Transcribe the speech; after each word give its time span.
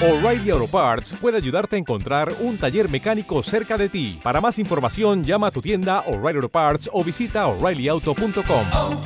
O'Reilly 0.00 0.50
Auto 0.50 0.68
Parts 0.68 1.12
puede 1.20 1.36
ayudarte 1.36 1.76
a 1.76 1.78
encontrar 1.78 2.34
un 2.40 2.58
taller 2.58 2.88
mecánico 2.90 3.42
cerca 3.42 3.76
de 3.76 3.88
ti. 3.88 4.18
Para 4.22 4.40
más 4.40 4.58
información, 4.58 5.22
llama 5.22 5.48
a 5.48 5.50
tu 5.50 5.60
tienda 5.60 6.00
O'Reilly 6.06 6.36
Auto 6.36 6.48
Parts 6.48 6.88
o 6.92 7.04
visita 7.04 7.46
oreillyauto.com. 7.46 8.66
oh, 8.72 9.02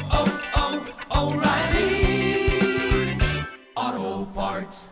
oh, 1.10 1.28
O'Reilly. 1.34 3.18
Auto 3.74 4.32
Parts. 4.34 4.90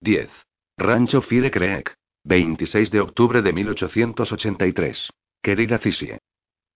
10. 0.00 0.30
Rancho 0.78 1.22
Fire 1.22 1.50
Creek. 1.50 1.92
26 2.26 2.90
de 2.90 3.00
octubre 3.00 3.42
de 3.42 3.52
1883. 3.52 5.10
Querida 5.42 5.78
Cisie. 5.78 6.18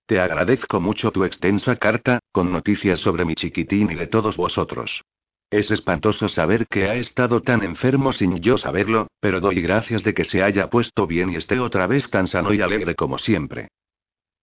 Te 0.07 0.21
agradezco 0.21 0.80
mucho 0.80 1.11
tu 1.11 1.25
extensa 1.25 1.77
carta, 1.77 2.19
con 2.32 2.53
noticias 2.53 3.00
sobre 3.00 3.25
mi 3.25 3.35
chiquitín 3.35 3.91
y 3.91 3.95
de 3.95 4.07
todos 4.07 4.37
vosotros. 4.37 5.03
Es 5.51 5.71
espantoso 5.71 6.29
saber 6.29 6.67
que 6.67 6.91
ha 6.91 6.96
estado 6.96 7.41
tan 7.41 7.62
enfermo 7.62 8.12
sin 8.12 8.37
yo 8.41 8.59
saberlo, 8.59 9.09
pero 9.21 9.41
doy 9.41 9.63
gracias 9.63 10.05
de 10.05 10.13
que 10.13 10.25
se 10.25 10.43
haya 10.43 10.68
puesto 10.68 11.07
bien 11.07 11.31
y 11.31 11.36
esté 11.36 11.59
otra 11.59 11.86
vez 11.86 12.09
tan 12.11 12.29
sano 12.29 12.53
y 12.53 12.61
alegre 12.61 12.95
como 12.95 13.18
siempre. 13.18 13.69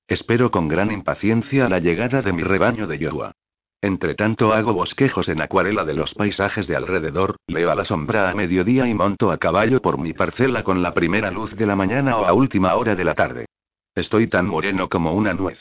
Espero 0.08 0.50
con 0.50 0.68
gran 0.68 0.92
impaciencia 0.92 1.70
la 1.70 1.80
llegada 1.80 2.24
de 2.24 2.34
mi 2.34 2.42
rebaño 2.42 2.88
de 2.88 2.98
Yohua. 2.98 3.34
Entre 3.82 4.16
tanto 4.16 4.52
hago 4.54 4.74
bosquejos 4.74 5.30
en 5.30 5.42
acuarela 5.42 5.86
de 5.86 5.94
los 5.94 6.16
paisajes 6.16 6.66
de 6.66 6.76
alrededor, 6.76 7.36
leo 7.46 7.70
a 7.70 7.76
la 7.76 7.86
sombra 7.86 8.32
a 8.32 8.34
mediodía 8.34 8.88
y 8.88 8.96
monto 8.96 9.32
a 9.32 9.38
caballo 9.38 9.84
por 9.84 10.00
mi 10.00 10.14
parcela 10.14 10.64
con 10.64 10.82
la 10.82 10.96
primera 10.96 11.30
luz 11.30 11.56
de 11.56 11.68
la 11.68 11.76
mañana 11.76 12.18
o 12.18 12.26
a 12.26 12.34
última 12.34 12.74
hora 12.74 12.96
de 12.96 13.04
la 13.04 13.14
tarde. 13.14 13.46
Estoy 13.94 14.28
tan 14.28 14.48
moreno 14.48 14.90
como 14.90 15.14
una 15.14 15.36
nuez. 15.36 15.60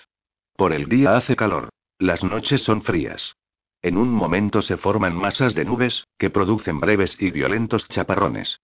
Por 0.56 0.72
el 0.72 0.88
día 0.88 1.16
hace 1.16 1.36
calor. 1.36 1.68
Las 1.98 2.24
noches 2.24 2.62
son 2.62 2.82
frías. 2.82 3.34
En 3.84 3.98
un 3.98 4.10
momento 4.10 4.62
se 4.62 4.78
forman 4.78 5.14
masas 5.14 5.54
de 5.54 5.66
nubes, 5.66 6.06
que 6.16 6.30
producen 6.30 6.80
breves 6.80 7.14
y 7.20 7.30
violentos 7.30 7.86
chaparrones. 7.88 8.62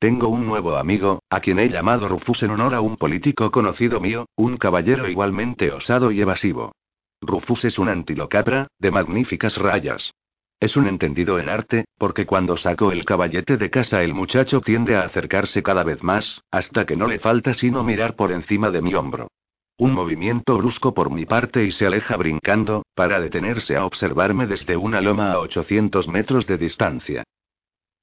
Tengo 0.00 0.26
un 0.26 0.46
nuevo 0.46 0.74
amigo, 0.74 1.20
a 1.30 1.38
quien 1.38 1.60
he 1.60 1.68
llamado 1.68 2.08
Rufus 2.08 2.42
en 2.42 2.50
honor 2.50 2.74
a 2.74 2.80
un 2.80 2.96
político 2.96 3.52
conocido 3.52 4.00
mío, 4.00 4.26
un 4.34 4.56
caballero 4.56 5.08
igualmente 5.08 5.70
osado 5.70 6.10
y 6.10 6.20
evasivo. 6.20 6.72
Rufus 7.20 7.64
es 7.66 7.78
un 7.78 7.88
antilocatra, 7.88 8.66
de 8.80 8.90
magníficas 8.90 9.56
rayas. 9.56 10.10
Es 10.58 10.76
un 10.76 10.88
entendido 10.88 11.38
en 11.38 11.48
arte, 11.48 11.84
porque 11.96 12.26
cuando 12.26 12.56
saco 12.56 12.90
el 12.90 13.04
caballete 13.04 13.56
de 13.56 13.70
casa 13.70 14.02
el 14.02 14.12
muchacho 14.12 14.60
tiende 14.60 14.96
a 14.96 15.02
acercarse 15.02 15.62
cada 15.62 15.84
vez 15.84 16.02
más, 16.02 16.42
hasta 16.50 16.84
que 16.84 16.96
no 16.96 17.06
le 17.06 17.20
falta 17.20 17.54
sino 17.54 17.84
mirar 17.84 18.16
por 18.16 18.32
encima 18.32 18.72
de 18.72 18.82
mi 18.82 18.92
hombro. 18.92 19.28
Un 19.78 19.94
movimiento 19.94 20.58
brusco 20.58 20.94
por 20.94 21.10
mi 21.10 21.26
parte 21.26 21.64
y 21.64 21.72
se 21.72 21.86
aleja 21.86 22.16
brincando, 22.16 22.84
para 22.94 23.20
detenerse 23.20 23.76
a 23.76 23.84
observarme 23.84 24.46
desde 24.46 24.76
una 24.76 25.00
loma 25.00 25.32
a 25.32 25.38
800 25.38 26.08
metros 26.08 26.46
de 26.46 26.58
distancia. 26.58 27.24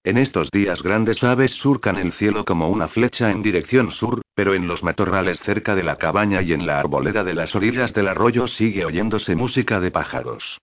En 0.04 0.18
estos 0.18 0.50
días 0.52 0.82
grandes 0.82 1.24
aves 1.24 1.52
surcan 1.52 1.98
el 1.98 2.14
cielo 2.14 2.46
como 2.46 2.70
una 2.70 2.88
flecha 2.88 3.32
en 3.32 3.42
dirección 3.42 3.92
sur, 3.92 4.22
pero 4.34 4.54
en 4.54 4.68
los 4.68 4.82
matorrales 4.82 5.40
cerca 5.42 5.76
de 5.76 5.84
la 5.84 5.98
cabaña 5.98 6.42
y 6.42 6.54
en 6.54 6.66
la 6.66 6.80
arboleda 6.80 7.24
de 7.24 7.34
las 7.34 7.54
orillas 7.54 7.94
del 7.94 8.08
arroyo 8.08 8.48
sigue 8.48 8.86
oyéndose 8.86 9.36
música 9.36 9.80
de 9.80 9.92
pájaros. 9.92 10.58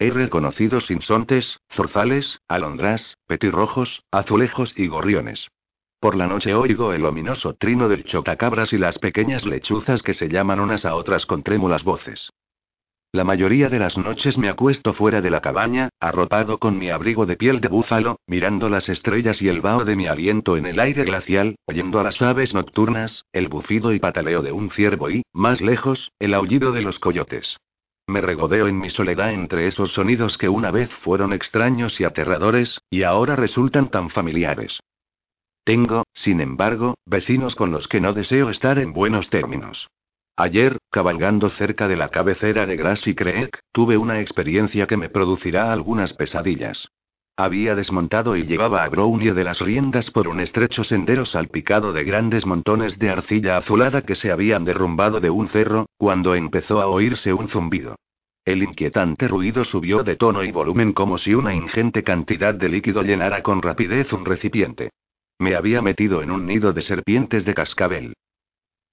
He 0.00 0.10
reconocido 0.10 0.80
sinsontes, 0.80 1.60
zorzales, 1.70 2.40
alondrás, 2.48 3.16
petirrojos, 3.26 4.02
azulejos 4.10 4.72
y 4.76 4.88
gorriones. 4.88 5.48
Por 6.00 6.16
la 6.16 6.26
noche 6.26 6.54
oigo 6.54 6.94
el 6.94 7.04
ominoso 7.04 7.52
trino 7.52 7.86
del 7.86 8.04
chotacabras 8.04 8.72
y 8.72 8.78
las 8.78 8.98
pequeñas 8.98 9.44
lechuzas 9.44 10.02
que 10.02 10.14
se 10.14 10.30
llaman 10.30 10.58
unas 10.58 10.86
a 10.86 10.94
otras 10.94 11.26
con 11.26 11.42
trémulas 11.42 11.84
voces. 11.84 12.30
La 13.12 13.22
mayoría 13.22 13.68
de 13.68 13.78
las 13.78 13.98
noches 13.98 14.38
me 14.38 14.48
acuesto 14.48 14.94
fuera 14.94 15.20
de 15.20 15.28
la 15.28 15.42
cabaña, 15.42 15.90
arropado 16.00 16.56
con 16.56 16.78
mi 16.78 16.88
abrigo 16.88 17.26
de 17.26 17.36
piel 17.36 17.60
de 17.60 17.68
búfalo, 17.68 18.18
mirando 18.26 18.70
las 18.70 18.88
estrellas 18.88 19.42
y 19.42 19.48
el 19.48 19.60
vaho 19.60 19.84
de 19.84 19.94
mi 19.94 20.06
aliento 20.06 20.56
en 20.56 20.64
el 20.64 20.80
aire 20.80 21.04
glacial, 21.04 21.56
oyendo 21.66 22.00
a 22.00 22.04
las 22.04 22.22
aves 22.22 22.54
nocturnas, 22.54 23.26
el 23.32 23.48
bufido 23.48 23.92
y 23.92 23.98
pataleo 23.98 24.40
de 24.40 24.52
un 24.52 24.70
ciervo 24.70 25.10
y, 25.10 25.22
más 25.34 25.60
lejos, 25.60 26.12
el 26.18 26.32
aullido 26.32 26.72
de 26.72 26.80
los 26.80 26.98
coyotes. 26.98 27.58
Me 28.06 28.22
regodeo 28.22 28.68
en 28.68 28.78
mi 28.78 28.88
soledad 28.88 29.32
entre 29.34 29.66
esos 29.66 29.92
sonidos 29.92 30.38
que 30.38 30.48
una 30.48 30.70
vez 30.70 30.88
fueron 31.02 31.34
extraños 31.34 32.00
y 32.00 32.04
aterradores, 32.04 32.80
y 32.88 33.02
ahora 33.02 33.36
resultan 33.36 33.90
tan 33.90 34.08
familiares. 34.08 34.80
Tengo, 35.64 36.04
sin 36.14 36.40
embargo, 36.40 36.94
vecinos 37.06 37.54
con 37.54 37.70
los 37.70 37.86
que 37.88 38.00
no 38.00 38.12
deseo 38.12 38.50
estar 38.50 38.78
en 38.78 38.92
buenos 38.92 39.30
términos. 39.30 39.88
Ayer, 40.36 40.78
cabalgando 40.90 41.50
cerca 41.50 41.86
de 41.86 41.96
la 41.96 42.08
cabecera 42.08 42.64
de 42.64 42.76
Grassy 42.76 43.14
Creek, 43.14 43.60
tuve 43.72 43.98
una 43.98 44.20
experiencia 44.20 44.86
que 44.86 44.96
me 44.96 45.10
producirá 45.10 45.72
algunas 45.72 46.14
pesadillas. 46.14 46.88
Había 47.36 47.74
desmontado 47.74 48.36
y 48.36 48.44
llevaba 48.44 48.84
a 48.84 48.88
Brownie 48.88 49.32
de 49.32 49.44
las 49.44 49.60
riendas 49.60 50.10
por 50.10 50.28
un 50.28 50.40
estrecho 50.40 50.84
sendero 50.84 51.24
salpicado 51.26 51.92
de 51.92 52.04
grandes 52.04 52.46
montones 52.46 52.98
de 52.98 53.10
arcilla 53.10 53.56
azulada 53.56 54.02
que 54.02 54.14
se 54.14 54.30
habían 54.30 54.64
derrumbado 54.64 55.20
de 55.20 55.30
un 55.30 55.48
cerro, 55.48 55.86
cuando 55.96 56.34
empezó 56.34 56.80
a 56.80 56.86
oírse 56.86 57.32
un 57.32 57.48
zumbido. 57.48 57.96
El 58.44 58.62
inquietante 58.62 59.28
ruido 59.28 59.64
subió 59.64 60.02
de 60.02 60.16
tono 60.16 60.42
y 60.42 60.52
volumen 60.52 60.92
como 60.92 61.18
si 61.18 61.34
una 61.34 61.54
ingente 61.54 62.02
cantidad 62.02 62.54
de 62.54 62.68
líquido 62.68 63.02
llenara 63.02 63.42
con 63.42 63.62
rapidez 63.62 64.12
un 64.12 64.24
recipiente. 64.24 64.90
Me 65.40 65.56
había 65.56 65.80
metido 65.80 66.22
en 66.22 66.30
un 66.30 66.44
nido 66.44 66.74
de 66.74 66.82
serpientes 66.82 67.46
de 67.46 67.54
cascabel. 67.54 68.12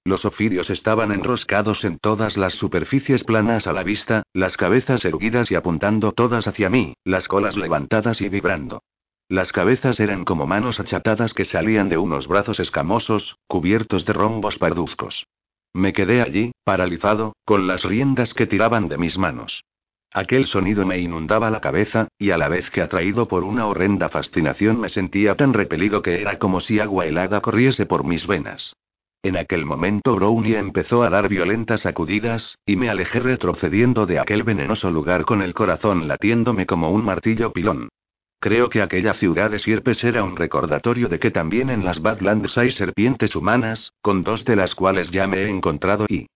Los 0.02 0.24
ofidios 0.24 0.70
estaban 0.70 1.12
enroscados 1.12 1.84
en 1.84 1.98
todas 1.98 2.38
las 2.38 2.54
superficies 2.54 3.22
planas 3.22 3.66
a 3.66 3.74
la 3.74 3.82
vista, 3.82 4.22
las 4.32 4.56
cabezas 4.56 5.04
erguidas 5.04 5.50
y 5.50 5.56
apuntando 5.56 6.12
todas 6.12 6.48
hacia 6.48 6.70
mí, 6.70 6.94
las 7.04 7.28
colas 7.28 7.58
levantadas 7.58 8.22
y 8.22 8.30
vibrando. 8.30 8.82
Las 9.28 9.52
cabezas 9.52 10.00
eran 10.00 10.24
como 10.24 10.46
manos 10.46 10.80
achatadas 10.80 11.34
que 11.34 11.44
salían 11.44 11.90
de 11.90 11.98
unos 11.98 12.26
brazos 12.26 12.60
escamosos, 12.60 13.36
cubiertos 13.46 14.06
de 14.06 14.14
rombos 14.14 14.56
parduzcos. 14.56 15.26
Me 15.74 15.92
quedé 15.92 16.22
allí, 16.22 16.52
paralizado, 16.64 17.34
con 17.44 17.66
las 17.66 17.84
riendas 17.84 18.32
que 18.32 18.46
tiraban 18.46 18.88
de 18.88 18.96
mis 18.96 19.18
manos. 19.18 19.64
Aquel 20.12 20.46
sonido 20.46 20.86
me 20.86 20.98
inundaba 20.98 21.50
la 21.50 21.60
cabeza, 21.60 22.08
y 22.18 22.30
a 22.30 22.38
la 22.38 22.48
vez 22.48 22.70
que 22.70 22.80
atraído 22.80 23.28
por 23.28 23.44
una 23.44 23.66
horrenda 23.66 24.08
fascinación 24.08 24.80
me 24.80 24.88
sentía 24.88 25.34
tan 25.34 25.52
repelido 25.52 26.02
que 26.02 26.20
era 26.20 26.38
como 26.38 26.60
si 26.60 26.80
agua 26.80 27.06
helada 27.06 27.40
corriese 27.40 27.84
por 27.84 28.04
mis 28.04 28.26
venas. 28.26 28.72
En 29.22 29.36
aquel 29.36 29.66
momento 29.66 30.14
Brownie 30.14 30.56
empezó 30.56 31.02
a 31.02 31.10
dar 31.10 31.28
violentas 31.28 31.82
sacudidas, 31.82 32.56
y 32.64 32.76
me 32.76 32.88
alejé 32.88 33.20
retrocediendo 33.20 34.06
de 34.06 34.18
aquel 34.18 34.44
venenoso 34.44 34.90
lugar 34.90 35.24
con 35.24 35.42
el 35.42 35.54
corazón 35.54 36.08
latiéndome 36.08 36.66
como 36.66 36.90
un 36.90 37.04
martillo 37.04 37.52
pilón. 37.52 37.88
Creo 38.40 38.68
que 38.68 38.80
aquella 38.80 39.14
ciudad 39.14 39.50
de 39.50 39.58
sierpes 39.58 40.02
era 40.04 40.22
un 40.22 40.36
recordatorio 40.36 41.08
de 41.08 41.18
que 41.18 41.32
también 41.32 41.68
en 41.70 41.84
las 41.84 42.00
Badlands 42.00 42.56
hay 42.56 42.70
serpientes 42.70 43.34
humanas, 43.34 43.92
con 44.00 44.22
dos 44.22 44.44
de 44.44 44.54
las 44.54 44.74
cuales 44.76 45.10
ya 45.10 45.26
me 45.26 45.38
he 45.38 45.48
encontrado 45.48 46.06
y... 46.08 46.28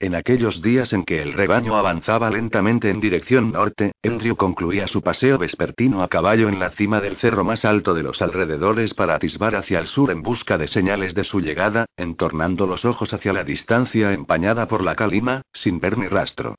En 0.00 0.14
aquellos 0.14 0.62
días 0.62 0.92
en 0.92 1.04
que 1.04 1.20
el 1.20 1.32
rebaño 1.32 1.76
avanzaba 1.76 2.30
lentamente 2.30 2.88
en 2.88 3.00
dirección 3.00 3.50
norte, 3.50 3.92
Andrew 4.04 4.36
concluía 4.36 4.86
su 4.86 5.02
paseo 5.02 5.38
vespertino 5.38 6.04
a 6.04 6.08
caballo 6.08 6.48
en 6.48 6.60
la 6.60 6.70
cima 6.70 7.00
del 7.00 7.16
cerro 7.16 7.42
más 7.42 7.64
alto 7.64 7.94
de 7.94 8.04
los 8.04 8.22
alrededores 8.22 8.94
para 8.94 9.16
atisbar 9.16 9.56
hacia 9.56 9.80
el 9.80 9.88
sur 9.88 10.12
en 10.12 10.22
busca 10.22 10.56
de 10.56 10.68
señales 10.68 11.16
de 11.16 11.24
su 11.24 11.40
llegada, 11.40 11.86
entornando 11.96 12.68
los 12.68 12.84
ojos 12.84 13.12
hacia 13.12 13.32
la 13.32 13.42
distancia 13.42 14.12
empañada 14.12 14.68
por 14.68 14.84
la 14.84 14.94
calima, 14.94 15.42
sin 15.52 15.80
ver 15.80 15.98
ni 15.98 16.06
rastro. 16.06 16.54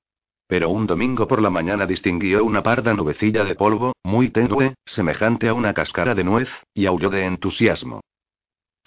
Pero 0.45 0.69
un 0.69 0.85
domingo 0.85 1.25
por 1.25 1.41
la 1.41 1.50
mañana 1.50 1.85
distinguió 1.85 2.44
una 2.44 2.61
parda 2.61 2.94
nubecilla 2.94 3.45
de 3.45 3.56
polvo, 3.56 3.94
muy 4.03 4.31
tenue, 4.31 4.73
semejante 4.85 5.47
a 5.47 5.53
una 5.53 5.73
cáscara 5.73 6.13
de 6.13 6.25
nuez, 6.25 6.50
y 6.73 6.88
aulló 6.88 7.09
de 7.09 7.23
entusiasmo. 7.23 8.01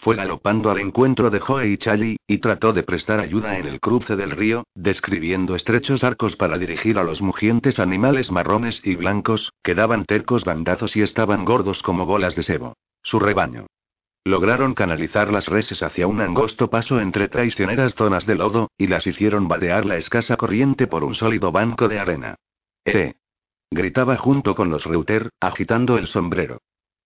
Fue 0.02 0.16
galopando 0.16 0.72
al 0.72 0.80
encuentro 0.80 1.30
de 1.30 1.38
Joe 1.38 1.68
y 1.68 1.76
Charlie, 1.76 2.16
y 2.26 2.38
trató 2.38 2.72
de 2.72 2.82
prestar 2.82 3.20
ayuda 3.20 3.56
en 3.56 3.66
el 3.66 3.78
cruce 3.78 4.16
del 4.16 4.32
río, 4.32 4.64
describiendo 4.74 5.54
estrechos 5.54 6.02
arcos 6.02 6.34
para 6.34 6.58
dirigir 6.58 6.98
a 6.98 7.04
los 7.04 7.22
mugientes 7.22 7.78
animales 7.78 8.32
marrones 8.32 8.80
y 8.82 8.96
blancos, 8.96 9.52
que 9.62 9.76
daban 9.76 10.04
tercos 10.04 10.44
bandazos 10.44 10.96
y 10.96 11.02
estaban 11.02 11.44
gordos 11.44 11.80
como 11.84 12.04
bolas 12.04 12.34
de 12.34 12.42
sebo. 12.42 12.74
Su 13.04 13.20
rebaño. 13.20 13.66
Lograron 14.24 14.74
canalizar 14.74 15.32
las 15.32 15.46
reses 15.46 15.84
hacia 15.84 16.08
un 16.08 16.20
angosto 16.20 16.68
paso 16.68 17.00
entre 17.00 17.28
traicioneras 17.28 17.94
zonas 17.94 18.26
de 18.26 18.34
lodo, 18.34 18.72
y 18.76 18.88
las 18.88 19.06
hicieron 19.06 19.46
vadear 19.46 19.86
la 19.86 19.98
escasa 19.98 20.36
corriente 20.36 20.88
por 20.88 21.04
un 21.04 21.14
sólido 21.14 21.52
banco 21.52 21.86
de 21.86 22.00
arena. 22.00 22.34
¡Eh! 22.84 23.14
Gritaba 23.70 24.16
junto 24.16 24.56
con 24.56 24.68
los 24.68 24.82
Reuter, 24.82 25.30
agitando 25.38 25.96
el 25.96 26.08
sombrero. 26.08 26.58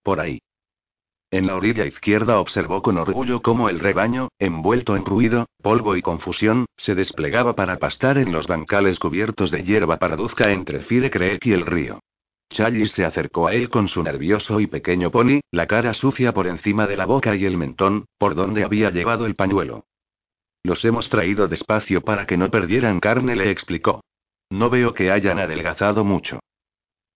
Por 0.02 0.18
ahí. 0.18 0.40
En 1.30 1.46
la 1.46 1.56
orilla 1.56 1.84
izquierda 1.84 2.38
observó 2.38 2.82
con 2.82 2.98
orgullo 2.98 3.42
cómo 3.42 3.68
el 3.68 3.80
rebaño, 3.80 4.28
envuelto 4.38 4.96
en 4.96 5.04
ruido, 5.04 5.46
polvo 5.60 5.96
y 5.96 6.02
confusión, 6.02 6.66
se 6.76 6.94
desplegaba 6.94 7.54
para 7.56 7.78
pastar 7.78 8.18
en 8.18 8.32
los 8.32 8.46
bancales 8.46 8.98
cubiertos 8.98 9.50
de 9.50 9.64
hierba 9.64 9.98
paraduzca 9.98 10.52
entre 10.52 10.80
Fire 10.80 11.10
Creek 11.10 11.44
y 11.46 11.52
el 11.52 11.66
río. 11.66 12.00
Challis 12.50 12.92
se 12.92 13.04
acercó 13.04 13.48
a 13.48 13.54
él 13.54 13.68
con 13.70 13.88
su 13.88 14.04
nervioso 14.04 14.60
y 14.60 14.68
pequeño 14.68 15.10
pony, 15.10 15.40
la 15.50 15.66
cara 15.66 15.94
sucia 15.94 16.32
por 16.32 16.46
encima 16.46 16.86
de 16.86 16.96
la 16.96 17.06
boca 17.06 17.34
y 17.34 17.44
el 17.44 17.56
mentón, 17.56 18.06
por 18.18 18.36
donde 18.36 18.62
había 18.62 18.90
llevado 18.90 19.26
el 19.26 19.34
pañuelo. 19.34 19.84
Los 20.62 20.84
hemos 20.84 21.08
traído 21.08 21.48
despacio 21.48 22.02
para 22.02 22.26
que 22.26 22.36
no 22.36 22.50
perdieran 22.50 23.00
carne, 23.00 23.34
le 23.34 23.50
explicó. 23.50 24.02
No 24.48 24.70
veo 24.70 24.94
que 24.94 25.10
hayan 25.10 25.40
adelgazado 25.40 26.04
mucho. 26.04 26.40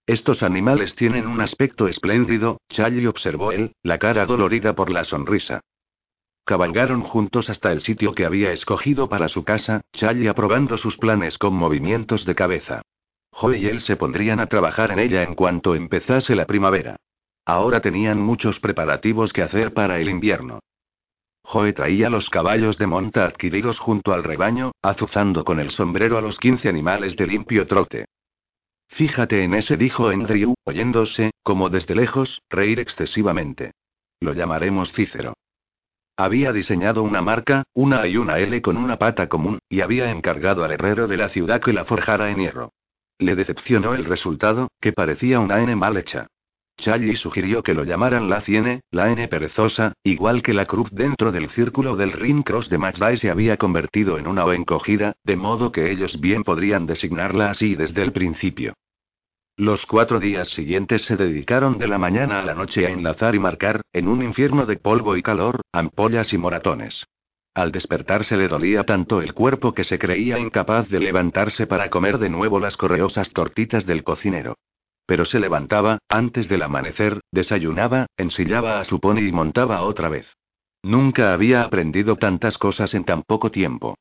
Estos 0.07 0.43
animales 0.43 0.95
tienen 0.97 1.27
un 1.27 1.41
aspecto 1.41 1.89
espléndido, 1.89 2.61
Charlie 2.69 3.07
observó 3.07 3.53
él, 3.53 3.73
la 3.83 3.99
cara 3.99 4.27
dolorida 4.27 4.75
por 4.75 4.91
la 4.91 5.05
sonrisa. 5.05 5.61
Cabalgaron 6.45 7.03
juntos 7.03 7.49
hasta 7.49 7.71
el 7.71 7.81
sitio 7.81 8.13
que 8.15 8.25
había 8.25 8.53
escogido 8.53 9.09
para 9.09 9.29
su 9.29 9.45
casa, 9.45 9.83
Charlie 9.93 10.29
aprobando 10.29 10.79
sus 10.79 10.97
planes 10.97 11.39
con 11.39 11.55
movimientos 11.55 12.25
de 12.25 12.35
cabeza. 12.35 12.83
Joe 13.31 13.59
y 13.59 13.67
él 13.67 13.81
se 13.83 13.97
pondrían 13.97 14.41
a 14.41 14.47
trabajar 14.47 14.91
en 14.91 14.99
ella 14.99 15.23
en 15.23 15.35
cuanto 15.35 15.75
empezase 15.75 16.35
la 16.35 16.47
primavera. 16.47 16.97
Ahora 17.47 17.81
tenían 17.81 18.21
muchos 18.21 18.59
preparativos 18.61 19.33
que 19.33 19.43
hacer 19.43 19.73
para 19.73 20.01
el 20.01 20.09
invierno. 20.09 20.61
Joe 21.43 21.73
traía 21.73 22.11
los 22.11 22.29
caballos 22.31 22.79
de 22.79 22.87
monta 22.87 23.25
adquiridos 23.25 23.79
junto 23.79 24.13
al 24.13 24.25
rebaño, 24.25 24.73
azuzando 24.83 25.45
con 25.45 25.59
el 25.59 25.71
sombrero 25.71 26.19
a 26.19 26.21
los 26.21 26.39
15 26.39 26.69
animales 26.69 27.17
de 27.17 27.27
limpio 27.27 27.67
trote. 27.67 28.07
Fíjate 28.91 29.45
en 29.45 29.55
ese, 29.55 29.77
dijo 29.77 30.09
Andrew, 30.09 30.55
oyéndose, 30.65 31.31
como 31.43 31.71
desde 31.71 31.95
lejos, 31.95 32.43
reír 32.51 32.81
excesivamente. 32.81 33.73
Lo 34.21 34.35
llamaremos 34.35 34.93
Cícero. 34.93 35.35
Había 36.17 36.53
diseñado 36.53 37.03
una 37.03 37.23
marca, 37.23 37.63
una 37.73 38.07
y 38.07 38.19
una 38.19 38.39
L 38.39 38.61
con 38.61 38.77
una 38.77 38.99
pata 38.99 39.29
común, 39.29 39.59
y 39.71 39.81
había 39.81 40.11
encargado 40.11 40.65
al 40.65 40.73
herrero 40.73 41.09
de 41.09 41.17
la 41.17 41.31
ciudad 41.31 41.63
que 41.63 41.73
la 41.73 41.87
forjara 41.87 42.31
en 42.31 42.39
hierro. 42.39 42.73
Le 43.19 43.37
decepcionó 43.37 43.95
el 43.95 44.05
resultado, 44.05 44.69
que 44.81 44.93
parecía 44.93 45.41
una 45.41 45.61
N 45.63 45.75
mal 45.77 45.97
hecha. 45.97 46.27
Charlie 46.81 47.17
sugirió 47.17 47.63
que 47.63 47.75
lo 47.75 47.85
llamaran 47.85 48.29
la 48.29 48.41
Ciene, 48.41 48.81
la 48.91 49.11
N 49.11 49.29
perezosa, 49.29 49.93
igual 50.03 50.43
que 50.43 50.53
la 50.53 50.67
cruz 50.67 50.91
dentro 50.91 51.33
del 51.33 51.49
círculo 51.51 51.97
del 51.97 52.13
Ring 52.13 52.43
Cross 52.43 52.69
de 52.69 52.79
McFly 52.79 53.19
se 53.19 53.31
había 53.31 53.57
convertido 53.57 54.19
en 54.19 54.27
una 54.27 54.45
O 54.45 54.53
encogida, 54.53 55.15
de 55.25 55.37
modo 55.37 55.73
que 55.73 55.91
ellos 55.91 56.21
bien 56.21 56.43
podrían 56.43 56.87
designarla 56.87 57.51
así 57.51 57.75
desde 57.75 58.03
el 58.03 58.13
principio. 58.13 58.75
Los 59.57 59.85
cuatro 59.85 60.21
días 60.21 60.49
siguientes 60.49 61.03
se 61.03 61.17
dedicaron 61.17 61.79
de 61.79 61.87
la 61.87 61.99
mañana 61.99 62.41
a 62.41 62.45
la 62.45 62.55
noche 62.55 62.87
a 62.87 62.91
enlazar 62.91 63.35
y 63.35 63.39
marcar, 63.39 63.83
en 63.93 64.09
un 64.09 64.23
infierno 64.23 64.65
de 64.65 64.77
polvo 64.77 65.17
y 65.17 65.23
calor, 65.23 65.61
ampollas 65.73 66.33
y 66.33 66.39
moratones. 66.39 67.05
Al 67.55 67.73
despertarse 67.73 68.37
le 68.37 68.49
dolía 68.49 68.85
tanto 68.85 69.21
el 69.21 69.35
cuerpo 69.35 69.75
que 69.75 69.85
se 69.85 69.99
creía 69.99 70.39
incapaz 70.39 70.89
de 70.89 71.01
levantarse 71.01 71.67
para 71.67 71.91
comer 71.91 72.19
de 72.19 72.31
nuevo 72.31 72.59
las 72.59 72.77
correosas 72.77 73.31
tortitas 73.33 73.85
del 73.85 74.03
cocinero. 74.05 74.57
Pero 75.11 75.25
se 75.25 75.41
levantaba, 75.41 75.99
antes 76.09 76.49
del 76.49 76.63
amanecer, 76.63 77.21
desayunaba, 77.33 78.07
ensillaba 78.17 78.79
a 78.79 78.85
su 78.85 79.01
pony 79.01 79.23
y 79.27 79.33
montaba 79.33 79.83
otra 79.83 80.09
vez. 80.09 80.25
Nunca 80.85 81.33
había 81.33 81.65
aprendido 81.65 82.15
tantas 82.15 82.57
cosas 82.59 82.95
en 82.95 83.03
tan 83.03 83.25
poco 83.25 83.51
tiempo. 83.51 83.97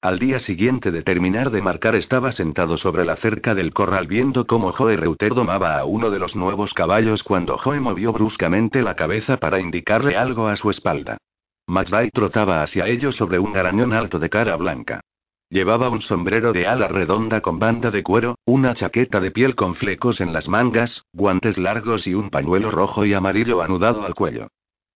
Al 0.00 0.18
día 0.18 0.38
siguiente 0.38 0.90
de 0.90 1.02
terminar 1.02 1.50
de 1.50 1.60
marcar 1.60 1.96
estaba 1.96 2.32
sentado 2.32 2.78
sobre 2.78 3.04
la 3.04 3.16
cerca 3.16 3.54
del 3.54 3.74
corral 3.74 4.06
viendo 4.06 4.46
cómo 4.46 4.72
Joe 4.72 4.96
Reuter 4.96 5.34
domaba 5.34 5.78
a 5.78 5.84
uno 5.84 6.10
de 6.10 6.18
los 6.18 6.34
nuevos 6.34 6.72
caballos 6.72 7.22
cuando 7.22 7.58
Joe 7.58 7.78
movió 7.78 8.14
bruscamente 8.14 8.80
la 8.80 8.96
cabeza 8.96 9.36
para 9.36 9.60
indicarle 9.60 10.16
algo 10.16 10.48
a 10.48 10.56
su 10.56 10.70
espalda. 10.70 11.18
McVay 11.66 12.08
trotaba 12.08 12.62
hacia 12.62 12.86
ellos 12.86 13.16
sobre 13.16 13.38
un 13.38 13.52
garañón 13.52 13.92
alto 13.92 14.18
de 14.18 14.30
cara 14.30 14.56
blanca. 14.56 15.02
Llevaba 15.50 15.88
un 15.88 16.00
sombrero 16.00 16.52
de 16.52 16.68
ala 16.68 16.86
redonda 16.86 17.40
con 17.40 17.58
banda 17.58 17.90
de 17.90 18.04
cuero, 18.04 18.38
una 18.44 18.72
chaqueta 18.76 19.18
de 19.18 19.32
piel 19.32 19.56
con 19.56 19.74
flecos 19.74 20.20
en 20.20 20.32
las 20.32 20.48
mangas, 20.48 21.02
guantes 21.12 21.58
largos 21.58 22.06
y 22.06 22.14
un 22.14 22.30
pañuelo 22.30 22.70
rojo 22.70 23.04
y 23.04 23.14
amarillo 23.14 23.60
anudado 23.60 24.04
al 24.04 24.14
cuello. 24.14 24.46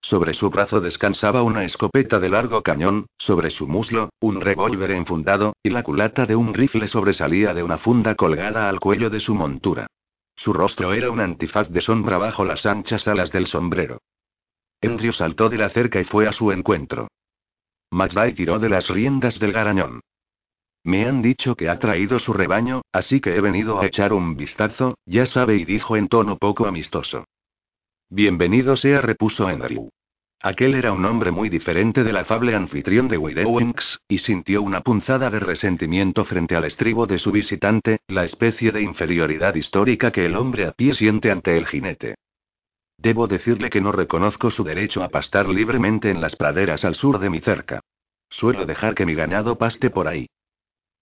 Sobre 0.01 0.33
su 0.35 0.51
brazo 0.51 0.81
descansaba 0.81 1.43
una 1.43 1.65
escopeta 1.65 2.21
de 2.21 2.29
largo 2.29 2.63
cañón, 2.63 3.07
sobre 3.19 3.51
su 3.51 3.67
muslo, 3.67 4.11
un 4.21 4.41
revólver 4.41 4.93
enfundado, 4.93 5.55
y 5.61 5.71
la 5.71 5.83
culata 5.83 6.25
de 6.25 6.37
un 6.37 6.55
rifle 6.55 6.87
sobresalía 6.87 7.53
de 7.53 7.65
una 7.65 7.79
funda 7.79 8.15
colgada 8.15 8.69
al 8.69 8.79
cuello 8.79 9.11
de 9.11 9.19
su 9.19 9.35
montura. 9.35 9.89
Su 10.37 10.53
rostro 10.53 10.93
era 10.93 11.11
un 11.11 11.19
antifaz 11.19 11.69
de 11.69 11.81
sombra 11.81 12.17
bajo 12.19 12.45
las 12.45 12.65
anchas 12.65 13.09
alas 13.09 13.33
del 13.33 13.49
sombrero. 13.49 13.99
Andrew 14.81 15.13
saltó 15.13 15.49
de 15.49 15.59
la 15.59 15.71
cerca 15.71 16.01
y 16.01 16.05
fue 16.05 16.29
a 16.29 16.33
su 16.33 16.53
encuentro. 16.53 17.09
McVay 17.91 18.35
tiró 18.35 18.61
de 18.61 18.69
las 18.69 18.89
riendas 18.89 19.41
del 19.41 19.53
garañón. 19.53 20.01
Me 20.85 21.07
han 21.07 21.23
dicho 21.23 21.55
que 21.57 21.71
ha 21.71 21.79
traído 21.79 22.19
su 22.19 22.35
rebaño, 22.35 22.83
así 22.93 23.21
que 23.21 23.35
he 23.35 23.41
venido 23.41 23.81
a 23.81 23.87
echar 23.87 24.13
un 24.13 24.37
vistazo, 24.37 24.99
ya 25.07 25.25
sabe, 25.25 25.57
y 25.57 25.65
dijo 25.65 25.97
en 25.97 26.09
tono 26.09 26.37
poco 26.37 26.67
amistoso. 26.67 27.25
Bienvenido 28.11 28.77
sea, 28.77 29.01
repuso 29.01 29.47
Andrew. 29.47 29.89
Aquel 30.43 30.75
era 30.75 30.93
un 30.93 31.07
hombre 31.07 31.31
muy 31.31 31.49
diferente 31.49 32.05
del 32.05 32.19
afable 32.19 32.55
anfitrión 32.55 33.09
de 33.09 33.17
Widowinks, 33.17 34.01
y 34.07 34.19
sintió 34.19 34.61
una 34.61 34.83
punzada 34.83 35.31
de 35.31 35.41
resentimiento 35.41 36.27
frente 36.27 36.55
al 36.55 36.67
estribo 36.67 37.07
de 37.07 37.19
su 37.19 37.33
visitante, 37.33 38.01
la 38.07 38.27
especie 38.27 38.71
de 38.71 38.83
inferioridad 38.83 39.55
histórica 39.55 40.11
que 40.11 40.27
el 40.27 40.37
hombre 40.37 40.67
a 40.67 40.73
pie 40.73 40.93
siente 40.93 41.31
ante 41.31 41.57
el 41.57 41.67
jinete. 41.67 42.17
Debo 42.99 43.27
decirle 43.27 43.71
que 43.71 43.81
no 43.81 43.91
reconozco 43.91 44.51
su 44.51 44.65
derecho 44.65 45.03
a 45.03 45.09
pastar 45.09 45.49
libremente 45.49 46.11
en 46.11 46.21
las 46.21 46.37
praderas 46.37 46.85
al 46.85 46.95
sur 46.95 47.19
de 47.21 47.31
mi 47.31 47.41
cerca. 47.41 47.81
Suelo 48.29 48.67
dejar 48.67 48.95
que 48.95 49.07
mi 49.07 49.15
ganado 49.15 49.57
paste 49.57 49.89
por 49.89 50.09
ahí. 50.09 50.27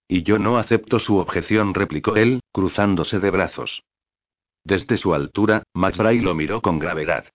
Y 0.07 0.23
yo 0.23 0.37
no 0.39 0.57
acepto 0.57 0.99
su 0.99 1.17
objeción, 1.17 1.73
replicó 1.73 2.15
él, 2.15 2.41
cruzándose 2.51 3.19
de 3.19 3.31
brazos. 3.31 3.83
Desde 4.63 4.97
su 4.97 5.13
altura, 5.13 5.63
McBride 5.73 6.21
lo 6.21 6.35
miró 6.35 6.61
con 6.61 6.79
gravedad. 6.79 7.25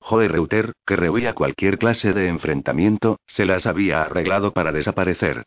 Joe 0.00 0.28
Reuter, 0.28 0.72
que 0.86 0.96
rehuía 0.96 1.34
cualquier 1.34 1.78
clase 1.78 2.12
de 2.12 2.28
enfrentamiento, 2.28 3.18
se 3.26 3.46
las 3.46 3.64
había 3.64 4.02
arreglado 4.02 4.52
para 4.52 4.70
desaparecer. 4.70 5.44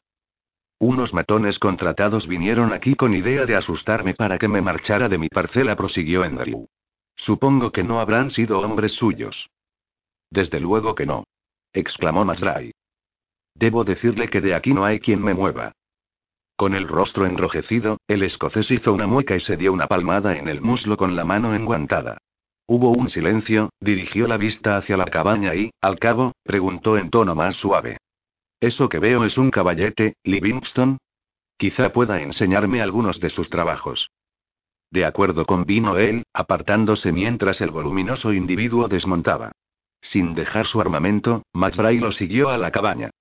Unos 0.79 1.13
matones 1.13 1.59
contratados 1.59 2.27
vinieron 2.27 2.74
aquí 2.74 2.95
con 2.95 3.13
idea 3.13 3.45
de 3.45 3.56
asustarme 3.56 4.13
para 4.13 4.38
que 4.38 4.47
me 4.47 4.62
marchara 4.62 5.09
de 5.09 5.18
mi 5.18 5.29
parcela, 5.29 5.75
prosiguió 5.75 6.24
Andrew. 6.24 6.68
Supongo 7.15 7.71
que 7.71 7.83
no 7.83 8.00
habrán 8.00 8.31
sido 8.31 8.59
hombres 8.59 8.94
suyos. 8.94 9.50
Desde 10.29 10.59
luego 10.59 10.95
que 10.95 11.06
no. 11.06 11.24
exclamó 11.74 12.25
Masrai. 12.25 12.71
Debo 13.56 13.83
decirle 13.83 14.27
que 14.29 14.41
de 14.41 14.53
aquí 14.53 14.74
no 14.74 14.85
hay 14.85 15.00
quien 15.00 15.24
me 15.24 15.33
mueva. 15.33 15.71
Con 16.57 16.74
el 16.74 16.88
rostro 16.88 17.27
enrojecido, 17.27 18.00
el 18.07 18.24
escocés 18.24 18.71
hizo 18.71 18.92
una 18.92 19.06
mueca 19.06 19.36
y 19.36 19.39
se 19.42 19.57
dio 19.57 19.71
una 19.71 19.86
palmada 19.86 20.36
en 20.36 20.48
el 20.48 20.59
muslo 20.59 20.98
con 20.98 21.15
la 21.15 21.24
mano 21.24 21.54
enguantada. 21.54 22.18
Hubo 22.65 22.89
un 22.89 23.09
silencio, 23.09 23.69
dirigió 23.80 24.27
la 24.27 24.38
vista 24.38 24.75
hacia 24.75 24.98
la 24.98 25.06
cabaña 25.06 25.54
y, 25.54 25.69
al 25.81 26.00
cabo, 26.00 26.33
preguntó 26.44 26.98
en 26.98 27.12
tono 27.12 27.36
más 27.36 27.56
suave. 27.57 27.98
¿Eso 28.59 28.89
que 28.89 28.98
veo 28.98 29.24
es 29.24 29.38
un 29.38 29.51
caballete, 29.51 30.15
Livingston? 30.24 30.98
Quizá 31.57 31.94
pueda 31.94 32.21
enseñarme 32.21 32.81
algunos 32.81 33.19
de 33.19 33.30
sus 33.30 33.51
trabajos. 33.51 34.10
De 34.89 35.06
acuerdo 35.06 35.45
convino 35.45 36.00
él, 36.00 36.24
apartándose 36.33 37.12
mientras 37.12 37.62
el 37.62 37.69
voluminoso 37.69 38.33
individuo 38.33 38.88
desmontaba. 38.88 39.51
Sin 40.01 40.33
dejar 40.33 40.65
su 40.65 40.81
armamento, 40.81 41.43
McBride 41.53 42.01
lo 42.01 42.12
siguió 42.12 42.50
a 42.50 42.58
la 42.58 42.72
cabaña. 42.72 43.12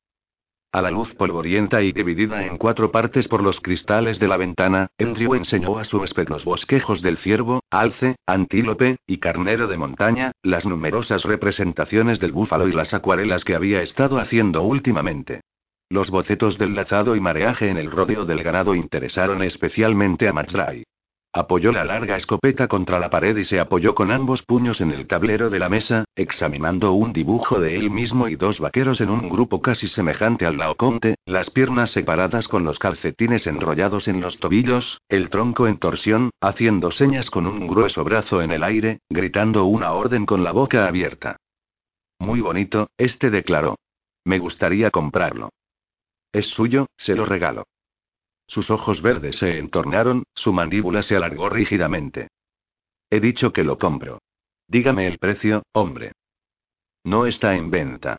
A 0.77 0.83
la 0.83 0.91
luz 0.91 1.15
polvorienta 1.15 1.81
y 1.81 1.93
dividida 1.93 2.45
en 2.45 2.59
cuatro 2.59 2.91
partes 2.91 3.29
por 3.29 3.43
los 3.43 3.63
cristales 3.63 4.19
de 4.19 4.29
la 4.29 4.37
ventana, 4.37 4.89
Andrew 4.99 5.35
enseñó 5.35 5.79
a 5.79 5.87
su 5.87 5.97
huésped 5.97 6.29
los 6.29 6.45
bosquejos 6.45 7.01
del 7.01 7.17
ciervo, 7.17 7.63
alce, 7.71 8.17
antílope, 8.27 8.99
y 9.07 9.17
carnero 9.17 9.69
de 9.69 9.79
montaña, 9.79 10.33
las 10.43 10.67
numerosas 10.67 11.23
representaciones 11.23 12.21
del 12.21 12.33
búfalo 12.33 12.69
y 12.69 12.73
las 12.73 12.93
acuarelas 12.93 13.43
que 13.43 13.55
había 13.55 13.81
estado 13.81 14.19
haciendo 14.19 14.65
últimamente. 14.65 15.41
Los 15.89 16.11
bocetos 16.11 16.59
del 16.59 16.75
lazado 16.75 17.17
y 17.17 17.21
mareaje 17.21 17.71
en 17.71 17.79
el 17.79 17.91
rodeo 17.91 18.27
del 18.27 18.43
ganado 18.43 18.75
interesaron 18.75 19.43
especialmente 19.43 20.29
a 20.29 20.35
McBride. 20.35 20.85
Apoyó 21.37 21.71
la 21.71 21.85
larga 21.85 22.17
escopeta 22.17 22.67
contra 22.67 22.99
la 22.99 23.11
pared 23.11 23.37
y 23.37 23.45
se 23.45 23.61
apoyó 23.61 23.95
con 23.95 24.11
ambos 24.11 24.43
puños 24.43 24.81
en 24.81 24.91
el 24.91 25.07
tablero 25.07 25.51
de 25.51 25.59
la 25.59 25.69
mesa, 25.69 26.07
examinando 26.17 26.95
un 26.95 27.13
dibujo 27.13 27.61
de 27.61 27.77
él 27.77 27.91
mismo 27.91 28.29
y 28.29 28.37
dos 28.37 28.59
vaqueros 28.59 29.03
en 29.03 29.11
un 29.11 29.29
grupo 29.29 29.61
casi 29.61 29.87
semejante 29.87 30.47
al 30.47 30.57
laoconte, 30.57 31.17
las 31.27 31.51
piernas 31.51 31.91
separadas 31.91 32.49
con 32.49 32.65
los 32.65 32.79
calcetines 32.79 33.47
enrollados 33.47 34.09
en 34.09 34.23
los 34.23 34.41
tobillos, 34.41 35.03
el 35.11 35.29
tronco 35.29 35.67
en 35.67 35.77
torsión, 35.77 36.31
haciendo 36.41 36.91
señas 36.91 37.29
con 37.29 37.47
un 37.47 37.67
grueso 37.67 38.03
brazo 38.03 38.41
en 38.41 38.51
el 38.51 38.63
aire, 38.63 39.01
gritando 39.11 39.67
una 39.67 39.93
orden 39.93 40.25
con 40.25 40.43
la 40.43 40.53
boca 40.53 40.89
abierta. 40.89 41.37
Muy 42.19 42.41
bonito, 42.41 42.89
este 42.97 43.29
declaró. 43.29 43.77
Me 44.25 44.39
gustaría 44.39 44.91
comprarlo. 44.91 45.51
Es 46.33 46.47
suyo, 46.47 46.87
se 46.97 47.15
lo 47.15 47.27
regalo. 47.27 47.65
Sus 48.47 48.71
ojos 48.71 49.03
verdes 49.03 49.37
se 49.37 49.59
entornaron, 49.59 50.25
su 50.35 50.53
mandíbula 50.53 51.03
se 51.03 51.17
alargó 51.17 51.49
rígidamente. 51.49 52.29
He 53.11 53.21
dicho 53.21 53.53
que 53.53 53.65
lo 53.65 53.79
compro. 53.79 54.21
Dígame 54.69 55.07
el 55.07 55.19
precio, 55.19 55.63
hombre. 55.73 56.13
No 57.05 57.27
está 57.27 57.55
en 57.55 57.71
venta. 57.71 58.19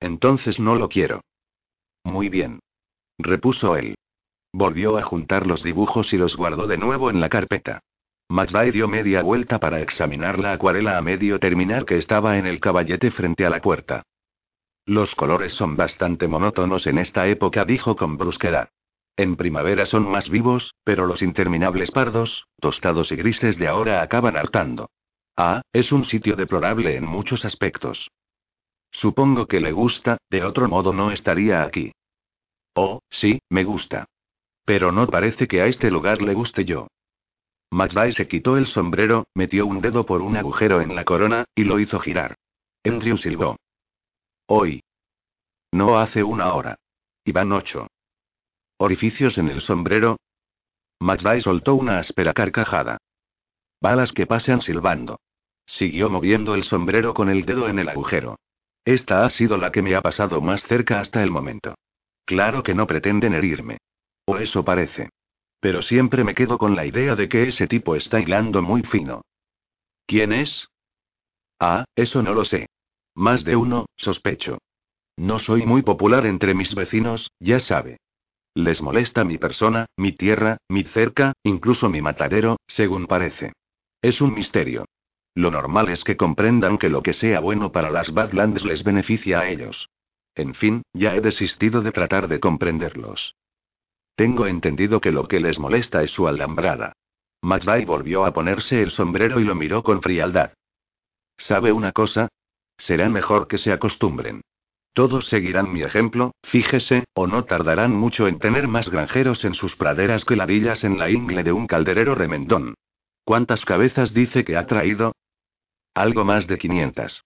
Entonces 0.00 0.60
no 0.60 0.76
lo 0.76 0.88
quiero. 0.88 1.22
Muy 2.04 2.28
bien. 2.28 2.60
Repuso 3.18 3.76
él. 3.76 3.96
Volvió 4.52 4.96
a 4.96 5.02
juntar 5.02 5.46
los 5.46 5.62
dibujos 5.62 6.12
y 6.12 6.16
los 6.16 6.36
guardó 6.36 6.66
de 6.66 6.78
nuevo 6.78 7.10
en 7.10 7.20
la 7.20 7.28
carpeta. 7.28 7.80
McVay 8.28 8.72
dio 8.72 8.88
media 8.88 9.22
vuelta 9.22 9.60
para 9.60 9.80
examinar 9.80 10.38
la 10.38 10.52
acuarela 10.52 10.98
a 10.98 11.02
medio 11.02 11.38
terminar 11.38 11.84
que 11.84 11.98
estaba 11.98 12.38
en 12.38 12.46
el 12.46 12.60
caballete 12.60 13.10
frente 13.10 13.46
a 13.46 13.50
la 13.50 13.60
puerta. 13.60 14.02
Los 14.84 15.14
colores 15.14 15.52
son 15.54 15.76
bastante 15.76 16.28
monótonos 16.28 16.86
en 16.86 16.98
esta 16.98 17.26
época, 17.26 17.64
dijo 17.64 17.96
con 17.96 18.16
brusquedad. 18.16 18.68
En 19.16 19.36
primavera 19.36 19.86
son 19.86 20.08
más 20.10 20.28
vivos, 20.28 20.74
pero 20.84 21.06
los 21.06 21.22
interminables 21.22 21.90
pardos, 21.90 22.46
tostados 22.60 23.10
y 23.12 23.16
grises 23.16 23.56
de 23.58 23.66
ahora 23.66 24.02
acaban 24.02 24.36
hartando. 24.36 24.90
Ah, 25.36 25.62
es 25.72 25.90
un 25.92 26.04
sitio 26.04 26.36
deplorable 26.36 26.96
en 26.96 27.06
muchos 27.06 27.44
aspectos. 27.44 28.10
Supongo 28.90 29.46
que 29.46 29.60
le 29.60 29.72
gusta, 29.72 30.18
de 30.30 30.44
otro 30.44 30.68
modo 30.68 30.92
no 30.92 31.10
estaría 31.10 31.62
aquí. 31.62 31.92
Oh, 32.74 33.00
sí, 33.08 33.40
me 33.48 33.64
gusta. 33.64 34.06
Pero 34.64 34.92
no 34.92 35.06
parece 35.06 35.46
que 35.46 35.62
a 35.62 35.66
este 35.66 35.90
lugar 35.90 36.20
le 36.20 36.34
guste 36.34 36.64
yo. 36.64 36.88
McVay 37.70 38.12
se 38.12 38.28
quitó 38.28 38.56
el 38.56 38.66
sombrero, 38.66 39.26
metió 39.34 39.66
un 39.66 39.80
dedo 39.80 40.06
por 40.06 40.22
un 40.22 40.36
agujero 40.36 40.80
en 40.80 40.94
la 40.94 41.04
corona, 41.04 41.44
y 41.54 41.64
lo 41.64 41.78
hizo 41.80 41.98
girar. 42.00 42.36
Andrew 42.84 43.16
silbó. 43.16 43.56
Hoy. 44.46 44.82
No 45.72 45.98
hace 45.98 46.22
una 46.22 46.54
hora. 46.54 46.76
Y 47.24 47.32
van 47.32 47.52
ocho. 47.52 47.88
¿Orificios 48.78 49.38
en 49.38 49.48
el 49.48 49.62
sombrero? 49.62 50.18
McVay 51.00 51.40
soltó 51.42 51.74
una 51.74 51.98
áspera 51.98 52.32
carcajada. 52.32 52.98
Balas 53.80 54.12
que 54.12 54.26
pasean 54.26 54.60
silbando. 54.62 55.20
Siguió 55.66 56.10
moviendo 56.10 56.54
el 56.54 56.64
sombrero 56.64 57.14
con 57.14 57.28
el 57.28 57.44
dedo 57.44 57.68
en 57.68 57.78
el 57.78 57.88
agujero. 57.88 58.36
Esta 58.84 59.24
ha 59.24 59.30
sido 59.30 59.56
la 59.56 59.72
que 59.72 59.82
me 59.82 59.94
ha 59.94 60.00
pasado 60.00 60.40
más 60.40 60.62
cerca 60.62 61.00
hasta 61.00 61.22
el 61.22 61.30
momento. 61.30 61.74
Claro 62.24 62.62
que 62.62 62.74
no 62.74 62.86
pretenden 62.86 63.34
herirme. 63.34 63.78
O 64.26 64.36
eso 64.36 64.64
parece. 64.64 65.10
Pero 65.60 65.82
siempre 65.82 66.22
me 66.22 66.34
quedo 66.34 66.58
con 66.58 66.76
la 66.76 66.86
idea 66.86 67.16
de 67.16 67.28
que 67.28 67.48
ese 67.48 67.66
tipo 67.66 67.96
está 67.96 68.20
hilando 68.20 68.62
muy 68.62 68.82
fino. 68.82 69.22
¿Quién 70.06 70.32
es? 70.32 70.68
Ah, 71.58 71.84
eso 71.96 72.22
no 72.22 72.34
lo 72.34 72.44
sé. 72.44 72.66
Más 73.14 73.44
de 73.44 73.56
uno, 73.56 73.86
sospecho. 73.96 74.58
No 75.16 75.38
soy 75.38 75.64
muy 75.64 75.82
popular 75.82 76.26
entre 76.26 76.54
mis 76.54 76.74
vecinos, 76.74 77.30
ya 77.40 77.58
sabe. 77.60 77.98
Les 78.56 78.80
molesta 78.80 79.22
mi 79.22 79.36
persona, 79.36 79.84
mi 79.98 80.12
tierra, 80.12 80.56
mi 80.70 80.82
cerca, 80.84 81.34
incluso 81.42 81.90
mi 81.90 82.00
matadero, 82.00 82.56
según 82.66 83.06
parece. 83.06 83.52
Es 84.00 84.22
un 84.22 84.32
misterio. 84.32 84.86
Lo 85.34 85.50
normal 85.50 85.90
es 85.90 86.02
que 86.04 86.16
comprendan 86.16 86.78
que 86.78 86.88
lo 86.88 87.02
que 87.02 87.12
sea 87.12 87.40
bueno 87.40 87.70
para 87.70 87.90
las 87.90 88.14
Badlands 88.14 88.64
les 88.64 88.82
beneficia 88.82 89.40
a 89.40 89.50
ellos. 89.50 89.90
En 90.34 90.54
fin, 90.54 90.80
ya 90.94 91.14
he 91.14 91.20
desistido 91.20 91.82
de 91.82 91.92
tratar 91.92 92.28
de 92.28 92.40
comprenderlos. 92.40 93.34
Tengo 94.14 94.46
entendido 94.46 95.02
que 95.02 95.12
lo 95.12 95.28
que 95.28 95.40
les 95.40 95.58
molesta 95.58 96.02
es 96.02 96.10
su 96.10 96.26
alambrada. 96.26 96.94
McVay 97.42 97.84
volvió 97.84 98.24
a 98.24 98.32
ponerse 98.32 98.80
el 98.80 98.90
sombrero 98.90 99.38
y 99.38 99.44
lo 99.44 99.54
miró 99.54 99.82
con 99.82 100.00
frialdad. 100.00 100.54
¿Sabe 101.36 101.72
una 101.72 101.92
cosa? 101.92 102.28
Será 102.78 103.10
mejor 103.10 103.48
que 103.48 103.58
se 103.58 103.70
acostumbren. 103.70 104.40
Todos 104.96 105.26
seguirán 105.26 105.74
mi 105.74 105.82
ejemplo, 105.82 106.32
fíjese, 106.42 107.04
o 107.12 107.26
no 107.26 107.44
tardarán 107.44 107.94
mucho 107.94 108.28
en 108.28 108.38
tener 108.38 108.66
más 108.66 108.88
granjeros 108.88 109.44
en 109.44 109.52
sus 109.52 109.76
praderas 109.76 110.24
que 110.24 110.36
ladillas 110.36 110.84
en 110.84 110.98
la 110.98 111.10
ingle 111.10 111.42
de 111.44 111.52
un 111.52 111.66
calderero 111.66 112.14
remendón. 112.14 112.76
¿Cuántas 113.22 113.66
cabezas 113.66 114.14
dice 114.14 114.42
que 114.42 114.56
ha 114.56 114.66
traído? 114.66 115.12
Algo 115.92 116.24
más 116.24 116.46
de 116.46 116.56
500. 116.56 117.22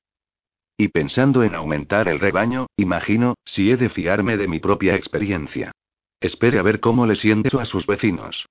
Y 0.76 0.88
pensando 0.88 1.44
en 1.44 1.54
aumentar 1.54 2.08
el 2.08 2.18
rebaño, 2.18 2.66
imagino, 2.76 3.36
si 3.44 3.70
he 3.70 3.76
de 3.76 3.88
fiarme 3.88 4.36
de 4.36 4.48
mi 4.48 4.58
propia 4.58 4.96
experiencia. 4.96 5.70
Espere 6.18 6.58
a 6.58 6.62
ver 6.62 6.80
cómo 6.80 7.06
le 7.06 7.14
siento 7.14 7.60
a 7.60 7.66
sus 7.66 7.86
vecinos. 7.86 8.46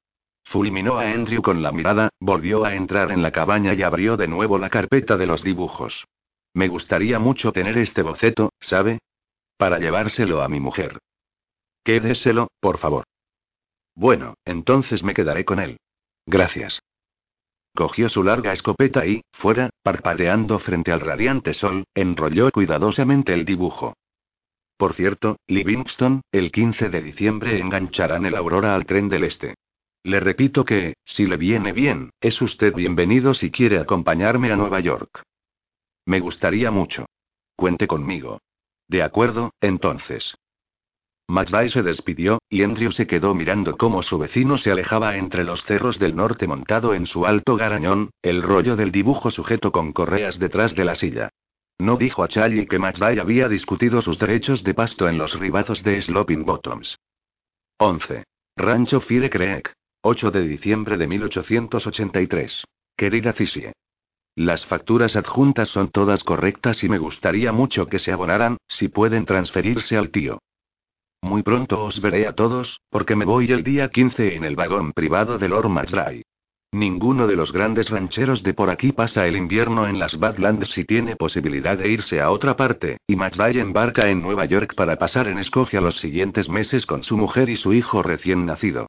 Fulminó 0.45 0.97
a 0.97 1.11
Andrew 1.11 1.41
con 1.41 1.61
la 1.61 1.73
mirada, 1.73 2.07
volvió 2.21 2.63
a 2.63 2.73
entrar 2.73 3.11
en 3.11 3.21
la 3.21 3.31
cabaña 3.31 3.73
y 3.73 3.83
abrió 3.83 4.15
de 4.15 4.29
nuevo 4.29 4.57
la 4.57 4.69
carpeta 4.69 5.17
de 5.17 5.25
los 5.25 5.43
dibujos. 5.43 6.05
Me 6.53 6.69
gustaría 6.69 7.19
mucho 7.19 7.51
tener 7.51 7.77
este 7.77 8.01
boceto, 8.01 8.53
¿sabe? 8.61 8.99
Para 9.59 9.77
llevárselo 9.77 10.41
a 10.41 10.47
mi 10.47 10.61
mujer. 10.61 10.99
Quédeselo, 11.83 12.47
por 12.61 12.77
favor. 12.77 13.03
Bueno, 13.93 14.35
entonces 14.45 15.03
me 15.03 15.13
quedaré 15.13 15.43
con 15.43 15.59
él. 15.59 15.81
Gracias. 16.25 16.79
Cogió 17.75 18.07
su 18.07 18.23
larga 18.23 18.53
escopeta 18.53 19.05
y, 19.05 19.21
fuera, 19.33 19.69
parpadeando 19.83 20.59
frente 20.59 20.93
al 20.93 21.01
radiante 21.01 21.53
sol, 21.53 21.83
enrolló 21.93 22.49
cuidadosamente 22.51 23.33
el 23.33 23.43
dibujo. 23.43 23.95
Por 24.77 24.93
cierto, 24.93 25.35
Livingston, 25.47 26.21
el 26.31 26.53
15 26.53 26.87
de 26.87 27.01
diciembre 27.01 27.59
engancharán 27.59 28.25
el 28.25 28.37
Aurora 28.37 28.75
al 28.75 28.85
tren 28.85 29.09
del 29.09 29.25
este. 29.25 29.55
Le 30.03 30.21
repito 30.21 30.63
que, 30.63 30.93
si 31.03 31.25
le 31.25 31.35
viene 31.35 31.73
bien, 31.73 32.11
es 32.21 32.41
usted 32.41 32.73
bienvenido 32.73 33.33
si 33.33 33.51
quiere 33.51 33.77
acompañarme 33.77 34.53
a 34.53 34.55
Nueva 34.55 34.79
York. 34.79 35.21
Me 36.05 36.21
gustaría 36.21 36.71
mucho. 36.71 37.07
Cuente 37.57 37.87
conmigo. 37.87 38.39
De 38.89 39.03
acuerdo, 39.03 39.53
entonces. 39.61 40.35
McVay 41.29 41.69
se 41.69 41.83
despidió, 41.83 42.39
y 42.49 42.63
Andrew 42.63 42.91
se 42.91 43.05
quedó 43.05 43.35
mirando 43.35 43.77
cómo 43.77 44.01
su 44.01 44.17
vecino 44.17 44.57
se 44.57 44.71
alejaba 44.71 45.15
entre 45.15 45.43
los 45.43 45.63
cerros 45.65 45.99
del 45.99 46.15
norte 46.15 46.47
montado 46.47 46.95
en 46.95 47.05
su 47.05 47.27
alto 47.27 47.55
garañón, 47.55 48.09
el 48.23 48.41
rollo 48.41 48.75
del 48.75 48.91
dibujo 48.91 49.29
sujeto 49.29 49.71
con 49.71 49.93
correas 49.93 50.39
detrás 50.39 50.73
de 50.73 50.85
la 50.85 50.95
silla. 50.95 51.29
No 51.77 51.97
dijo 51.97 52.23
a 52.23 52.27
Charlie 52.27 52.67
que 52.67 52.79
McVay 52.79 53.19
había 53.19 53.47
discutido 53.47 54.01
sus 54.01 54.17
derechos 54.17 54.63
de 54.63 54.73
pasto 54.73 55.07
en 55.07 55.19
los 55.19 55.39
ribazos 55.39 55.83
de 55.83 56.01
Sloping 56.01 56.43
Bottoms. 56.43 56.97
11. 57.77 58.23
Rancho 58.57 58.99
Fire 59.01 59.29
Creek. 59.29 59.71
8 60.01 60.31
de 60.31 60.47
diciembre 60.47 60.97
de 60.97 61.07
1883. 61.07 62.63
Querida 62.97 63.33
Cisie. 63.33 63.73
Las 64.35 64.65
facturas 64.65 65.15
adjuntas 65.15 65.69
son 65.69 65.89
todas 65.89 66.23
correctas 66.23 66.83
y 66.83 66.89
me 66.89 66.97
gustaría 66.97 67.51
mucho 67.51 67.87
que 67.87 67.99
se 67.99 68.11
abonaran, 68.11 68.57
si 68.67 68.87
pueden 68.87 69.25
transferirse 69.25 69.97
al 69.97 70.11
tío. 70.11 70.39
Muy 71.21 71.43
pronto 71.43 71.83
os 71.83 71.99
veré 72.01 72.27
a 72.27 72.33
todos, 72.33 72.79
porque 72.89 73.15
me 73.15 73.25
voy 73.25 73.51
el 73.51 73.63
día 73.63 73.89
15 73.89 74.35
en 74.35 74.45
el 74.45 74.55
vagón 74.55 74.93
privado 74.93 75.37
de 75.37 75.49
Lord 75.49 75.69
Masdry. 75.69 76.23
Ninguno 76.71 77.25
de 77.25 77.35
los 77.35 77.51
grandes 77.51 77.89
rancheros 77.89 78.43
de 78.43 78.53
por 78.53 78.69
aquí 78.69 78.91
pasa 78.91 79.25
el 79.25 79.35
invierno 79.35 79.87
en 79.87 79.97
las 79.97 80.19
Badlands 80.19 80.69
si 80.69 80.85
tiene 80.85 81.15
posibilidad 81.15 81.75
de 81.77 81.89
irse 81.89 82.21
a 82.21 82.29
otra 82.29 82.55
parte, 82.55 82.97
y 83.07 83.15
McVay 83.15 83.59
embarca 83.59 84.07
en 84.07 84.21
Nueva 84.21 84.45
York 84.45 84.75
para 84.75 84.97
pasar 84.97 85.27
en 85.27 85.39
Escocia 85.39 85.81
los 85.81 85.97
siguientes 85.97 86.47
meses 86.47 86.85
con 86.85 87.03
su 87.03 87.17
mujer 87.17 87.49
y 87.49 87.57
su 87.57 87.73
hijo 87.73 88.03
recién 88.03 88.45
nacido. 88.45 88.85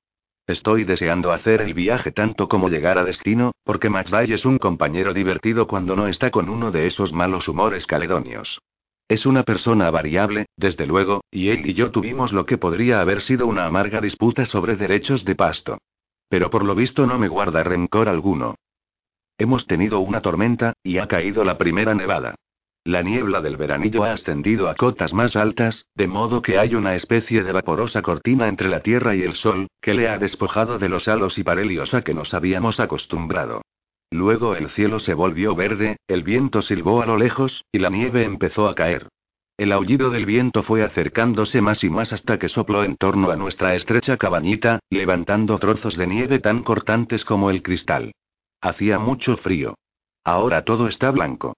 Estoy 0.51 0.83
deseando 0.83 1.31
hacer 1.31 1.61
el 1.61 1.75
viaje 1.75 2.11
tanto 2.11 2.49
como 2.49 2.69
llegar 2.69 2.99
a 2.99 3.05
destino, 3.05 3.53
porque 3.63 3.89
McVay 3.89 4.33
es 4.33 4.45
un 4.45 4.59
compañero 4.59 5.15
divertido 5.15 5.69
cuando 5.69 5.95
no 5.95 6.09
está 6.09 6.33
con 6.33 6.49
uno 6.49 6.73
de 6.73 6.89
esos 6.89 7.13
malos 7.13 7.47
humores 7.47 7.87
caledonios. 7.87 8.59
Es 9.07 9.27
una 9.27 9.45
persona 9.45 9.93
variable, 9.93 10.47
desde 10.57 10.87
luego, 10.87 11.23
y 11.31 11.51
él 11.51 11.71
y 11.71 11.75
yo 11.75 11.93
tuvimos 11.93 12.33
lo 12.33 12.47
que 12.47 12.59
podría 12.59 13.01
haber 13.01 13.23
sido 13.23 13.47
una 13.47 13.65
amarga 13.65 14.01
disputa 14.01 14.45
sobre 14.45 14.75
derechos 14.75 15.25
de 15.25 15.37
pasto. 15.37 15.79
Pero 16.29 16.51
por 16.51 16.65
lo 16.65 16.75
visto 16.75 17.07
no 17.07 17.17
me 17.17 17.29
guarda 17.29 17.63
rencor 17.63 18.09
alguno. 18.09 18.57
Hemos 19.39 19.69
tenido 19.69 20.01
una 20.01 20.21
tormenta, 20.21 20.73
y 20.83 20.99
ha 20.99 21.07
caído 21.07 21.45
la 21.45 21.59
primera 21.59 21.95
nevada. 21.95 22.35
La 22.85 23.03
niebla 23.03 23.43
del 23.43 23.59
veranillo 23.59 24.05
ha 24.05 24.13
ascendido 24.13 24.71
a 24.71 24.75
cotas 24.75 25.13
más 25.13 25.37
altas, 25.37 25.87
de 25.95 26.07
modo 26.07 26.41
que 26.41 26.59
hay 26.59 26.75
una 26.75 26.95
especie 26.95 27.43
de 27.43 27.53
vaporosa 27.53 28.01
cortina 28.01 28.49
entre 28.49 28.69
la 28.69 28.81
tierra 28.81 29.15
y 29.15 29.23
el 29.23 29.35
sol, 29.35 29.69
que 29.83 29.93
le 29.93 30.09
ha 30.09 30.19
despojado 30.19 30.79
de 30.79 30.89
los 30.89 31.07
halos 31.07 31.37
y 31.37 31.45
parelios 31.45 31.93
a 31.93 32.01
que 32.01 32.15
nos 32.15 32.33
habíamos 32.33 32.81
acostumbrado. 32.81 33.61
Luego 34.11 34.57
el 34.57 34.71
cielo 34.71 34.99
se 34.99 35.13
volvió 35.13 35.55
verde, 35.55 35.99
el 36.09 36.23
viento 36.23 36.63
silbó 36.63 37.03
a 37.03 37.07
lo 37.07 37.19
lejos, 37.19 37.65
y 37.71 37.79
la 37.79 37.91
nieve 37.91 38.25
empezó 38.25 38.67
a 38.67 38.75
caer. 38.75 39.09
El 39.59 39.73
aullido 39.73 40.09
del 40.09 40.25
viento 40.25 40.63
fue 40.63 40.83
acercándose 40.83 41.61
más 41.61 41.85
y 41.85 41.91
más 41.91 42.15
hasta 42.15 42.39
que 42.39 42.49
sopló 42.49 42.83
en 42.83 42.97
torno 42.97 43.31
a 43.31 43.37
nuestra 43.37 43.75
estrecha 43.75 44.17
cabañita, 44.17 44.81
levantando 44.89 45.59
trozos 45.59 45.99
de 45.99 46.07
nieve 46.07 46.39
tan 46.39 46.63
cortantes 46.63 47.27
como 47.27 47.51
el 47.51 47.63
cristal. 47.63 48.13
Hacía 48.63 48.99
mucho 48.99 49.37
frío. 49.37 49.75
Ahora 50.25 50.65
todo 50.65 50.89
está 50.89 51.11
blanco. 51.11 51.55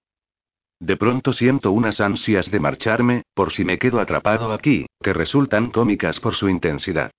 De 0.83 0.97
pronto 0.97 1.31
siento 1.31 1.71
unas 1.71 2.01
ansias 2.01 2.51
de 2.51 2.59
marcharme, 2.59 3.23
por 3.33 3.53
si 3.53 3.63
me 3.63 3.79
quedo 3.79 4.01
atrapado 4.01 4.51
aquí, 4.51 4.85
que 5.01 5.13
resultan 5.13 5.71
cómicas 5.71 6.19
por 6.19 6.35
su 6.35 6.49
intensidad. 6.49 7.09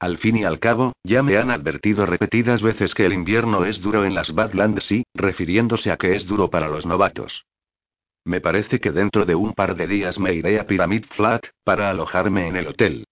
Al 0.00 0.18
fin 0.18 0.38
y 0.38 0.44
al 0.44 0.58
cabo, 0.58 0.92
ya 1.04 1.22
me 1.22 1.36
han 1.36 1.52
advertido 1.52 2.04
repetidas 2.04 2.60
veces 2.62 2.92
que 2.94 3.06
el 3.06 3.12
invierno 3.12 3.64
es 3.64 3.80
duro 3.80 4.04
en 4.04 4.16
las 4.16 4.34
Badlands 4.34 4.90
y, 4.90 5.04
refiriéndose 5.14 5.92
a 5.92 5.98
que 5.98 6.16
es 6.16 6.26
duro 6.26 6.50
para 6.50 6.68
los 6.68 6.84
novatos. 6.84 7.44
Me 8.24 8.40
parece 8.40 8.80
que 8.80 8.90
dentro 8.90 9.24
de 9.24 9.36
un 9.36 9.52
par 9.52 9.76
de 9.76 9.86
días 9.86 10.18
me 10.18 10.34
iré 10.34 10.58
a 10.58 10.66
Pyramid 10.66 11.04
Flat, 11.14 11.46
para 11.62 11.90
alojarme 11.90 12.48
en 12.48 12.56
el 12.56 12.66
hotel. 12.66 13.04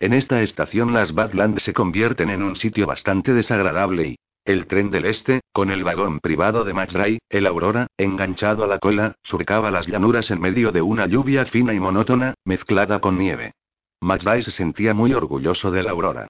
En 0.00 0.14
esta 0.14 0.40
estación 0.40 0.94
las 0.94 1.12
Badlands 1.12 1.62
se 1.62 1.74
convierten 1.74 2.30
en 2.30 2.42
un 2.42 2.56
sitio 2.56 2.86
bastante 2.86 3.34
desagradable 3.34 4.08
y, 4.08 4.16
el 4.48 4.66
tren 4.66 4.90
del 4.90 5.04
este, 5.04 5.42
con 5.52 5.70
el 5.70 5.84
vagón 5.84 6.20
privado 6.20 6.64
de 6.64 6.72
McDry, 6.72 7.18
el 7.28 7.46
Aurora, 7.46 7.86
enganchado 7.98 8.64
a 8.64 8.66
la 8.66 8.78
cola, 8.78 9.14
surcaba 9.22 9.70
las 9.70 9.86
llanuras 9.86 10.30
en 10.30 10.40
medio 10.40 10.72
de 10.72 10.80
una 10.80 11.06
lluvia 11.06 11.44
fina 11.44 11.74
y 11.74 11.80
monótona, 11.80 12.32
mezclada 12.46 12.98
con 12.98 13.18
nieve. 13.18 13.52
McDry 14.00 14.42
se 14.42 14.50
sentía 14.50 14.94
muy 14.94 15.12
orgulloso 15.12 15.70
de 15.70 15.82
la 15.82 15.90
Aurora. 15.90 16.28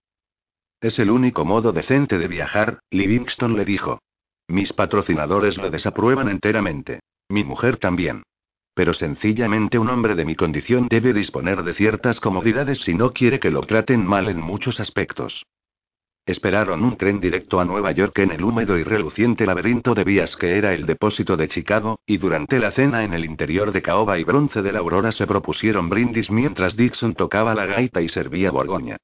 Es 0.80 0.98
el 0.98 1.12
único 1.12 1.44
modo 1.44 1.70
decente 1.70 2.18
de 2.18 2.26
viajar, 2.26 2.80
Livingston 2.90 3.56
le 3.56 3.64
dijo. 3.64 4.00
Mis 4.48 4.72
patrocinadores 4.72 5.56
lo 5.56 5.70
desaprueban 5.70 6.28
enteramente. 6.28 6.98
Mi 7.28 7.44
mujer 7.44 7.76
también. 7.76 8.24
Pero 8.74 8.94
sencillamente 8.94 9.78
un 9.78 9.90
hombre 9.90 10.16
de 10.16 10.24
mi 10.24 10.34
condición 10.34 10.88
debe 10.90 11.12
disponer 11.12 11.62
de 11.62 11.74
ciertas 11.74 12.18
comodidades 12.18 12.80
si 12.80 12.94
no 12.94 13.12
quiere 13.12 13.38
que 13.38 13.52
lo 13.52 13.60
traten 13.60 14.04
mal 14.04 14.28
en 14.28 14.40
muchos 14.40 14.80
aspectos. 14.80 15.44
Esperaron 16.28 16.84
un 16.84 16.98
tren 16.98 17.20
directo 17.20 17.58
a 17.58 17.64
Nueva 17.64 17.90
York 17.92 18.18
en 18.18 18.32
el 18.32 18.44
húmedo 18.44 18.76
y 18.76 18.82
reluciente 18.82 19.46
laberinto 19.46 19.94
de 19.94 20.04
vías 20.04 20.36
que 20.36 20.58
era 20.58 20.74
el 20.74 20.84
depósito 20.84 21.38
de 21.38 21.48
Chicago, 21.48 22.00
y 22.04 22.18
durante 22.18 22.58
la 22.58 22.70
cena 22.70 23.02
en 23.02 23.14
el 23.14 23.24
interior 23.24 23.72
de 23.72 23.80
caoba 23.80 24.18
y 24.18 24.24
bronce 24.24 24.60
de 24.60 24.70
la 24.70 24.80
aurora 24.80 25.10
se 25.12 25.26
propusieron 25.26 25.88
brindis 25.88 26.30
mientras 26.30 26.76
Dixon 26.76 27.14
tocaba 27.14 27.54
la 27.54 27.64
gaita 27.64 28.02
y 28.02 28.10
servía 28.10 28.50
Borgoña. 28.50 28.98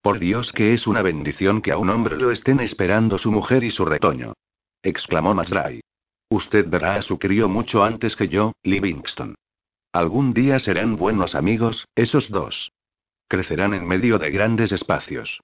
Por 0.00 0.18
Dios 0.18 0.50
que 0.52 0.72
es 0.72 0.86
una 0.86 1.02
bendición 1.02 1.60
que 1.60 1.70
a 1.70 1.76
un 1.76 1.90
hombre 1.90 2.16
lo 2.16 2.30
estén 2.30 2.60
esperando 2.60 3.18
su 3.18 3.30
mujer 3.30 3.62
y 3.62 3.70
su 3.70 3.84
retoño. 3.84 4.32
exclamó 4.82 5.34
Masdray. 5.34 5.82
Usted 6.30 6.66
verá 6.66 6.94
a 6.94 7.02
su 7.02 7.18
crío 7.18 7.50
mucho 7.50 7.84
antes 7.84 8.16
que 8.16 8.28
yo, 8.28 8.52
Livingston. 8.62 9.34
Algún 9.92 10.32
día 10.32 10.60
serán 10.60 10.96
buenos 10.96 11.34
amigos, 11.34 11.86
esos 11.94 12.30
dos. 12.30 12.72
Crecerán 13.28 13.74
en 13.74 13.86
medio 13.86 14.18
de 14.18 14.30
grandes 14.30 14.72
espacios. 14.72 15.40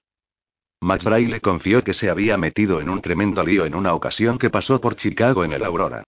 McBride 0.85 1.29
le 1.29 1.41
confió 1.41 1.83
que 1.83 1.95
se 1.95 2.11
había 2.11 2.37
metido 2.37 2.79
en 2.79 2.89
un 2.91 3.01
tremendo 3.01 3.43
lío 3.43 3.65
en 3.65 3.73
una 3.73 3.95
ocasión 3.95 4.37
que 4.37 4.51
pasó 4.51 4.79
por 4.79 4.95
Chicago 4.95 5.43
en 5.43 5.51
el 5.51 5.65
Aurora. 5.65 6.03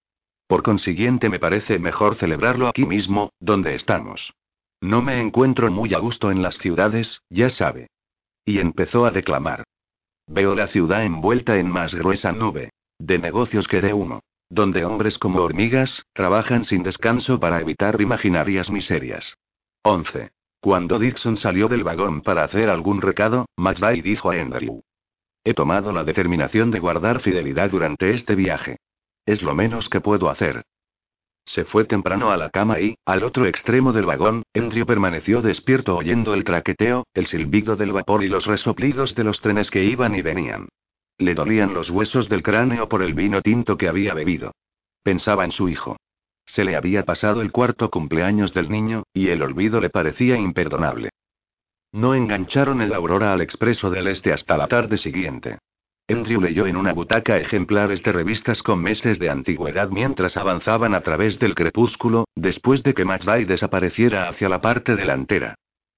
Por 0.46 0.62
consiguiente, 0.62 1.30
me 1.30 1.40
parece 1.40 1.80
mejor 1.80 2.16
celebrarlo 2.18 2.68
aquí 2.68 2.86
mismo, 2.86 3.32
donde 3.40 3.74
estamos. 3.74 4.36
No 4.80 5.02
me 5.02 5.20
encuentro 5.20 5.72
muy 5.72 5.96
a 5.96 5.98
gusto 5.98 6.30
en 6.30 6.44
las 6.44 6.60
ciudades, 6.60 7.24
ya 7.28 7.50
sabe. 7.50 7.88
Y 8.46 8.60
empezó 8.60 9.08
a 9.08 9.10
declamar. 9.10 9.64
Veo 10.28 10.54
la 10.54 10.68
ciudad 10.68 11.04
envuelta 11.04 11.58
en 11.58 11.72
más 11.72 11.96
gruesa 11.96 12.32
nube. 12.32 12.70
De 13.00 13.18
negocios 13.18 13.68
que 13.68 13.82
de 13.82 13.96
humo. 13.96 14.20
Donde 14.48 14.86
hombres 14.86 15.18
como 15.18 15.42
hormigas, 15.42 16.06
trabajan 16.14 16.66
sin 16.66 16.84
descanso 16.84 17.40
para 17.40 17.60
evitar 17.60 18.00
imaginarias 18.00 18.70
miserias. 18.70 19.34
11. 19.82 20.30
Cuando 20.60 21.00
Dixon 21.00 21.38
salió 21.38 21.68
del 21.68 21.84
vagón 21.84 22.22
para 22.22 22.44
hacer 22.44 22.70
algún 22.70 23.02
recado, 23.02 23.46
McVeigh 23.58 24.02
dijo 24.02 24.32
a 24.32 24.36
Andrew. 24.36 24.82
He 25.44 25.54
tomado 25.54 25.92
la 25.92 26.04
determinación 26.04 26.72
de 26.72 26.80
guardar 26.80 27.22
fidelidad 27.22 27.70
durante 27.70 28.14
este 28.14 28.36
viaje. 28.36 28.78
Es 29.26 29.44
lo 29.44 29.56
menos 29.56 29.88
que 29.90 30.02
puedo 30.02 30.30
hacer. 30.30 30.64
Se 31.46 31.64
fue 31.64 31.86
temprano 31.86 32.32
a 32.32 32.38
la 32.38 32.50
cama 32.50 32.82
y, 32.82 32.98
al 33.06 33.24
otro 33.24 33.46
extremo 33.46 33.94
del 33.94 34.06
vagón, 34.06 34.44
Andrew 34.54 34.86
permaneció 34.86 35.42
despierto 35.42 35.96
oyendo 35.96 36.34
el 36.34 36.44
traqueteo, 36.44 37.06
el 37.14 37.28
silbido 37.28 37.78
del 37.78 37.94
vapor 37.94 38.24
y 38.24 38.28
los 38.28 38.46
resoplidos 38.46 39.16
de 39.16 39.24
los 39.24 39.40
trenes 39.40 39.72
que 39.72 39.84
iban 39.84 40.16
y 40.16 40.22
venían. 40.22 40.68
Le 41.18 41.34
dolían 41.34 41.74
los 41.74 41.90
huesos 41.90 42.28
del 42.28 42.44
cráneo 42.44 42.90
por 42.90 43.02
el 43.02 43.14
vino 43.14 43.42
tinto 43.42 43.78
que 43.78 43.88
había 43.88 44.14
bebido. 44.14 44.52
Pensaba 45.04 45.46
en 45.46 45.52
su 45.52 45.70
hijo. 45.70 45.96
Se 46.48 46.63
le 46.63 46.75
había 46.75 47.04
pasado 47.04 47.42
el 47.42 47.51
cuarto 47.51 47.89
cumpleaños 47.89 48.54
del 48.54 48.70
niño, 48.70 49.04
y 49.13 49.30
el 49.30 49.42
olvido 49.42 49.80
le 49.80 49.89
parecía 49.89 50.38
imperdonable. 50.38 51.10
No 51.92 52.16
engancharon 52.16 52.82
el 52.82 52.94
Aurora 52.94 53.32
al 53.34 53.42
expreso 53.42 53.89
del 53.89 54.08
Este 54.08 54.34
hasta 54.34 54.58
la 54.58 54.68
tarde 54.68 54.98
siguiente. 54.98 55.60
Andrew 56.10 56.39
leyó 56.39 56.66
en 56.66 56.77
una 56.77 56.94
butaca 56.94 57.38
ejemplares 57.38 58.01
de 58.01 58.13
revistas 58.13 58.63
con 58.63 58.82
meses 58.82 59.20
de 59.20 59.30
antigüedad 59.30 59.89
mientras 59.89 60.38
avanzaban 60.38 60.96
a 60.96 61.01
través 61.01 61.38
del 61.38 61.54
crepúsculo, 61.54 62.25
después 62.34 62.82
de 62.84 62.94
que 62.94 63.04
McVeigh 63.04 63.46
desapareciera 63.46 64.30
hacia 64.30 64.48
la 64.48 64.62
parte 64.62 64.96
delantera. 64.96 65.56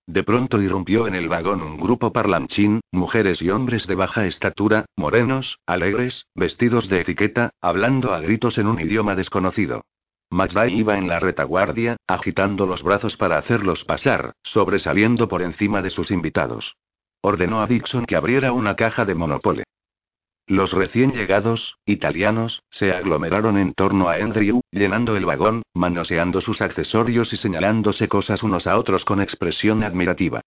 De 0.08 0.24
pronto 0.24 0.60
irrumpió 0.60 1.06
en 1.06 1.14
el 1.14 1.30
vagón 1.30 1.62
un 1.62 1.78
grupo 1.80 2.12
parlanchín, 2.12 2.82
mujeres 2.92 3.40
y 3.44 3.52
hombres 3.52 3.86
de 3.86 3.94
baja 3.94 4.26
estatura, 4.26 4.86
morenos, 4.96 5.60
alegres, 5.68 6.26
vestidos 6.34 6.90
de 6.90 7.02
etiqueta, 7.02 7.52
hablando 7.62 8.12
a 8.12 8.20
gritos 8.20 8.58
en 8.58 8.66
un 8.66 8.82
idioma 8.82 9.16
desconocido. 9.16 9.84
McVeigh 10.32 10.76
iba 10.76 10.98
en 10.98 11.08
la 11.08 11.20
retaguardia, 11.20 11.98
agitando 12.08 12.66
los 12.66 12.84
brazos 12.84 13.18
para 13.18 13.38
hacerlos 13.38 13.84
pasar, 13.86 14.34
sobresaliendo 14.44 15.28
por 15.28 15.42
encima 15.42 15.82
de 15.82 15.90
sus 15.90 16.12
invitados. 16.12 16.76
Ordenó 17.22 17.62
a 17.62 17.68
Dixon 17.68 18.06
que 18.06 18.16
abriera 18.16 18.52
una 18.52 18.76
caja 18.76 19.06
de 19.06 19.16
Monopole. 19.16 19.64
Los 20.48 20.72
recién 20.72 21.12
llegados, 21.14 21.78
italianos, 21.86 22.64
se 22.72 22.92
aglomeraron 22.92 23.58
en 23.58 23.74
torno 23.74 24.10
a 24.10 24.16
Andrew, 24.16 24.62
llenando 24.72 25.16
el 25.16 25.26
vagón, 25.26 25.62
manoseando 25.76 26.42
sus 26.42 26.62
accesorios 26.62 27.32
y 27.34 27.38
señalándose 27.38 28.08
cosas 28.08 28.42
unos 28.42 28.66
a 28.66 28.78
otros 28.78 29.06
con 29.06 29.22
expresión 29.22 29.84
admirativa. 29.84 30.42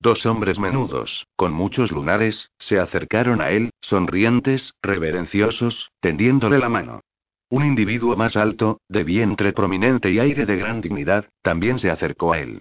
Dos 0.00 0.26
hombres 0.26 0.60
menudos, 0.60 1.26
con 1.34 1.52
muchos 1.52 1.90
lunares, 1.90 2.50
se 2.60 2.78
acercaron 2.78 3.40
a 3.40 3.50
él, 3.50 3.70
sonrientes, 3.80 4.74
reverenciosos, 4.80 5.90
tendiéndole 6.00 6.60
la 6.60 6.68
mano. 6.68 7.00
Un 7.50 7.64
individuo 7.64 8.14
más 8.14 8.36
alto, 8.36 8.80
de 8.88 9.04
vientre 9.04 9.52
prominente 9.52 10.10
y 10.10 10.18
aire 10.18 10.44
de 10.44 10.56
gran 10.56 10.82
dignidad, 10.82 11.26
también 11.42 11.78
se 11.78 11.90
acercó 11.90 12.34
a 12.34 12.40
él. 12.40 12.60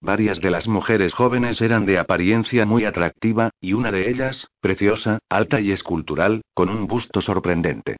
Varias 0.00 0.40
de 0.40 0.50
las 0.50 0.68
mujeres 0.68 1.12
jóvenes 1.12 1.60
eran 1.60 1.84
de 1.84 1.98
apariencia 1.98 2.64
muy 2.64 2.84
atractiva, 2.84 3.50
y 3.60 3.72
una 3.72 3.90
de 3.90 4.08
ellas, 4.08 4.46
preciosa, 4.60 5.18
alta 5.28 5.60
y 5.60 5.72
escultural, 5.72 6.42
con 6.54 6.68
un 6.68 6.86
busto 6.86 7.20
sorprendente. 7.20 7.96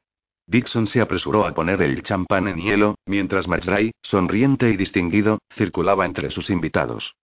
Dixon 0.47 0.87
se 0.87 1.01
apresuró 1.01 1.45
a 1.45 1.53
poner 1.53 1.81
el 1.81 2.01
champán 2.03 2.47
en 2.47 2.57
hielo, 2.57 2.95
mientras 3.05 3.47
Marjorie, 3.47 3.91
sonriente 4.01 4.69
y 4.69 4.77
distinguido, 4.77 5.39
circulaba 5.53 6.05
entre 6.05 6.31
sus 6.31 6.49
invitados. 6.49 7.15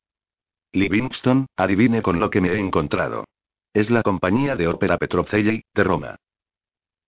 Livingston, 0.73 1.47
adivine 1.57 2.03
con 2.03 2.21
lo 2.21 2.29
que 2.29 2.43
me 2.43 2.51
he 2.51 2.59
encontrado. 2.59 3.25
Es 3.73 3.91
la 3.91 4.03
compañía 4.03 4.57
de 4.57 4.69
ópera 4.69 4.99
Petrocelli, 4.99 5.63
de 5.75 5.85
Roma. 5.85 6.17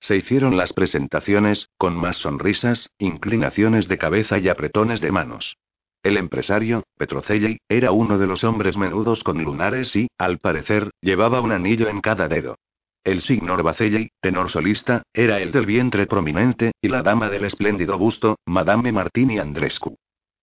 Se 0.01 0.17
hicieron 0.17 0.57
las 0.57 0.73
presentaciones, 0.73 1.69
con 1.77 1.97
más 1.97 2.17
sonrisas, 2.17 2.91
inclinaciones 2.99 3.89
de 3.89 3.99
cabeza 3.99 4.39
y 4.39 4.49
apretones 4.49 5.01
de 5.01 5.13
manos. 5.13 5.57
El 6.03 6.17
empresario, 6.17 6.85
Petrocelli, 6.97 7.59
era 7.69 7.91
uno 7.91 8.19
de 8.19 8.27
los 8.27 8.45
hombres 8.45 8.77
menudos 8.77 9.25
con 9.25 9.43
lunares 9.43 9.95
y, 9.97 10.09
al 10.17 10.39
parecer, 10.39 10.91
llevaba 11.01 11.41
un 11.41 11.53
anillo 11.53 11.89
en 11.89 12.01
cada 12.01 12.29
dedo. 12.29 12.57
El 13.05 13.23
signor 13.23 13.63
Bacelli, 13.63 14.11
tenor 14.21 14.51
solista, 14.51 15.03
era 15.13 15.41
el 15.41 15.51
del 15.51 15.67
vientre 15.67 16.07
prominente, 16.07 16.73
y 16.81 16.89
la 16.89 17.03
dama 17.03 17.29
del 17.29 17.45
espléndido 17.45 17.99
busto, 17.99 18.37
Madame 18.47 18.93
Martini 18.93 19.39
Andrescu. 19.39 19.97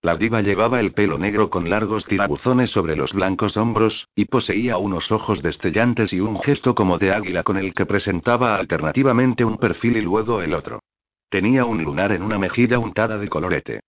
La 0.06 0.16
diva 0.16 0.44
llevaba 0.44 0.80
el 0.80 0.92
pelo 0.92 1.18
negro 1.18 1.50
con 1.50 1.68
largos 1.68 2.06
tirabuzones 2.06 2.70
sobre 2.70 2.96
los 2.96 3.12
blancos 3.12 3.58
hombros, 3.58 4.08
y 4.14 4.26
poseía 4.26 4.78
unos 4.78 5.12
ojos 5.12 5.42
destellantes 5.42 6.14
y 6.14 6.20
un 6.20 6.40
gesto 6.42 6.76
como 6.76 7.00
de 7.00 7.12
águila 7.12 7.42
con 7.42 7.58
el 7.58 7.74
que 7.74 7.88
presentaba 7.88 8.56
alternativamente 8.56 9.44
un 9.44 9.58
perfil 9.58 9.98
y 9.98 10.02
luego 10.02 10.44
el 10.44 10.54
otro. 10.54 10.84
Tenía 11.28 11.66
un 11.66 11.84
lunar 11.84 12.12
en 12.12 12.22
una 12.22 12.38
mejilla 12.38 12.78
untada 12.78 13.18
de 13.18 13.30
colorete. 13.30 13.80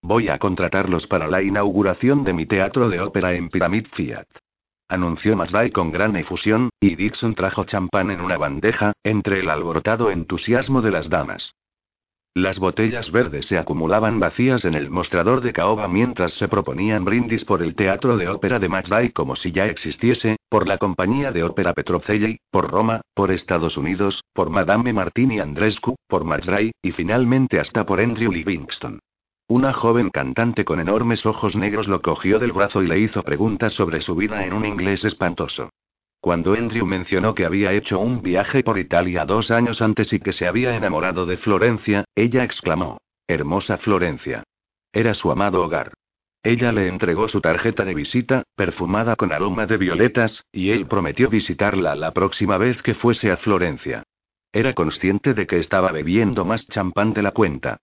Voy 0.00 0.30
a 0.30 0.38
contratarlos 0.38 1.06
para 1.08 1.28
la 1.28 1.42
inauguración 1.42 2.24
de 2.24 2.32
mi 2.32 2.46
teatro 2.46 2.88
de 2.88 3.02
ópera 3.02 3.34
en 3.34 3.50
Pyramid 3.50 3.88
Fiat. 3.92 4.24
Anunció 4.88 5.36
Masday 5.36 5.70
con 5.72 5.92
gran 5.92 6.16
efusión, 6.16 6.70
y 6.80 6.96
Dixon 6.96 7.34
trajo 7.34 7.64
champán 7.64 8.10
en 8.10 8.22
una 8.22 8.38
bandeja, 8.38 8.94
entre 9.02 9.40
el 9.40 9.50
alborotado 9.50 10.10
entusiasmo 10.10 10.80
de 10.80 10.90
las 10.90 11.10
damas. 11.10 11.52
Las 12.36 12.58
botellas 12.58 13.12
verdes 13.12 13.46
se 13.46 13.58
acumulaban 13.58 14.18
vacías 14.18 14.64
en 14.64 14.74
el 14.74 14.90
mostrador 14.90 15.40
de 15.40 15.52
caoba 15.52 15.86
mientras 15.86 16.34
se 16.34 16.48
proponían 16.48 17.04
brindis 17.04 17.44
por 17.44 17.62
el 17.62 17.76
teatro 17.76 18.16
de 18.16 18.28
ópera 18.28 18.58
de 18.58 18.68
McVeigh 18.68 19.12
como 19.12 19.36
si 19.36 19.52
ya 19.52 19.66
existiese, 19.66 20.38
por 20.48 20.66
la 20.66 20.78
compañía 20.78 21.30
de 21.30 21.44
ópera 21.44 21.74
Petrocelli, 21.74 22.40
por 22.50 22.68
Roma, 22.72 23.02
por 23.14 23.30
Estados 23.30 23.76
Unidos, 23.76 24.20
por 24.32 24.50
Madame 24.50 24.92
Martini 24.92 25.38
Andrescu, 25.38 25.94
por 26.08 26.24
McVeigh, 26.24 26.72
y 26.82 26.90
finalmente 26.90 27.60
hasta 27.60 27.86
por 27.86 28.00
Andrew 28.00 28.32
Livingston. 28.32 28.98
Una 29.46 29.72
joven 29.72 30.10
cantante 30.10 30.64
con 30.64 30.80
enormes 30.80 31.24
ojos 31.26 31.54
negros 31.54 31.86
lo 31.86 32.02
cogió 32.02 32.40
del 32.40 32.50
brazo 32.50 32.82
y 32.82 32.88
le 32.88 32.98
hizo 32.98 33.22
preguntas 33.22 33.74
sobre 33.74 34.00
su 34.00 34.16
vida 34.16 34.44
en 34.44 34.54
un 34.54 34.66
inglés 34.66 35.04
espantoso. 35.04 35.70
Cuando 36.24 36.54
Andrew 36.54 36.86
mencionó 36.86 37.34
que 37.34 37.44
había 37.44 37.74
hecho 37.74 38.00
un 38.00 38.22
viaje 38.22 38.62
por 38.62 38.78
Italia 38.78 39.26
dos 39.26 39.50
años 39.50 39.82
antes 39.82 40.10
y 40.10 40.20
que 40.20 40.32
se 40.32 40.46
había 40.46 40.74
enamorado 40.74 41.26
de 41.26 41.36
Florencia, 41.36 42.06
ella 42.14 42.44
exclamó. 42.44 42.96
Hermosa 43.28 43.76
Florencia. 43.76 44.42
Era 44.90 45.12
su 45.12 45.30
amado 45.30 45.62
hogar. 45.62 45.92
Ella 46.42 46.72
le 46.72 46.88
entregó 46.88 47.28
su 47.28 47.42
tarjeta 47.42 47.84
de 47.84 47.92
visita, 47.92 48.42
perfumada 48.56 49.16
con 49.16 49.32
aroma 49.32 49.66
de 49.66 49.76
violetas, 49.76 50.46
y 50.50 50.70
él 50.70 50.86
prometió 50.86 51.28
visitarla 51.28 51.94
la 51.94 52.12
próxima 52.12 52.56
vez 52.56 52.80
que 52.80 52.94
fuese 52.94 53.30
a 53.30 53.36
Florencia. 53.36 54.02
Era 54.50 54.72
consciente 54.72 55.34
de 55.34 55.46
que 55.46 55.58
estaba 55.58 55.92
bebiendo 55.92 56.46
más 56.46 56.66
champán 56.68 57.12
de 57.12 57.20
la 57.20 57.32
cuenta. 57.32 57.80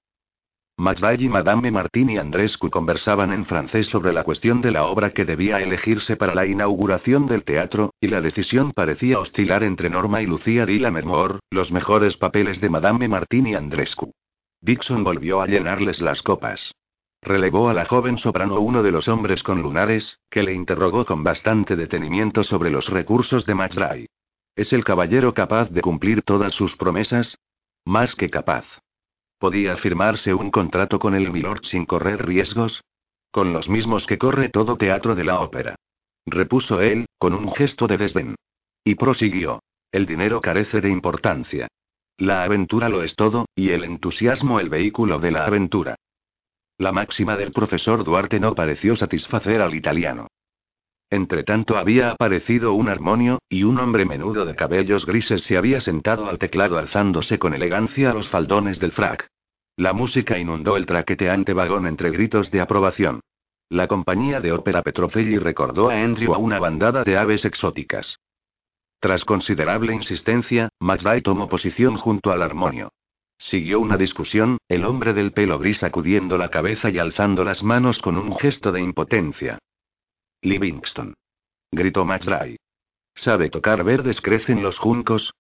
McVeigh 0.82 1.22
y 1.22 1.30
Madame 1.30 1.70
Martini 1.70 2.18
Andrescu 2.18 2.72
conversaban 2.72 3.32
en 3.34 3.46
francés 3.46 3.86
sobre 3.90 4.12
la 4.14 4.24
cuestión 4.24 4.62
de 4.62 4.72
la 4.72 4.86
obra 4.86 5.12
que 5.12 5.26
debía 5.26 5.62
elegirse 5.62 6.16
para 6.16 6.34
la 6.34 6.48
inauguración 6.48 7.28
del 7.28 7.44
teatro, 7.44 7.94
y 8.02 8.08
la 8.08 8.20
decisión 8.20 8.72
parecía 8.72 9.20
oscilar 9.20 9.62
entre 9.62 9.92
Norma 9.92 10.24
y 10.24 10.26
Lucía 10.26 10.66
de 10.66 10.80
Lammermoor, 10.80 11.40
los 11.52 11.72
mejores 11.72 12.18
papeles 12.18 12.60
de 12.62 12.72
Madame 12.72 13.08
Martini 13.08 13.54
Andrescu. 13.54 14.12
Dixon 14.60 15.04
volvió 15.04 15.44
a 15.44 15.46
llenarles 15.46 16.02
las 16.02 16.24
copas. 16.24 16.74
Relevó 17.22 17.70
a 17.70 17.76
la 17.76 17.86
joven 17.86 18.18
soprano 18.18 18.60
uno 18.60 18.82
de 18.82 18.92
los 18.92 19.08
hombres 19.08 19.44
con 19.44 19.62
lunares, 19.62 20.18
que 20.32 20.42
le 20.42 20.56
interrogó 20.56 21.06
con 21.06 21.24
bastante 21.24 21.76
detenimiento 21.76 22.44
sobre 22.44 22.72
los 22.72 22.90
recursos 22.90 23.46
de 23.46 23.54
McDry. 23.54 24.08
¿Es 24.56 24.74
el 24.74 24.84
caballero 24.84 25.36
capaz 25.36 25.70
de 25.70 25.82
cumplir 25.82 26.24
todas 26.24 26.56
sus 26.56 26.76
promesas? 26.76 27.38
Más 27.86 28.16
que 28.16 28.32
capaz. 28.32 28.66
¿Podía 29.42 29.76
firmarse 29.78 30.36
un 30.36 30.52
contrato 30.52 31.00
con 31.00 31.16
el 31.16 31.32
Milord 31.32 31.66
sin 31.66 31.88
correr 31.88 32.24
riesgos? 32.24 32.84
Con 33.32 33.54
los 33.54 33.68
mismos 33.68 34.06
que 34.06 34.20
corre 34.20 34.50
todo 34.50 34.78
teatro 34.78 35.16
de 35.16 35.24
la 35.24 35.40
ópera. 35.40 35.74
Repuso 36.28 36.80
él, 36.80 37.08
con 37.18 37.34
un 37.34 37.52
gesto 37.52 37.88
de 37.88 37.98
desdén. 37.98 38.36
Y 38.84 38.94
prosiguió. 38.94 39.64
El 39.92 40.06
dinero 40.06 40.42
carece 40.42 40.80
de 40.80 40.92
importancia. 40.92 41.68
La 42.18 42.44
aventura 42.44 42.88
lo 42.88 43.02
es 43.02 43.16
todo, 43.16 43.48
y 43.56 43.72
el 43.72 43.84
entusiasmo 43.84 44.60
el 44.60 44.70
vehículo 44.70 45.18
de 45.18 45.32
la 45.32 45.48
aventura. 45.48 45.96
La 46.78 46.92
máxima 46.92 47.36
del 47.36 47.52
profesor 47.52 48.04
Duarte 48.04 48.40
no 48.40 48.54
pareció 48.54 48.96
satisfacer 48.96 49.60
al 49.60 49.74
italiano. 49.74 50.28
Entretanto 51.12 51.78
había 51.78 52.12
aparecido 52.12 52.72
un 52.72 52.88
armonio, 52.88 53.40
y 53.50 53.64
un 53.64 53.78
hombre 53.80 54.06
menudo 54.06 54.46
de 54.46 54.56
cabellos 54.56 55.06
grises 55.06 55.44
se 55.44 55.58
había 55.58 55.82
sentado 55.82 56.30
al 56.30 56.40
teclado 56.40 56.78
alzándose 56.78 57.38
con 57.38 57.54
elegancia 57.54 58.14
los 58.14 58.30
faldones 58.30 58.80
del 58.80 58.94
frac. 58.94 59.28
La 59.76 59.92
música 59.92 60.40
inundó 60.40 60.78
el 60.78 60.86
traqueteante 60.86 61.52
vagón 61.54 61.86
entre 61.86 62.12
gritos 62.12 62.50
de 62.50 62.62
aprobación. 62.62 63.20
La 63.68 63.90
compañía 63.90 64.40
de 64.40 64.54
ópera 64.54 64.84
Petrocelli 64.84 65.38
recordó 65.38 65.90
a 65.90 65.96
Andrew 65.96 66.34
a 66.34 66.38
una 66.38 66.60
bandada 66.60 67.04
de 67.04 67.18
aves 67.18 67.44
exóticas. 67.44 68.18
Tras 69.02 69.26
considerable 69.26 69.94
insistencia, 69.94 70.70
McVeigh 70.80 71.24
tomó 71.24 71.50
posición 71.50 71.98
junto 71.98 72.32
al 72.32 72.42
armonio. 72.42 72.94
Siguió 73.38 73.82
una 73.82 73.98
discusión, 73.98 74.60
el 74.70 74.86
hombre 74.86 75.14
del 75.14 75.34
pelo 75.34 75.60
gris 75.60 75.80
sacudiendo 75.80 76.38
la 76.38 76.50
cabeza 76.50 76.90
y 76.90 77.00
alzando 77.00 77.44
las 77.44 77.64
manos 77.64 78.02
con 78.02 78.16
un 78.18 78.38
gesto 78.38 78.72
de 78.72 78.82
impotencia. 78.82 79.60
Livingston. 80.42 81.14
Gritó 81.72 82.04
McDry. 82.04 82.58
¿Sabe 83.16 83.50
tocar 83.50 83.84
verdes 83.84 84.22
crecen 84.22 84.64
los 84.64 84.80
juncos? 84.80 85.34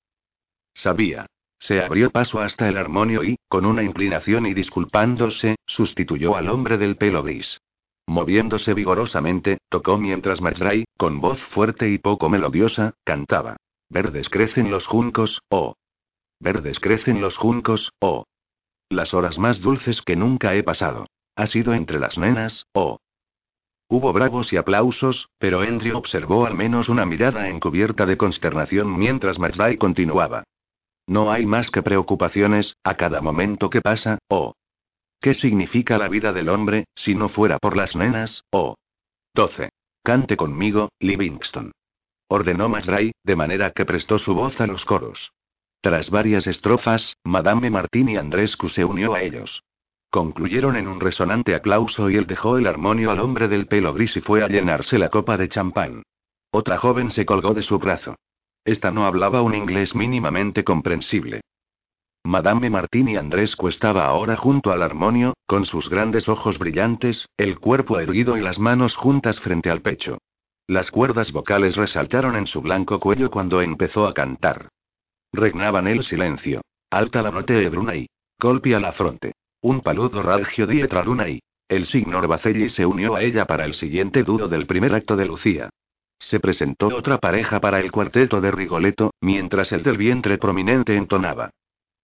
Sabía. 0.73 1.25
Se 1.59 1.81
abrió 1.81 2.11
paso 2.11 2.39
hasta 2.39 2.67
el 2.67 2.77
armonio 2.77 3.23
y, 3.23 3.37
con 3.47 3.65
una 3.65 3.83
inclinación 3.83 4.45
y 4.45 4.53
disculpándose, 4.53 5.55
sustituyó 5.67 6.35
al 6.35 6.49
hombre 6.49 6.77
del 6.77 6.97
pelo 6.97 7.23
gris. 7.23 7.59
Moviéndose 8.07 8.73
vigorosamente, 8.73 9.59
tocó 9.69 9.97
mientras 9.97 10.41
McDry, 10.41 10.85
con 10.97 11.21
voz 11.21 11.39
fuerte 11.51 11.89
y 11.89 11.97
poco 11.97 12.29
melodiosa, 12.29 12.93
cantaba. 13.03 13.57
Verdes 13.89 14.29
crecen 14.29 14.71
los 14.71 14.87
juncos, 14.87 15.39
oh. 15.49 15.75
Verdes 16.39 16.79
crecen 16.79 17.21
los 17.21 17.37
juncos, 17.37 17.91
oh. 17.99 18.25
Las 18.89 19.13
horas 19.13 19.37
más 19.37 19.61
dulces 19.61 20.01
que 20.01 20.15
nunca 20.15 20.55
he 20.55 20.63
pasado. 20.63 21.07
Ha 21.35 21.47
sido 21.47 21.73
entre 21.73 21.99
las 21.99 22.17
nenas, 22.17 22.65
oh. 22.73 22.99
Hubo 23.93 24.13
bravos 24.13 24.53
y 24.53 24.55
aplausos, 24.55 25.27
pero 25.37 25.59
Andrew 25.59 25.97
observó 25.97 26.45
al 26.45 26.55
menos 26.55 26.87
una 26.87 27.05
mirada 27.05 27.49
encubierta 27.49 28.05
de 28.05 28.15
consternación 28.15 28.97
mientras 28.97 29.37
McVeigh 29.37 29.77
continuaba. 29.77 30.45
No 31.07 31.29
hay 31.29 31.45
más 31.45 31.69
que 31.71 31.83
preocupaciones, 31.83 32.77
a 32.85 32.95
cada 32.95 33.19
momento 33.19 33.69
que 33.69 33.81
pasa, 33.81 34.19
oh. 34.29 34.53
¿Qué 35.19 35.33
significa 35.33 35.97
la 35.97 36.07
vida 36.07 36.31
del 36.31 36.47
hombre, 36.47 36.85
si 36.95 37.15
no 37.15 37.27
fuera 37.27 37.59
por 37.59 37.75
las 37.75 37.93
nenas, 37.93 38.45
oh? 38.51 38.75
12. 39.33 39.71
Cante 40.05 40.37
conmigo, 40.37 40.87
Livingston. 41.01 41.73
Ordenó 42.29 42.69
McVeigh, 42.69 43.11
de 43.25 43.35
manera 43.35 43.71
que 43.71 43.83
prestó 43.83 44.19
su 44.19 44.33
voz 44.33 44.61
a 44.61 44.67
los 44.67 44.85
coros. 44.85 45.33
Tras 45.81 46.09
varias 46.09 46.47
estrofas, 46.47 47.17
Madame 47.25 47.69
Martini 47.69 48.15
Andrescu 48.15 48.69
se 48.69 48.85
unió 48.85 49.15
a 49.15 49.21
ellos. 49.21 49.63
Concluyeron 50.11 50.75
en 50.75 50.89
un 50.89 50.99
resonante 50.99 51.55
aplauso 51.55 52.09
y 52.09 52.17
él 52.17 52.27
dejó 52.27 52.57
el 52.57 52.67
armonio 52.67 53.11
al 53.11 53.21
hombre 53.21 53.47
del 53.47 53.67
pelo 53.67 53.93
gris 53.93 54.17
y 54.17 54.19
fue 54.19 54.43
a 54.43 54.49
llenarse 54.49 54.99
la 54.99 55.07
copa 55.07 55.37
de 55.37 55.47
champán. 55.47 56.03
Otra 56.51 56.77
joven 56.77 57.11
se 57.11 57.25
colgó 57.25 57.53
de 57.53 57.63
su 57.63 57.79
brazo. 57.79 58.15
Esta 58.65 58.91
no 58.91 59.05
hablaba 59.05 59.41
un 59.41 59.55
inglés 59.55 59.95
mínimamente 59.95 60.65
comprensible. 60.65 61.39
Madame 62.25 62.69
Martini 62.69 63.15
Andrescu 63.15 63.69
estaba 63.69 64.05
ahora 64.05 64.35
junto 64.35 64.71
al 64.73 64.83
armonio, 64.83 65.33
con 65.47 65.65
sus 65.65 65.89
grandes 65.89 66.27
ojos 66.27 66.59
brillantes, 66.59 67.25
el 67.37 67.57
cuerpo 67.59 67.97
erguido 67.97 68.35
y 68.35 68.41
las 68.41 68.59
manos 68.59 68.97
juntas 68.97 69.39
frente 69.39 69.71
al 69.71 69.81
pecho. 69.81 70.17
Las 70.67 70.91
cuerdas 70.91 71.31
vocales 71.31 71.77
resaltaron 71.77 72.35
en 72.35 72.47
su 72.47 72.61
blanco 72.61 72.99
cuello 72.99 73.31
cuando 73.31 73.61
empezó 73.61 74.05
a 74.07 74.13
cantar. 74.13 74.67
Regnaban 75.31 75.87
el 75.87 76.03
silencio. 76.03 76.61
Alta 76.89 77.21
la 77.21 77.31
note 77.31 77.63
ebruna 77.63 77.95
y 77.95 78.07
golpe 78.37 78.75
a 78.75 78.81
la 78.81 78.91
fronte. 78.91 79.31
Un 79.61 79.81
paludo 79.81 80.23
ralgio 80.23 80.65
dietra 80.65 81.03
luna 81.03 81.29
y. 81.29 81.41
El 81.69 81.85
signor 81.85 82.27
Bacelli 82.27 82.69
se 82.69 82.85
unió 82.85 83.15
a 83.15 83.21
ella 83.21 83.45
para 83.45 83.65
el 83.65 83.75
siguiente 83.75 84.23
duro 84.23 84.47
del 84.47 84.65
primer 84.65 84.93
acto 84.93 85.15
de 85.15 85.25
Lucía. 85.25 85.69
Se 86.19 86.39
presentó 86.39 86.87
otra 86.87 87.19
pareja 87.19 87.59
para 87.59 87.79
el 87.79 87.91
cuarteto 87.91 88.41
de 88.41 88.51
Rigoletto, 88.51 89.11
mientras 89.21 89.71
el 89.71 89.83
del 89.83 89.97
vientre 89.97 90.37
prominente 90.37 90.95
entonaba. 90.95 91.51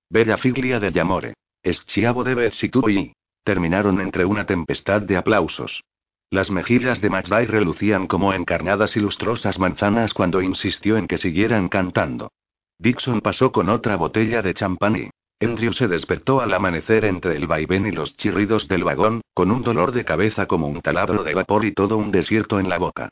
Bella 0.10 0.38
figlia 0.38 0.80
de 0.80 1.00
amore. 1.00 1.34
Schiavo 1.64 2.24
de 2.24 2.52
y. 2.90 3.14
Terminaron 3.44 4.00
entre 4.02 4.26
una 4.26 4.46
tempestad 4.46 5.02
de 5.02 5.18
aplausos. 5.18 5.84
Las 6.30 6.50
mejillas 6.50 7.02
de 7.02 7.10
McVeigh 7.10 7.48
relucían 7.48 8.08
como 8.08 8.34
encarnadas 8.34 8.96
y 8.96 9.00
lustrosas 9.00 9.58
manzanas 9.60 10.14
cuando 10.14 10.42
insistió 10.42 10.98
en 10.98 11.08
que 11.08 11.18
siguieran 11.18 11.70
cantando. 11.70 12.32
Dixon 12.80 13.22
pasó 13.22 13.52
con 13.52 13.70
otra 13.70 13.96
botella 13.96 14.42
de 14.42 14.54
champán 14.54 14.96
y. 14.96 15.10
Andrew 15.40 15.72
se 15.74 15.88
despertó 15.88 16.42
al 16.42 16.52
amanecer 16.52 17.06
entre 17.06 17.36
el 17.36 17.46
vaivén 17.46 17.86
y 17.86 17.92
los 17.92 18.18
chirridos 18.18 18.68
del 18.68 18.84
vagón, 18.84 19.22
con 19.36 19.52
un 19.52 19.62
dolor 19.62 19.92
de 19.92 20.04
cabeza 20.04 20.48
como 20.48 20.68
un 20.68 20.82
taladro 20.82 21.24
de 21.24 21.36
vapor 21.36 21.64
y 21.64 21.74
todo 21.74 21.96
un 21.98 22.12
desierto 22.12 22.60
en 22.60 22.70
la 22.70 22.80
boca. 22.80 23.10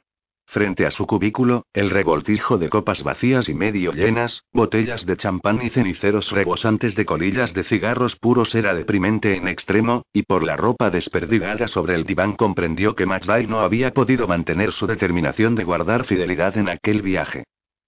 Frente 0.47 0.87
a 0.87 0.91
su 0.91 1.05
cubículo, 1.05 1.65
el 1.73 1.91
revoltijo 1.91 2.57
de 2.57 2.69
copas 2.69 3.03
vacías 3.03 3.47
y 3.47 3.53
medio 3.53 3.91
llenas, 3.93 4.43
botellas 4.53 5.05
de 5.05 5.17
champán 5.17 5.63
y 5.63 5.69
ceniceros 5.69 6.31
rebosantes 6.31 6.95
de 6.95 7.05
colillas 7.05 7.53
de 7.53 7.63
cigarros 7.63 8.15
puros 8.15 8.55
era 8.55 8.73
deprimente 8.73 9.35
en 9.35 9.47
extremo, 9.47 10.03
y 10.11 10.23
por 10.23 10.43
la 10.43 10.55
ropa 10.55 10.89
desperdigada 10.89 11.67
sobre 11.67 11.93
el 11.93 12.05
diván 12.05 12.33
comprendió 12.33 12.95
que 12.95 13.05
McVeigh 13.05 13.47
no 13.47 13.59
había 13.59 13.91
podido 13.91 14.27
mantener 14.27 14.71
su 14.71 14.87
determinación 14.87 15.53
de 15.53 15.63
guardar 15.63 16.05
fidelidad 16.05 16.57
en 16.57 16.69
aquel 16.69 17.03
viaje. 17.03 17.43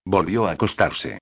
Volvió 0.05 0.47
a 0.47 0.51
acostarse. 0.51 1.19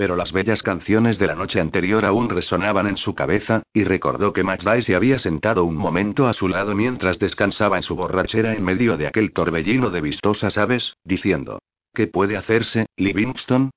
Pero 0.00 0.16
las 0.16 0.32
bellas 0.32 0.62
canciones 0.62 1.18
de 1.18 1.26
la 1.26 1.34
noche 1.34 1.60
anterior 1.60 2.06
aún 2.06 2.30
resonaban 2.30 2.86
en 2.86 2.96
su 2.96 3.14
cabeza, 3.14 3.64
y 3.74 3.84
recordó 3.84 4.32
que 4.32 4.42
McVeigh 4.42 4.82
se 4.82 4.94
había 4.94 5.18
sentado 5.18 5.62
un 5.64 5.76
momento 5.76 6.26
a 6.26 6.32
su 6.32 6.48
lado 6.48 6.74
mientras 6.74 7.18
descansaba 7.18 7.76
en 7.76 7.82
su 7.82 7.96
borrachera 7.96 8.54
en 8.54 8.64
medio 8.64 8.96
de 8.96 9.06
aquel 9.06 9.34
torbellino 9.34 9.90
de 9.90 10.00
vistosas 10.00 10.56
aves, 10.56 10.96
diciendo: 11.04 11.58
¿Qué 11.92 12.06
puede 12.06 12.38
hacerse, 12.38 12.86
Livingston? 12.96 13.72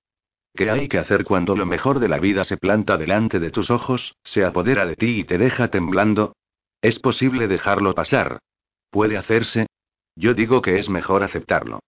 ¿Qué 0.56 0.72
hay 0.72 0.88
que 0.88 0.98
hacer 0.98 1.26
cuando 1.26 1.58
lo 1.58 1.66
mejor 1.66 2.00
de 2.00 2.08
la 2.08 2.20
vida 2.20 2.46
se 2.46 2.56
planta 2.56 2.96
delante 2.96 3.42
de 3.42 3.52
tus 3.52 3.70
ojos, 3.70 4.16
se 4.24 4.46
apodera 4.46 4.86
de 4.86 4.96
ti 4.96 5.20
y 5.20 5.24
te 5.26 5.38
deja 5.38 5.68
temblando? 5.68 6.38
¿Es 6.82 7.00
posible 7.00 7.50
dejarlo 7.50 7.96
pasar? 7.96 8.40
¿Puede 8.92 9.18
hacerse? 9.18 9.68
Yo 10.16 10.34
digo 10.34 10.62
que 10.62 10.80
es 10.80 10.88
mejor 10.88 11.22
aceptarlo. 11.22 11.82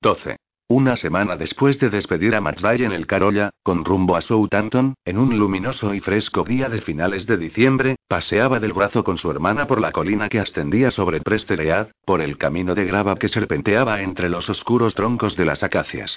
12. 0.00 0.38
Una 0.70 0.96
semana 0.96 1.36
después 1.36 1.80
de 1.80 1.90
despedir 1.90 2.36
a 2.36 2.40
McVeigh 2.40 2.84
en 2.84 2.92
el 2.92 3.08
Carolla, 3.08 3.50
con 3.64 3.84
rumbo 3.84 4.14
a 4.14 4.22
Southampton, 4.22 4.94
en 5.04 5.18
un 5.18 5.36
luminoso 5.36 5.92
y 5.94 5.98
fresco 5.98 6.44
día 6.44 6.68
de 6.68 6.80
finales 6.80 7.26
de 7.26 7.38
diciembre, 7.38 7.96
paseaba 8.06 8.60
del 8.60 8.72
brazo 8.72 9.02
con 9.02 9.18
su 9.18 9.32
hermana 9.32 9.66
por 9.66 9.80
la 9.80 9.90
colina 9.90 10.28
que 10.28 10.38
ascendía 10.38 10.92
sobre 10.92 11.22
Prestelead, 11.22 11.88
por 12.06 12.20
el 12.20 12.38
camino 12.38 12.76
de 12.76 12.84
grava 12.84 13.16
que 13.16 13.28
serpenteaba 13.28 14.00
entre 14.02 14.28
los 14.28 14.48
oscuros 14.48 14.94
troncos 14.94 15.36
de 15.36 15.44
las 15.44 15.64
acacias. 15.64 16.16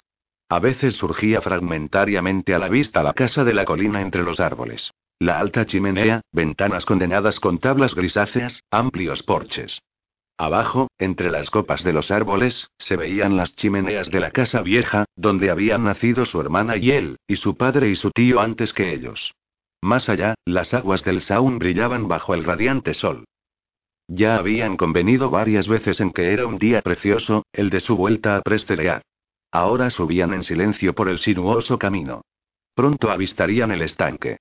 A 0.49 0.59
veces 0.59 0.93
surgía 0.97 1.41
fragmentariamente 1.41 2.53
a 2.53 2.59
la 2.59 2.69
vista 2.69 3.01
la 3.01 3.13
casa 3.13 3.43
de 3.43 3.55
la 3.55 3.65
colina 3.65 4.01
entre 4.01 4.21
los 4.21 4.39
árboles. 4.39 4.91
La 5.17 5.39
alta 5.39 5.65
chimenea, 5.65 6.21
ventanas 6.31 6.85
condenadas 6.85 7.39
con 7.39 7.57
tablas 7.57 7.95
grisáceas, 7.95 8.61
amplios 8.69 9.23
porches. 9.23 9.81
Abajo, 10.43 10.89
entre 10.99 11.31
las 11.31 11.49
copas 11.49 11.85
de 11.85 11.93
los 11.93 12.11
árboles, 12.11 12.67
se 12.77 12.97
veían 12.97 13.37
las 13.37 13.55
chimeneas 13.55 14.11
de 14.11 14.19
la 14.19 14.31
casa 14.31 14.61
vieja, 14.61 15.05
donde 15.15 15.49
habían 15.49 15.85
nacido 15.85 16.25
su 16.25 16.41
hermana 16.41 16.75
y 16.75 16.91
él, 16.91 17.15
y 17.29 17.37
su 17.37 17.55
padre 17.55 17.87
y 17.87 17.95
su 17.95 18.11
tío 18.11 18.41
antes 18.41 18.73
que 18.73 18.93
ellos. 18.93 19.33
Más 19.81 20.09
allá, 20.09 20.35
las 20.43 20.73
aguas 20.73 21.01
del 21.05 21.21
Saun 21.21 21.59
brillaban 21.59 22.09
bajo 22.09 22.33
el 22.33 22.43
radiante 22.43 22.93
sol. 22.93 23.23
Ya 24.09 24.35
habían 24.35 24.75
convenido 24.75 25.29
varias 25.29 25.65
veces 25.69 26.01
en 26.01 26.11
que 26.11 26.33
era 26.33 26.45
un 26.45 26.57
día 26.57 26.81
precioso, 26.81 27.45
el 27.53 27.69
de 27.69 27.79
su 27.79 27.95
vuelta 27.95 28.35
a 28.35 28.41
Prestelead. 28.41 29.01
Ahora 29.49 29.91
subían 29.91 30.33
en 30.33 30.43
silencio 30.43 30.93
por 30.93 31.07
el 31.07 31.19
sinuoso 31.19 31.79
camino. 31.79 32.21
Pronto 32.75 33.11
avistarían 33.11 33.71
el 33.71 33.81
estanque. 33.81 34.39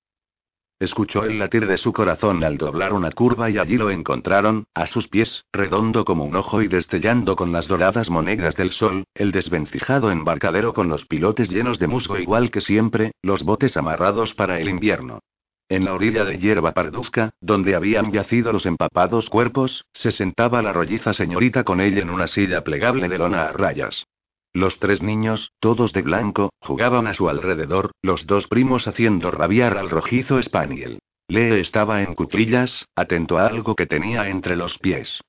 Escuchó 0.83 1.23
el 1.23 1.39
latir 1.39 1.69
de 1.69 1.79
su 1.79 1.93
corazón 1.93 2.43
al 2.43 2.59
doblar 2.59 2.93
una 2.93 3.13
curva 3.13 3.49
y 3.49 3.57
allí 3.57 3.77
lo 3.77 3.89
encontraron, 3.89 4.65
a 4.75 4.89
sus 4.89 5.07
pies, 5.07 5.45
redondo 5.53 6.05
como 6.05 6.25
un 6.25 6.35
ojo 6.35 6.61
y 6.61 6.67
destellando 6.67 7.37
con 7.37 7.53
las 7.53 7.69
doradas 7.69 8.11
monedas 8.11 8.57
del 8.57 8.73
sol, 8.73 9.05
el 9.15 9.31
desvencijado 9.31 10.11
embarcadero 10.11 10.75
con 10.75 10.89
los 10.89 11.07
pilotes 11.07 11.49
llenos 11.49 11.79
de 11.79 11.87
musgo 11.87 12.19
igual 12.19 12.51
que 12.51 12.61
siempre, 12.61 13.13
los 13.23 13.45
botes 13.45 13.77
amarrados 13.77 14.35
para 14.35 14.59
el 14.59 14.69
invierno. 14.69 15.21
En 15.69 15.85
la 15.85 15.95
orilla 15.95 16.25
de 16.25 16.41
hierba 16.41 16.73
parduzca, 16.73 17.31
donde 17.41 17.77
habían 17.77 18.11
yacido 18.11 18.53
los 18.53 18.67
empapados 18.67 19.31
cuerpos, 19.31 19.85
se 19.93 20.11
sentaba 20.11 20.63
la 20.63 20.73
rolliza 20.73 21.15
señorita 21.15 21.63
con 21.63 21.81
ella 21.81 22.03
en 22.03 22.11
una 22.11 22.27
silla 22.27 22.65
plegable 22.65 23.09
de 23.09 23.19
lona 23.19 23.45
a 23.45 23.53
rayas. 23.53 24.05
Los 24.55 24.79
tres 24.79 25.03
niños, 25.03 25.53
todos 25.61 25.93
de 25.93 26.03
blanco, 26.03 26.53
jugaban 26.61 27.07
a 27.07 27.15
su 27.15 27.29
alrededor, 27.29 27.93
los 28.03 28.27
dos 28.27 28.47
primos 28.49 28.87
haciendo 28.87 29.31
rabiar 29.31 29.79
al 29.79 29.89
rojizo 29.89 30.43
Spaniel. 30.43 30.99
Lee 31.29 31.61
estaba 31.61 32.03
en 32.03 32.15
cuclillas, 32.15 32.87
atento 32.95 33.39
a 33.39 33.47
algo 33.47 33.75
que 33.75 33.87
tenía 33.87 34.29
entre 34.29 34.57
los 34.57 34.79
pies. 34.79 35.21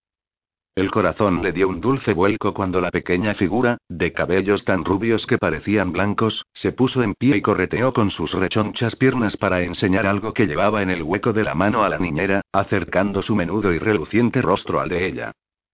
El 0.76 0.90
corazón 0.90 1.44
le 1.44 1.52
dio 1.52 1.70
un 1.70 1.80
dulce 1.80 2.14
vuelco 2.14 2.54
cuando 2.54 2.82
la 2.82 2.90
pequeña 2.90 3.36
figura, 3.36 3.78
de 3.88 4.12
cabellos 4.12 4.66
tan 4.66 4.84
rubios 4.84 5.26
que 5.28 5.38
parecían 5.38 5.92
blancos, 5.92 6.46
se 6.52 6.72
puso 6.72 7.04
en 7.04 7.14
pie 7.14 7.38
y 7.38 7.42
correteó 7.42 7.94
con 7.94 8.10
sus 8.10 8.34
rechonchas 8.34 8.96
piernas 8.96 9.38
para 9.38 9.62
enseñar 9.62 10.08
algo 10.08 10.34
que 10.34 10.48
llevaba 10.48 10.82
en 10.82 10.90
el 10.90 11.04
hueco 11.04 11.32
de 11.32 11.44
la 11.44 11.54
mano 11.54 11.84
a 11.84 11.90
la 11.90 12.00
niñera, 12.00 12.42
acercando 12.52 13.22
su 13.22 13.36
menudo 13.36 13.72
y 13.72 13.78
reluciente 13.78 14.42
rostro 14.42 14.82
al 14.82 14.90
de 14.90 15.06
ella. 15.06 15.32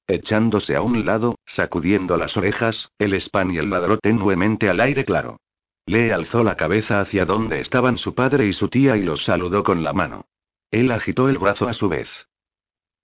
Echándose 0.10 0.76
a 0.76 0.82
un 0.82 1.06
lado, 1.06 1.36
sacudiendo 1.46 2.18
las 2.18 2.36
orejas, 2.36 2.90
el 2.98 3.22
spaniel 3.22 3.70
ladró 3.70 4.00
tenuemente 4.00 4.68
al 4.68 4.80
aire 4.80 5.06
claro. 5.06 5.38
Lee 5.86 6.10
alzó 6.10 6.44
la 6.44 6.56
cabeza 6.56 7.00
hacia 7.00 7.26
donde 7.26 7.62
estaban 7.62 8.00
su 8.00 8.16
padre 8.16 8.48
y 8.48 8.54
su 8.54 8.70
tía 8.70 8.98
y 8.98 9.04
los 9.04 9.24
saludó 9.24 9.64
con 9.64 9.84
la 9.84 9.94
mano. 9.94 10.26
Él 10.72 10.90
agitó 10.90 11.30
el 11.30 11.38
brazo 11.38 11.68
a 11.68 11.74
su 11.74 11.90
vez. 11.90 12.10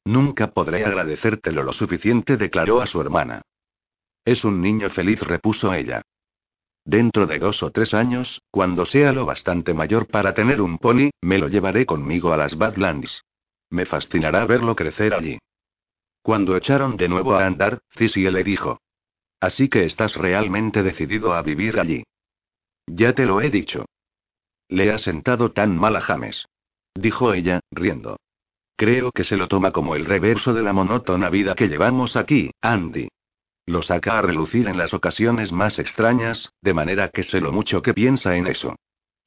Nunca 0.03 0.49
podré 0.49 0.83
agradecértelo 0.83 1.61
lo 1.61 1.73
suficiente, 1.73 2.37
declaró 2.37 2.81
a 2.81 2.87
su 2.87 2.99
hermana. 2.99 3.43
Es 4.25 4.43
un 4.43 4.59
niño 4.59 4.89
feliz, 4.89 5.19
repuso 5.21 5.75
ella. 5.75 6.01
Dentro 6.85 7.27
de 7.27 7.37
dos 7.37 7.61
o 7.61 7.69
tres 7.69 7.93
años, 7.93 8.41
cuando 8.49 8.83
sea 8.83 9.11
lo 9.11 9.27
bastante 9.27 9.75
mayor 9.75 10.07
para 10.07 10.33
tener 10.33 10.59
un 10.59 10.79
pony, 10.79 11.11
me 11.21 11.37
lo 11.37 11.49
llevaré 11.49 11.85
conmigo 11.85 12.33
a 12.33 12.37
las 12.37 12.57
Badlands. 12.57 13.21
Me 13.69 13.85
fascinará 13.85 14.43
verlo 14.47 14.75
crecer 14.75 15.13
allí. 15.13 15.37
Cuando 16.25 16.57
echaron 16.57 16.97
de 16.97 17.07
nuevo 17.07 17.35
a 17.35 17.45
andar, 17.45 17.81
Cisie 17.95 18.31
le 18.31 18.43
dijo. 18.43 18.79
Así 19.39 19.69
que 19.69 19.85
estás 19.85 20.15
realmente 20.15 20.81
decidido 20.81 21.35
a 21.35 21.43
vivir 21.43 21.79
allí. 21.79 22.03
Ya 22.87 23.13
te 23.13 23.27
lo 23.27 23.41
he 23.41 23.51
dicho. 23.51 23.85
Le 24.67 24.91
ha 24.91 24.97
sentado 24.97 25.51
tan 25.51 25.77
mal 25.77 25.95
a 25.95 26.01
James. 26.01 26.47
Dijo 26.95 27.31
ella, 27.35 27.59
riendo. 27.69 28.17
Creo 28.75 29.11
que 29.11 29.23
se 29.23 29.37
lo 29.37 29.47
toma 29.47 29.71
como 29.71 29.95
el 29.95 30.05
reverso 30.05 30.55
de 30.55 30.63
la 30.63 30.73
monótona 30.73 31.29
vida 31.29 31.53
que 31.53 31.67
llevamos 31.67 32.15
aquí, 32.15 32.49
Andy. 32.59 33.07
Lo 33.67 33.83
saca 33.83 34.17
a 34.17 34.23
relucir 34.23 34.67
en 34.67 34.79
las 34.79 34.95
ocasiones 34.95 35.51
más 35.51 35.77
extrañas, 35.77 36.49
de 36.59 36.73
manera 36.73 37.09
que 37.09 37.21
sé 37.21 37.39
lo 37.39 37.51
mucho 37.51 37.83
que 37.83 37.93
piensa 37.93 38.35
en 38.35 38.47
eso. 38.47 38.75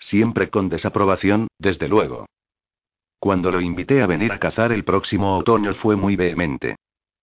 Siempre 0.01 0.51
con 0.51 0.69
desaprobación, 0.69 1.47
desde 1.61 1.87
luego. 1.87 2.27
Cuando 3.21 3.53
lo 3.53 3.61
invité 3.61 4.03
a 4.03 4.09
venir 4.09 4.33
a 4.33 4.41
cazar 4.41 4.73
el 4.73 4.83
próximo 4.83 5.39
otoño 5.39 5.75
fue 5.75 5.95
muy 5.95 6.17
vehemente. 6.17 6.75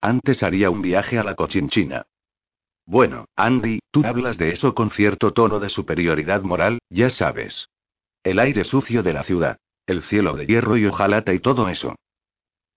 Antes 0.05 0.43
haría 0.43 0.69
un 0.69 0.83
viaje 0.83 1.17
a 1.17 1.23
la 1.23 1.33
Cochinchina. 1.33 2.05
Bueno, 2.85 3.25
Andy, 3.35 3.79
tú 3.89 4.05
hablas 4.05 4.37
de 4.37 4.51
eso 4.51 4.75
con 4.75 4.91
cierto 4.91 5.33
tono 5.33 5.59
de 5.59 5.69
superioridad 5.69 6.43
moral, 6.43 6.77
ya 6.91 7.09
sabes. 7.09 7.69
El 8.23 8.37
aire 8.37 8.65
sucio 8.65 9.01
de 9.01 9.13
la 9.13 9.23
ciudad. 9.23 9.57
El 9.87 10.03
cielo 10.03 10.35
de 10.35 10.45
hierro 10.45 10.77
y 10.77 10.85
hojalata 10.85 11.33
y 11.33 11.39
todo 11.39 11.69
eso. 11.69 11.95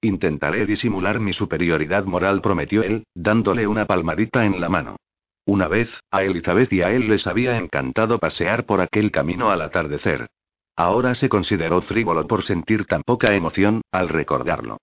Intentaré 0.01 0.64
disimular 0.64 1.21
mi 1.21 1.35
superioridad 1.35 2.07
moral, 2.07 2.41
prometió 2.41 2.83
él, 2.83 3.05
dándole 3.14 3.67
una 3.67 3.85
palmadita 3.85 4.47
en 4.47 4.59
la 4.59 4.71
mano. 4.71 4.97
Una 5.45 5.69
vez, 5.69 5.91
a 6.11 6.23
Elizabeth 6.23 6.73
y 6.73 6.81
a 6.81 6.93
él 6.93 7.11
les 7.11 7.27
había 7.27 7.59
encantado 7.59 8.19
pasear 8.19 8.64
por 8.64 8.81
aquel 8.81 9.11
camino 9.11 9.51
al 9.51 9.61
atardecer. 9.61 10.29
Ahora 10.77 11.14
se 11.14 11.29
consideró 11.29 11.83
frívolo 11.83 12.27
por 12.27 12.43
sentir 12.43 12.87
tan 12.87 13.03
poca 13.03 13.35
emoción, 13.35 13.83
al 13.93 14.09
recordarlo. 14.09 14.79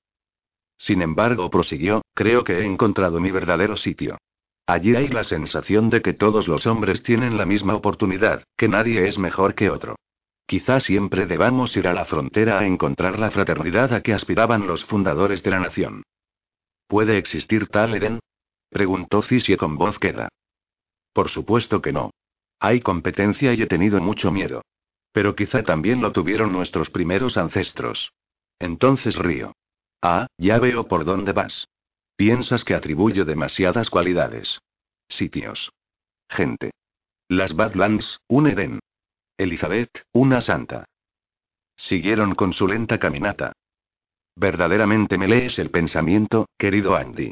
Sin 0.77 1.01
embargo, 1.01 1.49
prosiguió, 1.49 2.01
creo 2.13 2.43
que 2.43 2.59
he 2.59 2.65
encontrado 2.65 3.19
mi 3.19 3.31
verdadero 3.31 3.77
sitio. 3.77 4.17
Allí 4.67 4.95
hay 4.95 5.07
la 5.07 5.23
sensación 5.23 5.89
de 5.89 6.01
que 6.01 6.13
todos 6.13 6.47
los 6.47 6.65
hombres 6.65 7.03
tienen 7.03 7.38
la 7.38 7.45
misma 7.45 7.75
oportunidad, 7.75 8.43
que 8.57 8.67
nadie 8.67 9.07
es 9.07 9.17
mejor 9.17 9.53
que 9.53 9.69
otro. 9.69 9.95
Quizá 10.47 10.79
siempre 10.79 11.25
debamos 11.25 11.75
ir 11.75 11.88
a 11.88 11.93
la 11.93 12.05
frontera 12.05 12.59
a 12.59 12.65
encontrar 12.65 13.17
la 13.17 13.31
fraternidad 13.31 13.93
a 13.93 14.01
que 14.01 14.13
aspiraban 14.13 14.67
los 14.67 14.85
fundadores 14.85 15.41
de 15.43 15.51
la 15.51 15.59
nación. 15.59 16.03
¿Puede 16.88 17.17
existir 17.17 17.67
tal 17.67 17.95
Eden? 17.95 18.19
preguntó 18.69 19.23
Cisie 19.23 19.57
con 19.57 19.77
voz 19.77 19.97
queda. 19.99 20.29
Por 21.13 21.29
supuesto 21.29 21.81
que 21.81 21.93
no. 21.93 22.11
Hay 22.59 22.81
competencia 22.81 23.53
y 23.53 23.61
he 23.61 23.67
tenido 23.67 23.99
mucho 24.01 24.31
miedo. 24.31 24.61
Pero 25.11 25.35
quizá 25.35 25.63
también 25.63 26.01
lo 26.01 26.11
tuvieron 26.11 26.51
nuestros 26.51 26.89
primeros 26.89 27.38
ancestros. 27.38 28.11
Entonces 28.59 29.15
río. 29.15 29.53
Ah, 30.07 30.27
ya 30.37 30.59
veo 30.59 30.87
por 30.87 31.03
dónde 31.03 31.31
vas. 31.31 31.67
Piensas 32.15 32.63
que 32.63 32.75
atribuyo 32.75 33.25
demasiadas 33.25 33.89
cualidades. 33.89 34.61
Sitios. 35.09 35.71
Gente. 36.29 36.73
Las 37.27 37.55
Badlands, 37.55 38.19
un 38.27 38.45
Eden. 38.45 38.79
Elizabeth, 39.35 39.89
una 40.13 40.41
santa. 40.41 40.85
Siguieron 41.75 42.35
con 42.35 42.53
su 42.53 42.67
lenta 42.67 42.99
caminata. 42.99 43.53
Verdaderamente 44.35 45.17
me 45.17 45.27
lees 45.27 45.57
el 45.57 45.71
pensamiento, 45.71 46.49
querido 46.55 46.95
Andy. 46.95 47.31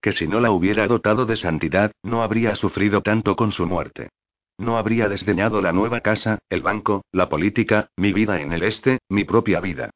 Que 0.00 0.12
si 0.12 0.28
no 0.28 0.38
la 0.38 0.52
hubiera 0.52 0.86
dotado 0.86 1.26
de 1.26 1.36
santidad, 1.38 1.90
no 2.04 2.22
habría 2.22 2.54
sufrido 2.54 3.02
tanto 3.02 3.34
con 3.34 3.50
su 3.50 3.66
muerte. 3.66 4.10
No 4.58 4.78
habría 4.78 5.08
desdeñado 5.08 5.60
la 5.60 5.72
nueva 5.72 6.02
casa, 6.02 6.38
el 6.50 6.62
banco, 6.62 7.04
la 7.10 7.28
política, 7.28 7.88
mi 7.96 8.12
vida 8.12 8.40
en 8.40 8.52
el 8.52 8.62
este, 8.62 9.00
mi 9.08 9.24
propia 9.24 9.58
vida. 9.58 9.90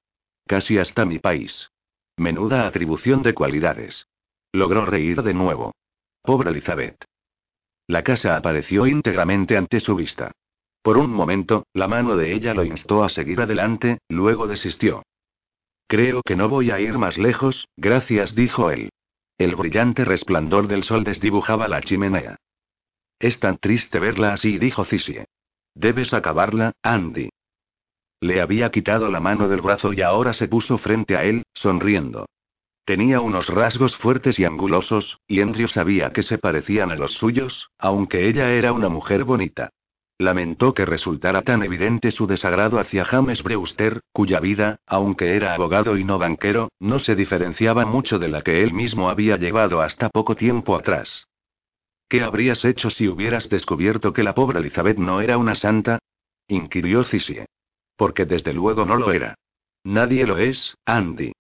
Casi 0.49 0.77
hasta 0.77 1.05
mi 1.05 1.21
país. 1.21 1.71
Menuda 2.17 2.67
atribución 2.67 3.23
de 3.23 3.35
cualidades. 3.35 4.07
Logró 4.53 4.87
reír 4.87 5.23
de 5.23 5.35
nuevo. 5.35 5.75
Pobre 6.23 6.51
Elizabeth. 6.51 7.05
La 7.89 8.05
casa 8.05 8.37
apareció 8.37 8.87
íntegramente 8.87 9.57
ante 9.57 9.81
su 9.81 9.97
vista. 9.97 10.33
Por 10.83 10.97
un 10.97 11.13
momento, 11.13 11.67
la 11.73 11.89
mano 11.89 12.17
de 12.17 12.33
ella 12.33 12.55
lo 12.55 12.65
instó 12.65 13.03
a 13.05 13.09
seguir 13.09 13.41
adelante, 13.41 13.99
luego 14.09 14.47
desistió. 14.47 15.03
Creo 15.89 16.23
que 16.23 16.37
no 16.37 16.49
voy 16.49 16.71
a 16.71 16.79
ir 16.79 16.99
más 16.99 17.19
lejos, 17.19 17.69
gracias, 17.77 18.35
dijo 18.35 18.71
él. 18.71 18.91
El 19.37 19.57
brillante 19.57 20.05
resplandor 20.05 20.69
del 20.69 20.85
sol 20.85 21.03
desdibujaba 21.03 21.67
la 21.69 21.81
chimenea. 21.81 22.37
Es 23.19 23.41
tan 23.41 23.59
triste 23.59 23.99
verla 23.99 24.35
así, 24.35 24.59
dijo 24.59 24.85
Cisie. 24.85 25.27
Debes 25.75 26.15
acabarla, 26.15 26.73
Andy. 26.83 27.31
Le 28.25 28.41
había 28.41 28.71
quitado 28.71 29.11
la 29.11 29.21
mano 29.21 29.49
del 29.49 29.61
brazo 29.61 29.93
y 29.93 30.01
ahora 30.01 30.33
se 30.33 30.49
puso 30.49 30.79
frente 30.79 31.15
a 31.15 31.25
él, 31.25 31.43
sonriendo. 31.53 32.25
Tenía 32.87 33.21
unos 33.21 33.49
rasgos 33.49 33.95
fuertes 33.99 34.39
y 34.39 34.47
angulosos, 34.47 35.19
y 35.29 35.43
Andrew 35.43 35.69
sabía 35.69 36.11
que 36.11 36.23
se 36.23 36.39
parecían 36.39 36.91
a 36.91 36.97
los 36.97 37.13
suyos, 37.13 37.69
aunque 37.77 38.27
ella 38.27 38.51
era 38.53 38.73
una 38.73 38.89
mujer 38.89 39.25
bonita. 39.25 39.69
Lamentó 40.17 40.73
que 40.73 40.87
resultara 40.87 41.43
tan 41.43 41.65
evidente 41.65 42.13
su 42.13 42.27
desagrado 42.27 42.79
hacia 42.79 43.05
James 43.05 43.43
Brewster, 43.43 44.01
cuya 44.11 44.41
vida, 44.41 44.79
aunque 44.87 45.37
era 45.37 45.53
abogado 45.53 45.99
y 45.99 46.05
no 46.05 46.19
banquero, 46.19 46.71
no 46.81 47.01
se 47.01 47.17
diferenciaba 47.17 47.85
mucho 47.85 48.19
de 48.19 48.29
la 48.29 48.41
que 48.41 48.63
él 48.63 48.73
mismo 48.73 49.11
había 49.11 49.37
llevado 49.37 49.83
hasta 49.83 50.09
poco 50.09 50.35
tiempo 50.35 50.77
atrás. 50.77 51.27
¿Qué 52.09 52.23
habrías 52.23 52.65
hecho 52.65 52.89
si 52.89 53.07
hubieras 53.07 53.51
descubierto 53.51 54.15
que 54.15 54.23
la 54.23 54.35
pobre 54.35 54.61
Elizabeth 54.61 54.97
no 54.97 55.21
era 55.21 55.37
una 55.37 55.55
santa? 55.55 55.99
inquirió 56.49 57.05
Cisie. 57.05 57.45
Porque 57.97 58.25
desde 58.25 58.53
luego 58.53 58.85
no 58.85 58.97
lo 58.97 59.13
era. 59.13 59.37
Nadie 59.85 60.27
lo 60.27 60.39
es, 60.39 60.77
Andy. 60.85 61.33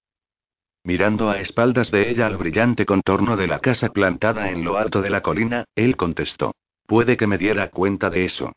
Mirando 0.84 1.30
a 1.30 1.40
espaldas 1.40 1.90
de 1.90 2.10
ella 2.10 2.26
al 2.26 2.36
brillante 2.36 2.84
contorno 2.84 3.36
de 3.36 3.46
la 3.46 3.60
casa 3.60 3.88
plantada 3.88 4.50
en 4.50 4.64
lo 4.64 4.76
alto 4.76 5.00
de 5.00 5.08
la 5.08 5.22
colina, 5.22 5.64
él 5.74 5.96
contestó. 5.96 6.54
Puede 6.86 7.16
que 7.16 7.26
me 7.26 7.38
diera 7.38 7.70
cuenta 7.70 8.10
de 8.10 8.26
eso. 8.26 8.52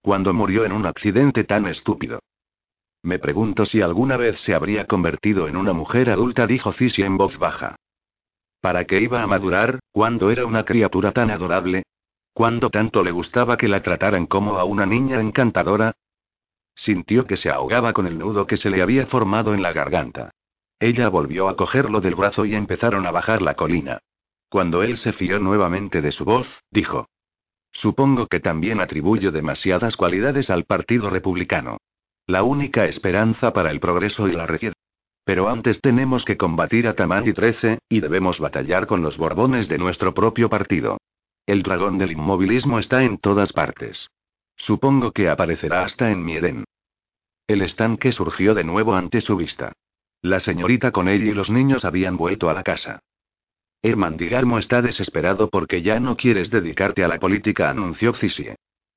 Cuando 0.00 0.32
murió 0.32 0.64
en 0.64 0.72
un 0.72 0.86
accidente 0.86 1.42
tan 1.44 1.66
estúpido. 1.66 2.20
Me 3.02 3.18
pregunto 3.18 3.66
si 3.66 3.80
alguna 3.80 4.16
vez 4.16 4.40
se 4.42 4.54
habría 4.54 4.86
convertido 4.86 5.48
en 5.48 5.56
una 5.56 5.72
mujer 5.72 6.08
adulta, 6.08 6.46
dijo 6.46 6.72
Cisie 6.72 7.04
en 7.04 7.16
voz 7.16 7.36
baja. 7.36 7.74
¿Para 8.60 8.84
qué 8.84 9.00
iba 9.00 9.20
a 9.20 9.26
madurar, 9.26 9.80
cuando 9.90 10.30
era 10.30 10.46
una 10.46 10.64
criatura 10.64 11.10
tan 11.10 11.32
adorable? 11.32 11.82
¿Cuándo 12.32 12.70
tanto 12.70 13.02
le 13.02 13.10
gustaba 13.10 13.56
que 13.56 13.66
la 13.66 13.82
trataran 13.82 14.26
como 14.26 14.56
a 14.56 14.64
una 14.64 14.86
niña 14.86 15.20
encantadora? 15.20 15.96
Sintió 16.74 17.26
que 17.26 17.36
se 17.36 17.50
ahogaba 17.50 17.92
con 17.92 18.06
el 18.06 18.18
nudo 18.18 18.46
que 18.46 18.56
se 18.56 18.70
le 18.70 18.82
había 18.82 19.06
formado 19.06 19.54
en 19.54 19.62
la 19.62 19.72
garganta. 19.72 20.30
Ella 20.80 21.08
volvió 21.08 21.48
a 21.48 21.56
cogerlo 21.56 22.00
del 22.00 22.14
brazo 22.14 22.44
y 22.44 22.54
empezaron 22.54 23.06
a 23.06 23.10
bajar 23.10 23.42
la 23.42 23.54
colina. 23.54 24.00
Cuando 24.48 24.82
él 24.82 24.98
se 24.98 25.12
fió 25.12 25.38
nuevamente 25.38 26.02
de 26.02 26.12
su 26.12 26.24
voz, 26.24 26.46
dijo. 26.70 27.06
Supongo 27.72 28.26
que 28.26 28.40
también 28.40 28.80
atribuyo 28.80 29.32
demasiadas 29.32 29.96
cualidades 29.96 30.50
al 30.50 30.64
Partido 30.64 31.08
Republicano. 31.08 31.78
La 32.26 32.42
única 32.42 32.86
esperanza 32.86 33.52
para 33.52 33.70
el 33.70 33.80
progreso 33.80 34.28
y 34.28 34.32
la 34.32 34.46
región. 34.46 34.74
Pero 35.24 35.48
antes 35.48 35.80
tenemos 35.80 36.24
que 36.24 36.36
combatir 36.36 36.88
a 36.88 36.94
Tamani 36.94 37.32
13, 37.32 37.78
y 37.88 38.00
debemos 38.00 38.40
batallar 38.40 38.86
con 38.86 39.02
los 39.02 39.16
borbones 39.16 39.68
de 39.68 39.78
nuestro 39.78 40.12
propio 40.14 40.48
partido. 40.48 40.98
El 41.46 41.62
dragón 41.62 41.98
del 41.98 42.12
inmovilismo 42.12 42.78
está 42.78 43.04
en 43.04 43.18
todas 43.18 43.52
partes. 43.52 44.08
Supongo 44.62 45.10
que 45.10 45.28
aparecerá 45.28 45.84
hasta 45.84 46.12
en 46.12 46.24
Mieden. 46.24 46.64
El 47.48 47.62
estanque 47.62 48.12
surgió 48.12 48.54
de 48.54 48.62
nuevo 48.62 48.94
ante 48.94 49.20
su 49.20 49.36
vista. 49.36 49.72
La 50.22 50.38
señorita 50.38 50.92
con 50.92 51.08
ella 51.08 51.24
y 51.24 51.34
los 51.34 51.50
niños 51.50 51.84
habían 51.84 52.16
vuelto 52.16 52.48
a 52.48 52.54
la 52.54 52.62
casa. 52.62 53.00
Herman 53.82 54.16
Digarmo 54.16 54.60
está 54.60 54.80
desesperado 54.80 55.48
porque 55.50 55.82
ya 55.82 55.98
no 55.98 56.16
quieres 56.16 56.50
dedicarte 56.50 57.02
a 57.02 57.08
la 57.08 57.18
política, 57.18 57.70
anunció 57.70 58.14
Cisie. 58.14 58.54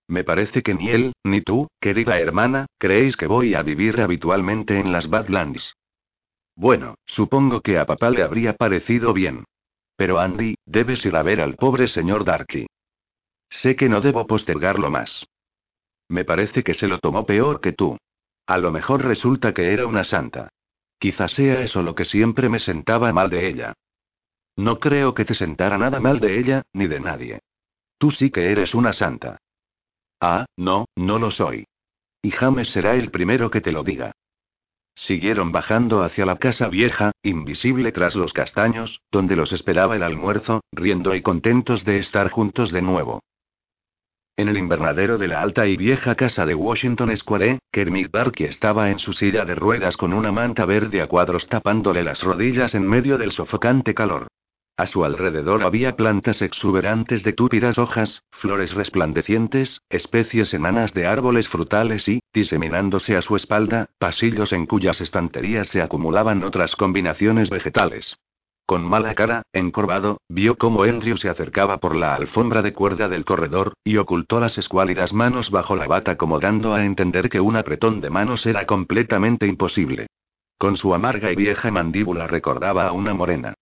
Me 0.08 0.24
parece 0.24 0.62
que 0.62 0.76
ni 0.76 0.92
él, 0.92 1.14
ni 1.24 1.42
tú, 1.42 1.68
querida 1.80 2.20
hermana, 2.20 2.68
creéis 2.78 3.18
que 3.18 3.26
voy 3.26 3.56
a 3.56 3.64
vivir 3.64 4.00
habitualmente 4.00 4.80
en 4.80 4.92
las 4.92 5.10
Badlands. 5.10 5.76
Bueno, 6.56 6.94
supongo 7.08 7.62
que 7.62 7.80
a 7.80 7.88
papá 7.88 8.12
le 8.12 8.22
habría 8.22 8.54
parecido 8.54 9.14
bien. 9.14 9.46
Pero 9.96 10.20
Andy, 10.20 10.54
debes 10.68 11.04
ir 11.08 11.16
a 11.16 11.24
ver 11.24 11.42
al 11.42 11.56
pobre 11.56 11.88
señor 11.88 12.24
Darky. 12.24 12.68
Sé 13.50 13.76
que 13.76 13.90
no 13.90 14.02
debo 14.02 14.28
postergarlo 14.28 14.92
más. 14.92 15.26
Me 16.10 16.26
parece 16.26 16.64
que 16.64 16.74
se 16.74 16.88
lo 16.88 17.00
tomó 17.00 17.26
peor 17.26 17.62
que 17.62 17.74
tú. 17.74 17.98
A 18.48 18.58
lo 18.58 18.72
mejor 18.72 19.04
resulta 19.04 19.54
que 19.54 19.74
era 19.74 19.88
una 19.88 20.04
santa. 20.04 20.50
Quizás 21.00 21.32
sea 21.34 21.62
eso 21.62 21.82
lo 21.82 21.96
que 21.96 22.06
siempre 22.06 22.50
me 22.50 22.60
sentaba 22.60 23.12
mal 23.12 23.30
de 23.30 23.48
ella. 23.48 23.74
No 24.56 24.80
creo 24.80 25.14
que 25.14 25.26
te 25.26 25.34
sentara 25.34 25.78
nada 25.78 26.00
mal 26.00 26.20
de 26.20 26.40
ella, 26.40 26.64
ni 26.74 26.88
de 26.88 27.00
nadie. 27.00 27.40
Tú 27.98 28.12
sí 28.12 28.30
que 28.30 28.52
eres 28.52 28.74
una 28.74 28.94
santa. 28.94 29.38
Ah, 30.20 30.46
no, 30.56 30.86
no 30.96 31.20
lo 31.20 31.32
soy. 31.32 31.66
Y 32.22 32.32
James 32.32 32.70
será 32.70 32.96
el 32.96 33.12
primero 33.12 33.52
que 33.52 33.62
te 33.62 33.72
lo 33.72 33.84
diga. 33.84 34.12
Siguieron 34.96 35.52
bajando 35.52 36.04
hacia 36.04 36.26
la 36.26 36.38
casa 36.38 36.70
vieja, 36.70 37.12
invisible 37.22 37.92
tras 37.92 38.16
los 38.16 38.32
castaños, 38.32 39.02
donde 39.12 39.36
los 39.36 39.52
esperaba 39.52 39.98
el 39.98 40.04
almuerzo, 40.04 40.62
riendo 40.72 41.14
y 41.16 41.22
contentos 41.22 41.84
de 41.84 41.98
estar 41.98 42.30
juntos 42.30 42.72
de 42.72 42.82
nuevo. 42.82 43.22
En 44.38 44.50
el 44.50 44.58
invernadero 44.58 45.18
de 45.18 45.30
la 45.30 45.42
alta 45.42 45.66
y 45.66 45.78
vieja 45.78 46.16
casa 46.16 46.46
de 46.46 46.56
Washington 46.56 47.16
Square, 47.16 47.60
Kermit 47.72 48.12
Darky 48.12 48.44
estaba 48.44 48.90
en 48.90 49.00
su 49.00 49.14
silla 49.14 49.46
de 49.46 49.56
ruedas 49.56 49.96
con 49.96 50.12
una 50.12 50.34
manta 50.34 50.66
verde 50.66 51.02
a 51.02 51.08
cuadros 51.08 51.48
tapándole 51.48 52.04
las 52.04 52.22
rodillas 52.22 52.76
en 52.76 52.86
medio 52.86 53.18
del 53.18 53.32
sofocante 53.32 53.94
calor. 53.94 54.28
A 54.76 54.88
su 54.88 55.06
alrededor 55.06 55.64
había 55.64 55.96
plantas 55.96 56.42
exuberantes 56.42 57.24
de 57.24 57.32
túpidas 57.32 57.78
hojas, 57.78 58.24
flores 58.32 58.74
resplandecientes, 58.74 59.80
especies 59.90 60.54
enanas 60.54 60.94
de 60.94 61.08
árboles 61.08 61.48
frutales 61.48 62.06
y, 62.10 62.20
diseminándose 62.34 63.16
a 63.16 63.22
su 63.22 63.38
espalda, 63.38 63.88
pasillos 64.00 64.52
en 64.52 64.66
cuyas 64.66 65.00
estanterías 65.00 65.70
se 65.70 65.82
acumulaban 65.82 66.44
otras 66.44 66.76
combinaciones 66.76 67.50
vegetales. 67.50 68.18
Con 68.66 68.84
mala 68.84 69.14
cara, 69.14 69.44
encorvado, 69.54 70.22
vio 70.28 70.58
cómo 70.58 70.84
Andrew 70.84 71.18
se 71.18 71.30
acercaba 71.30 71.78
por 71.78 71.96
la 71.96 72.16
alfombra 72.16 72.64
de 72.64 72.74
cuerda 72.74 73.08
del 73.08 73.24
corredor, 73.24 73.74
y 73.84 73.98
ocultó 73.98 74.40
las 74.40 74.58
escuálidas 74.58 75.14
manos 75.14 75.52
bajo 75.52 75.76
la 75.76 75.86
bata 75.86 76.18
como 76.18 76.40
dando 76.40 76.74
a 76.74 76.84
entender 76.84 77.30
que 77.30 77.40
un 77.40 77.58
apretón 77.58 78.02
de 78.02 78.10
manos 78.10 78.44
era 78.48 78.66
completamente 78.66 79.46
imposible. 79.46 80.08
Con 80.58 80.78
su 80.78 80.96
amarga 80.96 81.32
y 81.32 81.36
vieja 81.36 81.70
mandíbula 81.70 82.26
recordaba 82.26 82.88
a 82.88 82.92
una 82.92 83.14
morena. 83.14 83.54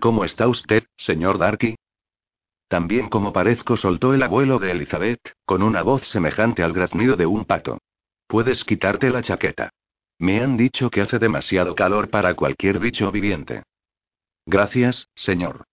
¿Cómo 0.00 0.24
está 0.24 0.48
usted, 0.48 0.84
señor 0.96 1.36
Darky? 1.36 1.76
También 2.68 3.10
como 3.10 3.32
parezco, 3.32 3.76
soltó 3.76 4.14
el 4.14 4.22
abuelo 4.22 4.58
de 4.58 4.70
Elizabeth, 4.70 5.20
con 5.44 5.62
una 5.62 5.82
voz 5.82 6.02
semejante 6.08 6.62
al 6.62 6.72
graznido 6.72 7.16
de 7.16 7.26
un 7.26 7.44
pato. 7.44 7.78
Puedes 8.26 8.64
quitarte 8.64 9.10
la 9.10 9.22
chaqueta. 9.22 9.68
Me 10.18 10.40
han 10.40 10.56
dicho 10.56 10.88
que 10.88 11.02
hace 11.02 11.18
demasiado 11.18 11.74
calor 11.74 12.08
para 12.08 12.34
cualquier 12.34 12.78
bicho 12.78 13.10
viviente. 13.12 13.64
Gracias, 14.46 15.08
señor. 15.14 15.64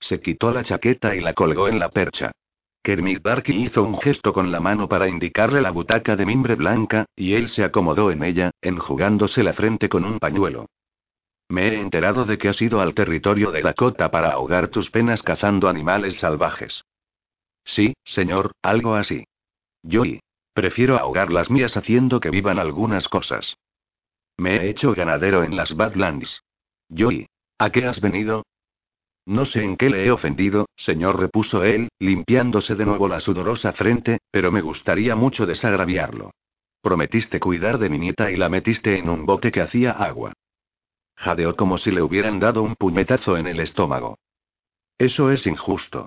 Se 0.00 0.20
quitó 0.20 0.52
la 0.52 0.64
chaqueta 0.64 1.14
y 1.14 1.20
la 1.20 1.34
colgó 1.34 1.68
en 1.68 1.78
la 1.78 1.88
percha. 1.88 2.32
Kermit 2.82 3.22
Darky 3.22 3.52
hizo 3.52 3.82
un 3.82 3.98
gesto 4.00 4.32
con 4.32 4.52
la 4.52 4.60
mano 4.60 4.88
para 4.88 5.08
indicarle 5.08 5.60
la 5.60 5.70
butaca 5.70 6.16
de 6.16 6.24
mimbre 6.24 6.54
blanca, 6.54 7.06
y 7.16 7.34
él 7.34 7.48
se 7.48 7.64
acomodó 7.64 8.10
en 8.10 8.22
ella, 8.22 8.50
enjugándose 8.62 9.42
la 9.42 9.52
frente 9.52 9.88
con 9.88 10.04
un 10.04 10.18
pañuelo. 10.18 10.66
Me 11.48 11.68
he 11.68 11.80
enterado 11.80 12.24
de 12.24 12.38
que 12.38 12.48
has 12.48 12.60
ido 12.60 12.80
al 12.80 12.94
territorio 12.94 13.50
de 13.50 13.62
Dakota 13.62 14.10
para 14.10 14.32
ahogar 14.32 14.68
tus 14.68 14.90
penas 14.90 15.22
cazando 15.22 15.68
animales 15.68 16.18
salvajes. 16.18 16.84
Sí, 17.64 17.94
señor, 18.04 18.52
algo 18.62 18.94
así. 18.94 19.24
Yo 19.82 20.04
y. 20.04 20.20
Prefiero 20.52 20.98
ahogar 20.98 21.30
las 21.30 21.50
mías 21.50 21.76
haciendo 21.76 22.20
que 22.20 22.30
vivan 22.30 22.58
algunas 22.58 23.08
cosas. 23.08 23.56
Me 24.36 24.56
he 24.56 24.70
hecho 24.70 24.94
ganadero 24.94 25.44
en 25.44 25.56
las 25.56 25.74
Badlands. 25.74 26.42
Joey. 26.96 27.26
¿A 27.58 27.70
qué 27.70 27.86
has 27.86 28.00
venido? 28.00 28.44
No 29.26 29.44
sé 29.44 29.62
en 29.62 29.76
qué 29.76 29.90
le 29.90 30.06
he 30.06 30.10
ofendido, 30.10 30.68
señor, 30.76 31.18
repuso 31.18 31.64
él, 31.64 31.88
limpiándose 31.98 32.76
de 32.76 32.86
nuevo 32.86 33.08
la 33.08 33.20
sudorosa 33.20 33.72
frente, 33.72 34.18
pero 34.30 34.52
me 34.52 34.62
gustaría 34.62 35.16
mucho 35.16 35.44
desagraviarlo. 35.44 36.30
Prometiste 36.80 37.40
cuidar 37.40 37.78
de 37.78 37.90
mi 37.90 37.98
nieta 37.98 38.30
y 38.30 38.36
la 38.36 38.48
metiste 38.48 38.98
en 38.98 39.10
un 39.10 39.26
bote 39.26 39.50
que 39.50 39.60
hacía 39.60 39.90
agua. 39.90 40.32
Jadeó 41.16 41.56
como 41.56 41.78
si 41.78 41.90
le 41.90 42.00
hubieran 42.00 42.38
dado 42.38 42.62
un 42.62 42.76
puñetazo 42.76 43.36
en 43.36 43.48
el 43.48 43.58
estómago. 43.58 44.18
Eso 44.96 45.30
es 45.32 45.46
injusto. 45.46 46.06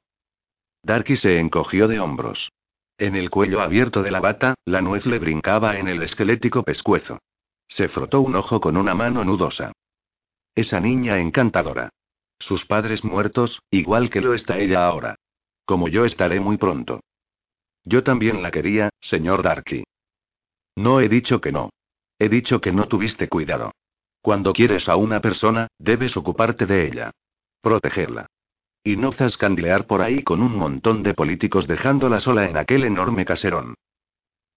Darky 0.83 1.17
se 1.17 1.37
encogió 1.37 1.87
de 1.89 1.99
hombros. 1.99 2.49
En 2.97 3.15
el 3.15 3.29
cuello 3.29 3.61
abierto 3.61 4.03
de 4.03 4.11
la 4.11 4.21
bata, 4.21 4.55
la 4.65 4.81
nuez 4.81 5.05
le 5.05 5.19
brincaba 5.19 5.77
en 5.77 5.89
el 5.89 6.01
esquelético 6.01 6.63
pescuezo. 6.63 7.19
Se 7.67 7.89
frotó 7.89 8.21
un 8.21 8.35
ojo 8.35 8.61
con 8.61 8.77
una 8.77 8.95
mano 8.95 9.23
nudosa. 9.23 9.73
Esa 10.55 10.79
niña 10.79 11.19
encantadora. 11.19 11.89
Sus 12.39 12.65
padres 12.65 13.03
muertos, 13.03 13.61
igual 13.69 14.09
que 14.09 14.21
lo 14.21 14.33
está 14.33 14.57
ella 14.57 14.85
ahora. 14.85 15.15
Como 15.65 15.87
yo 15.87 16.05
estaré 16.05 16.39
muy 16.39 16.57
pronto. 16.57 17.01
Yo 17.83 18.03
también 18.03 18.41
la 18.41 18.51
quería, 18.51 18.89
señor 18.99 19.43
Darky. 19.43 19.83
No 20.75 20.99
he 20.99 21.09
dicho 21.09 21.39
que 21.41 21.51
no. 21.51 21.69
He 22.19 22.29
dicho 22.29 22.61
que 22.61 22.71
no 22.71 22.87
tuviste 22.87 23.27
cuidado. 23.27 23.71
Cuando 24.21 24.53
quieres 24.53 24.87
a 24.89 24.95
una 24.95 25.21
persona, 25.21 25.67
debes 25.79 26.15
ocuparte 26.15 26.65
de 26.65 26.87
ella. 26.87 27.11
Protegerla. 27.61 28.27
Y 28.83 28.97
no 28.97 29.11
zascandilear 29.11 29.87
por 29.87 30.01
ahí 30.01 30.23
con 30.23 30.41
un 30.41 30.55
montón 30.55 31.03
de 31.03 31.13
políticos 31.13 31.67
dejándola 31.67 32.19
sola 32.19 32.49
en 32.49 32.57
aquel 32.57 32.83
enorme 32.83 33.25
caserón. 33.25 33.75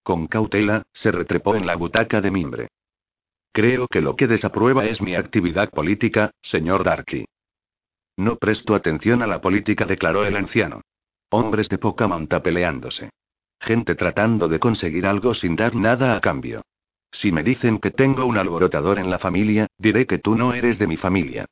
Con 0.03 0.27
cautela, 0.27 0.83
se 0.93 1.11
retrepó 1.11 1.55
en 1.55 1.65
la 1.65 1.75
butaca 1.75 2.21
de 2.21 2.31
mimbre. 2.31 2.67
Creo 3.55 3.87
que 3.87 4.01
lo 4.01 4.17
que 4.17 4.27
desaprueba 4.27 4.83
es 4.83 5.01
mi 5.01 5.15
actividad 5.15 5.69
política, 5.69 6.31
señor 6.41 6.83
Darky. 6.83 7.23
No 8.17 8.35
presto 8.35 8.75
atención 8.75 9.21
a 9.21 9.27
la 9.27 9.39
política, 9.39 9.85
declaró 9.85 10.25
el 10.25 10.35
anciano. 10.35 10.81
Hombres 11.29 11.69
de 11.69 11.77
poca 11.77 12.05
monta 12.05 12.43
peleándose. 12.43 13.11
Gente 13.61 13.95
tratando 13.95 14.49
de 14.49 14.59
conseguir 14.59 15.05
algo 15.05 15.33
sin 15.33 15.55
dar 15.55 15.73
nada 15.73 16.17
a 16.17 16.19
cambio. 16.19 16.63
Si 17.13 17.31
me 17.31 17.43
dicen 17.43 17.79
que 17.79 17.91
tengo 17.91 18.25
un 18.25 18.37
alborotador 18.37 18.99
en 18.99 19.09
la 19.09 19.19
familia, 19.19 19.67
diré 19.77 20.05
que 20.05 20.19
tú 20.19 20.35
no 20.35 20.53
eres 20.53 20.77
de 20.77 20.87
mi 20.87 20.97
familia. 20.97 21.45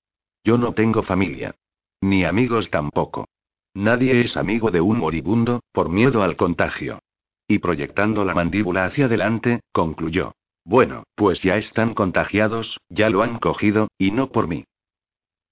Yo 0.43 0.57
no 0.57 0.73
tengo 0.73 1.03
familia. 1.03 1.55
Ni 2.01 2.25
amigos 2.25 2.69
tampoco. 2.69 3.29
Nadie 3.75 4.19
es 4.19 4.35
amigo 4.35 4.71
de 4.71 4.81
un 4.81 4.99
moribundo, 4.99 5.61
por 5.71 5.87
miedo 5.87 6.21
al 6.21 6.35
contagio. 6.35 6.99
Y 7.47 7.59
proyectando 7.59 8.25
la 8.25 8.35
mandíbula 8.35 8.83
hacia 8.83 9.05
adelante, 9.05 9.61
concluyó. 9.71 10.33
Bueno, 10.65 11.03
pues 11.15 11.41
ya 11.41 11.57
están 11.57 11.93
contagiados, 11.93 12.79
ya 12.89 13.09
lo 13.09 13.21
han 13.21 13.39
cogido, 13.39 13.89
y 13.97 14.11
no 14.11 14.31
por 14.31 14.47
mí. 14.47 14.65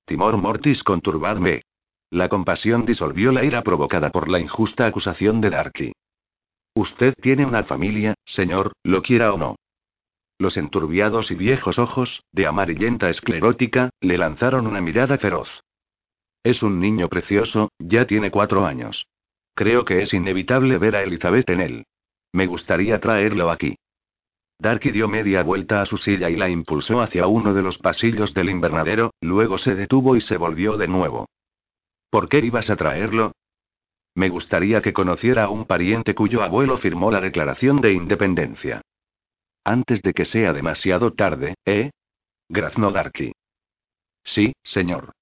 Timor 0.06 0.38
mortis 0.38 0.84
conturbadme. 0.84 1.62
La 2.10 2.30
compasión 2.30 2.86
disolvió 2.86 3.32
la 3.32 3.44
ira 3.44 3.62
provocada 3.62 4.10
por 4.10 4.30
la 4.30 4.40
injusta 4.40 4.86
acusación 4.86 5.42
de 5.42 5.50
Darky. 5.50 5.94
Usted 6.74 7.14
tiene 7.22 7.46
una 7.46 7.64
familia, 7.64 8.16
señor, 8.26 8.74
lo 8.84 9.02
quiera 9.02 9.34
o 9.34 9.38
no. 9.38 9.56
Los 10.38 10.58
enturbiados 10.58 11.30
y 11.30 11.36
viejos 11.36 11.78
ojos, 11.78 12.24
de 12.32 12.48
amarillenta 12.48 13.10
esclerótica, 13.10 13.90
le 14.00 14.18
lanzaron 14.18 14.66
una 14.66 14.82
mirada 14.82 15.18
feroz. 15.18 15.50
Es 16.44 16.64
un 16.64 16.80
niño 16.80 17.10
precioso, 17.10 17.70
ya 17.78 18.08
tiene 18.08 18.32
cuatro 18.32 18.66
años. 18.66 19.06
Creo 19.54 19.86
que 19.86 20.02
es 20.02 20.14
inevitable 20.14 20.78
ver 20.78 20.96
a 20.96 21.04
Elizabeth 21.04 21.50
en 21.50 21.62
él. 21.62 21.86
Me 22.34 22.48
gustaría 22.48 23.00
traerlo 23.00 23.52
aquí. 23.52 23.78
Darky 24.62 24.92
dio 24.92 25.08
media 25.08 25.42
vuelta 25.42 25.82
a 25.82 25.88
su 25.88 25.98
silla 25.98 26.30
y 26.30 26.36
la 26.36 26.48
impulsó 26.48 27.02
hacia 27.02 27.26
uno 27.26 27.56
de 27.56 27.64
los 27.64 27.80
pasillos 27.80 28.32
del 28.36 28.52
invernadero, 28.52 29.12
luego 29.20 29.58
se 29.58 29.74
detuvo 29.74 30.16
y 30.16 30.22
se 30.22 30.38
volvió 30.38 30.78
de 30.78 30.88
nuevo. 30.88 31.28
¿Por 32.12 32.30
qué 32.30 32.38
ibas 32.38 32.70
a 32.70 32.76
traerlo? 32.76 33.32
Me 34.14 34.30
gustaría 34.30 34.84
que 34.84 34.94
conociera 34.94 35.46
a 35.46 35.50
un 35.50 35.66
pariente 35.66 36.14
cuyo 36.14 36.44
abuelo 36.44 36.78
firmó 36.78 37.10
la 37.10 37.22
Declaración 37.22 37.82
de 37.82 37.94
Independencia. 37.94 38.82
Antes 39.64 40.04
de 40.04 40.14
que 40.14 40.26
sea 40.26 40.54
demasiado 40.54 41.12
tarde, 41.14 41.56
¿eh? 41.66 41.90
Graznó 42.48 42.92
Darky. 42.92 43.32
Sí, 44.24 44.54
señor. 44.62 45.14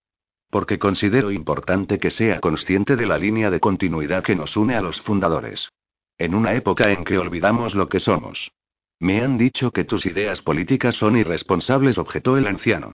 Porque 0.49 0.79
considero 0.79 1.31
importante 1.31 1.97
que 1.97 2.11
sea 2.11 2.41
consciente 2.41 2.97
de 2.97 3.05
la 3.05 3.17
línea 3.17 3.49
de 3.49 3.61
continuidad 3.61 4.21
que 4.21 4.35
nos 4.35 4.57
une 4.57 4.75
a 4.75 4.81
los 4.81 4.99
fundadores. 5.03 5.69
En 6.17 6.35
una 6.35 6.55
época 6.55 6.91
en 6.91 7.05
que 7.05 7.17
olvidamos 7.17 7.73
lo 7.73 7.87
que 7.87 8.01
somos. 8.01 8.51
Me 8.99 9.21
han 9.21 9.37
dicho 9.37 9.71
que 9.71 9.85
tus 9.85 10.05
ideas 10.05 10.41
políticas 10.41 10.95
son 10.95 11.17
irresponsables, 11.17 11.97
objetó 11.97 12.37
el 12.37 12.47
anciano. 12.47 12.91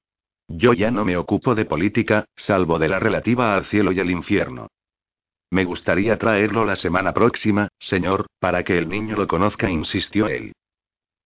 Yo 0.47 0.73
ya 0.73 0.91
no 0.91 1.03
me 1.03 1.17
ocupo 1.17 1.55
de 1.55 1.65
política, 1.65 2.25
salvo 2.35 2.77
de 2.77 2.87
la 2.87 2.99
relativa 2.99 3.55
al 3.55 3.65
cielo 3.65 3.91
y 3.91 3.99
el 3.99 4.11
infierno. 4.11 4.67
Me 5.49 5.65
gustaría 5.65 6.17
traerlo 6.17 6.65
la 6.65 6.75
semana 6.75 7.13
próxima, 7.13 7.69
señor, 7.79 8.27
para 8.39 8.63
que 8.63 8.77
el 8.77 8.87
niño 8.87 9.15
lo 9.15 9.27
conozca, 9.27 9.69
insistió 9.69 10.27
él. 10.27 10.53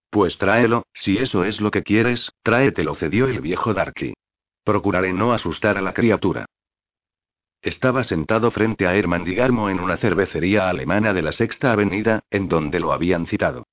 Pues 0.09 0.37
tráelo, 0.37 0.83
si 0.93 1.17
eso 1.17 1.43
es 1.43 1.59
lo 1.59 1.71
que 1.71 1.83
quieres, 1.83 2.31
tráetelo, 2.41 2.95
cedió 2.95 3.27
el 3.27 3.41
viejo 3.41 3.73
Darky. 3.73 4.13
Procuraré 4.63 5.13
no 5.13 5.33
asustar 5.33 5.77
a 5.77 5.81
la 5.81 5.93
criatura. 5.93 6.45
Estaba 7.61 8.05
sentado 8.05 8.51
frente 8.51 8.87
a 8.87 8.95
Hermann 8.95 9.25
Digarmo 9.25 9.69
en 9.69 9.81
una 9.81 9.97
cervecería 9.97 10.69
alemana 10.69 11.13
de 11.13 11.21
la 11.21 11.33
Sexta 11.33 11.73
Avenida, 11.73 12.21
en 12.31 12.47
donde 12.47 12.79
lo 12.79 12.93
habían 12.93 13.27
citado. 13.27 13.65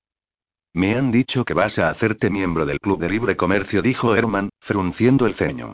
Me 0.76 0.94
han 0.94 1.10
dicho 1.10 1.46
que 1.46 1.54
vas 1.54 1.78
a 1.78 1.88
hacerte 1.88 2.28
miembro 2.28 2.66
del 2.66 2.80
Club 2.80 3.00
de 3.00 3.08
Libre 3.08 3.34
Comercio, 3.34 3.80
dijo 3.80 4.14
Hermann, 4.14 4.50
frunciendo 4.60 5.24
el 5.24 5.34
ceño. 5.34 5.72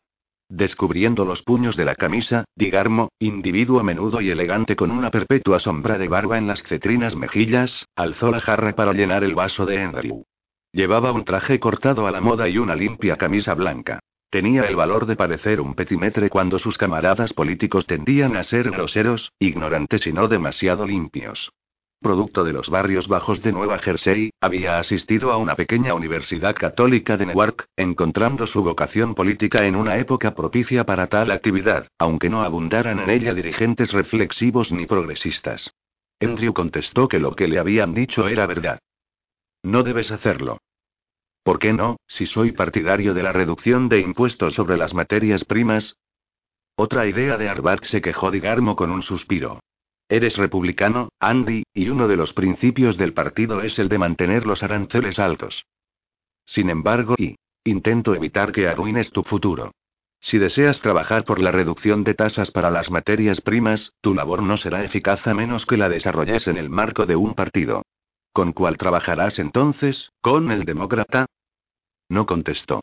Descubriendo 0.48 1.24
los 1.24 1.42
puños 1.42 1.76
de 1.76 1.84
la 1.84 1.96
camisa, 1.96 2.44
Digarmo, 2.54 3.08
individuo 3.18 3.82
menudo 3.82 4.20
y 4.20 4.30
elegante 4.30 4.76
con 4.76 4.92
una 4.92 5.10
perpetua 5.10 5.58
sombra 5.58 5.98
de 5.98 6.06
barba 6.06 6.38
en 6.38 6.46
las 6.46 6.62
cetrinas 6.62 7.16
mejillas, 7.16 7.84
alzó 7.96 8.30
la 8.30 8.38
jarra 8.38 8.76
para 8.76 8.92
llenar 8.92 9.24
el 9.24 9.34
vaso 9.34 9.66
de 9.66 9.82
Andrew. 9.82 10.22
Llevaba 10.70 11.10
un 11.10 11.24
traje 11.24 11.58
cortado 11.58 12.06
a 12.06 12.12
la 12.12 12.20
moda 12.20 12.48
y 12.48 12.58
una 12.58 12.76
limpia 12.76 13.16
camisa 13.16 13.54
blanca. 13.54 13.98
Tenía 14.30 14.62
el 14.66 14.76
valor 14.76 15.06
de 15.06 15.16
parecer 15.16 15.60
un 15.60 15.74
petimetre 15.74 16.30
cuando 16.30 16.60
sus 16.60 16.78
camaradas 16.78 17.32
políticos 17.32 17.86
tendían 17.86 18.36
a 18.36 18.44
ser 18.44 18.70
groseros, 18.70 19.32
ignorantes 19.40 20.06
y 20.06 20.12
no 20.12 20.28
demasiado 20.28 20.86
limpios. 20.86 21.50
Producto 22.02 22.42
de 22.42 22.52
los 22.52 22.68
barrios 22.68 23.06
bajos 23.06 23.40
de 23.42 23.52
Nueva 23.52 23.78
Jersey, 23.78 24.30
había 24.40 24.80
asistido 24.80 25.30
a 25.30 25.36
una 25.36 25.54
pequeña 25.54 25.94
universidad 25.94 26.56
católica 26.56 27.16
de 27.16 27.26
Newark, 27.26 27.66
encontrando 27.76 28.48
su 28.48 28.64
vocación 28.64 29.14
política 29.14 29.64
en 29.66 29.76
una 29.76 29.96
época 29.98 30.34
propicia 30.34 30.84
para 30.84 31.06
tal 31.06 31.30
actividad, 31.30 31.86
aunque 31.98 32.28
no 32.28 32.42
abundaran 32.42 32.98
en 32.98 33.08
ella 33.08 33.34
dirigentes 33.34 33.92
reflexivos 33.92 34.72
ni 34.72 34.84
progresistas. 34.86 35.70
Andrew 36.20 36.52
contestó 36.52 37.06
que 37.06 37.20
lo 37.20 37.36
que 37.36 37.46
le 37.46 37.60
habían 37.60 37.94
dicho 37.94 38.26
era 38.26 38.46
verdad. 38.46 38.80
No 39.62 39.84
debes 39.84 40.10
hacerlo. 40.10 40.58
¿Por 41.44 41.60
qué 41.60 41.72
no, 41.72 41.98
si 42.08 42.26
soy 42.26 42.50
partidario 42.50 43.14
de 43.14 43.22
la 43.22 43.32
reducción 43.32 43.88
de 43.88 44.00
impuestos 44.00 44.54
sobre 44.54 44.76
las 44.76 44.92
materias 44.92 45.44
primas? 45.44 45.94
Otra 46.74 47.06
idea 47.06 47.36
de 47.36 47.48
Arbach 47.48 47.84
se 47.84 48.00
quejó 48.02 48.32
Digarmo 48.32 48.74
con 48.74 48.90
un 48.90 49.02
suspiro. 49.02 49.60
Eres 50.12 50.36
republicano, 50.36 51.08
Andy, 51.20 51.62
y 51.72 51.88
uno 51.88 52.06
de 52.06 52.18
los 52.18 52.34
principios 52.34 52.98
del 52.98 53.14
partido 53.14 53.62
es 53.62 53.78
el 53.78 53.88
de 53.88 53.96
mantener 53.96 54.44
los 54.44 54.62
aranceles 54.62 55.18
altos. 55.18 55.64
Sin 56.44 56.68
embargo, 56.68 57.14
y 57.16 57.36
intento 57.64 58.14
evitar 58.14 58.52
que 58.52 58.68
arruines 58.68 59.10
tu 59.10 59.22
futuro. 59.22 59.72
Si 60.20 60.36
deseas 60.36 60.82
trabajar 60.82 61.24
por 61.24 61.40
la 61.40 61.50
reducción 61.50 62.04
de 62.04 62.12
tasas 62.12 62.50
para 62.50 62.70
las 62.70 62.90
materias 62.90 63.40
primas, 63.40 63.94
tu 64.02 64.12
labor 64.12 64.42
no 64.42 64.58
será 64.58 64.84
eficaz 64.84 65.26
a 65.26 65.32
menos 65.32 65.64
que 65.64 65.78
la 65.78 65.88
desarrolles 65.88 66.46
en 66.46 66.58
el 66.58 66.68
marco 66.68 67.06
de 67.06 67.16
un 67.16 67.32
partido. 67.32 67.80
¿Con 68.34 68.52
cuál 68.52 68.76
trabajarás 68.76 69.38
entonces? 69.38 70.10
¿Con 70.20 70.50
el 70.50 70.66
demócrata? 70.66 71.24
No 72.10 72.26
contestó. 72.26 72.82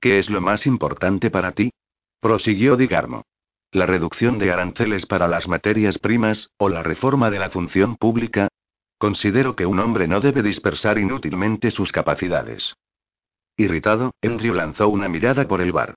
¿Qué 0.00 0.20
es 0.20 0.30
lo 0.30 0.40
más 0.40 0.68
importante 0.68 1.32
para 1.32 1.50
ti? 1.50 1.72
Prosiguió 2.20 2.76
Digarmo. 2.76 3.24
¿La 3.70 3.84
reducción 3.84 4.38
de 4.38 4.50
aranceles 4.50 5.04
para 5.04 5.28
las 5.28 5.46
materias 5.46 5.98
primas, 5.98 6.50
o 6.56 6.70
la 6.70 6.82
reforma 6.82 7.30
de 7.30 7.38
la 7.38 7.50
función 7.50 7.96
pública? 7.96 8.48
Considero 8.96 9.56
que 9.56 9.66
un 9.66 9.78
hombre 9.78 10.08
no 10.08 10.20
debe 10.20 10.42
dispersar 10.42 10.98
inútilmente 10.98 11.70
sus 11.70 11.92
capacidades. 11.92 12.74
Irritado, 13.58 14.12
Andrew 14.22 14.54
lanzó 14.54 14.88
una 14.88 15.08
mirada 15.08 15.46
por 15.46 15.60
el 15.60 15.72
bar. 15.72 15.94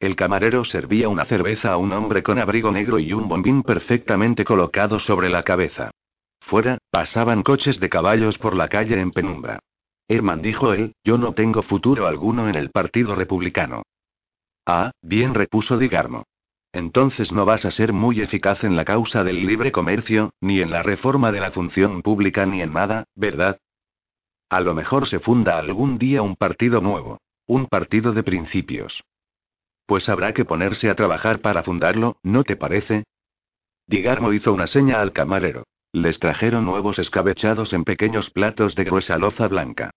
El 0.00 0.16
camarero 0.16 0.66
servía 0.66 1.08
una 1.08 1.24
cerveza 1.24 1.72
a 1.72 1.78
un 1.78 1.92
hombre 1.92 2.22
con 2.22 2.38
abrigo 2.38 2.70
negro 2.70 2.98
y 2.98 3.14
un 3.14 3.26
bombín 3.26 3.62
perfectamente 3.62 4.44
colocado 4.44 4.98
sobre 4.98 5.30
la 5.30 5.44
cabeza. 5.44 5.92
Fuera, 6.40 6.76
pasaban 6.90 7.42
coches 7.42 7.80
de 7.80 7.88
caballos 7.88 8.36
por 8.36 8.54
la 8.54 8.68
calle 8.68 9.00
en 9.00 9.12
penumbra. 9.12 9.60
Herman 10.08 10.42
dijo 10.42 10.74
él, 10.74 10.92
yo 11.02 11.16
no 11.16 11.32
tengo 11.32 11.62
futuro 11.62 12.06
alguno 12.06 12.50
en 12.50 12.54
el 12.54 12.70
Partido 12.70 13.14
Republicano. 13.14 13.82
Ah, 14.66 14.90
bien 15.00 15.32
repuso 15.32 15.78
Digarmo. 15.78 16.24
Entonces 16.74 17.30
no 17.30 17.44
vas 17.44 17.64
a 17.64 17.70
ser 17.70 17.92
muy 17.92 18.20
eficaz 18.20 18.64
en 18.64 18.74
la 18.74 18.84
causa 18.84 19.22
del 19.22 19.46
libre 19.46 19.70
comercio, 19.70 20.32
ni 20.40 20.60
en 20.60 20.70
la 20.70 20.82
reforma 20.82 21.30
de 21.30 21.40
la 21.40 21.52
función 21.52 22.02
pública 22.02 22.46
ni 22.46 22.62
en 22.62 22.72
nada, 22.72 23.04
¿verdad? 23.14 23.60
A 24.50 24.60
lo 24.60 24.74
mejor 24.74 25.08
se 25.08 25.20
funda 25.20 25.56
algún 25.56 25.98
día 25.98 26.20
un 26.22 26.34
partido 26.34 26.80
nuevo. 26.80 27.18
Un 27.46 27.66
partido 27.66 28.12
de 28.12 28.24
principios. 28.24 29.04
Pues 29.86 30.08
habrá 30.08 30.32
que 30.34 30.44
ponerse 30.44 30.90
a 30.90 30.96
trabajar 30.96 31.40
para 31.40 31.62
fundarlo, 31.62 32.16
¿no 32.24 32.42
te 32.42 32.56
parece? 32.56 33.04
Digarmo 33.86 34.32
hizo 34.32 34.52
una 34.52 34.66
seña 34.66 35.00
al 35.00 35.12
camarero. 35.12 35.64
Les 35.92 36.18
trajeron 36.18 36.64
nuevos 36.64 36.98
escabechados 36.98 37.72
en 37.72 37.84
pequeños 37.84 38.30
platos 38.30 38.74
de 38.74 38.82
gruesa 38.82 39.16
loza 39.16 39.46
blanca. 39.46 39.90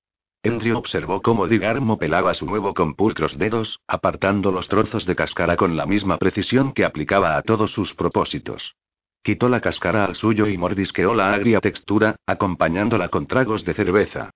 Andrew 0.44 0.78
observó 0.78 1.22
cómo 1.22 1.48
Digarmo 1.48 1.98
pelaba 1.98 2.34
su 2.34 2.46
nuevo 2.46 2.74
con 2.74 2.96
pulcros 2.96 3.38
dedos, 3.38 3.80
apartando 3.88 4.52
los 4.52 4.68
trozos 4.68 5.06
de 5.06 5.16
cáscara 5.16 5.58
con 5.58 5.76
la 5.76 5.86
misma 5.86 6.18
precisión 6.18 6.74
que 6.74 6.86
aplicaba 6.86 7.38
a 7.38 7.42
todos 7.42 7.72
sus 7.72 7.94
propósitos. 7.94 8.76
Quitó 9.24 9.50
la 9.50 9.60
cáscara 9.60 10.06
al 10.06 10.16
suyo 10.16 10.48
y 10.48 10.58
mordisqueó 10.58 11.14
la 11.14 11.34
agria 11.34 11.60
textura, 11.60 12.16
acompañándola 12.26 13.10
con 13.10 13.28
tragos 13.28 13.66
de 13.66 13.74
cerveza. 13.74 14.30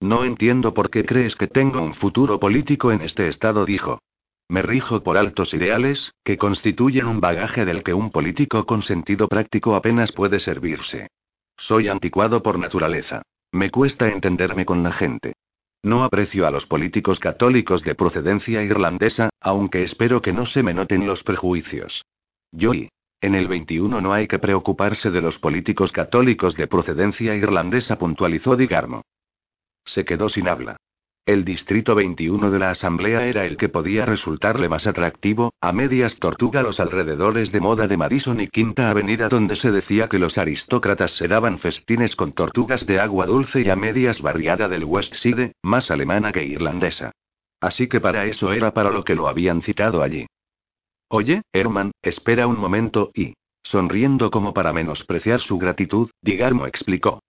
No 0.00 0.24
entiendo 0.24 0.74
por 0.74 0.90
qué 0.90 1.04
crees 1.04 1.34
que 1.34 1.48
tengo 1.48 1.80
un 1.80 1.94
futuro 1.94 2.38
político 2.38 2.92
en 2.92 3.00
este 3.00 3.28
estado, 3.28 3.64
dijo. 3.64 3.98
Me 4.48 4.62
rijo 4.62 5.02
por 5.02 5.16
altos 5.16 5.54
ideales, 5.54 6.12
que 6.22 6.36
constituyen 6.36 7.06
un 7.06 7.20
bagaje 7.20 7.64
del 7.64 7.82
que 7.82 7.94
un 7.94 8.10
político 8.10 8.66
con 8.66 8.82
sentido 8.82 9.26
práctico 9.26 9.74
apenas 9.74 10.12
puede 10.12 10.38
servirse. 10.38 11.08
Soy 11.56 11.88
anticuado 11.88 12.42
por 12.42 12.58
naturaleza. 12.58 13.22
Me 13.54 13.70
cuesta 13.70 14.08
entenderme 14.08 14.66
con 14.66 14.82
la 14.82 14.92
gente. 14.92 15.34
No 15.84 16.02
aprecio 16.02 16.44
a 16.44 16.50
los 16.50 16.66
políticos 16.66 17.20
católicos 17.20 17.84
de 17.84 17.94
procedencia 17.94 18.64
irlandesa, 18.64 19.30
aunque 19.40 19.84
espero 19.84 20.20
que 20.20 20.32
no 20.32 20.44
se 20.44 20.64
me 20.64 20.74
noten 20.74 21.06
los 21.06 21.22
prejuicios. 21.22 22.04
Yo 22.50 22.74
y. 22.74 22.88
En 23.20 23.36
el 23.36 23.46
21 23.46 24.00
no 24.00 24.12
hay 24.12 24.26
que 24.26 24.40
preocuparse 24.40 25.12
de 25.12 25.20
los 25.20 25.38
políticos 25.38 25.92
católicos 25.92 26.56
de 26.56 26.66
procedencia 26.66 27.36
irlandesa, 27.36 27.96
puntualizó 27.96 28.56
Digarmo. 28.56 29.02
Se 29.84 30.04
quedó 30.04 30.28
sin 30.28 30.48
habla. 30.48 30.76
El 31.26 31.46
distrito 31.46 31.94
21 31.94 32.50
de 32.50 32.58
la 32.58 32.68
Asamblea 32.68 33.26
era 33.26 33.46
el 33.46 33.56
que 33.56 33.70
podía 33.70 34.04
resultarle 34.04 34.68
más 34.68 34.86
atractivo, 34.86 35.54
a 35.58 35.72
medias 35.72 36.18
tortuga 36.18 36.62
los 36.62 36.80
alrededores 36.80 37.50
de 37.50 37.60
moda 37.60 37.88
de 37.88 37.96
Madison 37.96 38.42
y 38.42 38.48
Quinta 38.48 38.90
Avenida 38.90 39.30
donde 39.30 39.56
se 39.56 39.70
decía 39.70 40.10
que 40.10 40.18
los 40.18 40.36
aristócratas 40.36 41.12
se 41.12 41.26
daban 41.26 41.60
festines 41.60 42.14
con 42.14 42.32
tortugas 42.32 42.84
de 42.84 43.00
agua 43.00 43.24
dulce 43.24 43.62
y 43.62 43.70
a 43.70 43.76
medias 43.76 44.20
barriada 44.20 44.68
del 44.68 44.84
West 44.84 45.14
Side, 45.14 45.54
más 45.62 45.90
alemana 45.90 46.30
que 46.30 46.44
irlandesa. 46.44 47.12
Así 47.58 47.88
que 47.88 48.02
para 48.02 48.26
eso 48.26 48.52
era 48.52 48.74
para 48.74 48.90
lo 48.90 49.02
que 49.02 49.14
lo 49.14 49.26
habían 49.26 49.62
citado 49.62 50.02
allí. 50.02 50.26
Oye, 51.08 51.40
Herman, 51.54 51.92
espera 52.02 52.46
un 52.46 52.60
momento 52.60 53.12
y, 53.14 53.32
sonriendo 53.62 54.30
como 54.30 54.52
para 54.52 54.74
menospreciar 54.74 55.40
su 55.40 55.56
gratitud, 55.56 56.10
Digarmo 56.20 56.66
explicó. 56.66 57.22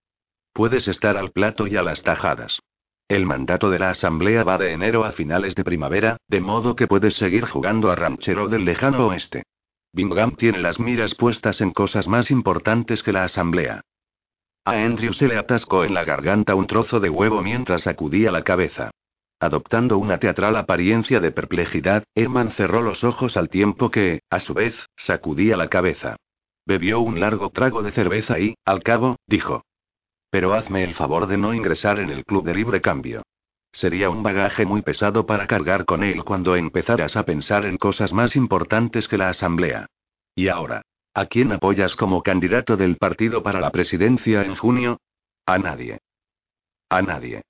Puedes 0.51 0.89
estar 0.89 1.15
al 1.15 1.31
plato 1.31 1.65
y 1.65 1.77
a 1.77 1.81
las 1.81 2.03
tajadas. 2.03 2.59
El 3.07 3.27
mandato 3.27 3.69
de 3.69 3.77
la 3.77 3.91
Asamblea 3.91 4.43
va 4.43 4.57
de 4.57 4.71
enero 4.71 5.05
a 5.05 5.11
finales 5.11 5.53
de 5.53 5.63
primavera, 5.63 6.17
de 6.27 6.41
modo 6.41 6.75
que 6.75 6.87
puedes 6.87 7.15
seguir 7.15 7.45
jugando 7.45 7.91
a 7.91 7.95
ranchero 7.95 8.47
del 8.47 8.65
lejano 8.65 9.07
oeste. 9.07 9.43
Bingham 9.93 10.35
tiene 10.35 10.59
las 10.59 10.79
miras 10.79 11.13
puestas 11.13 11.61
en 11.61 11.71
cosas 11.71 12.07
más 12.07 12.31
importantes 12.31 13.03
que 13.03 13.11
la 13.11 13.23
Asamblea. 13.23 13.81
A 14.65 14.71
Andrew 14.71 15.13
se 15.13 15.27
le 15.27 15.37
atascó 15.37 15.83
en 15.83 15.93
la 15.93 16.03
garganta 16.03 16.55
un 16.55 16.65
trozo 16.65 16.99
de 16.99 17.11
huevo 17.11 17.43
mientras 17.43 17.83
sacudía 17.83 18.31
la 18.31 18.43
cabeza. 18.43 18.89
Adoptando 19.39 19.99
una 19.99 20.17
teatral 20.17 20.55
apariencia 20.55 21.19
de 21.19 21.31
perplejidad, 21.31 22.03
Herman 22.15 22.53
cerró 22.53 22.81
los 22.81 23.03
ojos 23.03 23.37
al 23.37 23.49
tiempo 23.49 23.91
que, 23.91 24.21
a 24.31 24.39
su 24.39 24.55
vez, 24.55 24.73
sacudía 24.97 25.57
la 25.57 25.67
cabeza. 25.67 26.15
Bebió 26.65 27.01
un 27.01 27.19
largo 27.19 27.51
trago 27.51 27.83
de 27.83 27.91
cerveza 27.91 28.39
y, 28.39 28.55
al 28.65 28.81
cabo, 28.81 29.17
dijo. 29.27 29.61
Pero 30.35 30.53
hazme 30.53 30.83
el 30.83 30.95
favor 30.95 31.27
de 31.27 31.37
no 31.37 31.53
ingresar 31.53 31.97
en 31.97 32.09
el 32.09 32.25
club 32.25 32.43
de 32.43 32.53
libre 32.53 32.81
cambio. 32.81 33.21
Sería 33.71 34.09
un 34.09 34.21
bagaje 34.21 34.65
muy 34.65 34.81
pesado 34.81 35.25
para 35.25 35.47
cargar 35.47 35.85
con 35.85 36.03
él 36.03 36.25
cuando 36.25 36.57
empezaras 36.57 37.15
a 37.15 37.23
pensar 37.23 37.63
en 37.63 37.77
cosas 37.77 38.11
más 38.11 38.35
importantes 38.35 39.07
que 39.07 39.17
la 39.17 39.29
asamblea. 39.29 39.85
Y 40.35 40.49
ahora, 40.49 40.81
¿a 41.13 41.27
quién 41.27 41.53
apoyas 41.53 41.95
como 41.95 42.21
candidato 42.21 42.75
del 42.75 42.97
partido 42.97 43.43
para 43.43 43.61
la 43.61 43.71
presidencia 43.71 44.41
en 44.41 44.57
junio? 44.57 44.99
A 45.45 45.57
nadie. 45.57 45.99
A 46.89 47.01
nadie. 47.01 47.43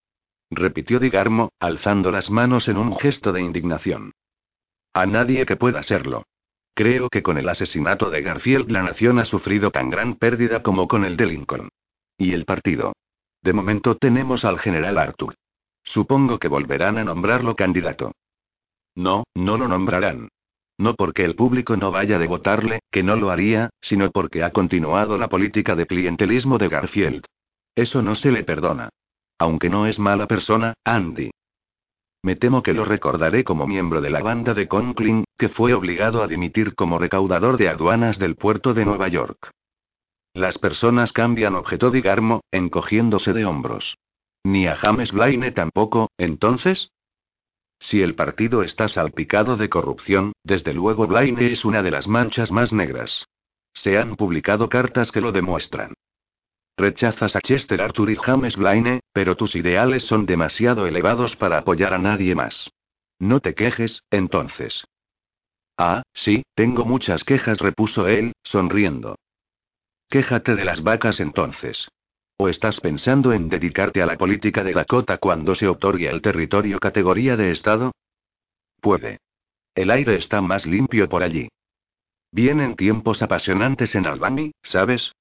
Repitió 0.52 1.00
Digarmo, 1.00 1.54
alzando 1.60 2.12
las 2.12 2.30
manos 2.30 2.68
en 2.68 2.78
un 2.78 2.96
gesto 3.00 3.34
de 3.34 3.42
indignación. 3.42 4.12
A 4.94 5.08
nadie 5.08 5.48
que 5.48 5.56
pueda 5.56 5.82
serlo. 5.82 6.28
Creo 6.76 7.10
que 7.10 7.24
con 7.24 7.40
el 7.40 7.50
asesinato 7.50 8.12
de 8.12 8.22
Garfield 8.22 8.70
la 8.70 8.84
nación 8.84 9.18
ha 9.18 9.26
sufrido 9.26 9.72
tan 9.72 9.90
gran 9.90 10.18
pérdida 10.18 10.62
como 10.62 10.88
con 10.88 11.04
el 11.04 11.18
de 11.18 11.26
Lincoln. 11.26 11.70
¿Y 12.18 12.34
el 12.34 12.46
partido? 12.46 12.94
De 13.42 13.54
momento 13.54 13.96
tenemos 13.96 14.46
al 14.46 14.60
general 14.60 14.98
Arthur. 14.98 15.36
Supongo 15.84 16.40
que 16.40 16.48
volverán 16.48 16.98
a 16.98 17.04
nombrarlo 17.04 17.56
candidato. 17.56 18.14
No, 18.96 19.26
no 19.36 19.58
lo 19.58 19.68
nombrarán. 19.68 20.30
No 20.78 20.96
porque 20.96 21.24
el 21.24 21.36
público 21.36 21.78
no 21.78 21.92
vaya 21.92 22.18
de 22.20 22.28
votarle, 22.28 22.80
que 22.92 23.04
no 23.04 23.16
lo 23.16 23.30
haría, 23.30 23.70
sino 23.82 24.12
porque 24.12 24.44
ha 24.44 24.52
continuado 24.52 25.18
la 25.18 25.30
política 25.30 25.76
de 25.76 25.86
clientelismo 25.86 26.58
de 26.58 26.70
Garfield. 26.70 27.26
Eso 27.76 28.02
no 28.02 28.16
se 28.16 28.32
le 28.32 28.44
perdona. 28.44 28.90
Aunque 29.38 29.70
no 29.70 29.86
es 29.86 30.00
mala 30.00 30.28
persona, 30.28 30.74
Andy. 30.84 31.32
Me 32.24 32.36
temo 32.36 32.64
que 32.64 32.74
lo 32.74 32.86
recordaré 32.86 33.44
como 33.44 33.68
miembro 33.68 34.02
de 34.02 34.10
la 34.10 34.22
banda 34.22 34.54
de 34.54 34.68
Conklin, 34.68 35.26
que 35.38 35.50
fue 35.50 35.74
obligado 35.74 36.24
a 36.24 36.28
dimitir 36.28 36.74
como 36.74 36.98
recaudador 36.98 37.58
de 37.58 37.70
aduanas 37.70 38.18
del 38.18 38.36
puerto 38.36 38.74
de 38.74 38.86
Nueva 38.86 39.08
York. 39.10 39.52
Las 40.36 40.58
personas 40.58 41.14
cambian, 41.14 41.56
objetó 41.56 41.92
Digarmo, 41.92 42.42
encogiéndose 42.52 43.32
de 43.32 43.46
hombros. 43.46 43.98
Ni 44.44 44.68
a 44.68 44.76
James 44.76 45.14
Blaine 45.14 45.54
tampoco, 45.54 46.12
entonces. 46.18 46.92
Si 47.80 48.02
el 48.02 48.16
partido 48.16 48.62
está 48.62 48.90
salpicado 48.90 49.56
de 49.56 49.70
corrupción, 49.70 50.34
desde 50.44 50.74
luego 50.74 51.08
Blaine 51.08 51.54
es 51.54 51.64
una 51.64 51.82
de 51.82 51.92
las 51.92 52.10
manchas 52.10 52.52
más 52.52 52.74
negras. 52.74 53.28
Se 53.74 53.98
han 53.98 54.18
publicado 54.18 54.68
cartas 54.68 55.10
que 55.10 55.22
lo 55.22 55.32
demuestran. 55.32 55.94
Rechazas 56.76 57.34
a 57.38 57.40
Chester 57.40 57.82
Arthur 57.82 58.10
y 58.10 58.18
James 58.18 58.58
Blaine, 58.58 59.00
pero 59.14 59.38
tus 59.38 59.56
ideales 59.56 60.04
son 60.04 60.26
demasiado 60.26 60.86
elevados 60.86 61.38
para 61.38 61.60
apoyar 61.60 61.94
a 61.94 61.98
nadie 61.98 62.36
más. 62.36 62.70
No 63.20 63.40
te 63.40 63.56
quejes, 63.56 64.04
entonces. 64.12 64.84
Ah, 65.78 66.04
sí, 66.14 66.44
tengo 66.56 66.84
muchas 66.84 67.24
quejas, 67.24 67.60
repuso 67.60 68.10
él, 68.10 68.34
sonriendo. 68.44 69.16
Quéjate 70.10 70.56
de 70.56 70.66
las 70.66 70.84
vacas 70.84 71.20
entonces. 71.20 71.88
¿O 72.38 72.50
estás 72.50 72.80
pensando 72.82 73.32
en 73.32 73.50
dedicarte 73.50 74.02
a 74.02 74.06
la 74.06 74.18
política 74.18 74.64
de 74.64 74.74
Dakota 74.74 75.18
cuando 75.18 75.56
se 75.56 75.68
otorgue 75.68 76.10
al 76.10 76.22
territorio 76.22 76.80
categoría 76.80 77.38
de 77.38 77.52
Estado? 77.52 77.92
Puede. 78.82 79.20
El 79.74 79.90
aire 79.92 80.16
está 80.16 80.42
más 80.42 80.66
limpio 80.66 81.08
por 81.10 81.24
allí. 81.24 81.50
Vienen 82.32 82.76
tiempos 82.76 83.22
apasionantes 83.22 83.96
en 83.96 84.06
Albany, 84.06 84.52
¿sabes? 84.64 85.14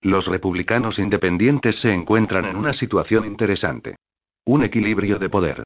Los 0.00 0.26
republicanos 0.26 0.98
independientes 0.98 1.76
se 1.76 1.92
encuentran 1.92 2.44
en 2.44 2.56
una 2.56 2.72
situación 2.72 3.24
interesante. 3.24 3.96
Un 4.44 4.64
equilibrio 4.64 5.18
de 5.18 5.28
poder. 5.28 5.65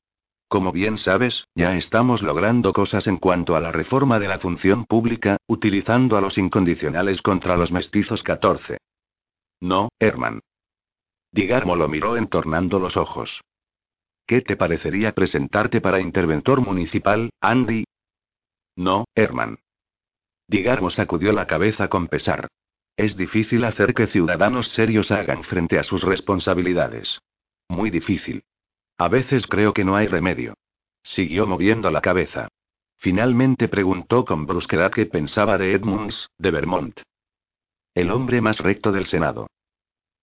Como 0.51 0.73
bien 0.73 0.99
sabes, 0.99 1.47
ya 1.55 1.77
estamos 1.77 2.23
logrando 2.23 2.73
cosas 2.73 3.07
en 3.07 3.19
cuanto 3.19 3.55
a 3.55 3.61
la 3.61 3.71
reforma 3.71 4.19
de 4.19 4.27
la 4.27 4.41
función 4.41 4.85
pública, 4.85 5.37
utilizando 5.47 6.17
a 6.17 6.21
los 6.21 6.39
incondicionales 6.39 7.23
contra 7.23 7.57
los 7.57 7.71
mestizos 7.71 8.25
14. 8.25 8.79
No, 9.61 9.91
Herman. 10.01 10.41
Digarmo 11.31 11.77
lo 11.77 11.87
miró 11.87 12.17
entornando 12.17 12.81
los 12.81 12.97
ojos. 12.97 13.43
¿Qué 14.27 14.41
te 14.41 14.57
parecería 14.57 15.13
presentarte 15.13 15.81
para 15.81 16.01
interventor 16.01 16.61
municipal, 16.63 17.31
Andy? 17.41 17.85
No, 18.75 19.05
Herman. 19.15 19.61
Digarmo 20.49 20.91
sacudió 20.91 21.31
la 21.31 21.47
cabeza 21.47 21.87
con 21.87 22.09
pesar. 22.09 22.49
Es 22.97 23.17
difícil 23.17 23.63
hacer 23.63 23.95
que 23.95 24.09
ciudadanos 24.09 24.69
serios 24.73 25.13
hagan 25.13 25.45
frente 25.45 25.79
a 25.79 25.85
sus 25.85 26.03
responsabilidades. 26.03 27.21
Muy 27.69 27.91
difícil. 27.91 28.43
A 29.01 29.09
veces 29.09 29.47
creo 29.47 29.73
que 29.73 29.83
no 29.83 29.97
hay 29.97 30.09
remedio. 30.09 30.53
Siguió 31.03 31.47
moviendo 31.47 31.91
la 31.91 32.03
cabeza. 32.03 32.49
Finalmente 32.99 33.67
preguntó 33.67 34.27
con 34.27 34.45
brusquedad 34.45 34.93
qué 34.93 35.07
pensaba 35.07 35.57
de 35.57 35.73
Edmunds, 35.73 36.29
de 36.37 36.51
Vermont. 36.51 37.01
El 37.95 38.11
hombre 38.11 38.43
más 38.43 38.59
recto 38.59 38.93
del 38.93 39.07
Senado. 39.07 39.47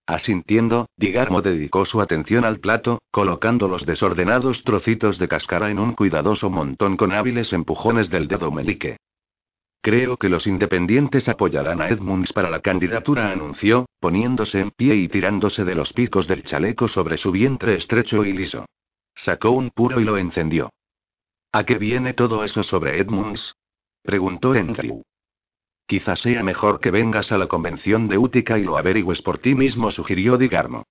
Asintiendo, 0.06 0.86
Digarmo 0.96 1.42
dedicó 1.42 1.86
su 1.86 2.02
atención 2.02 2.46
al 2.46 2.60
plato, 2.60 3.00
colocando 3.10 3.68
los 3.68 3.84
desordenados 3.88 4.64
trocitos 4.64 5.18
de 5.18 5.28
cáscara 5.28 5.72
en 5.72 5.80
un 5.80 5.94
cuidadoso 5.96 6.52
montón 6.52 6.98
con 6.98 7.14
hábiles 7.14 7.54
empujones 7.54 8.12
del 8.12 8.28
dedo 8.28 8.52
melique. 8.52 8.98
Creo 9.82 10.18
que 10.18 10.30
los 10.30 10.46
independientes 10.46 11.28
apoyarán 11.28 11.82
a 11.82 11.90
Edmunds 11.90 12.32
para 12.32 12.52
la 12.52 12.60
candidatura, 12.60 13.32
anunció, 13.32 13.87
poniéndose 14.00 14.60
en 14.60 14.72
pie 14.72 14.96
y 14.96 15.08
tirándose 15.08 15.64
de 15.64 15.76
los 15.76 15.94
picos 15.94 16.28
del 16.28 16.44
chaleco 16.44 16.88
sobre 16.88 17.18
su 17.18 17.32
vientre 17.32 17.76
estrecho 17.76 18.24
y 18.26 18.34
liso. 18.34 18.66
Sacó 19.16 19.52
un 19.52 19.72
puro 19.72 20.00
y 20.00 20.04
lo 20.04 20.18
encendió. 20.18 20.72
¿A 21.52 21.64
qué 21.66 21.78
viene 21.78 22.14
todo 22.14 22.44
eso 22.44 22.64
sobre 22.64 23.00
Edmunds? 23.00 23.56
preguntó 24.04 24.52
Andrew. 24.52 25.04
Quizás 25.88 26.20
sea 26.20 26.44
mejor 26.44 26.80
que 26.80 26.92
vengas 26.92 27.32
a 27.32 27.38
la 27.38 27.48
convención 27.48 28.08
de 28.10 28.18
Útica 28.18 28.60
y 28.60 28.64
lo 28.64 28.78
averigües 28.78 29.22
por 29.22 29.40
ti 29.40 29.56
mismo, 29.56 29.90
sugirió 29.92 30.38
Digarmo. 30.38 30.84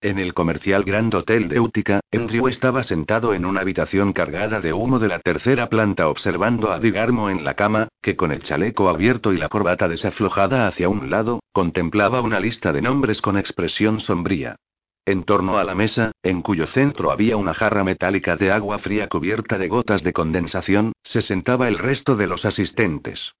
En 0.00 0.20
el 0.20 0.32
comercial 0.32 0.84
Grand 0.84 1.12
Hotel 1.12 1.48
de 1.48 1.58
Útica, 1.58 1.98
Andrew 2.12 2.46
estaba 2.46 2.84
sentado 2.84 3.34
en 3.34 3.44
una 3.44 3.62
habitación 3.62 4.12
cargada 4.12 4.60
de 4.60 4.72
humo 4.72 5.00
de 5.00 5.08
la 5.08 5.18
tercera 5.18 5.68
planta 5.68 6.06
observando 6.06 6.70
a 6.70 6.78
Digarmo 6.78 7.30
en 7.30 7.42
la 7.42 7.54
cama, 7.54 7.88
que 8.00 8.14
con 8.14 8.30
el 8.30 8.44
chaleco 8.44 8.88
abierto 8.88 9.32
y 9.32 9.38
la 9.38 9.48
corbata 9.48 9.88
desaflojada 9.88 10.68
hacia 10.68 10.88
un 10.88 11.10
lado, 11.10 11.40
contemplaba 11.52 12.20
una 12.20 12.38
lista 12.38 12.72
de 12.72 12.80
nombres 12.80 13.20
con 13.20 13.36
expresión 13.36 13.98
sombría. 13.98 14.54
En 15.04 15.24
torno 15.24 15.58
a 15.58 15.64
la 15.64 15.74
mesa, 15.74 16.12
en 16.22 16.42
cuyo 16.42 16.68
centro 16.68 17.10
había 17.10 17.36
una 17.36 17.54
jarra 17.54 17.82
metálica 17.82 18.36
de 18.36 18.52
agua 18.52 18.78
fría 18.78 19.08
cubierta 19.08 19.58
de 19.58 19.66
gotas 19.66 20.04
de 20.04 20.12
condensación, 20.12 20.92
se 21.02 21.22
sentaba 21.22 21.66
el 21.66 21.76
resto 21.76 22.14
de 22.14 22.28
los 22.28 22.44
asistentes. 22.44 23.32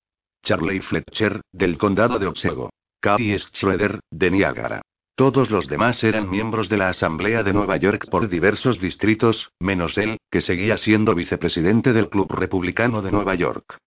Charley 0.42 0.80
Fletcher, 0.80 1.40
del 1.52 1.78
condado 1.78 2.18
de 2.18 2.26
Otsego. 2.26 2.70
Carrie 3.00 3.38
Schroeder, 3.38 4.00
de 4.10 4.30
Niagara. 4.32 4.82
Todos 5.18 5.50
los 5.50 5.66
demás 5.66 6.04
eran 6.04 6.30
miembros 6.30 6.68
de 6.68 6.76
la 6.76 6.90
Asamblea 6.90 7.42
de 7.42 7.52
Nueva 7.52 7.76
York 7.76 8.06
por 8.08 8.28
diversos 8.28 8.80
distritos, 8.80 9.50
menos 9.58 9.98
él, 9.98 10.18
que 10.30 10.40
seguía 10.40 10.76
siendo 10.78 11.12
vicepresidente 11.16 11.92
del 11.92 12.08
Club 12.08 12.32
Republicano 12.32 13.02
de 13.02 13.10
Nueva 13.10 13.34
York. 13.34 13.78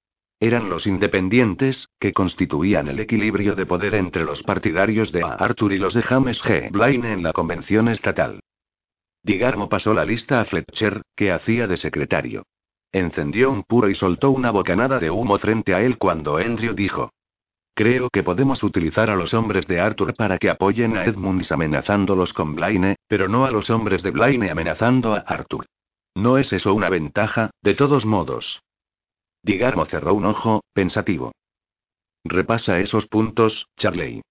Eran 0.42 0.70
los 0.70 0.86
independientes, 0.86 1.88
que 2.02 2.12
constituían 2.12 2.90
el 2.90 3.00
equilibrio 3.00 3.56
de 3.56 3.66
poder 3.66 3.96
entre 3.96 4.26
los 4.26 4.44
partidarios 4.44 5.14
de 5.14 5.24
Arthur 5.24 5.72
y 5.72 5.78
los 5.78 5.94
de 5.94 6.02
James 6.02 6.44
G. 6.44 6.70
Blaine 6.70 7.14
en 7.14 7.24
la 7.24 7.32
convención 7.32 7.88
estatal. 7.88 8.42
Digarmo 9.24 9.70
pasó 9.70 9.94
la 9.94 10.04
lista 10.04 10.42
a 10.42 10.44
Fletcher, 10.44 11.02
que 11.16 11.32
hacía 11.32 11.66
de 11.66 11.78
secretario. 11.78 12.44
Encendió 12.92 13.52
un 13.52 13.64
puro 13.64 13.90
y 13.90 13.96
soltó 13.96 14.32
una 14.32 14.52
bocanada 14.52 15.00
de 15.00 15.10
humo 15.10 15.38
frente 15.38 15.74
a 15.74 15.82
él 15.82 15.98
cuando 15.98 16.36
Andrew 16.36 16.74
dijo: 16.74 17.14
Creo 17.74 18.10
que 18.10 18.24
podemos 18.24 18.64
utilizar 18.64 19.10
a 19.10 19.16
los 19.16 19.34
hombres 19.34 19.66
de 19.68 19.80
Arthur 19.80 20.14
para 20.14 20.38
que 20.38 20.50
apoyen 20.50 20.98
a 20.98 21.06
Edmunds 21.06 21.52
amenazándolos 21.52 22.34
con 22.34 22.56
Blaine, 22.56 22.98
pero 23.08 23.28
no 23.28 23.46
a 23.46 23.52
los 23.52 23.70
hombres 23.70 24.04
de 24.04 24.12
Blaine 24.12 24.52
amenazando 24.52 25.14
a 25.14 25.20
Arthur. 25.20 25.66
¿No 26.14 26.38
es 26.38 26.52
eso 26.52 26.74
una 26.74 26.90
ventaja, 26.90 27.52
de 27.62 27.74
todos 27.74 28.06
modos? 28.06 28.62
Digarmo 29.44 29.86
cerró 29.86 30.14
un 30.14 30.26
ojo, 30.26 30.62
pensativo. 30.74 31.32
Repasa 32.24 32.80
esos 32.80 33.08
puntos, 33.08 33.66
Charley. 33.78 34.22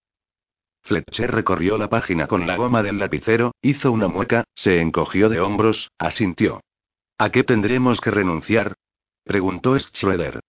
Fletcher 0.83 1.31
recorrió 1.31 1.79
la 1.79 1.89
página 1.89 2.27
con 2.27 2.47
la 2.47 2.57
goma 2.57 2.83
del 2.83 2.99
lapicero, 2.99 3.53
hizo 3.63 3.91
una 3.91 4.09
mueca, 4.09 4.45
se 4.55 4.81
encogió 4.81 5.29
de 5.29 5.41
hombros, 5.41 5.91
asintió. 5.99 6.61
¿A 7.19 7.31
qué 7.31 7.45
tendremos 7.45 8.01
que 8.01 8.11
renunciar? 8.11 8.75
preguntó 9.25 9.79
Schroeder. 9.79 10.41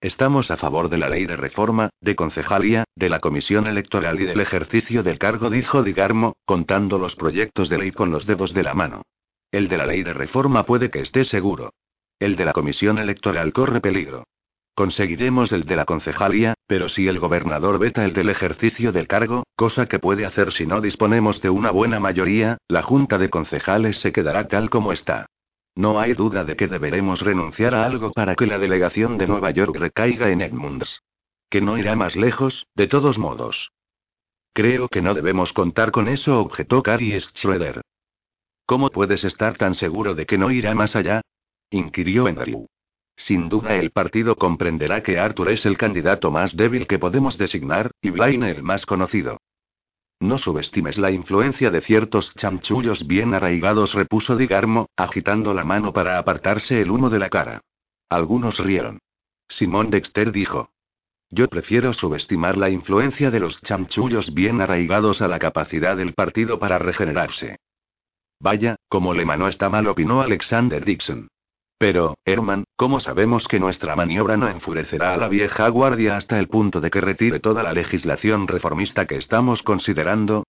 Estamos 0.00 0.48
a 0.52 0.56
favor 0.56 0.90
de 0.90 0.98
la 0.98 1.08
ley 1.08 1.26
de 1.26 1.36
reforma, 1.36 1.90
de 2.00 2.14
concejalía, 2.14 2.84
de 2.94 3.08
la 3.08 3.18
comisión 3.18 3.66
electoral 3.66 4.20
y 4.20 4.26
del 4.26 4.40
ejercicio 4.40 5.02
del 5.02 5.18
cargo, 5.18 5.50
dijo 5.50 5.82
Digarmo, 5.82 6.36
contando 6.44 6.98
los 6.98 7.16
proyectos 7.16 7.68
de 7.68 7.78
ley 7.78 7.90
con 7.90 8.12
los 8.12 8.24
dedos 8.24 8.54
de 8.54 8.62
la 8.62 8.74
mano. 8.74 9.02
El 9.50 9.66
de 9.68 9.76
la 9.76 9.86
ley 9.86 10.04
de 10.04 10.14
reforma 10.14 10.64
puede 10.64 10.90
que 10.90 11.00
esté 11.00 11.24
seguro. 11.24 11.72
El 12.20 12.36
de 12.36 12.44
la 12.44 12.52
comisión 12.52 12.98
electoral 12.98 13.52
corre 13.52 13.80
peligro. 13.80 14.22
Conseguiremos 14.76 15.50
el 15.50 15.64
de 15.64 15.74
la 15.74 15.84
concejalía, 15.84 16.54
pero 16.68 16.88
si 16.88 17.08
el 17.08 17.18
gobernador 17.18 17.80
veta 17.80 18.04
el 18.04 18.12
del 18.12 18.28
ejercicio 18.28 18.92
del 18.92 19.08
cargo, 19.08 19.42
cosa 19.56 19.86
que 19.86 19.98
puede 19.98 20.26
hacer 20.26 20.52
si 20.52 20.64
no 20.64 20.80
disponemos 20.80 21.40
de 21.42 21.50
una 21.50 21.72
buena 21.72 21.98
mayoría, 21.98 22.58
la 22.68 22.82
junta 22.82 23.18
de 23.18 23.30
concejales 23.30 24.00
se 24.00 24.12
quedará 24.12 24.46
tal 24.46 24.70
como 24.70 24.92
está. 24.92 25.26
No 25.78 26.00
hay 26.00 26.14
duda 26.14 26.44
de 26.44 26.56
que 26.56 26.66
deberemos 26.66 27.20
renunciar 27.20 27.72
a 27.72 27.86
algo 27.86 28.10
para 28.10 28.34
que 28.34 28.48
la 28.48 28.58
delegación 28.58 29.16
de 29.16 29.28
Nueva 29.28 29.52
York 29.52 29.76
recaiga 29.76 30.28
en 30.28 30.40
Edmunds. 30.40 31.04
Que 31.48 31.60
no 31.60 31.78
irá 31.78 31.94
más 31.94 32.16
lejos, 32.16 32.66
de 32.74 32.88
todos 32.88 33.16
modos. 33.16 33.70
Creo 34.52 34.88
que 34.88 35.02
no 35.02 35.14
debemos 35.14 35.52
contar 35.52 35.92
con 35.92 36.08
eso, 36.08 36.40
objetó 36.40 36.82
Carrie 36.82 37.20
Schroeder. 37.20 37.80
¿Cómo 38.66 38.90
puedes 38.90 39.22
estar 39.22 39.56
tan 39.56 39.76
seguro 39.76 40.16
de 40.16 40.26
que 40.26 40.36
no 40.36 40.50
irá 40.50 40.74
más 40.74 40.96
allá? 40.96 41.20
inquirió 41.70 42.26
Andrew. 42.26 42.66
Sin 43.14 43.48
duda 43.48 43.76
el 43.76 43.92
partido 43.92 44.34
comprenderá 44.34 45.04
que 45.04 45.20
Arthur 45.20 45.52
es 45.52 45.64
el 45.64 45.78
candidato 45.78 46.32
más 46.32 46.56
débil 46.56 46.88
que 46.88 46.98
podemos 46.98 47.38
designar, 47.38 47.92
y 48.02 48.10
Blaine 48.10 48.50
el 48.50 48.64
más 48.64 48.84
conocido. 48.84 49.38
No 50.20 50.38
subestimes 50.38 50.98
la 50.98 51.12
influencia 51.12 51.70
de 51.70 51.80
ciertos 51.80 52.32
chanchullos 52.34 53.06
bien 53.06 53.34
arraigados, 53.34 53.94
repuso 53.94 54.36
Digarmo, 54.36 54.88
agitando 54.96 55.54
la 55.54 55.64
mano 55.64 55.92
para 55.92 56.18
apartarse 56.18 56.80
el 56.80 56.90
humo 56.90 57.08
de 57.08 57.20
la 57.20 57.30
cara. 57.30 57.60
Algunos 58.08 58.58
rieron. 58.58 58.98
Simón 59.48 59.90
Dexter 59.90 60.32
dijo. 60.32 60.70
Yo 61.30 61.48
prefiero 61.48 61.92
subestimar 61.92 62.56
la 62.56 62.70
influencia 62.70 63.30
de 63.30 63.40
los 63.40 63.60
chanchullos 63.62 64.32
bien 64.32 64.60
arraigados 64.60 65.20
a 65.20 65.28
la 65.28 65.38
capacidad 65.38 65.96
del 65.96 66.14
partido 66.14 66.58
para 66.58 66.78
regenerarse. 66.78 67.58
Vaya, 68.40 68.76
como 68.88 69.14
le 69.14 69.24
manó 69.24 69.48
está 69.48 69.68
mal, 69.68 69.86
opinó 69.86 70.22
Alexander 70.22 70.84
Dixon. 70.84 71.28
Pero, 71.78 72.16
Herman, 72.24 72.64
¿cómo 72.74 72.98
sabemos 72.98 73.46
que 73.46 73.60
nuestra 73.60 73.94
maniobra 73.94 74.36
no 74.36 74.48
enfurecerá 74.48 75.14
a 75.14 75.16
la 75.16 75.28
vieja 75.28 75.68
guardia 75.68 76.16
hasta 76.16 76.40
el 76.40 76.48
punto 76.48 76.80
de 76.80 76.90
que 76.90 77.00
retire 77.00 77.38
toda 77.38 77.62
la 77.62 77.72
legislación 77.72 78.48
reformista 78.48 79.06
que 79.06 79.16
estamos 79.16 79.62
considerando? 79.62 80.42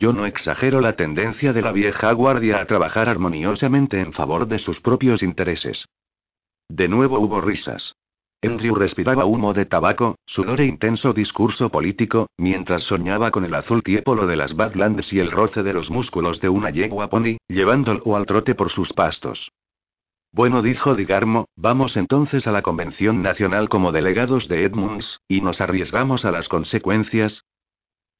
Yo 0.00 0.12
no 0.12 0.26
exagero 0.26 0.80
la 0.80 0.96
tendencia 0.96 1.52
de 1.52 1.62
la 1.62 1.70
vieja 1.70 2.10
guardia 2.12 2.60
a 2.60 2.66
trabajar 2.66 3.08
armoniosamente 3.08 4.00
en 4.00 4.12
favor 4.12 4.48
de 4.48 4.58
sus 4.58 4.80
propios 4.80 5.22
intereses. 5.22 5.84
De 6.68 6.88
nuevo 6.88 7.20
hubo 7.20 7.40
risas. 7.40 7.94
Andrew 8.42 8.74
respiraba 8.74 9.26
humo 9.26 9.52
de 9.52 9.66
tabaco, 9.66 10.16
sudor 10.24 10.62
e 10.62 10.66
intenso 10.66 11.12
discurso 11.12 11.68
político, 11.68 12.26
mientras 12.38 12.82
soñaba 12.84 13.30
con 13.30 13.44
el 13.44 13.54
azul 13.54 13.82
tiepolo 13.84 14.26
de 14.26 14.36
las 14.36 14.56
Badlands 14.56 15.12
y 15.12 15.20
el 15.20 15.30
roce 15.30 15.62
de 15.62 15.74
los 15.74 15.90
músculos 15.90 16.40
de 16.40 16.48
una 16.48 16.70
yegua 16.70 17.08
pony, 17.08 17.36
llevándolo 17.46 18.16
al 18.16 18.26
trote 18.26 18.54
por 18.54 18.70
sus 18.70 18.92
pastos. 18.94 19.50
Bueno, 20.32 20.62
dijo 20.62 20.94
Digarmo, 20.94 21.46
vamos 21.56 21.96
entonces 21.96 22.46
a 22.46 22.52
la 22.52 22.62
Convención 22.62 23.20
Nacional 23.20 23.68
como 23.68 23.90
delegados 23.90 24.46
de 24.46 24.64
Edmunds, 24.64 25.20
y 25.26 25.40
nos 25.40 25.60
arriesgamos 25.60 26.24
a 26.24 26.30
las 26.30 26.48
consecuencias. 26.48 27.42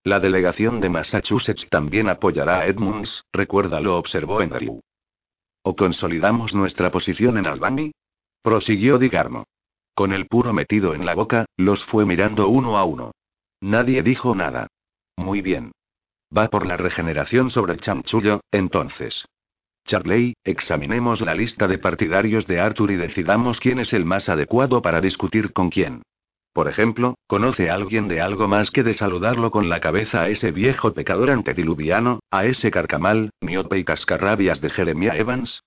La 0.03 0.19
delegación 0.19 0.81
de 0.81 0.89
Massachusetts 0.89 1.69
también 1.71 2.09
apoyará 2.09 2.61
a 2.61 2.67
Edmunds, 2.67 3.25
recuerda, 3.33 3.81
lo 3.81 3.97
observó 3.97 4.41
Andrew. 4.41 4.81
¿O 5.63 5.77
consolidamos 5.77 6.53
nuestra 6.53 6.91
posición 6.91 7.39
en 7.39 7.47
Albany? 7.47 7.93
Prosiguió 8.43 8.99
Digarmo. 8.99 9.45
Con 9.95 10.13
el 10.13 10.27
puro 10.27 10.53
metido 10.53 10.95
en 10.95 11.05
la 11.05 11.15
boca, 11.15 11.45
los 11.57 11.85
fue 11.85 12.07
mirando 12.07 12.49
uno 12.49 12.79
a 12.79 12.85
uno. 12.85 13.13
Nadie 13.61 14.03
dijo 14.03 14.35
nada. 14.35 14.67
Muy 15.17 15.43
bien. 15.43 15.73
Va 16.37 16.49
por 16.49 16.67
la 16.67 16.77
regeneración 16.77 17.51
sobre 17.51 17.75
el 17.75 17.81
chamchullo, 17.81 18.41
entonces. 18.51 19.27
Charley, 19.87 20.35
examinemos 20.45 21.20
la 21.20 21.35
lista 21.35 21.66
de 21.66 21.78
partidarios 21.78 22.47
de 22.47 22.61
Arthur 22.61 22.91
y 22.93 22.97
decidamos 22.97 23.61
quién 23.61 23.81
es 23.81 23.93
el 23.93 24.05
más 24.05 24.28
adecuado 24.28 24.83
para 24.83 25.01
discutir 25.01 25.53
con 25.53 25.70
quién. 25.70 26.03
Por 26.53 26.68
ejemplo, 26.68 27.14
¿conoce 27.26 27.70
alguien 27.70 28.09
de 28.09 28.20
algo 28.20 28.49
más 28.49 28.70
que 28.70 28.83
de 28.83 28.95
saludarlo 28.95 29.51
con 29.51 29.68
la 29.68 29.81
cabeza 29.81 30.22
a 30.22 30.28
ese 30.28 30.51
viejo 30.51 30.93
pecador 30.93 31.31
antediluviano, 31.31 32.20
a 32.31 32.45
ese 32.45 32.70
carcamal, 32.70 33.31
miope 33.41 33.78
y 33.78 33.85
cascarrabias 33.85 34.61
de 34.61 34.70
Jeremiah 34.70 35.16
Evans? 35.16 35.62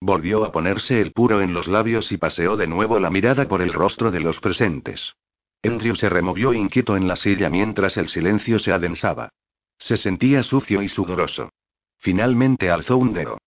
Volvió 0.00 0.44
a 0.44 0.52
ponerse 0.52 1.00
el 1.00 1.12
puro 1.12 1.42
en 1.42 1.52
los 1.52 1.66
labios 1.66 2.10
y 2.12 2.16
paseó 2.16 2.56
de 2.56 2.68
nuevo 2.68 3.00
la 3.00 3.10
mirada 3.10 3.48
por 3.48 3.60
el 3.60 3.72
rostro 3.72 4.10
de 4.10 4.20
los 4.20 4.40
presentes. 4.40 5.14
Andrew 5.62 5.96
se 5.96 6.08
removió 6.08 6.52
inquieto 6.54 6.96
en 6.96 7.08
la 7.08 7.16
silla 7.16 7.50
mientras 7.50 7.96
el 7.96 8.08
silencio 8.08 8.60
se 8.60 8.72
adensaba. 8.72 9.30
Se 9.78 9.96
sentía 9.96 10.42
sucio 10.42 10.82
y 10.82 10.88
sudoroso. 10.88 11.50
Finalmente 11.98 12.70
alzó 12.70 12.96
un 12.96 13.12
dedo. 13.12 13.38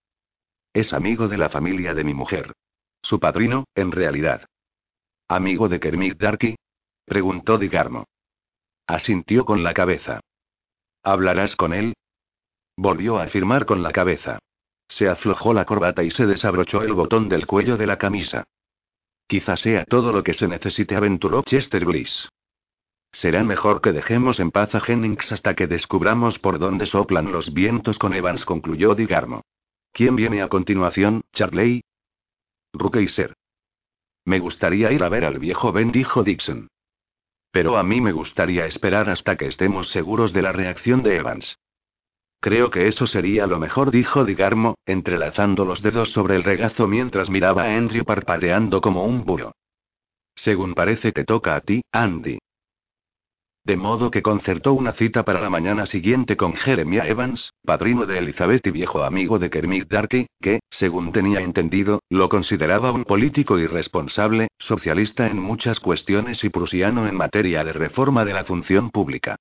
Es 0.73 0.93
amigo 0.93 1.27
de 1.27 1.37
la 1.37 1.49
familia 1.49 1.93
de 1.93 2.03
mi 2.03 2.13
mujer. 2.13 2.53
Su 3.01 3.19
padrino, 3.19 3.65
en 3.75 3.91
realidad. 3.91 4.45
¿Amigo 5.27 5.69
de 5.69 5.79
Kermit 5.79 6.17
Darky? 6.17 6.55
preguntó 7.05 7.57
Digarmo. 7.57 8.05
Asintió 8.87 9.45
con 9.45 9.63
la 9.63 9.73
cabeza. 9.73 10.19
¿Hablarás 11.03 11.55
con 11.55 11.73
él? 11.73 11.93
Volvió 12.77 13.17
a 13.17 13.23
afirmar 13.23 13.65
con 13.65 13.83
la 13.83 13.91
cabeza. 13.91 14.39
Se 14.89 15.07
aflojó 15.07 15.53
la 15.53 15.65
corbata 15.65 16.03
y 16.03 16.11
se 16.11 16.25
desabrochó 16.25 16.83
el 16.83 16.93
botón 16.93 17.29
del 17.29 17.47
cuello 17.47 17.77
de 17.77 17.87
la 17.87 17.97
camisa. 17.97 18.43
Quizá 19.27 19.55
sea 19.55 19.85
todo 19.85 20.11
lo 20.11 20.23
que 20.23 20.33
se 20.33 20.47
necesite, 20.47 20.95
aventuró 20.95 21.43
Chester 21.43 21.85
Bliss. 21.85 22.27
Será 23.11 23.43
mejor 23.43 23.81
que 23.81 23.91
dejemos 23.91 24.39
en 24.39 24.51
paz 24.51 24.73
a 24.73 24.79
Jennings 24.79 25.31
hasta 25.31 25.53
que 25.53 25.67
descubramos 25.67 26.39
por 26.39 26.59
dónde 26.59 26.85
soplan 26.85 27.31
los 27.31 27.53
vientos 27.53 27.99
con 27.99 28.13
Evans, 28.13 28.45
concluyó 28.45 28.95
Digarmo. 28.95 29.41
¿Quién 29.91 30.15
viene 30.15 30.41
a 30.41 30.47
continuación, 30.47 31.21
Charley? 31.33 31.81
Ser. 33.09 33.33
Me 34.23 34.39
gustaría 34.39 34.91
ir 34.91 35.03
a 35.03 35.09
ver 35.09 35.25
al 35.25 35.39
viejo 35.39 35.71
Ben, 35.71 35.91
dijo 35.91 36.23
Dixon. 36.23 36.69
Pero 37.51 37.77
a 37.77 37.83
mí 37.83 37.99
me 37.99 38.13
gustaría 38.13 38.65
esperar 38.65 39.09
hasta 39.09 39.35
que 39.35 39.47
estemos 39.47 39.89
seguros 39.89 40.31
de 40.31 40.41
la 40.41 40.53
reacción 40.53 41.03
de 41.03 41.17
Evans. 41.17 41.57
Creo 42.39 42.71
que 42.71 42.87
eso 42.87 43.07
sería 43.07 43.45
lo 43.45 43.59
mejor, 43.59 43.91
dijo 43.91 44.23
Digarmo, 44.23 44.75
entrelazando 44.85 45.65
los 45.65 45.81
dedos 45.81 46.11
sobre 46.11 46.35
el 46.35 46.43
regazo 46.43 46.87
mientras 46.87 47.29
miraba 47.29 47.63
a 47.63 47.75
Andrew 47.75 48.05
parpadeando 48.05 48.79
como 48.79 49.05
un 49.05 49.25
búho. 49.25 49.51
Según 50.35 50.73
parece 50.73 51.11
te 51.11 51.25
toca 51.25 51.55
a 51.55 51.61
ti, 51.61 51.83
Andy. 51.91 52.39
De 53.63 53.77
modo 53.77 54.09
que 54.09 54.23
concertó 54.23 54.73
una 54.73 54.93
cita 54.93 55.23
para 55.23 55.39
la 55.39 55.51
mañana 55.51 55.85
siguiente 55.85 56.35
con 56.35 56.53
Jeremiah 56.53 57.07
Evans, 57.07 57.53
padrino 57.63 58.07
de 58.07 58.17
Elizabeth 58.17 58.65
y 58.65 58.71
viejo 58.71 59.03
amigo 59.03 59.37
de 59.37 59.51
Kermit 59.51 59.87
Darky, 59.87 60.25
que, 60.41 60.61
según 60.71 61.11
tenía 61.11 61.41
entendido, 61.41 61.99
lo 62.09 62.27
consideraba 62.27 62.91
un 62.91 63.05
político 63.05 63.59
irresponsable, 63.59 64.47
socialista 64.57 65.27
en 65.27 65.39
muchas 65.39 65.79
cuestiones 65.79 66.43
y 66.43 66.49
prusiano 66.49 67.07
en 67.07 67.15
materia 67.15 67.63
de 67.63 67.71
reforma 67.73 68.25
de 68.25 68.33
la 68.33 68.45
función 68.45 68.89
pública. 68.89 69.35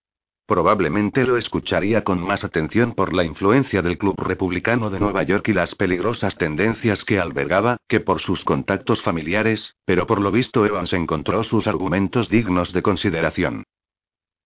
Probablemente 0.46 1.24
lo 1.24 1.38
escucharía 1.38 2.04
con 2.04 2.20
más 2.20 2.44
atención 2.44 2.92
por 2.92 3.14
la 3.14 3.24
influencia 3.24 3.80
del 3.80 3.96
Club 3.96 4.20
Republicano 4.20 4.90
de 4.90 5.00
Nueva 5.00 5.22
York 5.22 5.48
y 5.48 5.54
las 5.54 5.74
peligrosas 5.76 6.36
tendencias 6.36 7.04
que 7.04 7.18
albergaba, 7.18 7.78
que 7.88 8.00
por 8.00 8.20
sus 8.20 8.44
contactos 8.44 9.00
familiares, 9.02 9.76
pero 9.86 10.06
por 10.06 10.20
lo 10.20 10.30
visto 10.30 10.66
Evans 10.66 10.92
encontró 10.92 11.42
sus 11.42 11.66
argumentos 11.66 12.28
dignos 12.28 12.74
de 12.74 12.82
consideración. 12.82 13.64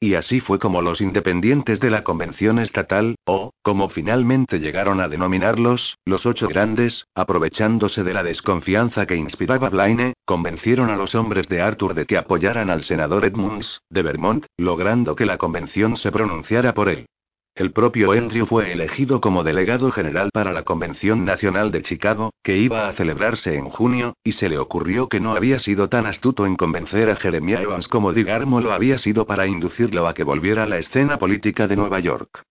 Y 0.04 0.16
así 0.16 0.40
fue 0.40 0.58
como 0.58 0.82
los 0.82 1.00
independientes 1.00 1.80
de 1.80 1.88
la 1.88 2.04
Convención 2.04 2.58
Estatal, 2.58 3.14
o, 3.24 3.52
como 3.62 3.88
finalmente 3.88 4.58
llegaron 4.58 5.00
a 5.00 5.08
denominarlos, 5.08 5.96
los 6.04 6.26
ocho 6.26 6.46
grandes, 6.46 7.06
aprovechándose 7.14 8.02
de 8.02 8.12
la 8.12 8.22
desconfianza 8.22 9.06
que 9.06 9.16
inspiraba 9.16 9.70
Blaine, 9.70 10.12
convencieron 10.26 10.90
a 10.90 10.96
los 10.96 11.14
hombres 11.14 11.48
de 11.48 11.62
Arthur 11.62 11.94
de 11.94 12.04
que 12.04 12.18
apoyaran 12.18 12.68
al 12.68 12.84
senador 12.84 13.24
Edmunds, 13.24 13.80
de 13.88 14.02
Vermont, 14.02 14.44
logrando 14.58 15.16
que 15.16 15.24
la 15.24 15.38
convención 15.38 15.96
se 15.96 16.12
pronunciara 16.12 16.74
por 16.74 16.90
él. 16.90 17.06
El 17.54 17.70
propio 17.70 18.10
Andrew 18.10 18.46
fue 18.46 18.72
elegido 18.72 19.20
como 19.20 19.44
delegado 19.44 19.92
general 19.92 20.30
para 20.32 20.52
la 20.52 20.64
Convención 20.64 21.24
Nacional 21.24 21.70
de 21.70 21.82
Chicago, 21.82 22.32
que 22.42 22.56
iba 22.56 22.88
a 22.88 22.94
celebrarse 22.94 23.54
en 23.54 23.70
junio, 23.70 24.16
y 24.24 24.32
se 24.32 24.48
le 24.48 24.58
ocurrió 24.58 25.08
que 25.08 25.20
no 25.20 25.36
había 25.36 25.60
sido 25.60 25.88
tan 25.88 26.04
astuto 26.06 26.46
en 26.46 26.56
convencer 26.56 27.08
a 27.10 27.16
Jeremiah 27.16 27.62
Evans 27.62 27.86
como 27.86 28.12
Digarmo 28.12 28.60
lo 28.60 28.72
había 28.72 28.98
sido 28.98 29.24
para 29.24 29.46
inducirlo 29.46 30.08
a 30.08 30.14
que 30.14 30.24
volviera 30.24 30.64
a 30.64 30.66
la 30.66 30.78
escena 30.78 31.16
política 31.16 31.68
de 31.68 31.76
Nueva 31.76 32.00
York. 32.00 32.42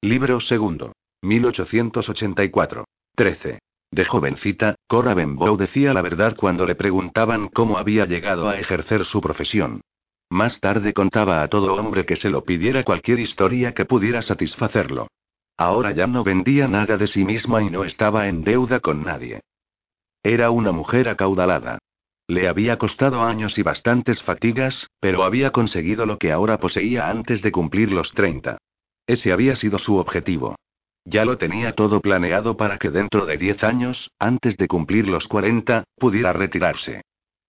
Libro 0.00 0.40
segundo. 0.40 0.92
1884. 1.22 2.84
13. 3.16 3.58
De 3.90 4.04
jovencita, 4.04 4.76
Cora 4.86 5.14
Benbow 5.14 5.56
decía 5.56 5.92
la 5.92 6.02
verdad 6.02 6.36
cuando 6.36 6.66
le 6.66 6.76
preguntaban 6.76 7.48
cómo 7.48 7.78
había 7.78 8.06
llegado 8.06 8.48
a 8.48 8.60
ejercer 8.60 9.04
su 9.06 9.20
profesión. 9.20 9.80
Más 10.30 10.60
tarde 10.60 10.94
contaba 10.94 11.42
a 11.42 11.48
todo 11.48 11.74
hombre 11.74 12.06
que 12.06 12.14
se 12.14 12.30
lo 12.30 12.44
pidiera 12.44 12.84
cualquier 12.84 13.18
historia 13.18 13.74
que 13.74 13.84
pudiera 13.84 14.22
satisfacerlo. 14.22 15.08
Ahora 15.56 15.90
ya 15.90 16.06
no 16.06 16.22
vendía 16.22 16.68
nada 16.68 16.96
de 16.96 17.08
sí 17.08 17.24
misma 17.24 17.62
y 17.62 17.68
no 17.68 17.84
estaba 17.84 18.28
en 18.28 18.44
deuda 18.44 18.78
con 18.78 19.02
nadie. 19.02 19.40
Era 20.22 20.50
una 20.50 20.70
mujer 20.70 21.08
acaudalada. 21.08 21.78
Le 22.28 22.48
había 22.48 22.78
costado 22.78 23.22
años 23.22 23.58
y 23.58 23.62
bastantes 23.62 24.22
fatigas, 24.22 24.86
pero 25.00 25.24
había 25.24 25.50
conseguido 25.50 26.06
lo 26.06 26.16
que 26.16 26.30
ahora 26.30 26.58
poseía 26.58 27.10
antes 27.10 27.42
de 27.42 27.50
cumplir 27.50 27.90
los 27.90 28.12
30. 28.12 28.58
Ese 29.08 29.32
había 29.32 29.56
sido 29.56 29.80
su 29.80 29.96
objetivo. 29.96 30.54
Ya 31.04 31.24
lo 31.24 31.38
tenía 31.38 31.74
todo 31.74 32.00
planeado 32.00 32.56
para 32.56 32.78
que 32.78 32.90
dentro 32.90 33.26
de 33.26 33.36
10 33.36 33.64
años, 33.64 34.10
antes 34.20 34.56
de 34.56 34.68
cumplir 34.68 35.08
los 35.08 35.26
40, 35.26 35.82
pudiera 35.96 36.32
retirarse. 36.32 37.02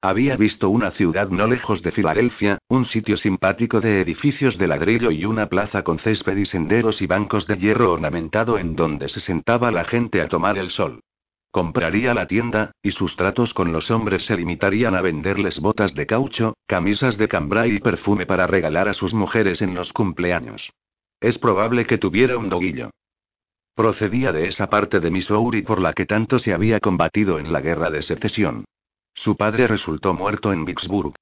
Había 0.04 0.36
visto 0.36 0.70
una 0.70 0.90
ciudad 0.90 1.30
no 1.30 1.46
lejos 1.46 1.84
de 1.84 1.92
Filadelfia, 1.92 2.58
un 2.70 2.86
sitio 2.86 3.18
simpático 3.18 3.80
de 3.82 4.02
edificios 4.02 4.58
de 4.58 4.68
ladrillo 4.68 5.12
y 5.12 5.26
una 5.26 5.46
plaza 5.46 5.84
con 5.84 6.00
césped 6.00 6.38
y 6.38 6.48
senderos 6.48 7.04
y 7.04 7.06
bancos 7.06 7.46
de 7.46 7.56
hierro 7.58 7.92
ornamentado 7.92 8.58
en 8.58 8.76
donde 8.76 9.10
se 9.10 9.20
sentaba 9.20 9.70
la 9.70 9.84
gente 9.84 10.20
a 10.22 10.28
tomar 10.28 10.58
el 10.58 10.72
sol. 10.72 11.02
Compraría 11.52 12.16
la 12.16 12.26
tienda, 12.26 12.72
y 12.82 12.92
sus 12.94 13.16
tratos 13.16 13.54
con 13.54 13.72
los 13.72 13.92
hombres 13.92 14.26
se 14.26 14.36
limitarían 14.38 14.96
a 14.96 15.02
venderles 15.02 15.60
botas 15.60 15.94
de 15.94 16.08
caucho, 16.08 16.56
camisas 16.66 17.16
de 17.18 17.28
cambray 17.28 17.76
y 17.76 17.80
perfume 17.80 18.26
para 18.26 18.48
regalar 18.48 18.90
a 18.90 18.96
sus 18.96 19.14
mujeres 19.14 19.62
en 19.62 19.76
los 19.76 19.94
cumpleaños. 19.94 20.72
Es 21.20 21.38
probable 21.38 21.86
que 21.86 22.00
tuviera 22.00 22.40
un 22.40 22.50
doguillo. 22.50 22.90
Procedía 23.76 24.32
de 24.32 24.48
esa 24.48 24.68
parte 24.68 25.00
de 25.00 25.12
Missouri 25.12 25.62
por 25.62 25.80
la 25.80 25.94
que 25.94 26.08
tanto 26.08 26.40
se 26.40 26.54
había 26.54 26.80
combatido 26.80 27.38
en 27.38 27.54
la 27.54 27.62
guerra 27.62 27.92
de 27.92 28.02
secesión. 28.02 28.66
Su 29.24 29.38
padre 29.38 29.68
resultó 29.68 30.16
muerto 30.16 30.52
en 30.52 30.66
Vicksburg. 30.66 31.14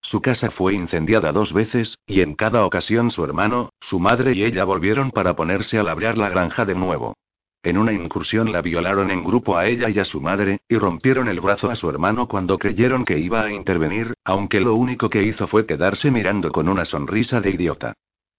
Su 0.00 0.20
casa 0.20 0.52
fue 0.52 0.74
incendiada 0.74 1.32
dos 1.32 1.52
veces, 1.52 1.98
y 2.06 2.20
en 2.20 2.36
cada 2.36 2.64
ocasión 2.64 3.10
su 3.10 3.24
hermano, 3.24 3.70
su 3.80 3.98
madre 3.98 4.32
y 4.32 4.44
ella 4.44 4.62
volvieron 4.62 5.10
para 5.10 5.34
ponerse 5.34 5.76
a 5.76 5.82
labrar 5.82 6.16
la 6.16 6.28
granja 6.28 6.64
de 6.64 6.76
nuevo. 6.76 7.16
En 7.64 7.76
una 7.76 7.92
incursión 7.92 8.52
la 8.52 8.62
violaron 8.62 9.10
en 9.10 9.24
grupo 9.24 9.56
a 9.56 9.66
ella 9.66 9.90
y 9.90 9.98
a 9.98 10.04
su 10.04 10.20
madre, 10.20 10.60
y 10.68 10.78
rompieron 10.78 11.26
el 11.26 11.40
brazo 11.40 11.68
a 11.68 11.74
su 11.74 11.90
hermano 11.90 12.28
cuando 12.28 12.58
creyeron 12.58 13.04
que 13.04 13.18
iba 13.18 13.42
a 13.42 13.50
intervenir, 13.50 14.14
aunque 14.22 14.60
lo 14.60 14.76
único 14.76 15.10
que 15.10 15.24
hizo 15.24 15.48
fue 15.48 15.66
quedarse 15.66 16.12
mirando 16.12 16.52
con 16.52 16.68
una 16.68 16.84
sonrisa 16.84 17.40
de 17.40 17.50
idiota. 17.50 17.94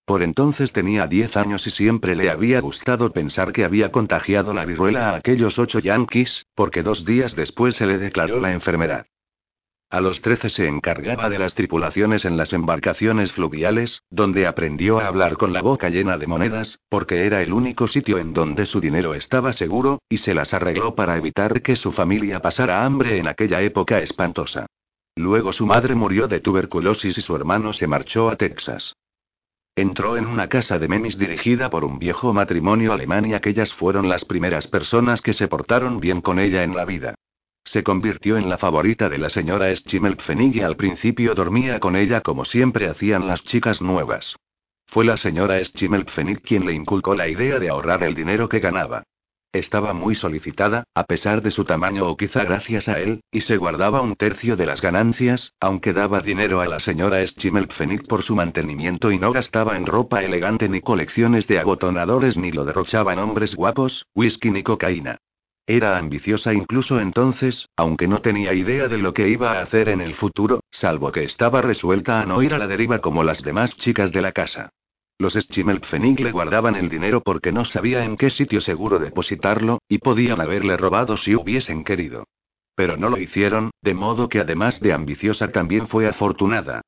Por 0.09 0.23
entonces 0.23 0.73
tenía 0.73 1.05
10 1.05 1.37
años 1.37 1.67
y 1.67 1.69
siempre 1.69 2.15
le 2.15 2.31
había 2.31 2.61
gustado 2.61 3.11
pensar 3.11 3.51
que 3.51 3.63
había 3.63 3.91
contagiado 3.91 4.55
la 4.55 4.65
viruela 4.65 5.11
a 5.11 5.17
aquellos 5.17 5.59
ocho 5.59 5.77
yanquis, 5.77 6.47
porque 6.55 6.81
dos 6.81 7.05
días 7.05 7.35
después 7.35 7.75
se 7.75 7.85
le 7.85 7.99
declaró 7.99 8.39
la 8.39 8.51
enfermedad. 8.51 9.05
A 9.91 10.01
los 10.01 10.21
13 10.21 10.51
se 10.51 10.67
encargaba 10.67 11.29
de 11.29 11.39
las 11.39 11.55
tripulaciones 11.55 12.23
en 12.23 12.37
las 12.37 12.53
embarcaciones 12.53 13.31
fluviales, 13.31 14.03
donde 14.11 14.45
aprendió 14.45 14.99
a 14.99 15.07
hablar 15.07 15.35
con 15.35 15.51
la 15.51 15.63
boca 15.63 15.89
llena 15.89 16.19
de 16.19 16.27
monedas, 16.27 16.79
porque 16.89 17.25
era 17.25 17.41
el 17.41 17.51
único 17.51 17.87
sitio 17.87 18.19
en 18.19 18.33
donde 18.33 18.67
su 18.67 18.79
dinero 18.81 19.15
estaba 19.15 19.51
seguro, 19.51 19.97
y 20.07 20.19
se 20.19 20.35
las 20.35 20.53
arregló 20.53 20.93
para 20.93 21.17
evitar 21.17 21.63
que 21.63 21.75
su 21.75 21.91
familia 21.91 22.39
pasara 22.39 22.85
hambre 22.85 23.17
en 23.17 23.27
aquella 23.27 23.61
época 23.61 23.97
espantosa. 23.97 24.67
Luego 25.15 25.53
su 25.53 25.65
madre 25.65 25.95
murió 25.95 26.27
de 26.27 26.39
tuberculosis 26.39 27.17
y 27.17 27.21
su 27.21 27.35
hermano 27.35 27.73
se 27.73 27.87
marchó 27.87 28.29
a 28.29 28.35
Texas. 28.35 28.93
Entró 29.75 30.17
en 30.17 30.27
una 30.27 30.49
casa 30.49 30.77
de 30.77 30.87
memis 30.87 31.17
dirigida 31.17 31.71
por 31.71 31.83
un 31.83 31.97
viejo 31.97 32.31
matrimonio 32.31 32.93
alemán 32.93 33.25
y 33.25 33.33
aquellas 33.33 33.73
fueron 33.73 34.07
las 34.07 34.23
primeras 34.23 34.67
personas 34.67 35.19
que 35.21 35.33
se 35.33 35.47
portaron 35.47 35.99
bien 35.99 36.21
con 36.21 36.37
ella 36.37 36.61
en 36.61 36.75
la 36.75 36.85
vida. 36.85 37.15
Se 37.71 37.83
convirtió 37.83 38.37
en 38.37 38.49
la 38.49 38.57
favorita 38.57 39.09
de 39.09 39.19
la 39.19 39.29
señora 39.29 39.71
Schimmelpfennig 39.75 40.55
y 40.55 40.61
al 40.61 40.75
principio 40.75 41.35
dormía 41.35 41.79
con 41.79 41.95
ella 41.95 42.21
como 42.21 42.43
siempre 42.43 42.89
hacían 42.89 43.27
las 43.27 43.43
chicas 43.43 43.79
nuevas. 43.79 44.35
Fue 44.87 45.05
la 45.05 45.17
señora 45.17 45.63
Schimmelpfennig 45.63 46.41
quien 46.41 46.65
le 46.65 46.73
inculcó 46.73 47.13
la 47.13 47.27
idea 47.27 47.59
de 47.59 47.69
ahorrar 47.69 48.01
el 48.01 48.15
dinero 48.15 48.49
que 48.49 48.59
ganaba. 48.59 49.03
Estaba 49.53 49.93
muy 49.93 50.15
solicitada, 50.15 50.85
a 50.95 51.03
pesar 51.03 51.43
de 51.43 51.51
su 51.51 51.63
tamaño 51.63 52.07
o 52.07 52.17
quizá 52.17 52.43
gracias 52.43 52.87
a 52.87 52.99
él, 52.99 53.21
y 53.31 53.41
se 53.41 53.57
guardaba 53.57 54.01
un 54.01 54.15
tercio 54.15 54.55
de 54.55 54.65
las 54.65 54.81
ganancias, 54.81 55.53
aunque 55.59 55.93
daba 55.93 56.21
dinero 56.21 56.61
a 56.61 56.67
la 56.67 56.79
señora 56.79 57.23
Schimmelpfennig 57.23 58.07
por 58.07 58.23
su 58.23 58.35
mantenimiento 58.35 59.11
y 59.11 59.19
no 59.19 59.31
gastaba 59.31 59.77
en 59.77 59.85
ropa 59.85 60.23
elegante 60.23 60.69
ni 60.69 60.81
colecciones 60.81 61.45
de 61.45 61.59
abotonadores 61.59 62.35
ni 62.35 62.51
lo 62.51 62.65
derrochaba 62.65 63.13
en 63.13 63.19
hombres 63.19 63.53
guapos, 63.53 64.07
whisky 64.15 64.49
ni 64.49 64.63
cocaína. 64.63 65.19
Era 65.69 65.99
ambiciosa 65.99 66.51
incluso 66.51 66.99
entonces, 66.99 67.69
aunque 67.77 68.07
no 68.07 68.23
tenía 68.23 68.55
idea 68.55 68.87
de 68.87 68.97
lo 68.97 69.13
que 69.13 69.29
iba 69.29 69.51
a 69.51 69.61
hacer 69.61 69.87
en 69.89 70.01
el 70.01 70.15
futuro, 70.15 70.61
salvo 70.71 71.11
que 71.11 71.23
estaba 71.23 71.61
resuelta 71.61 72.19
a 72.19 72.25
no 72.25 72.41
ir 72.41 72.55
a 72.55 72.57
la 72.57 72.65
deriva 72.65 73.01
como 73.01 73.23
las 73.23 73.43
demás 73.43 73.77
chicas 73.77 74.11
de 74.11 74.23
la 74.23 74.31
casa. 74.31 74.71
Los 75.19 75.35
Schimmelpfennig 75.35 76.21
le 76.21 76.31
guardaban 76.31 76.75
el 76.75 76.89
dinero 76.89 77.21
porque 77.21 77.51
no 77.51 77.65
sabía 77.65 78.03
en 78.03 78.17
qué 78.17 78.31
sitio 78.31 78.61
seguro 78.61 78.97
depositarlo, 78.97 79.77
y 79.87 79.99
podían 79.99 80.41
haberle 80.41 80.75
robado 80.75 81.17
si 81.17 81.35
hubiesen 81.35 81.83
querido. 81.83 82.23
Pero 82.73 82.97
no 82.97 83.11
lo 83.11 83.19
hicieron, 83.19 83.69
de 83.83 83.93
modo 83.93 84.27
que 84.27 84.39
además 84.39 84.79
de 84.79 84.93
ambiciosa 84.93 85.49
también 85.51 85.87
fue 85.87 86.07
afortunada. 86.07 86.81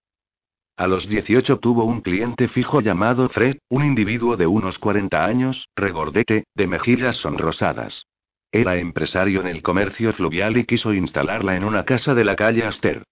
A 0.76 0.88
los 0.88 1.08
18 1.08 1.60
tuvo 1.60 1.84
un 1.84 2.02
cliente 2.02 2.48
fijo 2.48 2.82
llamado 2.82 3.30
Fred, 3.30 3.58
un 3.70 3.86
individuo 3.86 4.38
de 4.38 4.48
unos 4.48 4.80
40 4.80 5.24
años, 5.24 5.68
regordete, 5.76 6.46
de 6.56 6.66
mejillas 6.66 7.18
sonrosadas. 7.18 8.08
Era 8.54 8.76
empresario 8.76 9.40
en 9.40 9.48
el 9.48 9.62
comercio 9.62 10.12
fluvial 10.12 10.58
y 10.58 10.66
quiso 10.66 10.94
instalarla 10.94 11.56
en 11.56 11.64
una 11.64 11.86
casa 11.86 12.14
de 12.14 12.26
la 12.26 12.36
calle 12.36 12.66
Aster. 12.66 13.04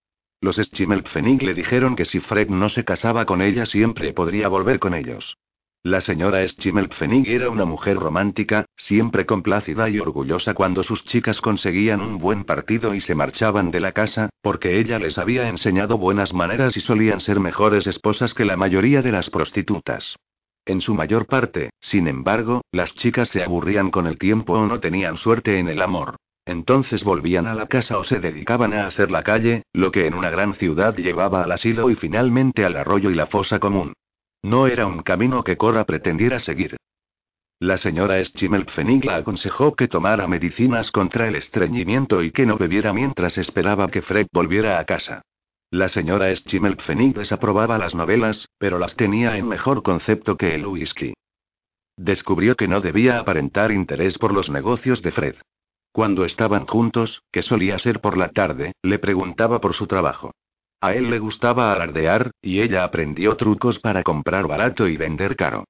Los 0.41 0.57
Schimmelpfennig 0.57 1.41
le 1.43 1.53
dijeron 1.53 1.95
que 1.95 2.05
si 2.05 2.19
Fred 2.19 2.49
no 2.49 2.67
se 2.67 2.83
casaba 2.83 3.25
con 3.25 3.41
ella 3.41 3.65
siempre 3.65 4.11
podría 4.11 4.49
volver 4.49 4.79
con 4.79 4.93
ellos. 4.93 5.37
La 5.81 6.01
señora 6.01 6.45
Schimmelpfennig 6.45 7.29
era 7.29 7.49
una 7.49 7.63
mujer 7.63 7.95
romántica, 7.95 8.65
siempre 8.75 9.25
complácida 9.25 9.89
y 9.89 9.97
orgullosa 9.99 10.53
cuando 10.53 10.83
sus 10.83 11.05
chicas 11.05 11.39
conseguían 11.39 12.01
un 12.01 12.17
buen 12.17 12.43
partido 12.43 12.93
y 12.93 12.99
se 12.99 13.15
marchaban 13.15 13.71
de 13.71 13.79
la 13.79 13.93
casa, 13.93 14.29
porque 14.41 14.77
ella 14.77 14.99
les 14.99 15.17
había 15.17 15.47
enseñado 15.47 15.97
buenas 15.97 16.33
maneras 16.33 16.75
y 16.75 16.81
solían 16.81 17.21
ser 17.21 17.39
mejores 17.39 17.87
esposas 17.87 18.33
que 18.33 18.43
la 18.43 18.57
mayoría 18.57 19.01
de 19.01 19.13
las 19.13 19.29
prostitutas. 19.29 20.17
En 20.69 20.81
su 20.81 20.93
mayor 20.93 21.25
parte, 21.25 21.71
sin 21.81 22.07
embargo, 22.07 22.61
las 22.71 22.93
chicas 22.93 23.29
se 23.29 23.41
aburrían 23.43 23.89
con 23.89 24.05
el 24.05 24.19
tiempo 24.19 24.53
o 24.53 24.67
no 24.67 24.79
tenían 24.79 25.17
suerte 25.17 25.57
en 25.57 25.67
el 25.67 25.81
amor. 25.81 26.17
Entonces 26.45 27.03
volvían 27.03 27.47
a 27.47 27.55
la 27.55 27.65
casa 27.65 27.97
o 27.97 28.03
se 28.03 28.19
dedicaban 28.19 28.75
a 28.75 28.85
hacer 28.85 29.09
la 29.09 29.23
calle, 29.23 29.63
lo 29.73 29.91
que 29.91 30.05
en 30.05 30.13
una 30.13 30.29
gran 30.29 30.53
ciudad 30.53 30.95
llevaba 30.95 31.41
al 31.41 31.51
asilo 31.53 31.89
y 31.89 31.95
finalmente 31.95 32.65
al 32.65 32.75
arroyo 32.75 33.09
y 33.09 33.15
la 33.15 33.25
fosa 33.25 33.57
común. 33.57 33.93
No 34.43 34.67
era 34.67 34.85
un 34.85 35.01
camino 35.01 35.43
que 35.43 35.57
Cora 35.57 35.85
pretendiera 35.85 36.37
seguir. 36.37 36.77
La 37.59 37.77
señora 37.77 38.23
Schimmelpfennig 38.23 39.05
la 39.05 39.15
aconsejó 39.15 39.73
que 39.73 39.87
tomara 39.87 40.27
medicinas 40.27 40.91
contra 40.91 41.27
el 41.27 41.35
estreñimiento 41.35 42.21
y 42.21 42.29
que 42.29 42.45
no 42.45 42.59
bebiera 42.59 42.93
mientras 42.93 43.39
esperaba 43.39 43.87
que 43.87 44.03
Fred 44.03 44.27
volviera 44.31 44.77
a 44.77 44.85
casa. 44.85 45.23
La 45.71 45.87
señora 45.87 46.33
Schimmelpfennig 46.33 47.15
desaprobaba 47.15 47.77
las 47.77 47.93
novelas, 47.93 48.49
pero 48.57 48.79
las 48.79 48.95
tenía 48.95 49.37
en 49.37 49.47
mejor 49.47 49.83
concepto 49.83 50.35
que 50.35 50.55
el 50.55 50.65
whisky. 50.65 51.13
Descubrió 51.95 52.55
que 52.55 52.67
no 52.67 52.81
debía 52.81 53.19
aparentar 53.19 53.71
interés 53.71 54.17
por 54.17 54.33
los 54.33 54.49
negocios 54.49 55.03
de 55.03 55.11
Fred. 55.11 55.35
Cuando 55.91 56.25
estaban 56.25 56.65
juntos, 56.65 57.21
que 57.31 57.43
solía 57.43 57.77
ser 57.77 57.99
por 58.01 58.17
la 58.17 58.29
tarde, 58.29 58.73
le 58.81 58.97
preguntaba 58.97 59.61
por 59.61 59.75
su 59.75 59.85
trabajo. 59.85 60.31
A 60.81 60.95
él 60.95 61.11
le 61.11 61.19
gustaba 61.19 61.71
alardear, 61.71 62.31
y 62.41 62.61
ella 62.61 62.83
aprendió 62.83 63.35
trucos 63.35 63.79
para 63.79 64.01
comprar 64.01 64.47
barato 64.47 64.87
y 64.87 64.97
vender 64.97 65.35
caro. 65.35 65.65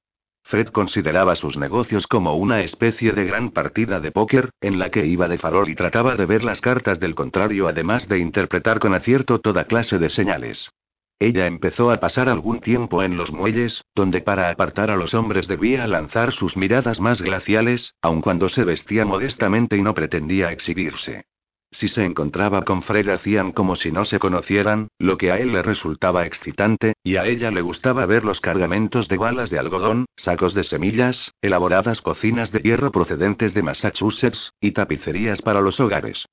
Fred 0.50 0.70
consideraba 0.70 1.36
sus 1.36 1.58
negocios 1.58 2.08
como 2.08 2.36
una 2.36 2.62
especie 2.62 3.12
de 3.12 3.26
gran 3.26 3.52
partida 3.52 4.00
de 4.00 4.12
póker, 4.12 4.50
en 4.62 4.80
la 4.80 4.90
que 4.90 5.06
iba 5.06 5.28
de 5.28 5.38
farol 5.38 5.70
y 5.70 5.76
trataba 5.76 6.16
de 6.16 6.26
ver 6.26 6.44
las 6.44 6.60
cartas 6.60 7.00
del 7.00 7.14
contrario 7.14 7.68
además 7.68 8.08
de 8.08 8.18
interpretar 8.18 8.80
con 8.80 8.96
acierto 8.96 9.40
toda 9.40 9.66
clase 9.66 10.00
de 10.00 10.10
señales. 10.10 10.72
Ella 11.20 11.46
empezó 11.46 11.92
a 11.92 11.98
pasar 11.98 12.30
algún 12.30 12.62
tiempo 12.62 13.04
en 13.04 13.16
los 13.16 13.32
muelles, 13.32 13.84
donde 13.94 14.22
para 14.22 14.50
apartar 14.50 14.90
a 14.90 14.96
los 14.96 15.14
hombres 15.14 15.48
debía 15.48 15.86
lanzar 15.86 16.32
sus 16.32 16.58
miradas 16.58 17.00
más 17.00 17.22
glaciales, 17.22 17.94
aun 18.02 18.22
cuando 18.22 18.50
se 18.50 18.64
vestía 18.64 19.06
modestamente 19.06 19.78
y 19.78 19.84
no 19.84 19.94
pretendía 19.94 20.52
exhibirse. 20.52 21.26
Si 21.72 21.88
se 21.88 22.04
encontraba 22.04 22.64
con 22.64 22.82
Fred 22.82 23.08
hacían 23.10 23.52
como 23.52 23.76
si 23.76 23.92
no 23.92 24.04
se 24.06 24.20
conocieran, 24.20 24.88
lo 24.98 25.18
que 25.18 25.32
a 25.32 25.38
él 25.38 25.52
le 25.54 25.62
resultaba 25.62 26.26
excitante, 26.26 26.94
y 27.04 27.18
a 27.18 27.26
ella 27.26 27.52
le 27.52 27.62
gustaba 27.62 28.06
ver 28.06 28.26
los 28.26 28.42
cargamentos 28.42 29.08
de 29.08 29.18
balas 29.18 29.50
de 29.50 29.60
algodón, 29.60 30.06
sacos 30.16 30.54
de 30.54 30.64
semillas, 30.64 31.32
elaboradas 31.42 32.02
cocinas 32.02 32.52
de 32.52 32.60
hierro 32.60 32.92
procedentes 32.92 33.54
de 33.54 33.62
Massachusetts, 33.62 34.54
y 34.60 34.72
tapicerías 34.72 35.42
para 35.42 35.62
los 35.62 35.80
hogares. 35.80 36.26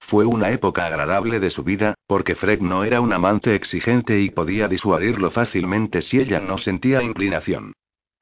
Fue 0.00 0.24
una 0.24 0.50
época 0.50 0.86
agradable 0.86 1.40
de 1.40 1.50
su 1.50 1.62
vida, 1.62 1.94
porque 2.06 2.34
Fred 2.34 2.60
no 2.60 2.84
era 2.84 3.00
un 3.00 3.12
amante 3.12 3.54
exigente 3.54 4.20
y 4.20 4.30
podía 4.30 4.68
disuadirlo 4.68 5.30
fácilmente 5.30 6.02
si 6.02 6.18
ella 6.18 6.40
no 6.40 6.58
sentía 6.58 7.02
inclinación. 7.02 7.72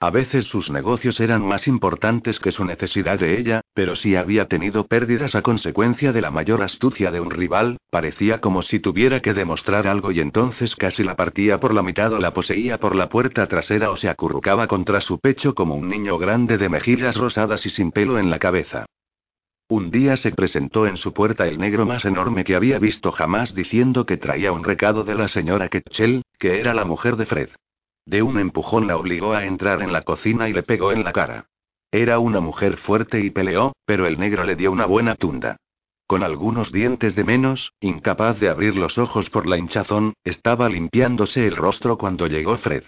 A 0.01 0.11
veces 0.11 0.45
sus 0.47 0.71
negocios 0.71 1.19
eran 1.19 1.45
más 1.45 1.67
importantes 1.67 2.39
que 2.39 2.53
su 2.53 2.65
necesidad 2.65 3.19
de 3.19 3.41
ella, 3.41 3.63
pero 3.75 3.97
si 3.97 4.15
había 4.15 4.47
tenido 4.47 4.87
pérdidas 4.87 5.35
a 5.35 5.43
consecuencia 5.43 6.13
de 6.13 6.21
la 6.21 6.31
mayor 6.31 6.63
astucia 6.63 7.11
de 7.11 7.21
un 7.21 7.33
rival, 7.33 7.79
parecía 7.91 8.41
como 8.41 8.63
si 8.63 8.79
tuviera 8.79 9.19
que 9.21 9.35
demostrar 9.35 9.89
algo 9.89 10.13
y 10.13 10.21
entonces 10.21 10.77
casi 10.77 11.03
la 11.03 11.17
partía 11.17 11.59
por 11.59 11.75
la 11.75 11.83
mitad 11.83 12.13
o 12.13 12.21
la 12.21 12.33
poseía 12.33 12.79
por 12.79 12.95
la 12.95 13.09
puerta 13.09 13.49
trasera 13.49 13.91
o 13.91 13.97
se 13.97 14.09
acurrucaba 14.09 14.69
contra 14.69 15.01
su 15.01 15.19
pecho 15.19 15.57
como 15.57 15.75
un 15.75 15.89
niño 15.89 16.17
grande 16.17 16.59
de 16.59 16.69
mejillas 16.69 17.17
rosadas 17.17 17.67
y 17.67 17.71
sin 17.71 17.91
pelo 17.91 18.21
en 18.21 18.31
la 18.31 18.39
cabeza. 18.39 18.87
Un 19.69 19.91
día 19.91 20.17
se 20.17 20.31
presentó 20.31 20.87
en 20.87 20.97
su 20.97 21.13
puerta 21.13 21.49
el 21.49 21.59
negro 21.59 21.87
más 21.87 22.05
enorme 22.05 22.45
que 22.45 22.55
había 22.55 22.79
visto 22.79 23.11
jamás 23.11 23.53
diciendo 23.53 24.07
que 24.07 24.17
traía 24.17 24.53
un 24.53 24.63
recado 24.63 25.03
de 25.03 25.17
la 25.17 25.27
señora 25.27 25.69
Ketchel, 25.69 26.23
que 26.39 26.61
era 26.61 26.73
la 26.73 26.85
mujer 26.85 27.17
de 27.17 27.27
Fred. 27.27 27.49
De 28.09 28.23
un 28.23 28.39
empujón 28.39 28.87
la 28.87 28.97
obligó 28.97 29.35
a 29.35 29.45
entrar 29.45 29.83
en 29.83 29.93
la 29.93 30.01
cocina 30.01 30.49
y 30.49 30.55
le 30.55 30.63
pegó 30.63 30.93
en 30.93 31.05
la 31.05 31.13
cara. 31.13 31.45
Era 31.93 32.19
una 32.19 32.41
mujer 32.41 32.79
fuerte 32.79 33.21
y 33.21 33.29
peleó, 33.29 33.75
pero 33.85 34.07
el 34.07 34.19
negro 34.19 34.45
le 34.45 34.57
dio 34.57 34.73
una 34.73 34.87
buena 34.87 35.15
tunda. 35.15 35.59
Con 36.07 36.23
algunos 36.23 36.73
dientes 36.73 37.15
de 37.15 37.25
menos, 37.25 37.75
incapaz 37.81 38.41
de 38.41 38.49
abrir 38.49 38.77
los 38.77 38.97
ojos 38.97 39.29
por 39.29 39.47
la 39.47 39.59
hinchazón, 39.59 40.15
estaba 40.25 40.71
limpiándose 40.71 41.47
el 41.47 41.55
rostro 41.55 41.99
cuando 41.99 42.27
llegó 42.29 42.57
Fred. 42.57 42.85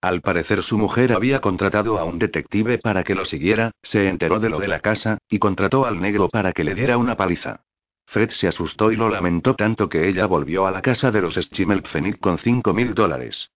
Al 0.00 0.20
parecer 0.20 0.62
su 0.62 0.78
mujer 0.78 1.14
había 1.14 1.40
contratado 1.40 1.98
a 1.98 2.04
un 2.04 2.20
detective 2.20 2.78
para 2.78 3.02
que 3.02 3.16
lo 3.16 3.24
siguiera, 3.24 3.72
se 3.82 4.08
enteró 4.08 4.38
de 4.38 4.50
lo 4.50 4.60
de 4.60 4.68
la 4.68 4.78
casa, 4.78 5.18
y 5.28 5.40
contrató 5.40 5.84
al 5.84 6.00
negro 6.00 6.28
para 6.28 6.52
que 6.52 6.62
le 6.62 6.76
diera 6.76 6.96
una 6.96 7.16
paliza. 7.16 7.64
Fred 8.06 8.30
se 8.30 8.46
asustó 8.46 8.92
y 8.92 8.96
lo 8.96 9.08
lamentó 9.08 9.56
tanto 9.56 9.88
que 9.88 10.08
ella 10.08 10.26
volvió 10.26 10.68
a 10.68 10.70
la 10.70 10.80
casa 10.80 11.10
de 11.10 11.22
los 11.22 11.34
Schimmelpfennig 11.34 12.20
con 12.20 12.38
cinco 12.38 12.72
mil 12.72 12.94
dólares. 12.94 13.50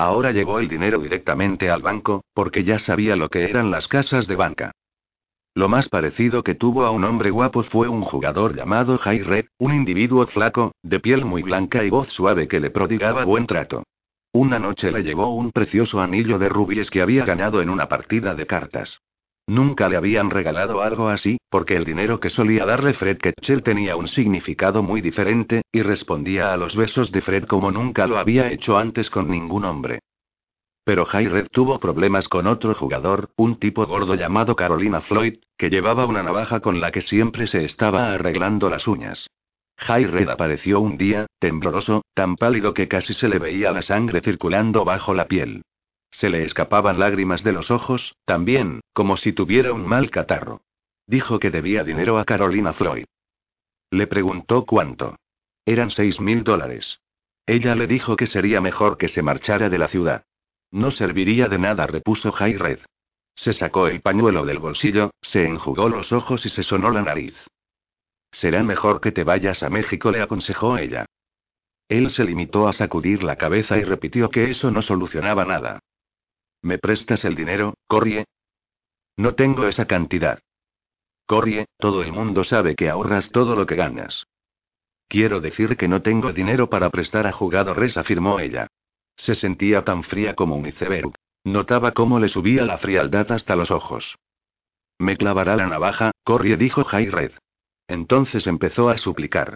Ahora 0.00 0.32
llegó 0.32 0.60
el 0.60 0.68
dinero 0.68 0.98
directamente 0.98 1.68
al 1.68 1.82
banco, 1.82 2.24
porque 2.32 2.64
ya 2.64 2.78
sabía 2.78 3.16
lo 3.16 3.28
que 3.28 3.44
eran 3.44 3.70
las 3.70 3.86
casas 3.86 4.26
de 4.26 4.34
banca. 4.34 4.72
Lo 5.54 5.68
más 5.68 5.90
parecido 5.90 6.42
que 6.42 6.54
tuvo 6.54 6.86
a 6.86 6.90
un 6.90 7.04
hombre 7.04 7.30
guapo 7.30 7.64
fue 7.64 7.86
un 7.86 8.00
jugador 8.00 8.56
llamado 8.56 8.96
Jay 8.96 9.20
Red, 9.20 9.48
un 9.58 9.74
individuo 9.74 10.26
flaco, 10.28 10.72
de 10.82 11.00
piel 11.00 11.26
muy 11.26 11.42
blanca 11.42 11.84
y 11.84 11.90
voz 11.90 12.08
suave 12.08 12.48
que 12.48 12.60
le 12.60 12.70
prodigaba 12.70 13.26
buen 13.26 13.46
trato. 13.46 13.82
Una 14.32 14.58
noche 14.58 14.90
le 14.90 15.02
llevó 15.02 15.34
un 15.34 15.52
precioso 15.52 16.00
anillo 16.00 16.38
de 16.38 16.48
rubíes 16.48 16.88
que 16.88 17.02
había 17.02 17.26
ganado 17.26 17.60
en 17.60 17.68
una 17.68 17.86
partida 17.90 18.34
de 18.34 18.46
cartas. 18.46 19.02
Nunca 19.46 19.90
le 19.90 19.98
habían 19.98 20.30
regalado 20.30 20.80
algo 20.80 21.10
así, 21.10 21.36
porque 21.50 21.76
el 21.76 21.84
dinero 21.84 22.20
que 22.20 22.30
solía 22.30 22.64
darle 22.64 22.94
Fred 22.94 23.18
Ketchel 23.18 23.62
tenía 23.62 23.96
un 23.96 24.08
significado 24.08 24.82
muy 24.82 25.00
diferente, 25.00 25.62
y 25.72 25.82
respondía 25.82 26.52
a 26.52 26.56
los 26.56 26.76
besos 26.76 27.12
de 27.12 27.20
Fred 27.20 27.44
como 27.44 27.70
nunca 27.70 28.06
lo 28.06 28.18
había 28.18 28.50
hecho 28.50 28.78
antes 28.78 29.10
con 29.10 29.28
ningún 29.28 29.64
hombre. 29.64 29.98
Pero 30.84 31.04
Red 31.04 31.48
tuvo 31.52 31.78
problemas 31.78 32.28
con 32.28 32.46
otro 32.46 32.74
jugador, 32.74 33.30
un 33.36 33.58
tipo 33.58 33.86
gordo 33.86 34.14
llamado 34.14 34.56
Carolina 34.56 35.00
Floyd, 35.02 35.38
que 35.58 35.70
llevaba 35.70 36.06
una 36.06 36.22
navaja 36.22 36.60
con 36.60 36.80
la 36.80 36.90
que 36.90 37.02
siempre 37.02 37.46
se 37.46 37.64
estaba 37.64 38.12
arreglando 38.12 38.70
las 38.70 38.88
uñas. 38.88 39.28
Red 39.86 40.28
apareció 40.28 40.80
un 40.80 40.96
día, 40.96 41.26
tembloroso, 41.38 42.02
tan 42.14 42.36
pálido 42.36 42.74
que 42.74 42.88
casi 42.88 43.14
se 43.14 43.28
le 43.28 43.38
veía 43.38 43.72
la 43.72 43.82
sangre 43.82 44.20
circulando 44.20 44.84
bajo 44.84 45.14
la 45.14 45.26
piel. 45.26 45.62
Se 46.12 46.28
le 46.28 46.44
escapaban 46.44 46.98
lágrimas 46.98 47.42
de 47.44 47.52
los 47.52 47.70
ojos, 47.70 48.14
también, 48.24 48.80
como 48.92 49.16
si 49.16 49.32
tuviera 49.32 49.72
un 49.72 49.86
mal 49.86 50.10
catarro. 50.10 50.62
Dijo 51.10 51.40
que 51.40 51.50
debía 51.50 51.82
dinero 51.82 52.20
a 52.20 52.24
Carolina 52.24 52.72
Floyd. 52.72 53.04
Le 53.90 54.06
preguntó 54.06 54.64
cuánto. 54.64 55.16
Eran 55.66 55.90
seis 55.90 56.20
mil 56.20 56.44
dólares. 56.44 57.00
Ella 57.46 57.74
le 57.74 57.88
dijo 57.88 58.14
que 58.14 58.28
sería 58.28 58.60
mejor 58.60 58.96
que 58.96 59.08
se 59.08 59.20
marchara 59.20 59.68
de 59.68 59.78
la 59.78 59.88
ciudad. 59.88 60.22
No 60.70 60.92
serviría 60.92 61.48
de 61.48 61.58
nada, 61.58 61.88
repuso 61.88 62.30
Red. 62.30 62.78
Se 63.34 63.54
sacó 63.54 63.88
el 63.88 64.02
pañuelo 64.02 64.44
del 64.44 64.60
bolsillo, 64.60 65.10
se 65.20 65.44
enjugó 65.44 65.88
los 65.88 66.12
ojos 66.12 66.46
y 66.46 66.48
se 66.48 66.62
sonó 66.62 66.92
la 66.92 67.02
nariz. 67.02 67.34
Será 68.30 68.62
mejor 68.62 69.00
que 69.00 69.10
te 69.10 69.24
vayas 69.24 69.64
a 69.64 69.68
México, 69.68 70.12
le 70.12 70.22
aconsejó 70.22 70.78
ella. 70.78 71.06
Él 71.88 72.12
se 72.12 72.22
limitó 72.22 72.68
a 72.68 72.72
sacudir 72.72 73.24
la 73.24 73.34
cabeza 73.34 73.76
y 73.78 73.82
repitió 73.82 74.30
que 74.30 74.52
eso 74.52 74.70
no 74.70 74.80
solucionaba 74.80 75.44
nada. 75.44 75.80
¿Me 76.62 76.78
prestas 76.78 77.24
el 77.24 77.34
dinero, 77.34 77.74
Corrie? 77.88 78.26
No 79.16 79.34
tengo 79.34 79.66
esa 79.66 79.86
cantidad. 79.86 80.38
Corrie, 81.30 81.66
todo 81.78 82.02
el 82.02 82.12
mundo 82.12 82.42
sabe 82.42 82.74
que 82.74 82.90
ahorras 82.90 83.30
todo 83.30 83.54
lo 83.54 83.64
que 83.64 83.76
ganas. 83.76 84.26
Quiero 85.06 85.40
decir 85.40 85.76
que 85.76 85.86
no 85.86 86.02
tengo 86.02 86.32
dinero 86.32 86.68
para 86.68 86.90
prestar 86.90 87.28
a 87.28 87.30
jugadores, 87.30 87.96
afirmó 87.96 88.40
ella. 88.40 88.66
Se 89.16 89.36
sentía 89.36 89.84
tan 89.84 90.02
fría 90.02 90.34
como 90.34 90.56
un 90.56 90.66
iceberg. 90.66 91.12
Notaba 91.44 91.92
cómo 91.92 92.18
le 92.18 92.30
subía 92.30 92.64
la 92.64 92.78
frialdad 92.78 93.30
hasta 93.30 93.54
los 93.54 93.70
ojos. 93.70 94.16
Me 94.98 95.16
clavará 95.16 95.54
la 95.54 95.68
navaja, 95.68 96.10
Corrie 96.24 96.56
dijo 96.56 96.82
Red. 96.82 97.30
Entonces 97.86 98.48
empezó 98.48 98.88
a 98.88 98.98
suplicar. 98.98 99.54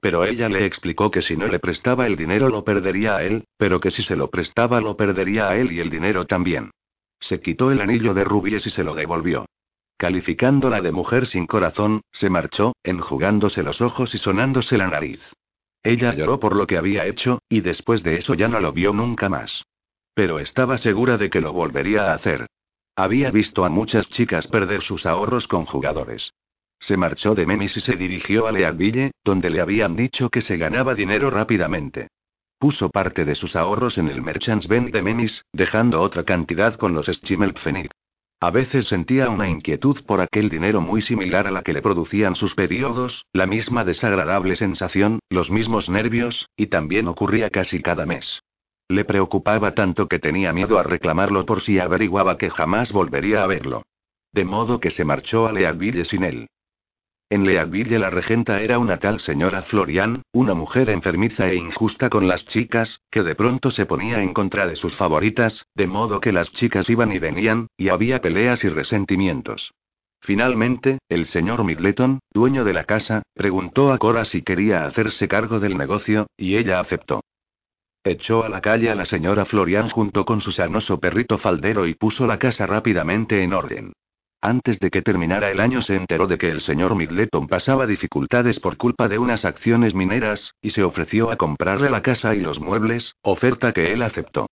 Pero 0.00 0.24
ella 0.24 0.48
le 0.48 0.66
explicó 0.66 1.12
que 1.12 1.22
si 1.22 1.36
no 1.36 1.46
le 1.46 1.60
prestaba 1.60 2.08
el 2.08 2.16
dinero 2.16 2.48
lo 2.48 2.64
perdería 2.64 3.14
a 3.14 3.22
él, 3.22 3.44
pero 3.56 3.78
que 3.78 3.92
si 3.92 4.02
se 4.02 4.16
lo 4.16 4.28
prestaba 4.28 4.80
lo 4.80 4.96
perdería 4.96 5.50
a 5.50 5.56
él 5.56 5.70
y 5.70 5.78
el 5.78 5.88
dinero 5.88 6.26
también. 6.26 6.72
Se 7.20 7.40
quitó 7.40 7.70
el 7.70 7.80
anillo 7.80 8.12
de 8.12 8.24
rubíes 8.24 8.66
y 8.66 8.70
se 8.70 8.82
lo 8.82 8.96
devolvió. 8.96 9.46
Calificándola 10.00 10.80
de 10.80 10.92
mujer 10.92 11.26
sin 11.26 11.46
corazón, 11.46 12.00
se 12.10 12.30
marchó, 12.30 12.72
enjugándose 12.82 13.62
los 13.62 13.82
ojos 13.82 14.14
y 14.14 14.18
sonándose 14.18 14.78
la 14.78 14.88
nariz. 14.88 15.20
Ella 15.82 16.14
lloró 16.14 16.40
por 16.40 16.56
lo 16.56 16.66
que 16.66 16.78
había 16.78 17.04
hecho, 17.04 17.40
y 17.50 17.60
después 17.60 18.02
de 18.02 18.16
eso 18.16 18.32
ya 18.32 18.48
no 18.48 18.60
lo 18.60 18.72
vio 18.72 18.94
nunca 18.94 19.28
más. 19.28 19.66
Pero 20.14 20.38
estaba 20.38 20.78
segura 20.78 21.18
de 21.18 21.28
que 21.28 21.42
lo 21.42 21.52
volvería 21.52 22.10
a 22.10 22.14
hacer. 22.14 22.46
Había 22.96 23.30
visto 23.30 23.62
a 23.66 23.68
muchas 23.68 24.08
chicas 24.08 24.46
perder 24.46 24.80
sus 24.80 25.04
ahorros 25.04 25.46
con 25.46 25.66
jugadores. 25.66 26.32
Se 26.78 26.96
marchó 26.96 27.34
de 27.34 27.44
Memis 27.44 27.76
y 27.76 27.82
se 27.82 27.96
dirigió 27.96 28.46
a 28.46 28.52
Leadville, 28.52 29.10
donde 29.22 29.50
le 29.50 29.60
habían 29.60 29.96
dicho 29.96 30.30
que 30.30 30.40
se 30.40 30.56
ganaba 30.56 30.94
dinero 30.94 31.28
rápidamente. 31.28 32.08
Puso 32.58 32.88
parte 32.88 33.26
de 33.26 33.34
sus 33.34 33.54
ahorros 33.54 33.98
en 33.98 34.08
el 34.08 34.22
Merchants 34.22 34.66
Bank 34.66 34.92
de 34.92 35.02
Memis, 35.02 35.44
dejando 35.52 36.00
otra 36.00 36.24
cantidad 36.24 36.76
con 36.76 36.94
los 36.94 37.04
Schimmelpfennig. 37.04 37.90
A 38.42 38.50
veces 38.50 38.88
sentía 38.88 39.28
una 39.28 39.50
inquietud 39.50 40.02
por 40.06 40.22
aquel 40.22 40.48
dinero 40.48 40.80
muy 40.80 41.02
similar 41.02 41.46
a 41.46 41.50
la 41.50 41.62
que 41.62 41.74
le 41.74 41.82
producían 41.82 42.36
sus 42.36 42.54
periodos, 42.54 43.26
la 43.34 43.46
misma 43.46 43.84
desagradable 43.84 44.56
sensación, 44.56 45.18
los 45.28 45.50
mismos 45.50 45.90
nervios, 45.90 46.48
y 46.56 46.68
también 46.68 47.06
ocurría 47.06 47.50
casi 47.50 47.82
cada 47.82 48.06
mes. 48.06 48.40
Le 48.88 49.04
preocupaba 49.04 49.74
tanto 49.74 50.08
que 50.08 50.18
tenía 50.18 50.54
miedo 50.54 50.78
a 50.78 50.82
reclamarlo 50.82 51.44
por 51.44 51.60
si 51.60 51.78
averiguaba 51.78 52.38
que 52.38 52.48
jamás 52.48 52.92
volvería 52.92 53.42
a 53.42 53.46
verlo. 53.46 53.82
De 54.32 54.44
modo 54.46 54.80
que 54.80 54.90
se 54.90 55.04
marchó 55.04 55.46
a 55.46 55.52
Leadville 55.52 56.06
sin 56.06 56.24
él. 56.24 56.46
En 57.32 57.46
Leadville 57.46 58.00
la 58.00 58.10
regenta 58.10 58.60
era 58.60 58.80
una 58.80 58.96
tal 58.96 59.20
señora 59.20 59.62
Florian, 59.62 60.22
una 60.32 60.52
mujer 60.54 60.90
enfermiza 60.90 61.48
e 61.48 61.54
injusta 61.54 62.10
con 62.10 62.26
las 62.26 62.44
chicas, 62.46 63.02
que 63.08 63.22
de 63.22 63.36
pronto 63.36 63.70
se 63.70 63.86
ponía 63.86 64.20
en 64.20 64.34
contra 64.34 64.66
de 64.66 64.74
sus 64.74 64.96
favoritas, 64.96 65.64
de 65.76 65.86
modo 65.86 66.20
que 66.20 66.32
las 66.32 66.50
chicas 66.54 66.90
iban 66.90 67.12
y 67.12 67.20
venían, 67.20 67.68
y 67.76 67.88
había 67.88 68.20
peleas 68.20 68.64
y 68.64 68.68
resentimientos. 68.68 69.72
Finalmente, 70.20 70.98
el 71.08 71.26
señor 71.26 71.62
Midleton, 71.62 72.18
dueño 72.32 72.64
de 72.64 72.72
la 72.72 72.82
casa, 72.82 73.22
preguntó 73.32 73.92
a 73.92 73.98
Cora 73.98 74.24
si 74.24 74.42
quería 74.42 74.84
hacerse 74.84 75.28
cargo 75.28 75.60
del 75.60 75.78
negocio, 75.78 76.26
y 76.36 76.56
ella 76.56 76.80
aceptó. 76.80 77.20
Echó 78.02 78.42
a 78.42 78.48
la 78.48 78.60
calle 78.60 78.90
a 78.90 78.96
la 78.96 79.04
señora 79.04 79.44
Florian 79.44 79.88
junto 79.88 80.24
con 80.24 80.40
su 80.40 80.50
sanoso 80.50 80.98
perrito 80.98 81.38
faldero 81.38 81.86
y 81.86 81.94
puso 81.94 82.26
la 82.26 82.40
casa 82.40 82.66
rápidamente 82.66 83.44
en 83.44 83.52
orden. 83.52 83.92
Antes 84.42 84.78
de 84.80 84.90
que 84.90 85.02
terminara 85.02 85.50
el 85.50 85.60
año 85.60 85.82
se 85.82 85.96
enteró 85.96 86.26
de 86.26 86.38
que 86.38 86.48
el 86.48 86.62
señor 86.62 86.94
Midleton 86.94 87.46
pasaba 87.46 87.86
dificultades 87.86 88.58
por 88.58 88.78
culpa 88.78 89.06
de 89.06 89.18
unas 89.18 89.44
acciones 89.44 89.94
mineras, 89.94 90.54
y 90.62 90.70
se 90.70 90.82
ofreció 90.82 91.30
a 91.30 91.36
comprarle 91.36 91.90
la 91.90 92.00
casa 92.00 92.34
y 92.34 92.40
los 92.40 92.58
muebles, 92.58 93.14
oferta 93.22 93.72
que 93.72 93.92
él 93.92 94.02
aceptó. 94.02 94.46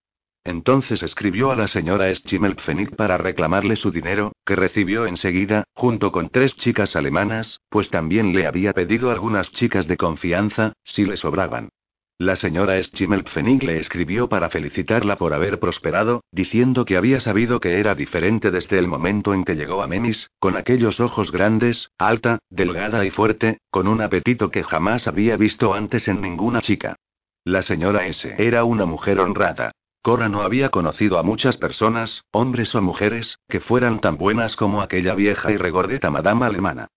Entonces 0.44 1.02
escribió 1.02 1.50
a 1.50 1.56
la 1.56 1.68
señora 1.68 2.12
Schimmelpfennig 2.12 2.96
para 2.96 3.16
reclamarle 3.16 3.76
su 3.76 3.90
dinero, 3.90 4.32
que 4.44 4.56
recibió 4.56 5.06
enseguida, 5.06 5.64
junto 5.74 6.12
con 6.12 6.28
tres 6.28 6.54
chicas 6.56 6.94
alemanas, 6.94 7.60
pues 7.70 7.88
también 7.88 8.34
le 8.34 8.46
había 8.46 8.74
pedido 8.74 9.10
algunas 9.10 9.50
chicas 9.52 9.86
de 9.86 9.96
confianza, 9.96 10.74
si 10.84 11.04
le 11.04 11.16
sobraban. 11.16 11.70
La 12.20 12.34
señora 12.34 12.82
Schimmelpfennig 12.82 13.62
le 13.62 13.78
escribió 13.78 14.28
para 14.28 14.50
felicitarla 14.50 15.14
por 15.14 15.34
haber 15.34 15.60
prosperado, 15.60 16.24
diciendo 16.32 16.84
que 16.84 16.96
había 16.96 17.20
sabido 17.20 17.60
que 17.60 17.78
era 17.78 17.94
diferente 17.94 18.50
desde 18.50 18.80
el 18.80 18.88
momento 18.88 19.34
en 19.34 19.44
que 19.44 19.54
llegó 19.54 19.82
a 19.82 19.86
Memis, 19.86 20.28
con 20.40 20.56
aquellos 20.56 20.98
ojos 20.98 21.30
grandes, 21.30 21.92
alta, 21.96 22.40
delgada 22.50 23.04
y 23.04 23.12
fuerte, 23.12 23.58
con 23.70 23.86
un 23.86 24.00
apetito 24.00 24.50
que 24.50 24.64
jamás 24.64 25.06
había 25.06 25.36
visto 25.36 25.74
antes 25.74 26.08
en 26.08 26.20
ninguna 26.20 26.60
chica. 26.60 26.96
La 27.44 27.62
señora 27.62 28.08
S. 28.08 28.34
era 28.36 28.64
una 28.64 28.84
mujer 28.84 29.20
honrada. 29.20 29.70
Cora 30.02 30.28
no 30.28 30.42
había 30.42 30.70
conocido 30.70 31.20
a 31.20 31.22
muchas 31.22 31.56
personas, 31.56 32.24
hombres 32.32 32.74
o 32.74 32.82
mujeres, 32.82 33.38
que 33.48 33.60
fueran 33.60 34.00
tan 34.00 34.16
buenas 34.16 34.56
como 34.56 34.82
aquella 34.82 35.14
vieja 35.14 35.52
y 35.52 35.56
regordeta 35.56 36.10
madama 36.10 36.46
alemana. 36.46 36.88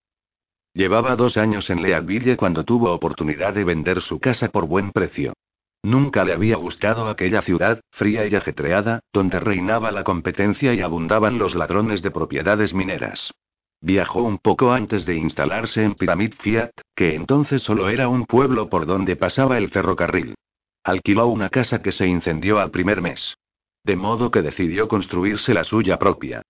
Llevaba 0.74 1.16
dos 1.16 1.36
años 1.36 1.68
en 1.68 1.82
Leadville 1.82 2.36
cuando 2.36 2.64
tuvo 2.64 2.92
oportunidad 2.92 3.52
de 3.54 3.64
vender 3.64 4.00
su 4.00 4.18
casa 4.18 4.48
por 4.48 4.66
buen 4.66 4.90
precio. 4.90 5.34
Nunca 5.82 6.24
le 6.24 6.32
había 6.32 6.56
gustado 6.56 7.08
aquella 7.08 7.42
ciudad, 7.42 7.80
fría 7.90 8.26
y 8.26 8.34
ajetreada, 8.34 9.00
donde 9.12 9.40
reinaba 9.40 9.90
la 9.90 10.04
competencia 10.04 10.72
y 10.72 10.80
abundaban 10.80 11.38
los 11.38 11.54
ladrones 11.54 12.02
de 12.02 12.10
propiedades 12.10 12.72
mineras. 12.72 13.32
Viajó 13.80 14.22
un 14.22 14.38
poco 14.38 14.72
antes 14.72 15.04
de 15.04 15.16
instalarse 15.16 15.82
en 15.82 15.94
Pyramid 15.96 16.34
Fiat, 16.38 16.70
que 16.94 17.16
entonces 17.16 17.62
solo 17.62 17.88
era 17.88 18.08
un 18.08 18.26
pueblo 18.26 18.70
por 18.70 18.86
donde 18.86 19.16
pasaba 19.16 19.58
el 19.58 19.70
ferrocarril. 19.70 20.36
Alquiló 20.84 21.26
una 21.26 21.48
casa 21.48 21.82
que 21.82 21.90
se 21.90 22.06
incendió 22.06 22.60
al 22.60 22.70
primer 22.70 23.02
mes. 23.02 23.36
De 23.84 23.96
modo 23.96 24.30
que 24.30 24.42
decidió 24.42 24.86
construirse 24.86 25.52
la 25.52 25.64
suya 25.64 25.98
propia. 25.98 26.42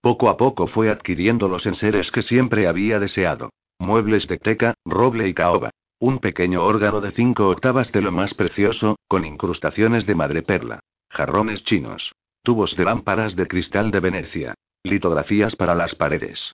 Poco 0.00 0.28
a 0.28 0.36
poco 0.36 0.66
fue 0.66 0.90
adquiriendo 0.90 1.48
los 1.48 1.66
enseres 1.66 2.10
que 2.10 2.22
siempre 2.22 2.68
había 2.68 2.98
deseado. 2.98 3.50
Muebles 3.78 4.26
de 4.28 4.38
teca, 4.38 4.74
roble 4.84 5.28
y 5.28 5.34
caoba. 5.34 5.70
Un 5.98 6.18
pequeño 6.18 6.64
órgano 6.64 7.00
de 7.00 7.12
cinco 7.12 7.48
octavas 7.48 7.90
de 7.92 8.02
lo 8.02 8.12
más 8.12 8.34
precioso, 8.34 8.96
con 9.08 9.24
incrustaciones 9.24 10.06
de 10.06 10.14
madreperla. 10.14 10.80
Jarrones 11.10 11.64
chinos. 11.64 12.12
Tubos 12.42 12.76
de 12.76 12.84
lámparas 12.84 13.34
de 13.34 13.46
cristal 13.46 13.90
de 13.90 14.00
Venecia. 14.00 14.54
Litografías 14.82 15.56
para 15.56 15.74
las 15.74 15.94
paredes. 15.94 16.52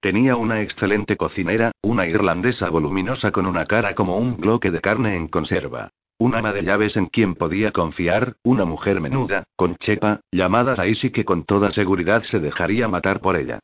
Tenía 0.00 0.36
una 0.36 0.60
excelente 0.62 1.16
cocinera, 1.16 1.72
una 1.82 2.06
irlandesa 2.06 2.68
voluminosa 2.68 3.32
con 3.32 3.46
una 3.46 3.66
cara 3.66 3.94
como 3.94 4.18
un 4.18 4.36
bloque 4.36 4.70
de 4.70 4.80
carne 4.80 5.16
en 5.16 5.28
conserva. 5.28 5.90
Un 6.18 6.34
ama 6.34 6.52
de 6.52 6.62
llaves 6.62 6.96
en 6.96 7.06
quien 7.06 7.34
podía 7.34 7.72
confiar, 7.72 8.36
una 8.44 8.64
mujer 8.64 9.00
menuda, 9.00 9.44
con 9.56 9.76
chepa, 9.76 10.20
llamada 10.30 10.76
Daisy 10.76 11.10
que 11.10 11.24
con 11.24 11.44
toda 11.44 11.72
seguridad 11.72 12.22
se 12.22 12.38
dejaría 12.38 12.86
matar 12.86 13.20
por 13.20 13.36
ella. 13.36 13.58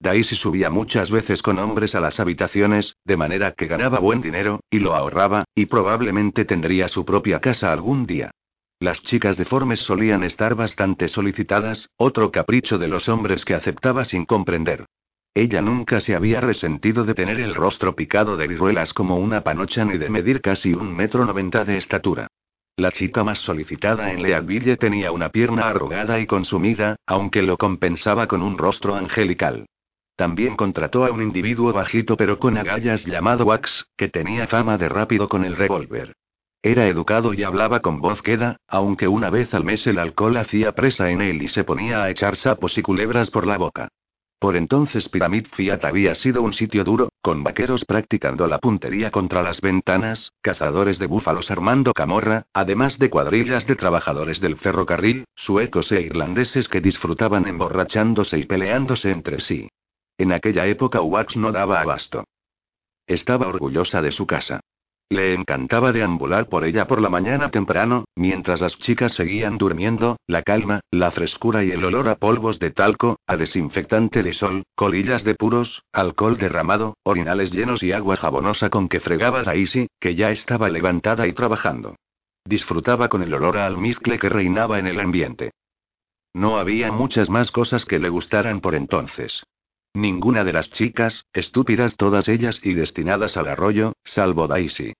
Daisy 0.00 0.36
subía 0.36 0.68
muchas 0.68 1.10
veces 1.10 1.40
con 1.40 1.58
hombres 1.58 1.94
a 1.94 2.00
las 2.00 2.20
habitaciones, 2.20 2.96
de 3.04 3.16
manera 3.16 3.52
que 3.52 3.66
ganaba 3.66 4.00
buen 4.00 4.20
dinero, 4.20 4.60
y 4.70 4.80
lo 4.80 4.94
ahorraba, 4.94 5.44
y 5.54 5.64
probablemente 5.66 6.44
tendría 6.44 6.88
su 6.88 7.06
propia 7.06 7.40
casa 7.40 7.72
algún 7.72 8.04
día. 8.04 8.30
Las 8.80 9.00
chicas 9.04 9.38
deformes 9.38 9.80
solían 9.80 10.24
estar 10.24 10.54
bastante 10.54 11.08
solicitadas, 11.08 11.88
otro 11.96 12.30
capricho 12.30 12.76
de 12.76 12.88
los 12.88 13.08
hombres 13.08 13.46
que 13.46 13.54
aceptaba 13.54 14.04
sin 14.04 14.26
comprender. 14.26 14.84
Ella 15.36 15.60
nunca 15.60 16.00
se 16.00 16.14
había 16.14 16.40
resentido 16.40 17.04
de 17.04 17.14
tener 17.14 17.40
el 17.40 17.56
rostro 17.56 17.96
picado 17.96 18.36
de 18.36 18.46
viruelas 18.46 18.92
como 18.92 19.16
una 19.16 19.40
panocha 19.42 19.84
ni 19.84 19.98
de 19.98 20.08
medir 20.08 20.40
casi 20.40 20.72
un 20.72 20.94
metro 20.94 21.24
noventa 21.24 21.64
de 21.64 21.76
estatura. 21.76 22.28
La 22.76 22.92
chica 22.92 23.24
más 23.24 23.38
solicitada 23.40 24.12
en 24.12 24.22
Leadville 24.22 24.76
tenía 24.76 25.10
una 25.10 25.30
pierna 25.30 25.68
arrugada 25.68 26.20
y 26.20 26.26
consumida, 26.26 26.96
aunque 27.06 27.42
lo 27.42 27.56
compensaba 27.56 28.28
con 28.28 28.42
un 28.42 28.58
rostro 28.58 28.94
angelical. 28.94 29.66
También 30.16 30.54
contrató 30.54 31.04
a 31.04 31.10
un 31.10 31.20
individuo 31.20 31.72
bajito 31.72 32.16
pero 32.16 32.38
con 32.38 32.56
agallas 32.56 33.04
llamado 33.04 33.44
Wax, 33.44 33.86
que 33.96 34.08
tenía 34.08 34.46
fama 34.46 34.78
de 34.78 34.88
rápido 34.88 35.28
con 35.28 35.44
el 35.44 35.56
revólver. 35.56 36.12
Era 36.62 36.86
educado 36.86 37.34
y 37.34 37.42
hablaba 37.42 37.80
con 37.80 38.00
voz 38.00 38.22
queda, 38.22 38.58
aunque 38.68 39.08
una 39.08 39.30
vez 39.30 39.52
al 39.52 39.64
mes 39.64 39.84
el 39.88 39.98
alcohol 39.98 40.36
hacía 40.36 40.72
presa 40.72 41.10
en 41.10 41.22
él 41.22 41.42
y 41.42 41.48
se 41.48 41.64
ponía 41.64 42.04
a 42.04 42.10
echar 42.10 42.36
sapos 42.36 42.78
y 42.78 42.82
culebras 42.82 43.30
por 43.30 43.48
la 43.48 43.58
boca. 43.58 43.88
Por 44.44 44.56
entonces 44.56 45.08
Pyramid 45.08 45.46
Fiat 45.56 45.82
había 45.86 46.14
sido 46.14 46.42
un 46.42 46.52
sitio 46.52 46.84
duro, 46.84 47.08
con 47.22 47.42
vaqueros 47.42 47.86
practicando 47.86 48.46
la 48.46 48.58
puntería 48.58 49.10
contra 49.10 49.42
las 49.42 49.62
ventanas, 49.62 50.34
cazadores 50.42 50.98
de 50.98 51.06
búfalos 51.06 51.50
armando 51.50 51.94
camorra, 51.94 52.44
además 52.52 52.98
de 52.98 53.08
cuadrillas 53.08 53.66
de 53.66 53.74
trabajadores 53.74 54.42
del 54.42 54.58
ferrocarril, 54.58 55.24
suecos 55.34 55.90
e 55.92 56.02
irlandeses 56.02 56.68
que 56.68 56.82
disfrutaban 56.82 57.48
emborrachándose 57.48 58.38
y 58.38 58.44
peleándose 58.44 59.12
entre 59.12 59.40
sí. 59.40 59.70
En 60.18 60.30
aquella 60.30 60.66
época 60.66 61.00
Wax 61.00 61.38
no 61.38 61.50
daba 61.50 61.80
abasto. 61.80 62.24
Estaba 63.06 63.48
orgullosa 63.48 64.02
de 64.02 64.12
su 64.12 64.26
casa. 64.26 64.60
Le 65.10 65.34
encantaba 65.34 65.92
deambular 65.92 66.48
por 66.48 66.64
ella 66.64 66.86
por 66.86 67.00
la 67.00 67.10
mañana 67.10 67.50
temprano, 67.50 68.04
mientras 68.16 68.60
las 68.60 68.76
chicas 68.78 69.12
seguían 69.14 69.58
durmiendo, 69.58 70.16
la 70.26 70.42
calma, 70.42 70.80
la 70.90 71.10
frescura 71.10 71.62
y 71.62 71.70
el 71.70 71.84
olor 71.84 72.08
a 72.08 72.16
polvos 72.16 72.58
de 72.58 72.70
talco, 72.70 73.18
a 73.26 73.36
desinfectante 73.36 74.22
de 74.22 74.32
sol, 74.32 74.64
colillas 74.74 75.22
de 75.22 75.34
puros, 75.34 75.82
alcohol 75.92 76.38
derramado, 76.38 76.96
orinales 77.02 77.52
llenos 77.52 77.82
y 77.82 77.92
agua 77.92 78.16
jabonosa 78.16 78.70
con 78.70 78.88
que 78.88 79.00
fregaba 79.00 79.42
Daisy, 79.42 79.88
que 80.00 80.14
ya 80.14 80.30
estaba 80.30 80.70
levantada 80.70 81.26
y 81.26 81.32
trabajando. 81.32 81.96
Disfrutaba 82.46 83.08
con 83.08 83.22
el 83.22 83.32
olor 83.34 83.58
a 83.58 83.66
almizcle 83.66 84.18
que 84.18 84.28
reinaba 84.28 84.78
en 84.78 84.86
el 84.86 85.00
ambiente. 85.00 85.50
No 86.34 86.58
había 86.58 86.90
muchas 86.90 87.30
más 87.30 87.50
cosas 87.50 87.84
que 87.84 87.98
le 87.98 88.08
gustaran 88.08 88.60
por 88.60 88.74
entonces. 88.74 89.44
Ninguna 89.94 90.42
de 90.42 90.52
las 90.52 90.68
chicas, 90.72 91.24
estúpidas 91.32 91.96
todas 91.96 92.28
ellas 92.28 92.58
y 92.64 92.74
destinadas 92.74 93.36
al 93.36 93.46
arroyo, 93.46 93.92
salvo 94.04 94.48
Daisy. 94.48 94.92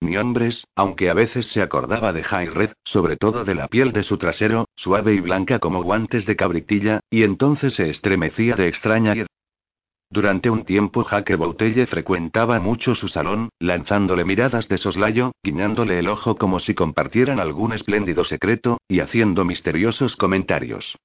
Ni 0.00 0.18
hombres, 0.18 0.66
aunque 0.76 1.08
a 1.08 1.14
veces 1.14 1.46
se 1.52 1.62
acordaba 1.62 2.12
de 2.12 2.22
Red, 2.22 2.72
sobre 2.84 3.16
todo 3.16 3.44
de 3.44 3.54
la 3.54 3.68
piel 3.68 3.92
de 3.92 4.02
su 4.02 4.18
trasero, 4.18 4.66
suave 4.76 5.14
y 5.14 5.20
blanca 5.20 5.58
como 5.58 5.82
guantes 5.82 6.26
de 6.26 6.36
cabritilla, 6.36 7.00
y 7.08 7.22
entonces 7.22 7.74
se 7.74 7.88
estremecía 7.88 8.54
de 8.54 8.68
extraña 8.68 9.16
y... 9.16 9.24
Durante 10.10 10.50
un 10.50 10.66
tiempo 10.66 11.04
Jaque 11.04 11.36
Boutelle 11.36 11.86
frecuentaba 11.86 12.60
mucho 12.60 12.94
su 12.94 13.08
salón, 13.08 13.48
lanzándole 13.58 14.26
miradas 14.26 14.68
de 14.68 14.76
soslayo, 14.76 15.32
guiñándole 15.42 15.98
el 15.98 16.08
ojo 16.08 16.36
como 16.36 16.60
si 16.60 16.74
compartieran 16.74 17.40
algún 17.40 17.72
espléndido 17.72 18.22
secreto, 18.24 18.76
y 18.86 19.00
haciendo 19.00 19.46
misteriosos 19.46 20.14
comentarios. 20.16 20.96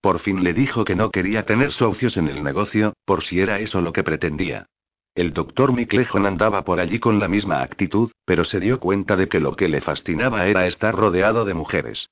Por 0.00 0.20
fin 0.20 0.44
le 0.44 0.54
dijo 0.54 0.84
que 0.84 0.94
no 0.94 1.10
quería 1.10 1.44
tener 1.44 1.72
socios 1.72 2.16
en 2.16 2.28
el 2.28 2.42
negocio, 2.42 2.94
por 3.04 3.22
si 3.22 3.40
era 3.40 3.58
eso 3.60 3.80
lo 3.80 3.92
que 3.92 4.04
pretendía. 4.04 4.66
El 5.14 5.32
doctor 5.32 5.72
Miclejon 5.72 6.26
andaba 6.26 6.62
por 6.62 6.78
allí 6.78 6.98
con 6.98 7.18
la 7.18 7.26
misma 7.26 7.62
actitud, 7.62 8.10
pero 8.26 8.44
se 8.44 8.60
dio 8.60 8.78
cuenta 8.78 9.16
de 9.16 9.28
que 9.28 9.40
lo 9.40 9.56
que 9.56 9.68
le 9.68 9.80
fascinaba 9.80 10.46
era 10.46 10.66
estar 10.66 10.94
rodeado 10.94 11.44
de 11.46 11.54
mujeres. 11.54 12.08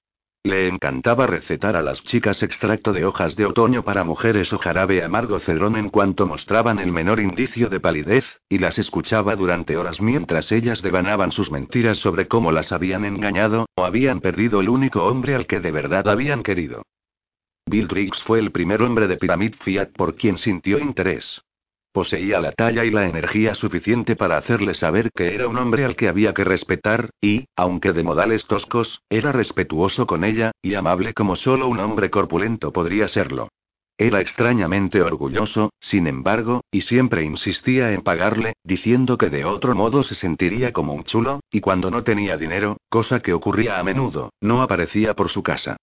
Le 0.47 0.69
encantaba 0.69 1.27
recetar 1.27 1.75
a 1.75 1.83
las 1.83 2.03
chicas 2.05 2.43
extracto 2.43 2.93
de 2.93 3.07
hojas 3.07 3.35
de 3.35 3.47
otoño 3.47 3.83
para 3.83 4.05
mujeres 4.05 4.53
o 4.53 4.59
jarabe 4.59 5.03
amargo 5.03 5.39
cedrón 5.39 5.77
en 5.77 5.89
cuanto 5.89 6.27
mostraban 6.27 6.79
el 6.79 6.93
menor 6.93 7.19
indicio 7.19 7.71
de 7.71 7.81
palidez, 7.81 8.27
y 8.51 8.59
las 8.59 8.79
escuchaba 8.79 9.37
durante 9.37 9.79
horas 9.79 10.03
mientras 10.03 10.53
ellas 10.53 10.83
devanaban 10.83 11.33
sus 11.33 11.51
mentiras 11.51 11.97
sobre 11.99 12.29
cómo 12.29 12.53
las 12.53 12.73
habían 12.73 13.07
engañado, 13.07 13.67
o 13.75 13.85
habían 13.85 14.21
perdido 14.21 14.61
el 14.61 14.69
único 14.69 15.05
hombre 15.05 15.35
al 15.35 15.47
que 15.47 15.61
de 15.61 15.71
verdad 15.71 16.09
habían 16.09 16.43
querido. 16.43 16.83
Bill 17.75 17.89
Riggs 17.89 18.23
fue 18.23 18.39
el 18.39 18.53
primer 18.53 18.83
hombre 18.83 19.09
de 19.09 19.17
Pyramid 19.17 19.55
Fiat 19.65 19.89
por 19.97 20.15
quien 20.15 20.39
sintió 20.39 20.79
interés. 20.79 21.43
Poseía 21.93 22.39
la 22.39 22.53
talla 22.53 22.85
y 22.85 22.91
la 22.93 23.09
energía 23.09 23.57
suficiente 23.57 24.15
para 24.15 24.37
hacerle 24.37 24.75
saber 24.75 25.11
que 25.13 25.35
era 25.35 25.49
un 25.49 25.57
hombre 25.59 25.85
al 25.85 25.97
que 25.97 26.09
había 26.09 26.35
que 26.35 26.45
respetar, 26.45 27.11
y, 27.21 27.47
aunque 27.57 27.93
de 27.93 28.05
modales 28.05 28.47
toscos, 28.47 29.01
era 29.09 29.33
respetuoso 29.33 30.07
con 30.07 30.23
ella, 30.23 30.53
y 30.63 30.75
amable 30.75 31.15
como 31.15 31.35
solo 31.35 31.67
un 31.67 31.81
hombre 31.81 32.11
corpulento 32.11 32.73
podría 32.73 33.09
serlo. 33.09 33.49
Era 33.99 34.21
extrañamente 34.21 35.03
orgulloso, 35.03 35.73
sin 35.81 36.07
embargo, 36.07 36.63
y 36.71 36.83
siempre 36.83 37.25
insistía 37.25 37.93
en 37.93 38.03
pagarle, 38.03 38.55
diciendo 38.63 39.19
que 39.19 39.31
de 39.31 39.45
otro 39.45 39.75
modo 39.75 40.05
se 40.05 40.15
sentiría 40.15 40.73
como 40.73 40.95
un 40.95 41.03
chulo, 41.03 41.41
y 41.51 41.61
cuando 41.61 41.91
no 41.91 42.05
tenía 42.05 42.37
dinero, 42.37 42.77
cosa 42.89 43.19
que 43.19 43.33
ocurría 43.33 43.81
a 43.81 43.83
menudo, 43.83 44.31
no 44.41 44.63
aparecía 44.63 45.15
por 45.15 45.29
su 45.29 45.43
casa. 45.43 45.77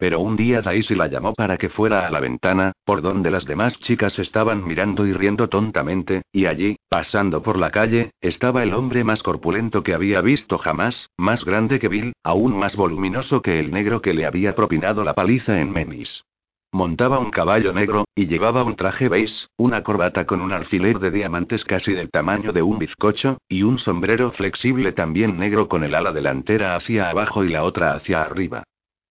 Pero 0.00 0.18
un 0.20 0.34
día 0.34 0.62
Daisy 0.62 0.94
la 0.94 1.08
llamó 1.08 1.34
para 1.34 1.58
que 1.58 1.68
fuera 1.68 2.06
a 2.06 2.10
la 2.10 2.20
ventana, 2.20 2.72
por 2.86 3.02
donde 3.02 3.30
las 3.30 3.44
demás 3.44 3.78
chicas 3.80 4.18
estaban 4.18 4.66
mirando 4.66 5.06
y 5.06 5.12
riendo 5.12 5.50
tontamente, 5.50 6.22
y 6.32 6.46
allí, 6.46 6.76
pasando 6.88 7.42
por 7.42 7.58
la 7.58 7.70
calle, 7.70 8.12
estaba 8.22 8.62
el 8.62 8.72
hombre 8.72 9.04
más 9.04 9.22
corpulento 9.22 9.82
que 9.82 9.92
había 9.92 10.22
visto 10.22 10.56
jamás, 10.56 11.10
más 11.18 11.44
grande 11.44 11.78
que 11.78 11.88
Bill, 11.88 12.14
aún 12.24 12.58
más 12.58 12.76
voluminoso 12.76 13.42
que 13.42 13.60
el 13.60 13.70
negro 13.70 14.00
que 14.00 14.14
le 14.14 14.24
había 14.24 14.54
propinado 14.54 15.04
la 15.04 15.12
paliza 15.12 15.60
en 15.60 15.70
Menis. 15.70 16.24
Montaba 16.72 17.18
un 17.18 17.30
caballo 17.30 17.74
negro, 17.74 18.06
y 18.14 18.26
llevaba 18.26 18.64
un 18.64 18.76
traje 18.76 19.10
beige, 19.10 19.48
una 19.58 19.82
corbata 19.82 20.24
con 20.24 20.40
un 20.40 20.52
alfiler 20.52 20.98
de 20.98 21.10
diamantes 21.10 21.62
casi 21.64 21.92
del 21.92 22.10
tamaño 22.10 22.54
de 22.54 22.62
un 22.62 22.78
bizcocho, 22.78 23.36
y 23.50 23.64
un 23.64 23.78
sombrero 23.78 24.30
flexible 24.30 24.92
también 24.92 25.36
negro 25.36 25.68
con 25.68 25.84
el 25.84 25.94
ala 25.94 26.12
delantera 26.12 26.74
hacia 26.74 27.10
abajo 27.10 27.44
y 27.44 27.50
la 27.50 27.64
otra 27.64 27.92
hacia 27.92 28.22
arriba. 28.22 28.62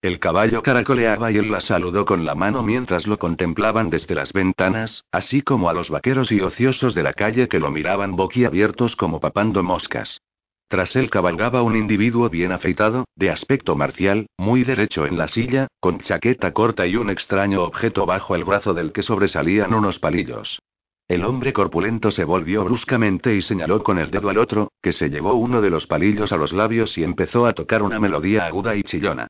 El 0.02 0.20
caballo 0.20 0.64
caracoleaba 0.64 1.30
y 1.30 1.38
él 1.38 1.52
la 1.52 1.60
saludó 1.60 2.06
con 2.06 2.26
la 2.26 2.34
mano 2.34 2.64
mientras 2.64 3.06
lo 3.06 3.20
contemplaban 3.20 3.90
desde 3.90 4.16
las 4.16 4.32
ventanas, 4.32 5.04
así 5.12 5.42
como 5.42 5.70
a 5.70 5.74
los 5.74 5.90
vaqueros 5.90 6.32
y 6.32 6.40
ociosos 6.40 6.96
de 6.96 7.04
la 7.04 7.12
calle 7.12 7.50
que 7.50 7.60
lo 7.60 7.70
miraban 7.70 8.16
boquiabiertos 8.16 8.96
como 8.96 9.20
papando 9.20 9.62
moscas. 9.62 10.22
Tras 10.70 10.96
él 10.96 11.10
cabalgaba 11.10 11.64
un 11.64 11.76
individuo 11.76 12.30
bien 12.30 12.54
afeitado, 12.54 13.10
de 13.18 13.30
aspecto 13.30 13.76
marcial, 13.76 14.28
muy 14.38 14.64
derecho 14.64 15.06
en 15.06 15.18
la 15.18 15.28
silla, 15.28 15.68
con 15.82 16.00
chaqueta 16.00 16.54
corta 16.54 16.88
y 16.88 16.96
un 16.96 17.10
extraño 17.10 17.64
objeto 17.64 18.06
bajo 18.06 18.36
el 18.36 18.46
brazo 18.46 18.74
del 18.74 18.94
que 18.94 19.04
sobresalían 19.04 19.74
unos 19.74 20.00
palillos. 20.00 20.62
El 21.10 21.26
hombre 21.26 21.52
corpulento 21.52 22.12
se 22.12 22.24
volvió 22.24 22.64
bruscamente 22.64 23.36
y 23.36 23.42
señaló 23.42 23.84
con 23.84 23.98
el 23.98 24.12
dedo 24.12 24.30
al 24.30 24.38
otro, 24.38 24.72
que 24.82 24.94
se 24.94 25.10
llevó 25.10 25.34
uno 25.34 25.60
de 25.60 25.72
los 25.72 25.88
palillos 25.88 26.32
a 26.32 26.38
los 26.38 26.54
labios 26.54 26.98
y 26.98 27.04
empezó 27.04 27.48
a 27.48 27.54
tocar 27.54 27.82
una 27.82 28.00
melodía 28.00 28.46
aguda 28.46 28.78
y 28.78 28.84
chillona. 28.84 29.28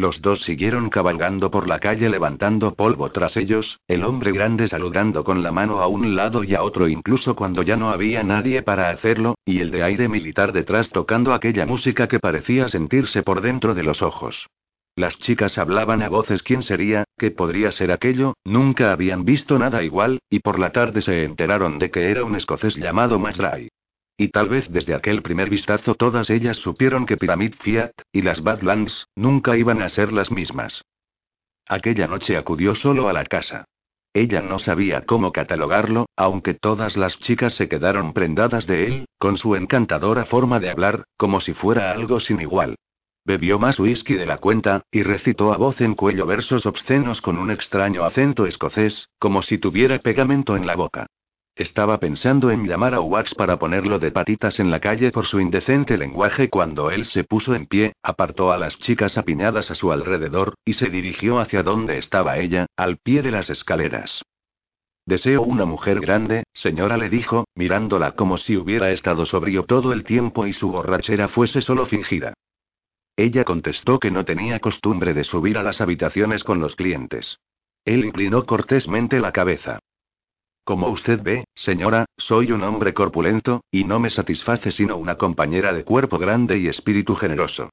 Los 0.00 0.22
dos 0.22 0.40
siguieron 0.44 0.88
cabalgando 0.88 1.50
por 1.50 1.68
la 1.68 1.78
calle 1.78 2.08
levantando 2.08 2.72
polvo 2.72 3.10
tras 3.10 3.36
ellos, 3.36 3.80
el 3.86 4.02
hombre 4.02 4.32
grande 4.32 4.66
saludando 4.66 5.24
con 5.24 5.42
la 5.42 5.52
mano 5.52 5.80
a 5.82 5.88
un 5.88 6.16
lado 6.16 6.42
y 6.42 6.54
a 6.54 6.62
otro 6.62 6.88
incluso 6.88 7.36
cuando 7.36 7.62
ya 7.62 7.76
no 7.76 7.90
había 7.90 8.22
nadie 8.22 8.62
para 8.62 8.88
hacerlo, 8.88 9.34
y 9.44 9.60
el 9.60 9.70
de 9.70 9.82
aire 9.82 10.08
militar 10.08 10.52
detrás 10.54 10.88
tocando 10.88 11.34
aquella 11.34 11.66
música 11.66 12.08
que 12.08 12.18
parecía 12.18 12.70
sentirse 12.70 13.22
por 13.22 13.42
dentro 13.42 13.74
de 13.74 13.82
los 13.82 14.00
ojos. 14.00 14.46
Las 14.96 15.18
chicas 15.18 15.58
hablaban 15.58 16.00
a 16.00 16.08
voces 16.08 16.42
quién 16.42 16.62
sería, 16.62 17.04
qué 17.18 17.30
podría 17.30 17.70
ser 17.70 17.92
aquello, 17.92 18.32
nunca 18.42 18.92
habían 18.92 19.26
visto 19.26 19.58
nada 19.58 19.82
igual, 19.82 20.20
y 20.30 20.38
por 20.38 20.58
la 20.58 20.72
tarde 20.72 21.02
se 21.02 21.24
enteraron 21.24 21.78
de 21.78 21.90
que 21.90 22.10
era 22.10 22.24
un 22.24 22.36
escocés 22.36 22.74
llamado 22.74 23.18
Masray. 23.18 23.68
Y 24.20 24.28
tal 24.28 24.50
vez 24.50 24.70
desde 24.70 24.94
aquel 24.94 25.22
primer 25.22 25.48
vistazo 25.48 25.94
todas 25.94 26.28
ellas 26.28 26.58
supieron 26.58 27.06
que 27.06 27.16
Pyramid 27.16 27.54
Fiat, 27.58 27.92
y 28.12 28.20
las 28.20 28.42
Badlands, 28.42 29.06
nunca 29.16 29.56
iban 29.56 29.80
a 29.80 29.88
ser 29.88 30.12
las 30.12 30.30
mismas. 30.30 30.84
Aquella 31.66 32.06
noche 32.06 32.36
acudió 32.36 32.74
solo 32.74 33.08
a 33.08 33.14
la 33.14 33.24
casa. 33.24 33.64
Ella 34.12 34.42
no 34.42 34.58
sabía 34.58 35.06
cómo 35.06 35.32
catalogarlo, 35.32 36.04
aunque 36.16 36.52
todas 36.52 36.98
las 36.98 37.18
chicas 37.20 37.54
se 37.54 37.70
quedaron 37.70 38.12
prendadas 38.12 38.66
de 38.66 38.88
él, 38.88 39.06
con 39.18 39.38
su 39.38 39.56
encantadora 39.56 40.26
forma 40.26 40.60
de 40.60 40.68
hablar, 40.68 41.04
como 41.16 41.40
si 41.40 41.54
fuera 41.54 41.90
algo 41.90 42.20
sin 42.20 42.42
igual. 42.42 42.74
Bebió 43.24 43.58
más 43.58 43.80
whisky 43.80 44.16
de 44.16 44.26
la 44.26 44.36
cuenta, 44.36 44.82
y 44.92 45.02
recitó 45.02 45.54
a 45.54 45.56
voz 45.56 45.80
en 45.80 45.94
cuello 45.94 46.26
versos 46.26 46.66
obscenos 46.66 47.22
con 47.22 47.38
un 47.38 47.50
extraño 47.50 48.04
acento 48.04 48.44
escocés, 48.44 49.08
como 49.18 49.40
si 49.40 49.56
tuviera 49.56 49.98
pegamento 49.98 50.58
en 50.58 50.66
la 50.66 50.76
boca. 50.76 51.06
Estaba 51.60 52.00
pensando 52.00 52.50
en 52.50 52.66
llamar 52.66 52.94
a 52.94 53.02
Wax 53.02 53.34
para 53.34 53.58
ponerlo 53.58 53.98
de 53.98 54.10
patitas 54.10 54.58
en 54.60 54.70
la 54.70 54.80
calle 54.80 55.12
por 55.12 55.26
su 55.26 55.40
indecente 55.40 55.98
lenguaje 55.98 56.48
cuando 56.48 56.90
él 56.90 57.04
se 57.04 57.22
puso 57.22 57.54
en 57.54 57.66
pie, 57.66 57.92
apartó 58.02 58.50
a 58.50 58.56
las 58.56 58.78
chicas 58.78 59.18
apiñadas 59.18 59.70
a 59.70 59.74
su 59.74 59.92
alrededor, 59.92 60.54
y 60.64 60.72
se 60.72 60.88
dirigió 60.88 61.38
hacia 61.38 61.62
donde 61.62 61.98
estaba 61.98 62.38
ella, 62.38 62.64
al 62.78 62.96
pie 62.96 63.20
de 63.20 63.30
las 63.30 63.50
escaleras. 63.50 64.22
Deseo 65.04 65.42
una 65.42 65.66
mujer 65.66 66.00
grande, 66.00 66.44
señora, 66.54 66.96
le 66.96 67.10
dijo, 67.10 67.44
mirándola 67.54 68.12
como 68.12 68.38
si 68.38 68.56
hubiera 68.56 68.90
estado 68.90 69.26
sobrio 69.26 69.64
todo 69.64 69.92
el 69.92 70.04
tiempo 70.04 70.46
y 70.46 70.54
su 70.54 70.70
borrachera 70.70 71.28
fuese 71.28 71.60
solo 71.60 71.84
fingida. 71.84 72.32
Ella 73.16 73.44
contestó 73.44 73.98
que 73.98 74.10
no 74.10 74.24
tenía 74.24 74.60
costumbre 74.60 75.12
de 75.12 75.24
subir 75.24 75.58
a 75.58 75.62
las 75.62 75.82
habitaciones 75.82 76.42
con 76.42 76.58
los 76.58 76.74
clientes. 76.74 77.36
Él 77.84 78.06
inclinó 78.06 78.46
cortésmente 78.46 79.20
la 79.20 79.32
cabeza. 79.32 79.78
Como 80.70 80.86
usted 80.86 81.20
ve, 81.20 81.48
señora, 81.56 82.06
soy 82.16 82.52
un 82.52 82.62
hombre 82.62 82.94
corpulento, 82.94 83.64
y 83.72 83.82
no 83.82 83.98
me 83.98 84.08
satisface 84.08 84.70
sino 84.70 84.98
una 84.98 85.16
compañera 85.16 85.72
de 85.72 85.82
cuerpo 85.82 86.16
grande 86.16 86.58
y 86.58 86.68
espíritu 86.68 87.16
generoso. 87.16 87.70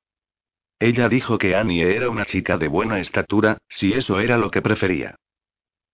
Ella 0.80 1.08
dijo 1.08 1.38
que 1.38 1.56
Annie 1.56 1.96
era 1.96 2.10
una 2.10 2.26
chica 2.26 2.58
de 2.58 2.68
buena 2.68 3.00
estatura, 3.00 3.60
si 3.70 3.94
eso 3.94 4.20
era 4.20 4.40
lo 4.40 4.50
que 4.50 4.64
prefería. 4.64 5.14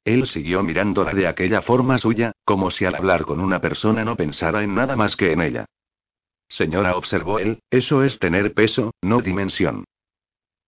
Él 0.06 0.28
siguió 0.28 0.64
mirándola 0.64 1.14
de 1.14 1.28
aquella 1.28 1.62
forma 1.62 1.98
suya, 1.98 2.32
como 2.46 2.72
si 2.72 2.86
al 2.86 2.96
hablar 2.96 3.26
con 3.26 3.42
una 3.42 3.60
persona 3.60 4.06
no 4.06 4.16
pensara 4.16 4.64
en 4.64 4.74
nada 4.74 4.96
más 4.96 5.18
que 5.18 5.34
en 5.34 5.42
ella. 5.42 5.66
Señora, 6.48 6.96
observó 6.96 7.38
él, 7.38 7.60
eso 7.70 8.06
es 8.06 8.18
tener 8.20 8.54
peso, 8.54 8.92
no 9.02 9.20
dimensión. 9.20 9.84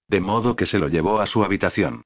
De 0.09 0.19
modo 0.19 0.57
que 0.57 0.65
se 0.65 0.79
lo 0.79 0.89
llevó 0.89 1.21
a 1.21 1.27
su 1.27 1.45
habitación. 1.45 2.03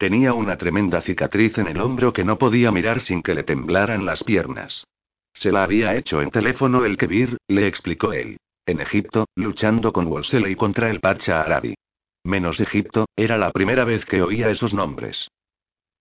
Tenía 0.00 0.32
una 0.32 0.56
tremenda 0.56 1.02
cicatriz 1.02 1.58
en 1.58 1.66
el 1.66 1.78
hombro 1.78 2.14
que 2.14 2.24
no 2.24 2.38
podía 2.38 2.72
mirar 2.72 3.02
sin 3.02 3.22
que 3.22 3.34
le 3.34 3.42
temblaran 3.42 4.06
las 4.06 4.24
piernas. 4.24 4.86
Se 5.34 5.52
la 5.52 5.62
había 5.62 5.94
hecho 5.94 6.22
en 6.22 6.30
teléfono 6.30 6.86
el 6.86 6.96
Kebir, 6.96 7.36
le 7.48 7.66
explicó 7.66 8.14
él. 8.14 8.38
En 8.64 8.80
Egipto, 8.80 9.26
luchando 9.36 9.92
con 9.92 10.06
Wolseley 10.06 10.54
contra 10.54 10.88
el 10.88 11.00
Pacha 11.00 11.42
Arabi. 11.42 11.74
Menos 12.24 12.60
Egipto, 12.60 13.08
era 13.14 13.36
la 13.36 13.50
primera 13.50 13.84
vez 13.84 14.06
que 14.06 14.22
oía 14.22 14.48
esos 14.48 14.72
nombres. 14.72 15.28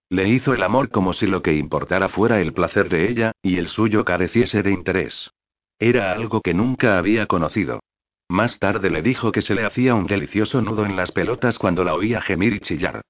Le 0.10 0.30
hizo 0.30 0.54
el 0.54 0.64
amor 0.64 0.92
como 0.92 1.12
si 1.12 1.28
lo 1.28 1.42
que 1.42 1.56
importara 1.56 2.08
fuera 2.08 2.40
el 2.40 2.54
placer 2.54 2.88
de 2.88 3.10
ella, 3.10 3.34
y 3.42 3.58
el 3.58 3.68
suyo 3.68 4.06
careciese 4.06 4.64
de 4.64 4.72
interés. 4.72 5.30
Era 5.78 6.14
algo 6.14 6.40
que 6.40 6.54
nunca 6.54 6.98
había 6.98 7.26
conocido. 7.26 7.82
Más 8.30 8.60
tarde 8.60 8.92
le 8.92 9.02
dijo 9.02 9.34
que 9.34 9.42
se 9.42 9.56
le 9.56 9.66
hacía 9.66 9.94
un 9.94 10.08
delicioso 10.08 10.62
nudo 10.62 10.86
en 10.86 10.96
las 10.96 11.12
pelotas 11.12 11.60
cuando 11.60 11.84
la 11.84 11.96
oía 11.96 12.22
gemir 12.22 12.54
y 12.54 12.62
chillar. 12.62 13.02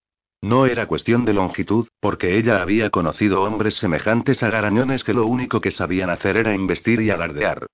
No 0.41 0.65
era 0.65 0.87
cuestión 0.87 1.25
de 1.25 1.33
longitud, 1.33 1.87
porque 1.99 2.37
ella 2.37 2.61
había 2.61 2.89
conocido 2.89 3.43
hombres 3.43 3.75
semejantes 3.75 4.41
a 4.41 4.49
garañones 4.49 5.03
que 5.03 5.13
lo 5.13 5.25
único 5.25 5.59
que 5.59 5.71
sabían 5.71 6.09
hacer 6.09 6.37
era 6.37 6.55
investir 6.55 7.01
y 7.01 7.09
alardear. 7.09 7.67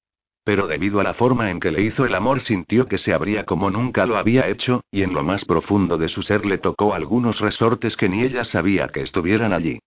Pero 0.43 0.67
debido 0.67 0.99
a 0.99 1.03
la 1.03 1.13
forma 1.13 1.51
en 1.51 1.59
que 1.59 1.71
le 1.71 1.81
hizo 1.81 2.05
el 2.05 2.15
amor 2.15 2.41
sintió 2.41 2.87
que 2.87 2.97
se 2.97 3.13
abría 3.13 3.45
como 3.45 3.69
nunca 3.69 4.05
lo 4.05 4.17
había 4.17 4.47
hecho, 4.47 4.81
y 4.91 5.03
en 5.03 5.13
lo 5.13 5.23
más 5.23 5.45
profundo 5.45 5.97
de 5.97 6.07
su 6.07 6.21
ser 6.21 6.45
le 6.45 6.57
tocó 6.57 6.93
algunos 6.93 7.39
resortes 7.39 7.95
que 7.97 8.09
ni 8.09 8.23
ella 8.23 8.45
sabía 8.45 8.87
que 8.89 9.01
estuvieran 9.01 9.53
allí. 9.53 9.79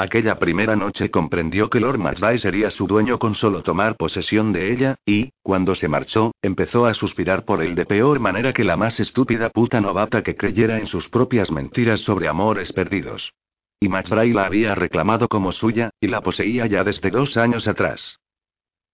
Aquella 0.00 0.38
primera 0.38 0.76
noche 0.76 1.10
comprendió 1.10 1.68
que 1.68 1.78
Lord 1.78 1.98
Macbeth 1.98 2.40
sería 2.40 2.70
su 2.70 2.86
dueño 2.86 3.18
con 3.18 3.34
solo 3.34 3.62
tomar 3.62 3.98
posesión 3.98 4.50
de 4.50 4.72
ella, 4.72 4.96
y, 5.04 5.34
cuando 5.42 5.74
se 5.74 5.88
marchó, 5.88 6.32
empezó 6.40 6.86
a 6.86 6.94
suspirar 6.94 7.44
por 7.44 7.62
él 7.62 7.74
de 7.74 7.84
peor 7.84 8.18
manera 8.18 8.54
que 8.54 8.64
la 8.64 8.78
más 8.78 8.98
estúpida 8.98 9.50
puta 9.50 9.78
novata 9.82 10.22
que 10.22 10.36
creyera 10.36 10.78
en 10.78 10.86
sus 10.86 11.06
propias 11.10 11.50
mentiras 11.50 12.00
sobre 12.00 12.28
amores 12.28 12.72
perdidos. 12.72 13.34
Y 13.78 13.90
Macbeth 13.90 14.32
la 14.32 14.46
había 14.46 14.74
reclamado 14.74 15.28
como 15.28 15.52
suya, 15.52 15.90
y 16.00 16.06
la 16.06 16.22
poseía 16.22 16.64
ya 16.64 16.82
desde 16.82 17.10
dos 17.10 17.36
años 17.36 17.68
atrás. 17.68 18.20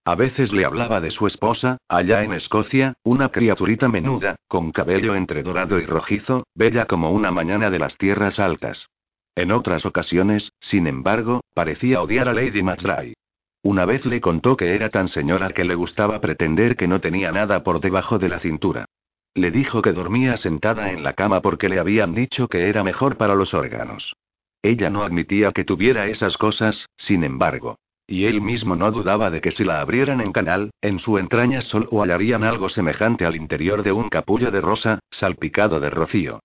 A 0.04 0.16
veces 0.16 0.52
le 0.52 0.64
hablaba 0.64 1.00
de 1.00 1.12
su 1.12 1.28
esposa, 1.28 1.78
allá 1.86 2.24
en 2.24 2.32
Escocia, 2.32 2.94
una 3.04 3.28
criaturita 3.28 3.88
menuda, 3.88 4.34
con 4.48 4.72
cabello 4.72 5.14
entre 5.14 5.44
dorado 5.44 5.78
y 5.78 5.86
rojizo, 5.86 6.48
bella 6.57 6.86
como 6.86 7.12
una 7.12 7.30
mañana 7.30 7.70
de 7.70 7.78
las 7.78 7.96
tierras 7.96 8.40
altas. 8.40 8.88
En 9.37 9.53
otras 9.53 9.84
ocasiones, 9.84 10.51
sin 10.61 10.87
embargo, 10.87 11.43
parecía 11.55 12.01
odiar 12.01 12.28
a 12.28 12.32
Lady 12.32 12.62
Macbeth. 12.62 13.14
Una 13.62 13.84
vez 13.84 14.07
le 14.07 14.20
contó 14.20 14.57
que 14.57 14.74
era 14.74 14.89
tan 14.89 15.09
señora 15.09 15.51
que 15.51 15.64
le 15.64 15.74
gustaba 15.74 16.20
pretender 16.20 16.76
que 16.76 16.89
no 16.89 17.01
tenía 17.01 17.32
nada 17.32 17.62
por 17.62 17.80
debajo 17.80 18.18
de 18.18 18.30
la 18.30 18.41
cintura. 18.41 18.87
Le 19.34 19.51
dijo 19.51 19.82
que 19.82 19.93
dormía 19.93 20.39
sentada 20.39 20.91
en 20.91 21.03
la 21.03 21.12
cama 21.12 21.43
porque 21.43 21.68
le 21.68 21.78
habían 21.78 22.14
dicho 22.14 22.49
que 22.49 22.70
era 22.70 22.82
mejor 22.82 23.18
para 23.18 23.34
los 23.34 23.53
órganos. 23.53 24.14
Ella 24.62 24.89
no 24.89 25.03
admitía 25.03 25.53
que 25.53 25.64
tuviera 25.64 26.07
esas 26.07 26.39
cosas, 26.39 26.87
sin 26.97 27.22
embargo. 27.22 27.76
Y 28.07 28.24
él 28.24 28.41
mismo 28.41 28.74
no 28.74 28.91
dudaba 28.91 29.30
de 29.30 29.43
que 29.43 29.51
si 29.51 29.64
la 29.64 29.80
abrieran 29.80 30.22
en 30.22 30.32
canal, 30.32 30.70
en 30.80 30.99
su 30.99 31.18
entraña 31.18 31.61
solo 31.61 31.89
hallarían 31.91 32.43
algo 32.43 32.70
semejante 32.70 33.26
al 33.26 33.37
interior 33.37 33.82
de 33.82 33.93
un 33.93 34.09
capullo 34.09 34.51
de 34.51 34.62
rosa, 34.62 35.01
salpicado 35.11 35.78
de 35.78 35.91
rocío. 35.91 36.41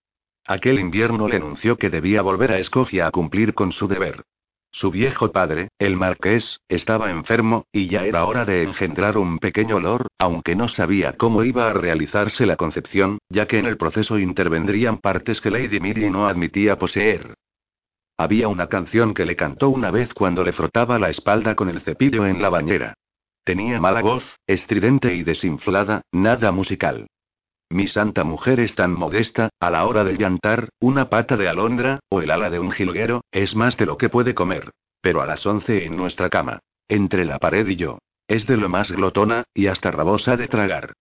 Aquel 0.47 0.79
invierno 0.79 1.27
le 1.27 1.37
anunció 1.37 1.77
que 1.77 1.89
debía 1.89 2.21
volver 2.21 2.51
a 2.51 2.59
Escocia 2.59 3.07
a 3.07 3.11
cumplir 3.11 3.53
con 3.53 3.71
su 3.71 3.87
deber. 3.87 4.23
Su 4.73 4.89
viejo 4.89 5.31
padre, 5.31 5.67
el 5.79 5.97
marqués, 5.97 6.61
estaba 6.69 7.11
enfermo, 7.11 7.65
y 7.73 7.87
ya 7.89 8.05
era 8.05 8.25
hora 8.25 8.45
de 8.45 8.63
engendrar 8.63 9.17
un 9.17 9.37
pequeño 9.37 9.79
lord, 9.79 10.07
aunque 10.17 10.55
no 10.55 10.69
sabía 10.69 11.13
cómo 11.13 11.43
iba 11.43 11.69
a 11.69 11.73
realizarse 11.73 12.45
la 12.45 12.55
concepción, 12.55 13.19
ya 13.29 13.47
que 13.47 13.59
en 13.59 13.65
el 13.65 13.77
proceso 13.77 14.17
intervendrían 14.17 14.99
partes 14.99 15.41
que 15.41 15.51
Lady 15.51 15.81
Miri 15.81 16.09
no 16.09 16.25
admitía 16.25 16.77
poseer. 16.77 17.35
Había 18.17 18.47
una 18.47 18.67
canción 18.67 19.13
que 19.13 19.25
le 19.25 19.35
cantó 19.35 19.69
una 19.69 19.91
vez 19.91 20.13
cuando 20.13 20.43
le 20.43 20.53
frotaba 20.53 20.97
la 20.99 21.09
espalda 21.09 21.55
con 21.55 21.69
el 21.69 21.81
cepillo 21.81 22.25
en 22.25 22.41
la 22.41 22.49
bañera. 22.49 22.93
Tenía 23.43 23.79
mala 23.79 24.01
voz, 24.01 24.23
estridente 24.47 25.15
y 25.15 25.23
desinflada, 25.23 26.03
nada 26.11 26.51
musical. 26.51 27.07
Mi 27.71 27.87
santa 27.87 28.25
mujer 28.25 28.59
es 28.59 28.75
tan 28.75 28.91
modesta, 28.91 29.49
a 29.61 29.69
la 29.69 29.85
hora 29.85 30.03
de 30.03 30.17
llantar, 30.17 30.67
una 30.81 31.09
pata 31.09 31.37
de 31.37 31.47
alondra, 31.47 32.01
o 32.09 32.21
el 32.21 32.29
ala 32.29 32.49
de 32.49 32.59
un 32.59 32.71
jilguero, 32.71 33.21
es 33.31 33.55
más 33.55 33.77
de 33.77 33.85
lo 33.85 33.97
que 33.97 34.09
puede 34.09 34.35
comer. 34.35 34.71
Pero 34.99 35.21
a 35.21 35.25
las 35.25 35.45
once 35.45 35.85
en 35.85 35.95
nuestra 35.95 36.29
cama. 36.29 36.59
Entre 36.89 37.23
la 37.23 37.39
pared 37.39 37.65
y 37.65 37.77
yo. 37.77 37.99
Es 38.27 38.45
de 38.45 38.57
lo 38.57 38.67
más 38.67 38.91
glotona, 38.91 39.45
y 39.53 39.67
hasta 39.67 39.89
rabosa 39.89 40.35
de 40.35 40.49
tragar. 40.49 40.91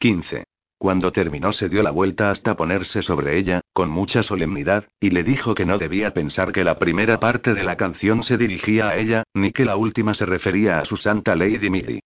15. 0.00 0.44
Cuando 0.76 1.12
terminó 1.12 1.52
se 1.52 1.70
dio 1.70 1.82
la 1.82 1.92
vuelta 1.92 2.30
hasta 2.30 2.56
ponerse 2.56 3.00
sobre 3.00 3.38
ella, 3.38 3.62
con 3.72 3.88
mucha 3.88 4.22
solemnidad, 4.22 4.84
y 5.00 5.08
le 5.08 5.24
dijo 5.24 5.54
que 5.54 5.64
no 5.64 5.78
debía 5.78 6.12
pensar 6.12 6.52
que 6.52 6.62
la 6.62 6.78
primera 6.78 7.18
parte 7.18 7.54
de 7.54 7.64
la 7.64 7.76
canción 7.76 8.22
se 8.22 8.36
dirigía 8.36 8.90
a 8.90 8.96
ella, 8.98 9.22
ni 9.32 9.52
que 9.52 9.64
la 9.64 9.76
última 9.76 10.12
se 10.12 10.26
refería 10.26 10.78
a 10.78 10.84
su 10.84 10.98
santa 10.98 11.34
Lady 11.34 11.70
Miri. 11.70 12.00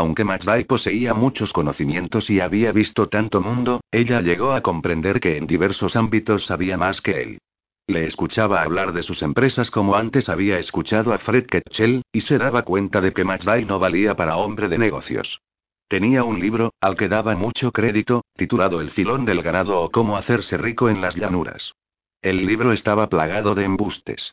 Aunque 0.00 0.24
Macbeth 0.24 0.66
poseía 0.66 1.12
muchos 1.12 1.52
conocimientos 1.52 2.30
y 2.30 2.40
había 2.40 2.72
visto 2.72 3.10
tanto 3.10 3.42
mundo, 3.42 3.82
ella 3.92 4.22
llegó 4.22 4.52
a 4.52 4.62
comprender 4.62 5.20
que 5.20 5.36
en 5.36 5.46
diversos 5.46 5.94
ámbitos 5.94 6.46
sabía 6.46 6.78
más 6.78 7.02
que 7.02 7.20
él. 7.20 7.38
Le 7.86 8.06
escuchaba 8.06 8.62
hablar 8.62 8.94
de 8.94 9.02
sus 9.02 9.20
empresas 9.20 9.70
como 9.70 9.96
antes 9.96 10.30
había 10.30 10.58
escuchado 10.58 11.12
a 11.12 11.18
Fred 11.18 11.44
Ketchel, 11.44 12.00
y 12.12 12.22
se 12.22 12.38
daba 12.38 12.62
cuenta 12.62 13.02
de 13.02 13.12
que 13.12 13.24
Macbeth 13.24 13.66
no 13.66 13.78
valía 13.78 14.16
para 14.16 14.38
hombre 14.38 14.68
de 14.68 14.78
negocios. 14.78 15.42
Tenía 15.86 16.24
un 16.24 16.40
libro, 16.40 16.72
al 16.80 16.96
que 16.96 17.08
daba 17.08 17.36
mucho 17.36 17.70
crédito, 17.70 18.24
titulado 18.36 18.80
El 18.80 18.92
filón 18.92 19.26
del 19.26 19.42
ganado 19.42 19.82
o 19.82 19.90
cómo 19.90 20.16
hacerse 20.16 20.56
rico 20.56 20.88
en 20.88 21.02
las 21.02 21.14
llanuras. 21.14 21.74
El 22.22 22.46
libro 22.46 22.72
estaba 22.72 23.10
plagado 23.10 23.54
de 23.54 23.64
embustes. 23.64 24.32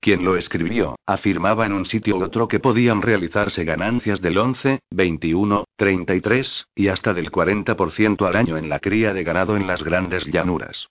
Quien 0.00 0.24
lo 0.24 0.36
escribió, 0.36 0.96
afirmaba 1.06 1.66
en 1.66 1.72
un 1.72 1.84
sitio 1.84 2.16
u 2.16 2.22
otro 2.22 2.46
que 2.46 2.60
podían 2.60 3.02
realizarse 3.02 3.64
ganancias 3.64 4.20
del 4.20 4.38
11, 4.38 4.80
21, 4.90 5.64
33, 5.76 6.66
y 6.74 6.88
hasta 6.88 7.12
del 7.14 7.32
40% 7.32 8.26
al 8.26 8.36
año 8.36 8.56
en 8.56 8.68
la 8.68 8.78
cría 8.78 9.12
de 9.12 9.24
ganado 9.24 9.56
en 9.56 9.66
las 9.66 9.82
grandes 9.82 10.24
llanuras. 10.26 10.88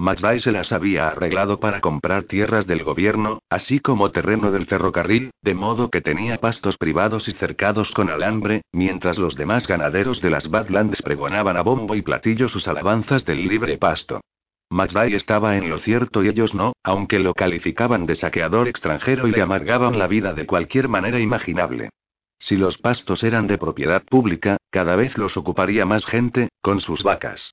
Macbeth 0.00 0.40
se 0.40 0.52
las 0.52 0.72
había 0.72 1.08
arreglado 1.08 1.60
para 1.60 1.82
comprar 1.82 2.24
tierras 2.24 2.66
del 2.66 2.84
gobierno, 2.84 3.40
así 3.50 3.80
como 3.80 4.10
terreno 4.10 4.50
del 4.50 4.66
ferrocarril, 4.66 5.30
de 5.42 5.54
modo 5.54 5.90
que 5.90 6.00
tenía 6.00 6.38
pastos 6.38 6.78
privados 6.78 7.28
y 7.28 7.32
cercados 7.32 7.92
con 7.92 8.08
alambre, 8.08 8.62
mientras 8.72 9.18
los 9.18 9.36
demás 9.36 9.66
ganaderos 9.66 10.22
de 10.22 10.30
las 10.30 10.48
Badlands 10.48 11.02
pregonaban 11.02 11.58
a 11.58 11.62
bombo 11.62 11.94
y 11.94 12.02
platillo 12.02 12.48
sus 12.48 12.66
alabanzas 12.66 13.26
del 13.26 13.46
libre 13.46 13.76
pasto. 13.76 14.22
Macbeth 14.70 15.14
estaba 15.14 15.56
en 15.56 15.68
lo 15.68 15.78
cierto 15.80 16.22
y 16.22 16.28
ellos 16.28 16.54
no, 16.54 16.74
aunque 16.84 17.18
lo 17.18 17.34
calificaban 17.34 18.06
de 18.06 18.14
saqueador 18.14 18.68
extranjero 18.68 19.26
y 19.26 19.32
le 19.32 19.42
amargaban 19.42 19.98
la 19.98 20.06
vida 20.06 20.32
de 20.32 20.46
cualquier 20.46 20.86
manera 20.86 21.18
imaginable. 21.18 21.90
Si 22.38 22.56
los 22.56 22.78
pastos 22.78 23.24
eran 23.24 23.48
de 23.48 23.58
propiedad 23.58 24.02
pública, 24.04 24.58
cada 24.70 24.94
vez 24.94 25.18
los 25.18 25.36
ocuparía 25.36 25.84
más 25.86 26.06
gente, 26.06 26.48
con 26.62 26.80
sus 26.80 27.02
vacas. 27.02 27.52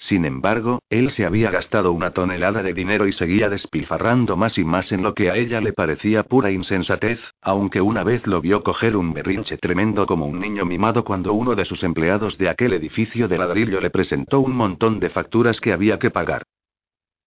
Sin 0.00 0.24
embargo, 0.24 0.82
él 0.88 1.10
se 1.10 1.26
había 1.26 1.50
gastado 1.50 1.92
una 1.92 2.12
tonelada 2.12 2.62
de 2.62 2.72
dinero 2.72 3.06
y 3.06 3.12
seguía 3.12 3.50
despilfarrando 3.50 4.34
más 4.34 4.56
y 4.56 4.64
más 4.64 4.90
en 4.92 5.02
lo 5.02 5.14
que 5.14 5.30
a 5.30 5.36
ella 5.36 5.60
le 5.60 5.74
parecía 5.74 6.22
pura 6.22 6.50
insensatez, 6.50 7.20
aunque 7.42 7.82
una 7.82 8.02
vez 8.02 8.26
lo 8.26 8.40
vio 8.40 8.62
coger 8.62 8.96
un 8.96 9.12
berrinche 9.12 9.58
tremendo 9.58 10.06
como 10.06 10.24
un 10.24 10.40
niño 10.40 10.64
mimado 10.64 11.04
cuando 11.04 11.34
uno 11.34 11.54
de 11.54 11.66
sus 11.66 11.82
empleados 11.82 12.38
de 12.38 12.48
aquel 12.48 12.72
edificio 12.72 13.28
de 13.28 13.36
ladrillo 13.36 13.78
le 13.78 13.90
presentó 13.90 14.40
un 14.40 14.56
montón 14.56 15.00
de 15.00 15.10
facturas 15.10 15.60
que 15.60 15.72
había 15.72 15.98
que 15.98 16.10
pagar. 16.10 16.44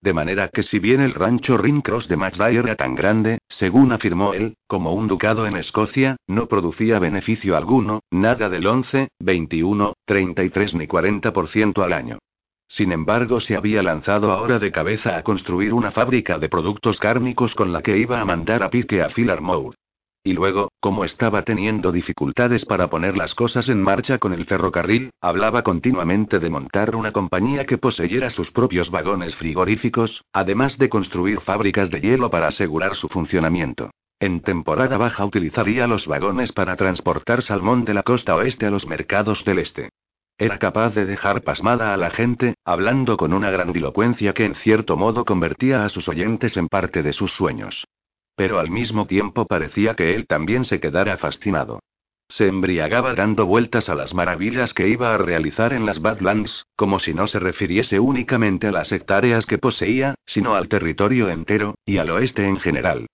De 0.02 0.12
manera 0.12 0.48
que 0.48 0.64
si 0.64 0.80
bien 0.80 1.00
el 1.00 1.14
rancho 1.14 1.56
Rincross 1.56 2.08
de 2.08 2.16
Macbeth 2.16 2.56
era 2.56 2.74
tan 2.74 2.96
grande, 2.96 3.38
según 3.48 3.92
afirmó 3.92 4.34
él, 4.34 4.56
como 4.66 4.94
un 4.94 5.06
ducado 5.06 5.46
en 5.46 5.56
Escocia, 5.56 6.16
no 6.26 6.48
producía 6.48 6.98
beneficio 6.98 7.56
alguno, 7.56 8.00
nada 8.10 8.48
del 8.48 8.66
11, 8.66 9.08
21, 9.20 9.94
33 10.04 10.74
ni 10.74 10.88
40% 10.88 11.82
al 11.82 11.92
año. 11.92 12.18
Sin 12.74 12.90
embargo, 12.90 13.40
se 13.40 13.54
había 13.54 13.84
lanzado 13.84 14.32
ahora 14.32 14.58
de 14.58 14.72
cabeza 14.72 15.16
a 15.16 15.22
construir 15.22 15.72
una 15.72 15.92
fábrica 15.92 16.40
de 16.40 16.48
productos 16.48 16.98
cárnicos 16.98 17.54
con 17.54 17.72
la 17.72 17.82
que 17.82 17.96
iba 17.96 18.20
a 18.20 18.24
mandar 18.24 18.64
a 18.64 18.70
pique 18.70 19.00
a 19.00 19.08
Moore. 19.40 19.76
Y 20.24 20.32
luego, 20.32 20.72
como 20.80 21.04
estaba 21.04 21.42
teniendo 21.42 21.92
dificultades 21.92 22.64
para 22.64 22.88
poner 22.90 23.16
las 23.16 23.32
cosas 23.36 23.68
en 23.68 23.80
marcha 23.80 24.18
con 24.18 24.32
el 24.32 24.44
ferrocarril, 24.46 25.10
hablaba 25.20 25.62
continuamente 25.62 26.40
de 26.40 26.50
montar 26.50 26.96
una 26.96 27.12
compañía 27.12 27.64
que 27.64 27.78
poseyera 27.78 28.28
sus 28.30 28.50
propios 28.50 28.90
vagones 28.90 29.36
frigoríficos, 29.36 30.24
además 30.32 30.76
de 30.76 30.88
construir 30.88 31.42
fábricas 31.42 31.90
de 31.90 32.00
hielo 32.00 32.28
para 32.28 32.48
asegurar 32.48 32.96
su 32.96 33.08
funcionamiento. 33.08 33.90
En 34.18 34.40
temporada 34.40 34.98
baja 34.98 35.24
utilizaría 35.24 35.86
los 35.86 36.08
vagones 36.08 36.50
para 36.50 36.74
transportar 36.74 37.44
salmón 37.44 37.84
de 37.84 37.94
la 37.94 38.02
costa 38.02 38.34
oeste 38.34 38.66
a 38.66 38.70
los 38.70 38.84
mercados 38.84 39.44
del 39.44 39.60
este. 39.60 39.90
Era 40.36 40.58
capaz 40.58 40.94
de 40.94 41.06
dejar 41.06 41.42
pasmada 41.42 41.94
a 41.94 41.96
la 41.96 42.10
gente, 42.10 42.54
hablando 42.64 43.16
con 43.16 43.32
una 43.32 43.50
grandilocuencia 43.50 44.32
que 44.32 44.44
en 44.44 44.56
cierto 44.56 44.96
modo 44.96 45.24
convertía 45.24 45.84
a 45.84 45.88
sus 45.88 46.08
oyentes 46.08 46.56
en 46.56 46.68
parte 46.68 47.02
de 47.02 47.12
sus 47.12 47.32
sueños. 47.32 47.86
Pero 48.34 48.58
al 48.58 48.68
mismo 48.68 49.06
tiempo 49.06 49.46
parecía 49.46 49.94
que 49.94 50.16
él 50.16 50.26
también 50.26 50.64
se 50.64 50.80
quedara 50.80 51.16
fascinado. 51.18 51.78
Se 52.28 52.48
embriagaba 52.48 53.14
dando 53.14 53.46
vueltas 53.46 53.88
a 53.88 53.94
las 53.94 54.12
maravillas 54.12 54.74
que 54.74 54.88
iba 54.88 55.14
a 55.14 55.18
realizar 55.18 55.72
en 55.72 55.86
las 55.86 56.00
Badlands, 56.00 56.66
como 56.74 56.98
si 56.98 57.14
no 57.14 57.28
se 57.28 57.38
refiriese 57.38 58.00
únicamente 58.00 58.66
a 58.66 58.72
las 58.72 58.90
hectáreas 58.90 59.46
que 59.46 59.58
poseía, 59.58 60.16
sino 60.26 60.56
al 60.56 60.68
territorio 60.68 61.28
entero, 61.28 61.76
y 61.84 61.98
al 61.98 62.10
oeste 62.10 62.44
en 62.48 62.58
general. 62.58 63.06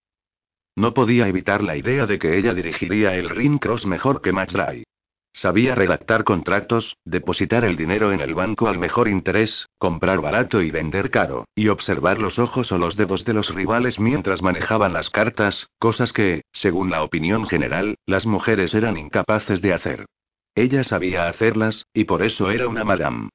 No 0.75 0.95
podía 0.95 1.29
evitar 1.29 1.63
la 1.63 1.77
idea 1.77 2.07
de 2.07 2.19
que 2.19 2.39
ella 2.39 2.55
dirigiría 2.55 3.15
el 3.15 3.29
Ring 3.29 3.59
Cross 3.59 3.85
mejor 3.85 4.23
que 4.23 4.33
McDry. 4.33 4.85
Sabía 5.33 5.75
redactar 5.75 6.25
contratos, 6.25 6.97
depositar 7.05 7.65
el 7.65 7.77
dinero 7.77 8.13
en 8.13 8.21
el 8.21 8.35
banco 8.35 8.69
al 8.69 8.79
mejor 8.79 9.09
interés, 9.09 9.69
comprar 9.79 10.21
barato 10.21 10.61
y 10.61 10.71
vender 10.71 11.11
caro, 11.11 11.45
y 11.55 11.69
observar 11.69 12.19
los 12.19 12.39
ojos 12.39 12.73
o 12.73 12.79
los 12.79 12.97
dedos 12.97 13.25
de 13.25 13.33
los 13.33 13.55
rivales 13.55 14.01
mientras 14.01 14.43
manejaban 14.43 14.93
las 14.93 15.09
cartas, 15.11 15.69
cosas 15.79 16.13
que, 16.13 16.43
según 16.53 16.91
la 16.91 17.03
opinión 17.03 17.47
general, 17.47 17.97
las 18.07 18.27
mujeres 18.27 18.75
eran 18.75 18.97
incapaces 18.97 19.63
de 19.63 19.73
hacer. 19.73 20.07
Ella 20.55 20.83
sabía 20.83 21.29
hacerlas, 21.29 21.87
y 21.95 22.05
por 22.05 22.23
eso 22.23 22.51
era 22.51 22.69
una 22.69 22.85
madame. 22.85 23.29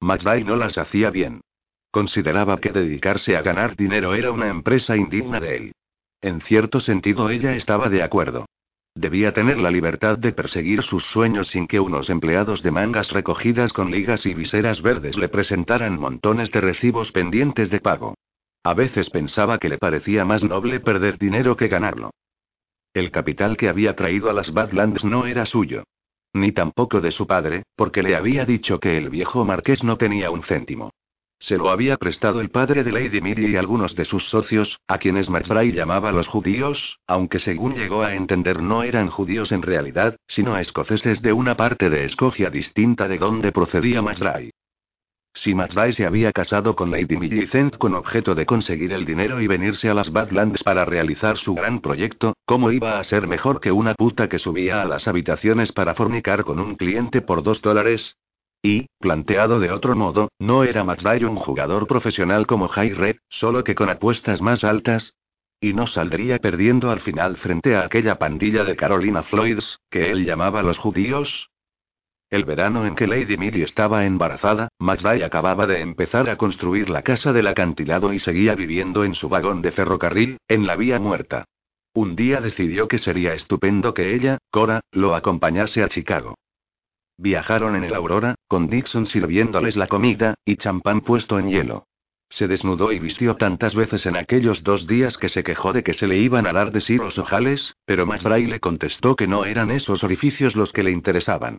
McVeigh 0.00 0.44
no 0.44 0.56
las 0.56 0.78
hacía 0.78 1.10
bien. 1.10 1.42
Consideraba 1.90 2.58
que 2.58 2.72
dedicarse 2.72 3.36
a 3.36 3.42
ganar 3.42 3.76
dinero 3.76 4.14
era 4.14 4.32
una 4.32 4.48
empresa 4.48 4.96
indigna 4.96 5.38
de 5.38 5.56
él. 5.56 5.72
En 6.22 6.40
cierto 6.40 6.80
sentido 6.80 7.28
ella 7.28 7.54
estaba 7.54 7.90
de 7.90 8.02
acuerdo. 8.02 8.46
Debía 8.94 9.32
tener 9.32 9.58
la 9.58 9.70
libertad 9.70 10.18
de 10.18 10.32
perseguir 10.32 10.82
sus 10.82 11.04
sueños 11.06 11.48
sin 11.48 11.66
que 11.66 11.80
unos 11.80 12.10
empleados 12.10 12.62
de 12.62 12.70
mangas 12.70 13.10
recogidas 13.10 13.72
con 13.72 13.90
ligas 13.90 14.26
y 14.26 14.34
viseras 14.34 14.82
verdes 14.82 15.16
le 15.16 15.28
presentaran 15.28 15.98
montones 15.98 16.50
de 16.50 16.60
recibos 16.60 17.10
pendientes 17.10 17.70
de 17.70 17.80
pago. 17.80 18.14
A 18.62 18.74
veces 18.74 19.08
pensaba 19.10 19.58
que 19.58 19.70
le 19.70 19.78
parecía 19.78 20.24
más 20.24 20.44
noble 20.44 20.78
perder 20.80 21.18
dinero 21.18 21.56
que 21.56 21.68
ganarlo. 21.68 22.10
El 22.92 23.10
capital 23.10 23.56
que 23.56 23.68
había 23.68 23.96
traído 23.96 24.28
a 24.28 24.34
las 24.34 24.52
Badlands 24.52 25.02
no 25.04 25.26
era 25.26 25.46
suyo. 25.46 25.84
Ni 26.34 26.52
tampoco 26.52 27.00
de 27.00 27.12
su 27.12 27.26
padre, 27.26 27.64
porque 27.74 28.02
le 28.02 28.14
había 28.14 28.44
dicho 28.44 28.78
que 28.78 28.98
el 28.98 29.08
viejo 29.08 29.44
marqués 29.44 29.82
no 29.82 29.96
tenía 29.96 30.30
un 30.30 30.42
céntimo. 30.42 30.92
Se 31.42 31.56
lo 31.56 31.70
había 31.70 31.96
prestado 31.96 32.40
el 32.40 32.50
padre 32.50 32.84
de 32.84 32.92
Lady 32.92 33.20
Miri 33.20 33.46
y 33.46 33.56
algunos 33.56 33.96
de 33.96 34.04
sus 34.04 34.24
socios, 34.28 34.78
a 34.86 34.98
quienes 34.98 35.28
McBride 35.28 35.72
llamaba 35.76 36.12
los 36.12 36.28
judíos, 36.28 37.00
aunque 37.08 37.40
según 37.40 37.74
llegó 37.74 38.04
a 38.04 38.14
entender 38.14 38.62
no 38.62 38.84
eran 38.84 39.08
judíos 39.08 39.50
en 39.50 39.62
realidad, 39.62 40.14
sino 40.28 40.56
escoceses 40.56 41.20
de 41.20 41.32
una 41.32 41.56
parte 41.56 41.90
de 41.90 42.04
Escocia 42.04 42.48
distinta 42.48 43.08
de 43.08 43.18
donde 43.18 43.50
procedía 43.50 44.00
McBride. 44.02 44.52
Si 45.34 45.52
McBride 45.52 45.94
se 45.94 46.06
había 46.06 46.30
casado 46.30 46.76
con 46.76 46.92
Lady 46.92 47.16
Millicent 47.16 47.76
con 47.76 47.96
objeto 47.96 48.36
de 48.36 48.46
conseguir 48.46 48.92
el 48.92 49.04
dinero 49.04 49.40
y 49.40 49.48
venirse 49.48 49.88
a 49.88 49.94
las 49.94 50.12
Badlands 50.12 50.62
para 50.62 50.84
realizar 50.84 51.38
su 51.38 51.54
gran 51.54 51.80
proyecto, 51.80 52.34
¿cómo 52.46 52.70
iba 52.70 53.00
a 53.00 53.04
ser 53.04 53.26
mejor 53.26 53.60
que 53.60 53.72
una 53.72 53.94
puta 53.94 54.28
que 54.28 54.38
subía 54.38 54.80
a 54.80 54.84
las 54.84 55.08
habitaciones 55.08 55.72
para 55.72 55.96
fornicar 55.96 56.44
con 56.44 56.60
un 56.60 56.76
cliente 56.76 57.20
por 57.20 57.42
dos 57.42 57.60
dólares? 57.62 58.14
Y, 58.62 58.86
planteado 59.00 59.58
de 59.58 59.72
otro 59.72 59.96
modo, 59.96 60.28
¿no 60.38 60.62
era 60.62 60.84
McVeigh 60.84 61.24
un 61.24 61.34
jugador 61.34 61.88
profesional 61.88 62.46
como 62.46 62.68
High 62.68 62.94
Red, 62.94 63.16
solo 63.28 63.64
que 63.64 63.74
con 63.74 63.90
apuestas 63.90 64.40
más 64.40 64.62
altas? 64.62 65.14
¿Y 65.60 65.74
no 65.74 65.88
saldría 65.88 66.38
perdiendo 66.38 66.90
al 66.90 67.00
final 67.00 67.36
frente 67.38 67.74
a 67.74 67.84
aquella 67.84 68.18
pandilla 68.18 68.62
de 68.64 68.76
Carolina 68.76 69.24
Floyds, 69.24 69.80
que 69.90 70.12
él 70.12 70.24
llamaba 70.24 70.62
los 70.62 70.78
judíos? 70.78 71.50
El 72.30 72.44
verano 72.44 72.86
en 72.86 72.94
que 72.94 73.06
Lady 73.06 73.36
Miri 73.36 73.62
estaba 73.62 74.06
embarazada, 74.06 74.68
McVeigh 74.78 75.24
acababa 75.24 75.66
de 75.66 75.80
empezar 75.80 76.30
a 76.30 76.36
construir 76.36 76.88
la 76.88 77.02
casa 77.02 77.32
del 77.32 77.48
acantilado 77.48 78.12
y 78.12 78.20
seguía 78.20 78.54
viviendo 78.54 79.04
en 79.04 79.14
su 79.14 79.28
vagón 79.28 79.60
de 79.60 79.72
ferrocarril, 79.72 80.38
en 80.48 80.66
la 80.66 80.76
vía 80.76 80.98
muerta. 80.98 81.44
Un 81.94 82.16
día 82.16 82.40
decidió 82.40 82.88
que 82.88 82.98
sería 82.98 83.34
estupendo 83.34 83.92
que 83.92 84.14
ella, 84.14 84.38
Cora, 84.50 84.80
lo 84.92 85.14
acompañase 85.14 85.82
a 85.82 85.88
Chicago. 85.88 86.36
Viajaron 87.18 87.76
en 87.76 87.84
el 87.84 87.94
Aurora, 87.94 88.34
con 88.48 88.68
Dixon 88.68 89.06
sirviéndoles 89.06 89.76
la 89.76 89.86
comida, 89.86 90.34
y 90.44 90.56
champán 90.56 91.02
puesto 91.02 91.38
en 91.38 91.48
hielo. 91.48 91.86
Se 92.32 92.48
desnudó 92.48 92.92
y 92.92 92.98
vistió 92.98 93.36
tantas 93.36 93.74
veces 93.74 94.06
en 94.06 94.16
aquellos 94.16 94.62
dos 94.62 94.86
días 94.86 95.18
que 95.18 95.28
se 95.28 95.44
quejó 95.44 95.74
de 95.74 95.82
que 95.82 95.92
se 95.92 96.06
le 96.06 96.16
iban 96.16 96.46
a 96.46 96.52
dar 96.52 96.72
de 96.72 96.80
sí 96.80 96.96
los 96.96 97.18
ojales, 97.18 97.74
pero 97.84 98.06
McBride 98.06 98.48
le 98.48 98.58
contestó 98.58 99.16
que 99.16 99.26
no 99.26 99.44
eran 99.44 99.70
esos 99.70 100.02
orificios 100.02 100.56
los 100.56 100.72
que 100.72 100.82
le 100.82 100.92
interesaban. 100.92 101.58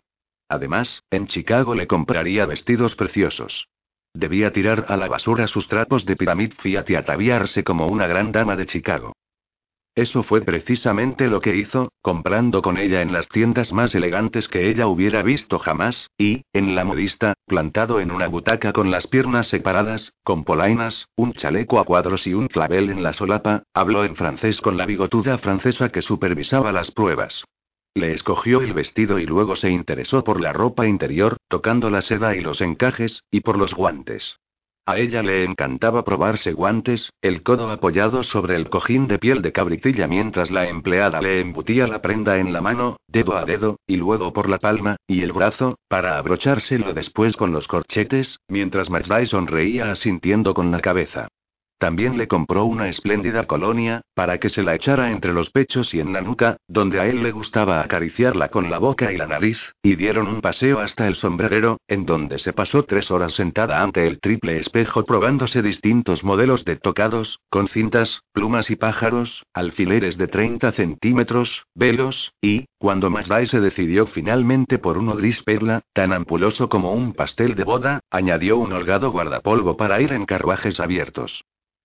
Además, 0.49 1.03
en 1.11 1.27
Chicago 1.27 1.75
le 1.75 1.85
compraría 1.85 2.47
vestidos 2.47 2.95
preciosos. 2.95 3.67
Debía 4.15 4.51
tirar 4.51 4.85
a 4.89 4.97
la 4.97 5.07
basura 5.07 5.47
sus 5.47 5.67
trapos 5.67 6.05
de 6.05 6.15
piramid 6.15 6.53
Fiat 6.53 6.89
y 6.89 6.95
ataviarse 6.95 7.63
como 7.63 7.87
una 7.87 8.07
gran 8.07 8.31
dama 8.31 8.55
de 8.55 8.65
Chicago. 8.65 9.13
Eso 9.95 10.23
fue 10.23 10.41
precisamente 10.41 11.27
lo 11.27 11.39
que 11.39 11.55
hizo, 11.55 11.91
comprando 12.01 12.63
con 12.63 12.77
ella 12.77 13.03
en 13.03 13.13
las 13.13 13.29
tiendas 13.29 13.71
más 13.71 13.93
elegantes 13.93 14.47
que 14.47 14.69
ella 14.69 14.87
hubiera 14.87 15.21
visto 15.21 15.59
jamás, 15.59 16.09
y, 16.17 16.41
en 16.51 16.73
la 16.73 16.83
modista, 16.83 17.35
plantado 17.45 17.99
en 17.99 18.09
una 18.09 18.27
butaca 18.27 18.73
con 18.73 18.89
las 18.89 19.05
piernas 19.05 19.47
separadas, 19.49 20.11
con 20.23 20.45
polainas, 20.45 21.09
un 21.15 21.33
chaleco 21.33 21.79
a 21.79 21.85
cuadros 21.85 22.25
y 22.25 22.33
un 22.33 22.47
clavel 22.47 22.89
en 22.89 23.03
la 23.03 23.13
solapa, 23.13 23.63
habló 23.71 24.03
en 24.03 24.15
francés 24.15 24.61
con 24.61 24.77
la 24.77 24.87
bigotuda 24.87 25.37
francesa 25.37 25.89
que 25.89 26.01
supervisaba 26.01 26.71
las 26.71 26.89
pruebas. 26.89 27.43
Le 27.93 28.13
escogió 28.13 28.61
el 28.61 28.73
vestido 28.73 29.19
y 29.19 29.27
luego 29.27 29.55
se 29.55 29.69
interesó 29.69 30.23
por 30.23 30.41
la 30.41 30.53
ropa 30.53 30.87
interior, 30.87 31.37
tocando 31.47 31.91
la 31.91 32.01
seda 32.01 32.35
y 32.35 32.41
los 32.41 32.61
encajes, 32.61 33.21
y 33.29 33.41
por 33.41 33.59
los 33.59 33.75
guantes. 33.75 34.39
A 34.85 34.97
ella 34.97 35.23
le 35.23 35.45
encantaba 35.45 36.03
probarse 36.03 36.51
guantes, 36.51 37.09
el 37.21 37.41
codo 37.41 37.71
apoyado 37.71 38.23
sobre 38.23 38.57
el 38.57 38.69
cojín 38.69 39.07
de 39.07 39.17
piel 39.17 39.41
de 39.41 39.53
cabritilla 39.53 40.07
mientras 40.07 40.51
la 40.51 40.67
empleada 40.67 41.21
le 41.21 41.39
embutía 41.39 41.87
la 41.87 42.01
prenda 42.01 42.37
en 42.37 42.51
la 42.51 42.59
mano, 42.59 42.97
dedo 43.07 43.37
a 43.37 43.45
dedo, 43.45 43.77
y 43.87 43.95
luego 43.95 44.33
por 44.33 44.49
la 44.49 44.57
palma, 44.57 44.97
y 45.07 45.21
el 45.21 45.31
brazo, 45.31 45.79
para 45.87 46.17
abrochárselo 46.17 46.93
después 46.93 47.37
con 47.37 47.53
los 47.53 47.65
corchetes, 47.69 48.39
mientras 48.49 48.89
McVeigh 48.89 49.27
sonreía 49.27 49.89
asintiendo 49.89 50.53
con 50.53 50.69
la 50.69 50.81
cabeza. 50.81 51.29
También 51.83 52.17
le 52.17 52.29
compró 52.29 52.63
una 52.63 52.87
espléndida 52.87 53.43
colonia, 53.43 54.03
para 54.15 54.37
que 54.37 54.49
se 54.49 54.63
la 54.63 54.73
echara 54.73 55.11
entre 55.11 55.33
los 55.33 55.49
pechos 55.49 55.93
y 55.93 55.99
en 55.99 56.13
la 56.13 56.21
nuca, 56.21 56.55
donde 56.65 57.01
a 57.01 57.07
él 57.07 57.21
le 57.21 57.33
gustaba 57.33 57.81
acariciarla 57.81 58.47
con 58.47 58.71
la 58.71 58.77
boca 58.77 59.11
y 59.11 59.17
la 59.17 59.27
nariz, 59.27 59.57
y 59.83 59.97
dieron 59.97 60.29
un 60.29 60.39
paseo 60.39 60.79
hasta 60.79 61.09
el 61.09 61.15
sombrerero, 61.15 61.81
en 61.89 62.05
donde 62.05 62.39
se 62.39 62.53
pasó 62.53 62.83
tres 62.83 63.11
horas 63.11 63.33
sentada 63.33 63.83
ante 63.83 64.07
el 64.07 64.21
triple 64.21 64.59
espejo 64.59 65.03
probándose 65.03 65.61
distintos 65.61 66.23
modelos 66.23 66.63
de 66.63 66.77
tocados, 66.77 67.41
con 67.49 67.67
cintas, 67.67 68.21
plumas 68.31 68.71
y 68.71 68.77
pájaros, 68.77 69.43
alfileres 69.53 70.17
de 70.17 70.29
30 70.29 70.71
centímetros, 70.71 71.65
velos, 71.75 72.31
y, 72.41 72.63
cuando 72.77 73.09
Masday 73.09 73.45
se 73.47 73.59
decidió 73.59 74.07
finalmente 74.07 74.79
por 74.79 74.97
uno 74.97 75.17
gris 75.17 75.43
perla, 75.43 75.81
tan 75.91 76.13
ampuloso 76.13 76.69
como 76.69 76.93
un 76.93 77.11
pastel 77.11 77.55
de 77.55 77.65
boda, 77.65 77.99
añadió 78.09 78.55
un 78.57 78.71
holgado 78.71 79.11
guardapolvo 79.11 79.75
para 79.75 79.99
ir 79.99 80.13
en 80.13 80.25
carruajes 80.25 80.79
abiertos. 80.79 81.43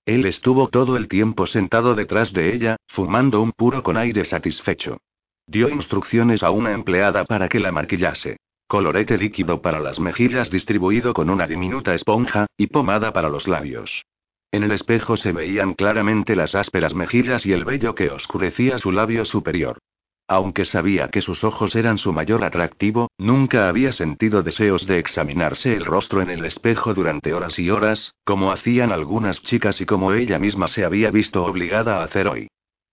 Él 0.09 0.25
estuvo 0.25 0.69
todo 0.69 0.97
el 0.97 1.07
tiempo 1.07 1.47
sentado 1.47 1.95
detrás 1.95 2.33
de 2.33 2.55
ella, 2.55 2.77
fumando 2.87 3.43
un 3.43 3.53
puro 3.53 3.83
con 3.83 3.99
aire 3.99 4.25
satisfecho. 4.25 5.03
Dio 5.47 5.69
instrucciones 5.69 6.43
a 6.43 6.51
una 6.51 6.73
empleada 6.73 7.27
para 7.27 7.51
que 7.51 7.61
la 7.61 7.73
maquillase. 7.73 8.39
Colorete 8.67 9.19
líquido 9.19 9.61
para 9.61 9.81
las 9.81 10.01
mejillas 10.01 10.49
distribuido 10.51 11.13
con 11.13 11.29
una 11.29 11.47
diminuta 11.47 11.95
esponja, 11.95 12.47
y 12.57 12.69
pomada 12.69 13.13
para 13.13 13.29
los 13.29 13.47
labios. 13.47 14.03
En 14.51 14.63
el 14.63 14.71
espejo 14.71 15.19
se 15.19 15.33
veían 15.33 15.75
claramente 15.75 16.35
las 16.35 16.55
ásperas 16.55 16.95
mejillas 16.95 17.45
y 17.45 17.53
el 17.53 17.67
vello 17.67 17.95
que 17.95 18.09
oscurecía 18.09 18.79
su 18.79 18.93
labio 18.93 19.27
superior. 19.27 19.77
Aunque 20.31 20.67
sabía 20.67 21.09
que 21.09 21.23
sus 21.23 21.43
ojos 21.43 21.75
eran 21.75 21.97
su 21.97 22.13
mayor 22.13 22.45
atractivo, 22.45 23.11
nunca 23.17 23.67
había 23.67 23.93
sentido 23.93 24.43
deseos 24.43 24.87
de 24.87 24.99
examinarse 24.99 25.75
el 25.75 25.87
rostro 25.87 26.21
en 26.21 26.29
el 26.29 26.45
espejo 26.45 26.93
durante 26.93 27.33
horas 27.33 27.59
y 27.59 27.71
horas, 27.71 28.13
como 28.25 28.53
hacían 28.53 28.93
algunas 28.93 29.43
chicas 29.45 29.81
y 29.81 29.87
como 29.87 30.13
ella 30.13 30.39
misma 30.39 30.69
se 30.69 30.85
había 30.85 31.11
visto 31.11 31.43
obligada 31.45 32.01
a 32.01 32.05
hacer 32.05 32.29
hoy. 32.29 32.49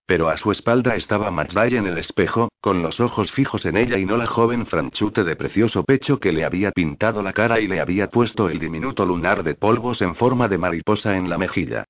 Pero 0.06 0.30
a 0.30 0.38
su 0.38 0.50
espalda 0.50 0.96
estaba 0.96 1.30
McVeigh 1.30 1.76
en 1.76 1.86
el 1.86 1.98
espejo, 1.98 2.48
con 2.62 2.82
los 2.82 3.00
ojos 3.00 3.30
fijos 3.32 3.66
en 3.66 3.76
ella 3.76 3.98
y 3.98 4.06
no 4.06 4.16
la 4.16 4.26
joven 4.26 4.64
franchute 4.64 5.22
de 5.22 5.36
precioso 5.36 5.84
pecho 5.84 6.18
que 6.18 6.32
le 6.32 6.44
había 6.44 6.70
pintado 6.70 7.22
la 7.22 7.34
cara 7.34 7.60
y 7.60 7.66
le 7.66 7.80
había 7.80 8.08
puesto 8.08 8.48
el 8.48 8.60
diminuto 8.60 9.04
lunar 9.04 9.42
de 9.42 9.56
polvos 9.56 10.00
en 10.00 10.14
forma 10.14 10.48
de 10.48 10.56
mariposa 10.56 11.16
en 11.18 11.28
la 11.28 11.36
mejilla. 11.36 11.84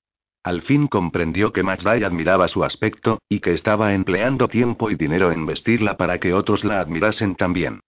Al 0.46 0.62
fin 0.62 0.86
comprendió 0.86 1.52
que 1.52 1.64
McVeigh 1.64 2.04
admiraba 2.04 2.46
su 2.46 2.62
aspecto, 2.62 3.18
y 3.28 3.40
que 3.40 3.52
estaba 3.52 3.94
empleando 3.94 4.46
tiempo 4.46 4.92
y 4.92 4.94
dinero 4.94 5.32
en 5.32 5.44
vestirla 5.44 5.96
para 5.96 6.20
que 6.20 6.32
otros 6.34 6.62
la 6.62 6.78
admirasen 6.78 7.34
también. 7.34 7.80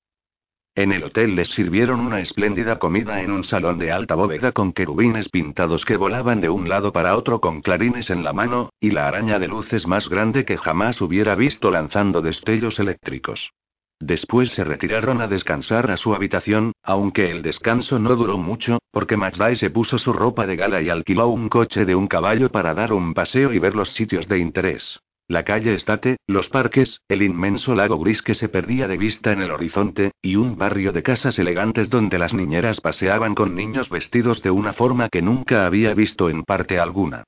En 0.74 0.90
el 0.90 1.04
hotel 1.04 1.36
les 1.36 1.46
sirvieron 1.50 2.00
una 2.00 2.18
espléndida 2.18 2.80
comida 2.80 3.22
en 3.22 3.30
un 3.30 3.44
salón 3.44 3.78
de 3.78 3.92
alta 3.92 4.16
bóveda 4.16 4.50
con 4.50 4.72
querubines 4.72 5.28
pintados 5.28 5.84
que 5.84 5.96
volaban 5.96 6.40
de 6.40 6.48
un 6.48 6.68
lado 6.68 6.92
para 6.92 7.16
otro 7.16 7.40
con 7.40 7.62
clarines 7.62 8.10
en 8.10 8.24
la 8.24 8.32
mano, 8.32 8.70
y 8.80 8.90
la 8.90 9.06
araña 9.06 9.38
de 9.38 9.46
luces 9.46 9.86
más 9.86 10.08
grande 10.08 10.44
que 10.44 10.56
jamás 10.56 11.00
hubiera 11.00 11.36
visto 11.36 11.70
lanzando 11.70 12.22
destellos 12.22 12.80
eléctricos. 12.80 13.52
Después 14.00 14.52
se 14.52 14.62
retiraron 14.62 15.20
a 15.20 15.26
descansar 15.26 15.90
a 15.90 15.96
su 15.96 16.14
habitación, 16.14 16.72
aunque 16.82 17.30
el 17.30 17.42
descanso 17.42 17.98
no 17.98 18.14
duró 18.14 18.38
mucho, 18.38 18.78
porque 18.92 19.16
McVeigh 19.16 19.56
se 19.56 19.70
puso 19.70 19.98
su 19.98 20.12
ropa 20.12 20.46
de 20.46 20.56
gala 20.56 20.80
y 20.80 20.88
alquiló 20.88 21.28
un 21.28 21.48
coche 21.48 21.84
de 21.84 21.96
un 21.96 22.06
caballo 22.06 22.50
para 22.50 22.74
dar 22.74 22.92
un 22.92 23.12
paseo 23.12 23.52
y 23.52 23.58
ver 23.58 23.74
los 23.74 23.92
sitios 23.94 24.28
de 24.28 24.38
interés. 24.38 25.00
La 25.26 25.44
calle 25.44 25.74
Estate, 25.74 26.16
los 26.26 26.48
parques, 26.48 27.02
el 27.08 27.22
inmenso 27.22 27.74
lago 27.74 27.98
gris 27.98 28.22
que 28.22 28.34
se 28.34 28.48
perdía 28.48 28.88
de 28.88 28.96
vista 28.96 29.32
en 29.32 29.42
el 29.42 29.50
horizonte, 29.50 30.12
y 30.22 30.36
un 30.36 30.56
barrio 30.56 30.92
de 30.92 31.02
casas 31.02 31.38
elegantes 31.38 31.90
donde 31.90 32.18
las 32.18 32.32
niñeras 32.32 32.80
paseaban 32.80 33.34
con 33.34 33.54
niños 33.54 33.90
vestidos 33.90 34.42
de 34.42 34.50
una 34.50 34.72
forma 34.72 35.10
que 35.10 35.20
nunca 35.20 35.66
había 35.66 35.92
visto 35.92 36.30
en 36.30 36.44
parte 36.44 36.78
alguna. 36.78 37.24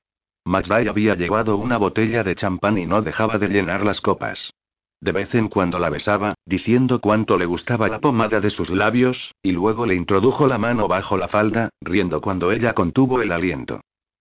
McBride 0.46 0.88
había 0.88 1.14
llevado 1.14 1.56
una 1.56 1.76
botella 1.76 2.24
de 2.24 2.36
champán 2.36 2.78
y 2.78 2.86
no 2.86 3.02
dejaba 3.02 3.36
de 3.36 3.48
llenar 3.48 3.84
las 3.84 4.00
copas. 4.00 4.50
De 5.00 5.12
vez 5.12 5.34
en 5.34 5.48
cuando 5.48 5.78
la 5.78 5.88
besaba, 5.88 6.34
diciendo 6.44 7.00
cuánto 7.00 7.38
le 7.38 7.46
gustaba 7.46 7.88
la 7.88 8.00
pomada 8.00 8.40
de 8.40 8.50
sus 8.50 8.68
labios, 8.68 9.34
y 9.42 9.52
luego 9.52 9.86
le 9.86 9.94
introdujo 9.94 10.46
la 10.46 10.58
mano 10.58 10.88
bajo 10.88 11.16
la 11.16 11.28
falda, 11.28 11.70
riendo 11.80 12.20
cuando 12.20 12.52
ella 12.52 12.74
contuvo 12.74 13.22
el 13.22 13.32
aliento. 13.32 13.80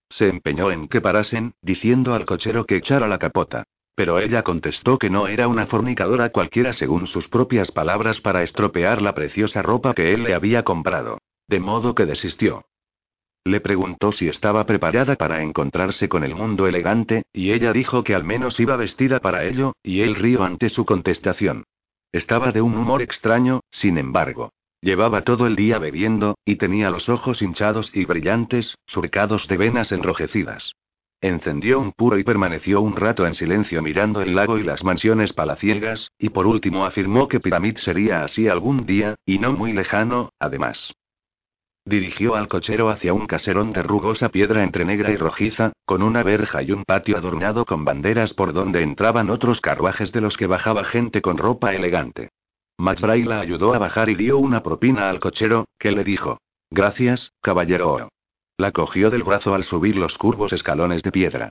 Se 0.10 0.30
empeñó 0.30 0.72
en 0.72 0.88
que 0.88 1.02
parasen, 1.02 1.54
diciendo 1.62 2.14
al 2.14 2.26
cochero 2.26 2.66
que 2.66 2.78
echara 2.78 3.08
la 3.08 3.20
capota. 3.20 3.64
Pero 3.96 4.20
ella 4.20 4.44
contestó 4.44 4.98
que 4.98 5.10
no 5.10 5.28
era 5.28 5.50
una 5.50 5.68
fornicadora 5.68 6.30
cualquiera 6.30 6.72
según 6.72 7.06
sus 7.08 7.28
propias 7.28 7.70
palabras 7.72 8.22
para 8.22 8.44
estropear 8.44 9.02
la 9.02 9.14
preciosa 9.14 9.62
ropa 9.62 9.94
que 9.94 10.14
él 10.14 10.24
le 10.24 10.34
había 10.34 10.64
comprado. 10.64 11.18
De 11.50 11.60
modo 11.60 11.94
que 11.94 12.06
desistió. 12.06 12.64
Le 13.50 13.62
preguntó 13.62 14.12
si 14.12 14.28
estaba 14.28 14.64
preparada 14.68 15.16
para 15.16 15.42
encontrarse 15.42 16.08
con 16.08 16.24
el 16.24 16.36
mundo 16.36 16.68
elegante, 16.68 17.24
y 17.34 17.52
ella 17.52 17.74
dijo 17.74 18.04
que 18.04 18.14
al 18.14 18.24
menos 18.24 18.60
iba 18.60 18.76
vestida 18.76 19.22
para 19.22 19.44
ello, 19.44 19.74
y 19.82 20.02
él 20.02 20.14
rió 20.14 20.44
ante 20.44 20.70
su 20.70 20.86
contestación. 20.86 21.64
Estaba 22.12 22.52
de 22.52 22.62
un 22.62 22.78
humor 22.78 23.02
extraño, 23.02 23.62
sin 23.72 23.98
embargo. 23.98 24.52
Llevaba 24.82 25.24
todo 25.24 25.48
el 25.48 25.56
día 25.56 25.80
bebiendo, 25.80 26.38
y 26.46 26.58
tenía 26.58 26.92
los 26.92 27.10
ojos 27.10 27.42
hinchados 27.42 27.90
y 27.96 28.06
brillantes, 28.06 28.76
surcados 28.86 29.48
de 29.48 29.58
venas 29.58 29.92
enrojecidas. 29.92 30.74
Encendió 31.20 31.80
un 31.80 31.92
puro 31.92 32.20
y 32.20 32.24
permaneció 32.24 32.82
un 32.82 32.96
rato 32.96 33.26
en 33.26 33.34
silencio 33.34 33.82
mirando 33.82 34.22
el 34.22 34.36
lago 34.36 34.60
y 34.60 34.64
las 34.64 34.84
mansiones 34.84 35.34
palaciegas, 35.34 36.12
y 36.20 36.30
por 36.30 36.46
último 36.46 36.86
afirmó 36.86 37.28
que 37.28 37.40
Piramid 37.40 37.78
sería 37.78 38.24
así 38.24 38.48
algún 38.48 38.86
día, 38.86 39.16
y 39.26 39.40
no 39.40 39.54
muy 39.54 39.74
lejano, 39.74 40.30
además. 40.38 40.94
Dirigió 41.90 42.36
al 42.36 42.48
cochero 42.48 42.92
hacia 42.92 43.16
un 43.16 43.26
caserón 43.26 43.74
de 43.74 43.82
rugosa 43.82 44.30
piedra 44.30 44.62
entre 44.62 44.86
negra 44.86 45.10
y 45.10 45.18
rojiza, 45.18 45.74
con 45.88 46.04
una 46.04 46.22
verja 46.22 46.62
y 46.62 46.72
un 46.72 46.86
patio 46.86 47.18
adornado 47.18 47.66
con 47.66 47.84
banderas 47.84 48.32
por 48.36 48.54
donde 48.54 48.84
entraban 48.84 49.32
otros 49.32 49.60
carruajes 49.60 50.12
de 50.12 50.22
los 50.22 50.38
que 50.38 50.46
bajaba 50.46 50.84
gente 50.84 51.24
con 51.24 51.40
ropa 51.40 51.74
elegante. 51.74 52.30
McBride 52.78 53.26
la 53.28 53.40
ayudó 53.40 53.74
a 53.74 53.80
bajar 53.80 54.08
y 54.12 54.14
dio 54.14 54.38
una 54.38 54.62
propina 54.62 55.10
al 55.10 55.20
cochero, 55.20 55.66
que 55.80 55.92
le 55.92 56.04
dijo: 56.04 56.38
Gracias, 56.70 57.32
caballero. 57.42 58.10
La 58.56 58.72
cogió 58.72 59.10
del 59.10 59.24
brazo 59.24 59.56
al 59.56 59.64
subir 59.64 59.96
los 59.96 60.16
curvos 60.20 60.54
escalones 60.54 61.02
de 61.02 61.12
piedra. 61.12 61.50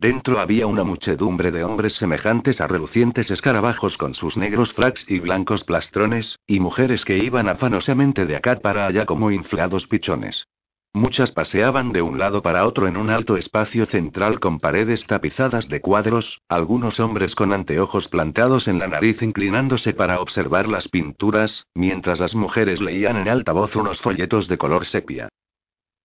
Dentro 0.00 0.38
había 0.38 0.68
una 0.68 0.84
muchedumbre 0.84 1.50
de 1.50 1.64
hombres 1.64 1.94
semejantes 1.94 2.60
a 2.60 2.68
relucientes 2.68 3.32
escarabajos 3.32 3.96
con 3.96 4.14
sus 4.14 4.36
negros 4.36 4.72
fracs 4.72 5.04
y 5.08 5.18
blancos 5.18 5.64
plastrones, 5.64 6.38
y 6.46 6.60
mujeres 6.60 7.04
que 7.04 7.18
iban 7.18 7.48
afanosamente 7.48 8.24
de 8.24 8.36
acá 8.36 8.60
para 8.60 8.86
allá 8.86 9.06
como 9.06 9.32
inflados 9.32 9.88
pichones. 9.88 10.46
Muchas 10.92 11.32
paseaban 11.32 11.90
de 11.90 12.02
un 12.02 12.16
lado 12.16 12.42
para 12.42 12.64
otro 12.64 12.86
en 12.86 12.96
un 12.96 13.10
alto 13.10 13.36
espacio 13.36 13.86
central 13.86 14.38
con 14.38 14.60
paredes 14.60 15.04
tapizadas 15.04 15.68
de 15.68 15.80
cuadros, 15.80 16.42
algunos 16.48 17.00
hombres 17.00 17.34
con 17.34 17.52
anteojos 17.52 18.06
plantados 18.06 18.68
en 18.68 18.78
la 18.78 18.86
nariz 18.86 19.20
inclinándose 19.20 19.94
para 19.94 20.20
observar 20.20 20.68
las 20.68 20.86
pinturas, 20.86 21.66
mientras 21.74 22.20
las 22.20 22.36
mujeres 22.36 22.80
leían 22.80 23.16
en 23.16 23.28
alta 23.28 23.50
voz 23.50 23.74
unos 23.74 24.00
folletos 24.00 24.46
de 24.46 24.58
color 24.58 24.86
sepia. 24.86 25.28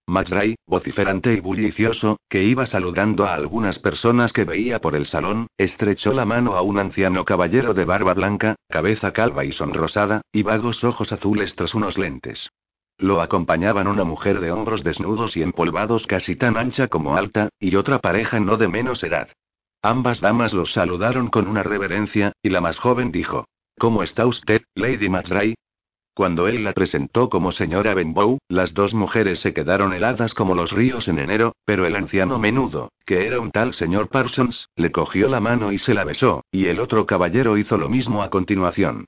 McRae, 0.07 0.55
vociferante 0.67 1.33
y 1.33 1.39
bullicioso, 1.39 2.17
que 2.29 2.43
iba 2.43 2.65
saludando 2.65 3.25
a 3.25 3.33
algunas 3.33 3.79
personas 3.79 4.33
que 4.33 4.43
veía 4.43 4.79
por 4.79 4.95
el 4.95 5.05
salón, 5.07 5.47
estrechó 5.57 6.13
la 6.13 6.25
mano 6.25 6.55
a 6.55 6.61
un 6.61 6.77
anciano 6.77 7.23
caballero 7.23 7.73
de 7.73 7.85
barba 7.85 8.13
blanca, 8.13 8.55
cabeza 8.69 9.13
calva 9.13 9.45
y 9.45 9.53
sonrosada, 9.53 10.21
y 10.33 10.43
vagos 10.43 10.83
ojos 10.83 11.11
azules 11.11 11.55
tras 11.55 11.73
unos 11.73 11.97
lentes. 11.97 12.49
Lo 12.97 13.21
acompañaban 13.21 13.87
una 13.87 14.03
mujer 14.03 14.39
de 14.39 14.51
hombros 14.51 14.83
desnudos 14.83 15.35
y 15.37 15.41
empolvados 15.41 16.05
casi 16.05 16.35
tan 16.35 16.57
ancha 16.57 16.89
como 16.89 17.15
alta, 17.15 17.49
y 17.59 17.75
otra 17.75 17.99
pareja 17.99 18.39
no 18.39 18.57
de 18.57 18.67
menos 18.67 19.03
edad. 19.03 19.29
Ambas 19.81 20.21
damas 20.21 20.53
los 20.53 20.73
saludaron 20.73 21.29
con 21.29 21.47
una 21.47 21.63
reverencia, 21.63 22.33
y 22.41 22.49
la 22.49 22.61
más 22.61 22.77
joven 22.77 23.11
dijo: 23.11 23.45
¿Cómo 23.79 24.03
está 24.03 24.25
usted, 24.25 24.61
Lady 24.75 25.09
Matsray? 25.09 25.55
Cuando 26.15 26.47
él 26.47 26.63
la 26.63 26.73
presentó 26.73 27.27
como 27.27 27.51
señora 27.51 27.95
Benbow, 27.95 28.37
las 28.47 28.75
dos 28.75 28.93
mujeres 28.93 29.39
se 29.39 29.51
quedaron 29.51 29.93
heladas 29.93 30.35
como 30.35 30.53
los 30.53 30.71
ríos 30.71 31.07
en 31.07 31.17
enero, 31.17 31.55
pero 31.65 31.87
el 31.87 31.95
anciano 31.95 32.37
menudo, 32.37 32.91
que 33.05 33.25
era 33.25 33.39
un 33.39 33.49
tal 33.49 33.73
señor 33.73 34.09
Parsons, 34.09 34.69
le 34.75 34.91
cogió 34.91 35.27
la 35.27 35.39
mano 35.39 35.71
y 35.71 35.79
se 35.79 35.95
la 35.95 36.03
besó, 36.03 36.43
y 36.51 36.67
el 36.67 36.79
otro 36.79 37.07
caballero 37.07 37.57
hizo 37.57 37.77
lo 37.77 37.89
mismo 37.89 38.21
a 38.21 38.29
continuación. 38.29 39.05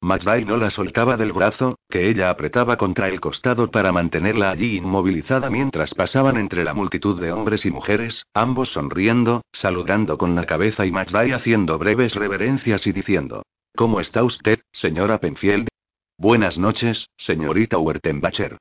McBride 0.00 0.44
no 0.44 0.56
la 0.56 0.70
soltaba 0.70 1.16
del 1.16 1.32
brazo, 1.32 1.78
que 1.88 2.10
ella 2.10 2.28
apretaba 2.30 2.76
contra 2.76 3.08
el 3.08 3.20
costado 3.20 3.70
para 3.70 3.92
mantenerla 3.92 4.50
allí 4.50 4.76
inmovilizada 4.76 5.48
mientras 5.48 5.94
pasaban 5.94 6.36
entre 6.36 6.64
la 6.64 6.74
multitud 6.74 7.20
de 7.20 7.32
hombres 7.32 7.64
y 7.64 7.70
mujeres, 7.70 8.26
ambos 8.34 8.68
sonriendo, 8.70 9.42
saludando 9.52 10.18
con 10.18 10.34
la 10.34 10.44
cabeza 10.44 10.84
y 10.84 10.90
McBride 10.90 11.34
haciendo 11.34 11.78
breves 11.78 12.14
reverencias 12.14 12.86
y 12.86 12.92
diciendo: 12.92 13.42
¿Cómo 13.74 14.00
está 14.00 14.22
usted, 14.22 14.60
señora 14.72 15.18
Penfield? 15.18 15.68
Buenas 16.18 16.56
noches, 16.56 17.10
señorita 17.18 17.76
Wertenbacher. 17.76 18.56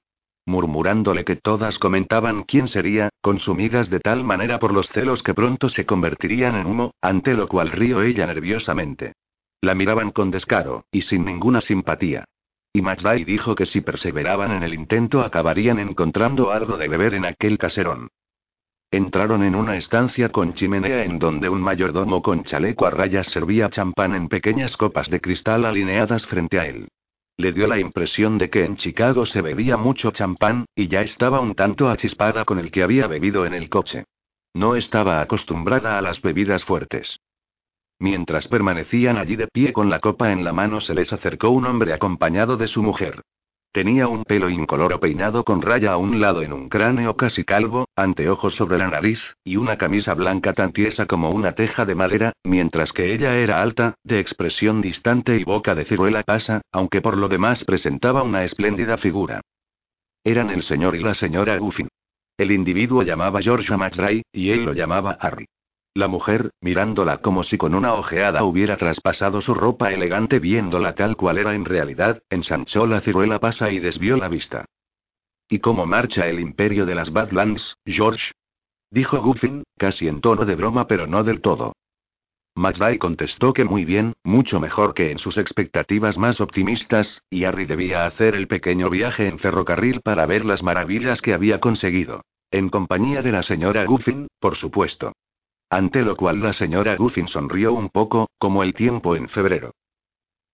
Murmurándole 0.46 1.24
que 1.24 1.38
todas 1.38 1.80
comentaban 1.80 2.44
quién 2.44 2.68
sería, 2.68 3.08
consumidas 3.22 3.90
de 3.90 4.02
tal 4.02 4.26
manera 4.26 4.60
por 4.60 4.74
los 4.74 4.90
celos 4.90 5.24
que 5.24 5.34
pronto 5.34 5.70
se 5.70 5.86
convertirían 5.86 6.56
en 6.58 6.66
humo, 6.66 6.92
ante 7.02 7.34
lo 7.34 7.48
cual 7.48 7.72
rió 7.72 8.02
ella 8.02 8.28
nerviosamente. 8.28 9.14
La 9.62 9.74
miraban 9.74 10.12
con 10.12 10.32
descaro, 10.32 10.84
y 10.92 11.04
sin 11.04 11.24
ninguna 11.24 11.62
simpatía. 11.62 12.26
Y 12.74 12.82
McVay 12.82 13.24
dijo 13.24 13.56
que 13.56 13.68
si 13.68 13.80
perseveraban 13.80 14.52
en 14.52 14.64
el 14.64 14.74
intento 14.74 15.22
acabarían 15.22 15.80
encontrando 15.80 16.52
algo 16.52 16.76
de 16.76 16.90
beber 16.90 17.14
en 17.14 17.24
aquel 17.24 17.58
caserón. 17.58 18.10
Entraron 18.92 19.44
en 19.44 19.56
una 19.56 19.78
estancia 19.78 20.28
con 20.28 20.56
chimenea 20.56 21.06
en 21.06 21.20
donde 21.20 21.48
un 21.48 21.62
mayordomo 21.62 22.22
con 22.22 22.44
chaleco 22.44 22.86
a 22.86 22.92
rayas 22.92 23.28
servía 23.28 23.70
champán 23.70 24.14
en 24.14 24.28
pequeñas 24.28 24.76
copas 24.76 25.10
de 25.10 25.22
cristal 25.22 25.64
alineadas 25.64 26.26
frente 26.28 26.60
a 26.60 26.68
él. 26.68 26.90
Le 27.38 27.52
dio 27.52 27.68
la 27.68 27.80
impresión 27.80 28.38
de 28.38 28.50
que 28.50 28.64
en 28.64 28.78
Chicago 28.78 29.26
se 29.26 29.42
bebía 29.42 29.76
mucho 29.76 30.12
champán, 30.12 30.66
y 30.74 30.88
ya 30.88 31.02
estaba 31.02 31.42
un 31.42 31.54
tanto 31.54 31.90
achispada 31.90 32.46
con 32.46 32.60
el 32.60 32.72
que 32.72 32.84
había 32.84 33.08
bebido 33.08 33.46
en 33.46 33.54
el 33.54 33.70
coche. 33.70 34.06
No 34.54 34.76
estaba 34.76 35.22
acostumbrada 35.22 35.98
a 35.98 36.02
las 36.02 36.22
bebidas 36.22 36.64
fuertes. 36.64 37.20
Mientras 38.00 38.48
permanecían 38.48 39.18
allí 39.18 39.36
de 39.36 39.48
pie 39.48 39.74
con 39.74 39.90
la 39.90 40.00
copa 40.00 40.32
en 40.32 40.44
la 40.44 40.54
mano 40.54 40.80
se 40.82 40.94
les 40.94 41.12
acercó 41.12 41.50
un 41.50 41.66
hombre 41.66 41.94
acompañado 41.94 42.56
de 42.56 42.68
su 42.68 42.82
mujer. 42.82 43.22
Tenía 43.76 44.08
un 44.08 44.24
pelo 44.24 44.50
incoloro 44.50 45.02
peinado 45.02 45.44
con 45.44 45.62
raya 45.62 45.92
a 45.92 45.98
un 45.98 46.22
lado 46.22 46.42
en 46.42 46.54
un 46.54 46.70
cráneo 46.70 47.18
casi 47.18 47.44
calvo, 47.44 47.90
anteojos 47.98 48.56
sobre 48.56 48.78
la 48.78 48.88
nariz, 48.88 49.20
y 49.44 49.58
una 49.58 49.78
camisa 49.78 50.14
blanca 50.14 50.54
tan 50.54 50.72
tiesa 50.72 51.08
como 51.08 51.32
una 51.32 51.56
teja 51.56 51.84
de 51.84 51.94
madera, 51.94 52.32
mientras 52.46 52.94
que 52.94 53.14
ella 53.14 53.36
era 53.36 53.62
alta, 53.62 53.96
de 54.02 54.22
expresión 54.22 54.80
distante 54.80 55.36
y 55.36 55.44
boca 55.44 55.76
de 55.76 55.84
ciruela 55.84 56.24
pasa, 56.24 56.62
aunque 56.72 57.02
por 57.02 57.18
lo 57.18 57.28
demás 57.28 57.66
presentaba 57.66 58.24
una 58.24 58.46
espléndida 58.46 58.96
figura. 58.98 59.42
Eran 60.24 60.52
el 60.52 60.64
señor 60.64 60.96
y 60.96 61.04
la 61.04 61.14
señora 61.14 61.58
Guffin. 61.58 61.90
El 62.38 62.54
individuo 62.54 63.04
llamaba 63.04 63.42
George 63.42 63.76
McRae, 63.76 64.24
y 64.32 64.52
él 64.52 64.64
lo 64.64 64.72
llamaba 64.72 65.18
Harry. 65.20 65.48
La 65.96 66.10
mujer, 66.10 66.52
mirándola 66.60 67.20
como 67.20 67.44
si 67.44 67.58
con 67.58 67.74
una 67.74 67.94
ojeada 67.94 68.44
hubiera 68.44 68.76
traspasado 68.76 69.40
su 69.40 69.54
ropa 69.54 69.94
elegante 69.94 70.40
viéndola 70.40 70.94
tal 70.94 71.16
cual 71.16 71.38
era 71.38 71.56
en 71.56 71.64
realidad, 71.64 72.22
ensanchó 72.30 72.86
la 72.86 73.00
ciruela 73.00 73.40
pasa 73.40 73.72
y 73.72 73.80
desvió 73.80 74.18
la 74.18 74.28
vista. 74.28 74.66
¿Y 75.48 75.60
cómo 75.60 75.86
marcha 75.86 76.28
el 76.28 76.42
imperio 76.42 76.86
de 76.86 76.96
las 76.96 77.14
Badlands, 77.14 77.78
George? 77.86 78.34
Dijo 78.92 79.22
Guffin, 79.22 79.64
casi 79.78 80.10
en 80.10 80.20
tono 80.20 80.44
de 80.44 80.56
broma 80.56 80.86
pero 80.86 81.08
no 81.08 81.24
del 81.24 81.40
todo. 81.40 81.72
McVay 82.56 82.98
contestó 82.98 83.54
que 83.54 83.64
muy 83.64 83.86
bien, 83.86 84.16
mucho 84.22 84.60
mejor 84.60 84.94
que 84.96 85.12
en 85.12 85.18
sus 85.18 85.38
expectativas 85.38 86.18
más 86.18 86.42
optimistas, 86.42 87.22
y 87.30 87.46
Harry 87.46 87.66
debía 87.66 88.06
hacer 88.06 88.36
el 88.36 88.50
pequeño 88.50 88.90
viaje 88.90 89.30
en 89.30 89.40
ferrocarril 89.40 90.02
para 90.02 90.26
ver 90.26 90.44
las 90.44 90.62
maravillas 90.62 91.22
que 91.22 91.34
había 91.34 91.62
conseguido. 91.62 92.26
En 92.52 92.68
compañía 92.68 93.22
de 93.22 93.32
la 93.32 93.44
señora 93.44 93.86
Guffin, 93.86 94.28
por 94.42 94.58
supuesto. 94.58 95.14
Ante 95.76 96.04
lo 96.04 96.16
cual 96.16 96.42
la 96.42 96.54
señora 96.54 96.96
Guffin 96.96 97.28
sonrió 97.28 97.74
un 97.74 97.90
poco, 97.90 98.30
como 98.38 98.64
el 98.64 98.74
tiempo 98.74 99.18
en 99.18 99.28
febrero. 99.28 99.72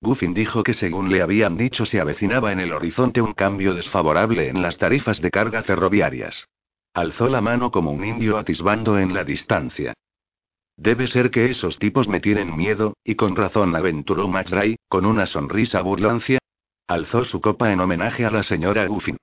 Guffin 0.01 0.33
dijo 0.33 0.63
que 0.63 0.73
según 0.73 1.11
le 1.11 1.21
habían 1.21 1.57
dicho 1.57 1.85
se 1.85 2.01
avecinaba 2.01 2.51
en 2.51 2.59
el 2.59 2.73
horizonte 2.73 3.21
un 3.21 3.33
cambio 3.33 3.75
desfavorable 3.75 4.49
en 4.49 4.63
las 4.63 4.79
tarifas 4.79 5.21
de 5.21 5.29
carga 5.29 5.61
ferroviarias. 5.61 6.47
Alzó 6.95 7.27
la 7.27 7.39
mano 7.39 7.69
como 7.69 7.91
un 7.91 8.03
indio 8.03 8.39
atisbando 8.39 8.97
en 8.97 9.13
la 9.13 9.23
distancia. 9.23 9.93
Debe 10.75 11.05
ser 11.05 11.29
que 11.29 11.51
esos 11.51 11.77
tipos 11.77 12.07
me 12.07 12.19
tienen 12.19 12.57
miedo, 12.57 12.95
y 13.03 13.13
con 13.13 13.35
razón 13.35 13.75
aventuró 13.75 14.27
McRae, 14.27 14.77
con 14.89 15.05
una 15.05 15.27
sonrisa 15.27 15.81
burlancia. 15.81 16.39
Alzó 16.87 17.25
su 17.25 17.41
copa 17.41 17.71
en 17.71 17.79
homenaje 17.79 18.25
a 18.25 18.31
la 18.31 18.41
señora 18.41 18.87
Guffin. 18.87 19.17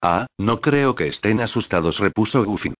Ah, 0.00 0.26
no 0.36 0.60
creo 0.60 0.96
que 0.96 1.06
estén 1.06 1.40
asustados, 1.40 2.00
repuso 2.00 2.44
Guffin. 2.44 2.74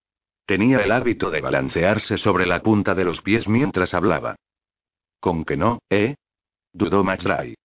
Tenía 0.45 0.79
el 0.79 0.91
hábito 0.91 1.31
de 1.31 1.41
balancearse 1.41 2.17
sobre 2.17 2.45
la 2.45 2.61
punta 2.61 2.95
de 2.95 3.05
los 3.05 3.21
pies 3.21 3.47
mientras 3.47 3.93
hablaba. 3.93 4.35
¿Con 5.19 5.45
que 5.45 5.55
no, 5.55 5.79
eh? 5.89 6.15
dudó 6.73 7.03
McDry. 7.03 7.55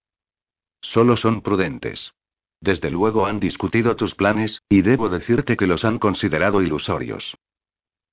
Solo 0.80 1.16
son 1.16 1.42
prudentes. 1.42 2.12
Desde 2.60 2.90
luego 2.90 3.26
han 3.26 3.40
discutido 3.40 3.96
tus 3.96 4.14
planes, 4.14 4.62
y 4.68 4.82
debo 4.82 5.08
decirte 5.08 5.56
que 5.56 5.66
los 5.66 5.84
han 5.84 5.98
considerado 5.98 6.62
ilusorios. 6.62 7.36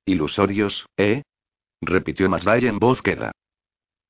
¿Ilusorios, 0.06 0.86
eh? 0.98 1.24
repitió 1.82 2.30
McDry 2.30 2.68
en 2.68 2.80
voz 2.80 3.02
queda. 3.02 3.32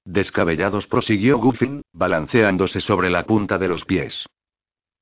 Descabellados 0.06 0.88
prosiguió 0.88 1.38
Guffin, 1.40 1.82
balanceándose 1.92 2.80
sobre 2.80 3.10
la 3.10 3.26
punta 3.26 3.58
de 3.58 3.68
los 3.68 3.86
pies. 3.86 4.26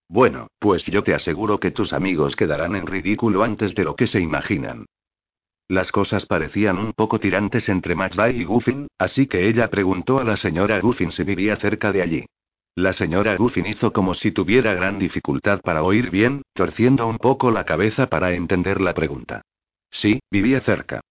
Bueno, 0.08 0.48
pues 0.60 0.86
yo 0.86 1.04
te 1.04 1.14
aseguro 1.14 1.60
que 1.60 1.72
tus 1.72 1.94
amigos 1.94 2.36
quedarán 2.36 2.76
en 2.76 2.88
ridículo 2.88 3.44
antes 3.44 3.76
de 3.76 3.84
lo 3.84 3.96
que 3.96 4.08
se 4.08 4.20
imaginan. 4.20 4.86
Las 5.68 5.92
cosas 5.92 6.26
parecían 6.26 6.78
un 6.78 6.94
poco 6.94 7.20
tirantes 7.20 7.70
entre 7.70 7.96
McVay 7.96 8.42
y 8.42 8.44
Guffin, 8.44 8.88
así 8.98 9.28
que 9.28 9.48
ella 9.48 9.70
preguntó 9.70 10.20
a 10.20 10.24
la 10.24 10.38
señora 10.38 10.80
Guffin 10.80 11.12
si 11.12 11.24
vivía 11.24 11.56
cerca 11.56 11.92
de 11.92 12.02
allí. 12.02 12.26
La 12.76 12.94
señora 12.94 13.36
Guffin 13.38 13.68
hizo 13.68 13.94
como 13.94 14.16
si 14.16 14.32
tuviera 14.32 14.74
gran 14.74 14.98
dificultad 14.98 15.62
para 15.62 15.84
oír 15.84 16.10
bien, 16.10 16.42
torciendo 16.54 17.08
un 17.08 17.18
poco 17.18 17.52
la 17.52 17.66
cabeza 17.66 18.08
para 18.08 18.34
entender 18.34 18.82
la 18.82 18.94
pregunta. 18.94 19.44
Sí, 19.92 20.20
vivía 20.32 20.60
cerca. 20.62 21.02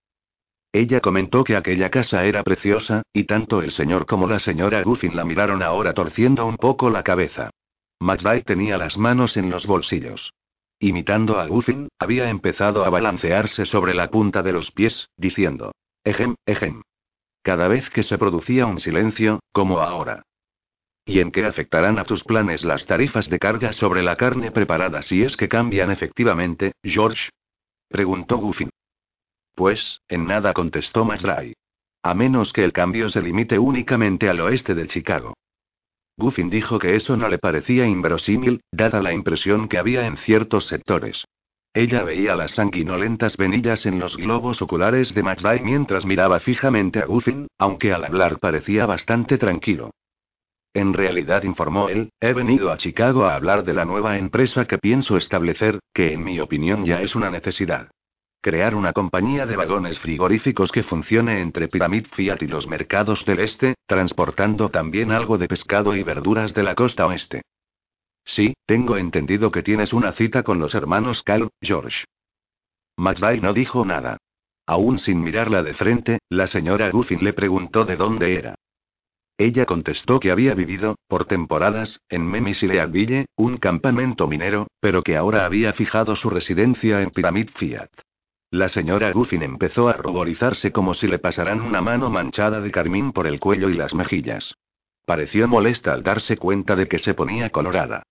Ella 0.73 1.01
comentó 1.01 1.45
que 1.45 1.55
aquella 1.55 1.91
casa 1.91 2.25
era 2.25 2.43
preciosa, 2.43 3.03
y 3.13 3.25
tanto 3.25 3.63
el 3.63 3.73
señor 3.73 4.07
como 4.07 4.27
la 4.27 4.41
señora 4.41 4.83
Guffin 4.83 5.15
la 5.15 5.25
miraron 5.25 5.63
ahora 5.63 5.93
torciendo 5.93 6.47
un 6.47 6.57
poco 6.57 6.91
la 6.91 7.03
cabeza. 7.03 7.51
McVay 8.01 8.43
tenía 8.43 8.77
las 8.77 8.97
manos 8.97 9.37
en 9.37 9.51
los 9.51 9.67
bolsillos. 9.67 10.33
Imitando 10.83 11.39
a 11.39 11.47
Guffin, 11.47 11.87
había 12.01 12.29
empezado 12.29 12.85
a 12.85 12.91
balancearse 12.91 13.67
sobre 13.67 13.95
la 13.95 14.11
punta 14.11 14.43
de 14.43 14.53
los 14.53 14.73
pies, 14.73 15.11
diciendo: 15.17 15.71
Ejem, 16.03 16.35
ejem. 16.45 16.83
Cada 17.41 17.69
vez 17.69 17.89
que 17.91 18.03
se 18.03 18.19
producía 18.19 18.67
un 18.67 18.81
silencio, 18.81 19.39
como 19.53 19.79
ahora. 19.79 20.25
¿Y 21.05 21.21
en 21.21 21.31
qué 21.31 21.45
afectarán 21.45 22.01
a 22.01 22.05
tus 22.05 22.25
planes 22.25 22.65
las 22.65 22.85
tarifas 22.85 23.31
de 23.31 23.39
carga 23.39 23.73
sobre 23.75 24.03
la 24.03 24.17
carne 24.17 24.51
preparada 24.51 25.03
si 25.03 25.23
es 25.23 25.37
que 25.37 25.49
cambian 25.49 25.93
efectivamente, 25.93 26.73
George? 26.83 27.31
preguntó 27.89 28.39
Guffin. 28.39 28.71
Pues, 29.55 30.01
en 30.09 30.27
nada 30.27 30.53
contestó 30.53 31.05
Masray. 31.05 31.55
A 32.03 32.13
menos 32.15 32.53
que 32.53 32.65
el 32.65 32.73
cambio 32.73 33.09
se 33.09 33.23
limite 33.23 33.57
únicamente 33.57 34.29
al 34.29 34.41
oeste 34.41 34.75
de 34.75 34.89
Chicago. 34.89 35.35
Guffin 36.17 36.51
dijo 36.51 36.79
que 36.79 36.95
eso 36.97 37.17
no 37.17 37.29
le 37.29 37.39
parecía 37.39 37.87
inverosímil, 37.87 38.61
dada 38.71 39.03
la 39.03 39.13
impresión 39.13 39.69
que 39.69 39.79
había 39.79 40.07
en 40.07 40.17
ciertos 40.19 40.67
sectores. 40.67 41.25
Ella 41.75 42.05
veía 42.05 42.37
las 42.37 42.53
sanguinolentas 42.53 43.37
venillas 43.39 43.87
en 43.87 43.99
los 43.99 44.17
globos 44.17 44.61
oculares 44.61 45.15
de 45.15 45.23
McVay 45.23 45.61
mientras 45.61 46.05
miraba 46.05 46.39
fijamente 46.41 46.99
a 46.99 47.07
Guffin, 47.07 47.47
aunque 47.59 47.93
al 47.95 48.05
hablar 48.05 48.39
parecía 48.41 48.85
bastante 48.85 49.39
tranquilo. 49.39 49.91
En 50.75 50.93
realidad, 50.93 51.43
informó 51.45 51.89
él, 51.89 52.11
he 52.21 52.33
venido 52.33 52.71
a 52.71 52.77
Chicago 52.77 53.25
a 53.25 53.35
hablar 53.35 53.65
de 53.65 53.75
la 53.75 53.85
nueva 53.85 54.19
empresa 54.19 54.67
que 54.67 54.79
pienso 54.79 55.17
establecer, 55.17 55.81
que 55.95 56.13
en 56.13 56.25
mi 56.25 56.41
opinión 56.41 56.85
ya 56.85 57.01
es 57.01 57.15
una 57.15 57.31
necesidad. 57.31 57.89
Crear 58.45 58.75
una 58.75 58.93
compañía 58.93 59.47
de 59.47 59.55
vagones 59.55 60.01
frigoríficos 60.01 60.73
que 60.73 60.83
funcione 60.83 61.41
entre 61.41 61.69
Pyramid 61.69 62.07
Fiat 62.11 62.43
y 62.43 62.49
los 62.49 62.67
mercados 62.67 63.25
del 63.25 63.39
este, 63.39 63.77
transportando 63.87 64.69
también 64.69 65.13
algo 65.13 65.39
de 65.39 65.47
pescado 65.47 65.95
y 65.95 66.03
verduras 66.03 66.53
de 66.53 66.65
la 66.65 66.75
costa 66.75 67.07
oeste. 67.07 67.43
Sí, 68.25 68.55
tengo 68.67 68.97
entendido 68.97 69.53
que 69.53 69.63
tienes 69.63 69.93
una 69.93 70.11
cita 70.15 70.43
con 70.43 70.59
los 70.59 70.75
hermanos 70.75 71.23
Carl, 71.23 71.51
George. 71.61 72.05
McVay 72.97 73.41
no 73.41 73.53
dijo 73.53 73.85
nada. 73.85 74.17
Aún 74.67 74.99
sin 74.99 75.23
mirarla 75.23 75.63
de 75.63 75.75
frente, 75.75 76.19
la 76.29 76.49
señora 76.49 76.91
Guffin 76.91 77.23
le 77.23 77.35
preguntó 77.35 77.85
de 77.85 77.95
dónde 77.95 78.35
era. 78.35 78.57
Ella 79.39 79.67
contestó 79.67 80.19
que 80.19 80.33
había 80.33 80.55
vivido, 80.55 80.97
por 81.07 81.27
temporadas, 81.27 82.01
en 82.09 82.27
Memis 82.27 82.61
y 82.65 82.67
Leadville, 82.67 83.27
un 83.37 83.59
campamento 83.59 84.27
minero, 84.27 84.67
pero 84.81 85.05
que 85.05 85.17
ahora 85.17 85.45
había 85.45 85.73
fijado 85.75 86.17
su 86.17 86.29
residencia 86.29 87.03
en 87.03 87.11
Pyramid 87.11 87.49
Fiat. 87.55 87.91
La 88.53 88.69
señora 88.69 89.11
Guffin 89.13 89.43
empezó 89.43 89.89
a 89.89 89.95
ruborizarse 89.95 90.73
como 90.73 90.93
si 90.93 91.09
le 91.09 91.19
pasaran 91.19 91.63
una 91.63 91.81
mano 91.81 92.11
manchada 92.11 92.61
de 92.61 92.71
carmín 92.71 93.13
por 93.13 93.27
el 93.27 93.41
cuello 93.41 93.71
y 93.71 93.75
las 93.77 93.95
mejillas. 93.95 94.57
Pareció 95.07 95.49
molesta 95.49 95.95
al 95.95 96.03
darse 96.03 96.37
cuenta 96.37 96.77
de 96.77 96.87
que 96.87 96.99
se 96.99 97.15
ponía 97.15 97.49
colorada. 97.49 98.03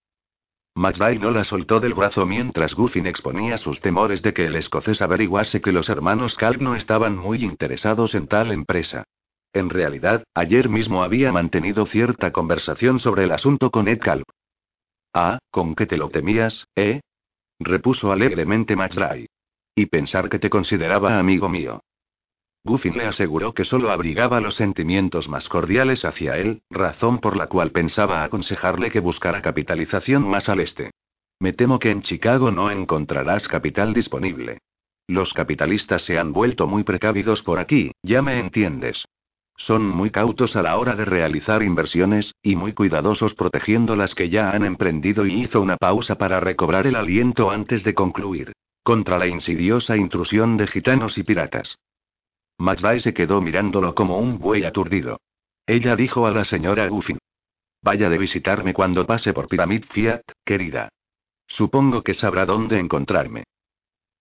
McVay 0.74 1.20
no 1.20 1.30
la 1.30 1.44
soltó 1.44 1.80
del 1.80 1.94
brazo 1.94 2.26
mientras 2.26 2.74
Guffin 2.74 3.06
exponía 3.06 3.60
sus 3.60 3.82
temores 3.82 4.24
de 4.24 4.34
que 4.34 4.48
el 4.48 4.56
escocés 4.56 5.04
averiguase 5.04 5.62
que 5.62 5.72
los 5.72 5.90
hermanos 5.90 6.34
Calp 6.34 6.60
no 6.60 6.76
estaban 6.76 7.16
muy 7.16 7.44
interesados 7.44 8.16
en 8.16 8.26
tal 8.26 8.52
empresa. 8.52 9.04
En 9.54 9.70
realidad, 9.70 10.24
ayer 10.34 10.70
mismo 10.70 11.04
había 11.04 11.32
mantenido 11.32 11.86
cierta 11.86 12.32
conversación 12.32 13.00
sobre 13.00 13.26
el 13.26 13.32
asunto 13.32 13.70
con 13.70 13.88
Ed 13.88 14.00
Calp. 14.00 14.28
Ah, 15.14 15.38
¿con 15.52 15.76
qué 15.76 15.86
te 15.86 15.98
lo 15.98 16.10
temías, 16.10 16.66
eh? 16.76 17.02
repuso 17.60 18.12
alegremente 18.12 18.76
McDry. 18.76 19.28
Y 19.76 19.86
pensar 19.86 20.30
que 20.30 20.40
te 20.40 20.50
consideraba 20.50 21.18
amigo 21.18 21.48
mío. 21.48 21.82
Guffin 22.64 22.96
le 22.96 23.06
aseguró 23.06 23.54
que 23.54 23.66
solo 23.66 23.90
abrigaba 23.90 24.40
los 24.40 24.56
sentimientos 24.56 25.28
más 25.28 25.50
cordiales 25.50 26.06
hacia 26.06 26.38
él, 26.38 26.62
razón 26.70 27.20
por 27.20 27.36
la 27.36 27.48
cual 27.48 27.72
pensaba 27.72 28.24
aconsejarle 28.24 28.92
que 28.92 29.00
buscara 29.00 29.42
capitalización 29.42 30.28
más 30.28 30.48
al 30.48 30.60
este. 30.60 30.92
Me 31.40 31.54
temo 31.54 31.80
que 31.80 31.90
en 31.90 32.04
Chicago 32.04 32.52
no 32.52 32.70
encontrarás 32.70 33.48
capital 33.48 33.94
disponible. 33.94 34.60
Los 35.08 35.34
capitalistas 35.34 36.04
se 36.04 36.20
han 36.20 36.34
vuelto 36.34 36.68
muy 36.68 36.84
precavidos 36.84 37.42
por 37.42 37.58
aquí, 37.58 37.92
ya 38.04 38.22
me 38.22 38.40
entiendes. 38.40 39.06
Son 39.58 39.84
muy 39.84 40.12
cautos 40.12 40.56
a 40.56 40.62
la 40.62 40.78
hora 40.78 40.96
de 40.96 41.06
realizar 41.06 41.64
inversiones, 41.64 42.36
y 42.44 42.56
muy 42.56 42.74
cuidadosos 42.74 43.34
protegiendo 43.34 43.96
las 43.96 44.14
que 44.14 44.30
ya 44.30 44.52
han 44.52 44.66
emprendido 44.66 45.26
y 45.26 45.42
hizo 45.42 45.62
una 45.62 45.78
pausa 45.78 46.16
para 46.18 46.40
recobrar 46.40 46.86
el 46.86 46.96
aliento 46.96 47.50
antes 47.50 47.84
de 47.84 47.96
concluir. 47.96 48.54
Contra 48.84 49.20
la 49.20 49.28
insidiosa 49.28 49.96
intrusión 49.96 50.58
de 50.58 50.68
gitanos 50.68 51.18
y 51.18 51.24
piratas. 51.24 51.78
McVay 52.58 53.02
se 53.02 53.14
quedó 53.14 53.42
mirándolo 53.42 53.94
como 53.94 54.18
un 54.18 54.40
buey 54.40 54.64
aturdido. 54.64 55.20
Ella 55.68 55.96
dijo 55.96 56.26
a 56.26 56.32
la 56.32 56.46
señora 56.46 56.88
Guffin. 56.88 57.20
Vaya 57.84 58.10
de 58.10 58.18
visitarme 58.18 58.74
cuando 58.74 59.06
pase 59.06 59.34
por 59.34 59.48
Pyramid 59.48 59.86
Fiat, 59.86 60.22
querida. 60.46 60.90
Supongo 61.48 62.02
que 62.04 62.14
sabrá 62.14 62.46
dónde 62.46 62.80
encontrarme. 62.80 63.44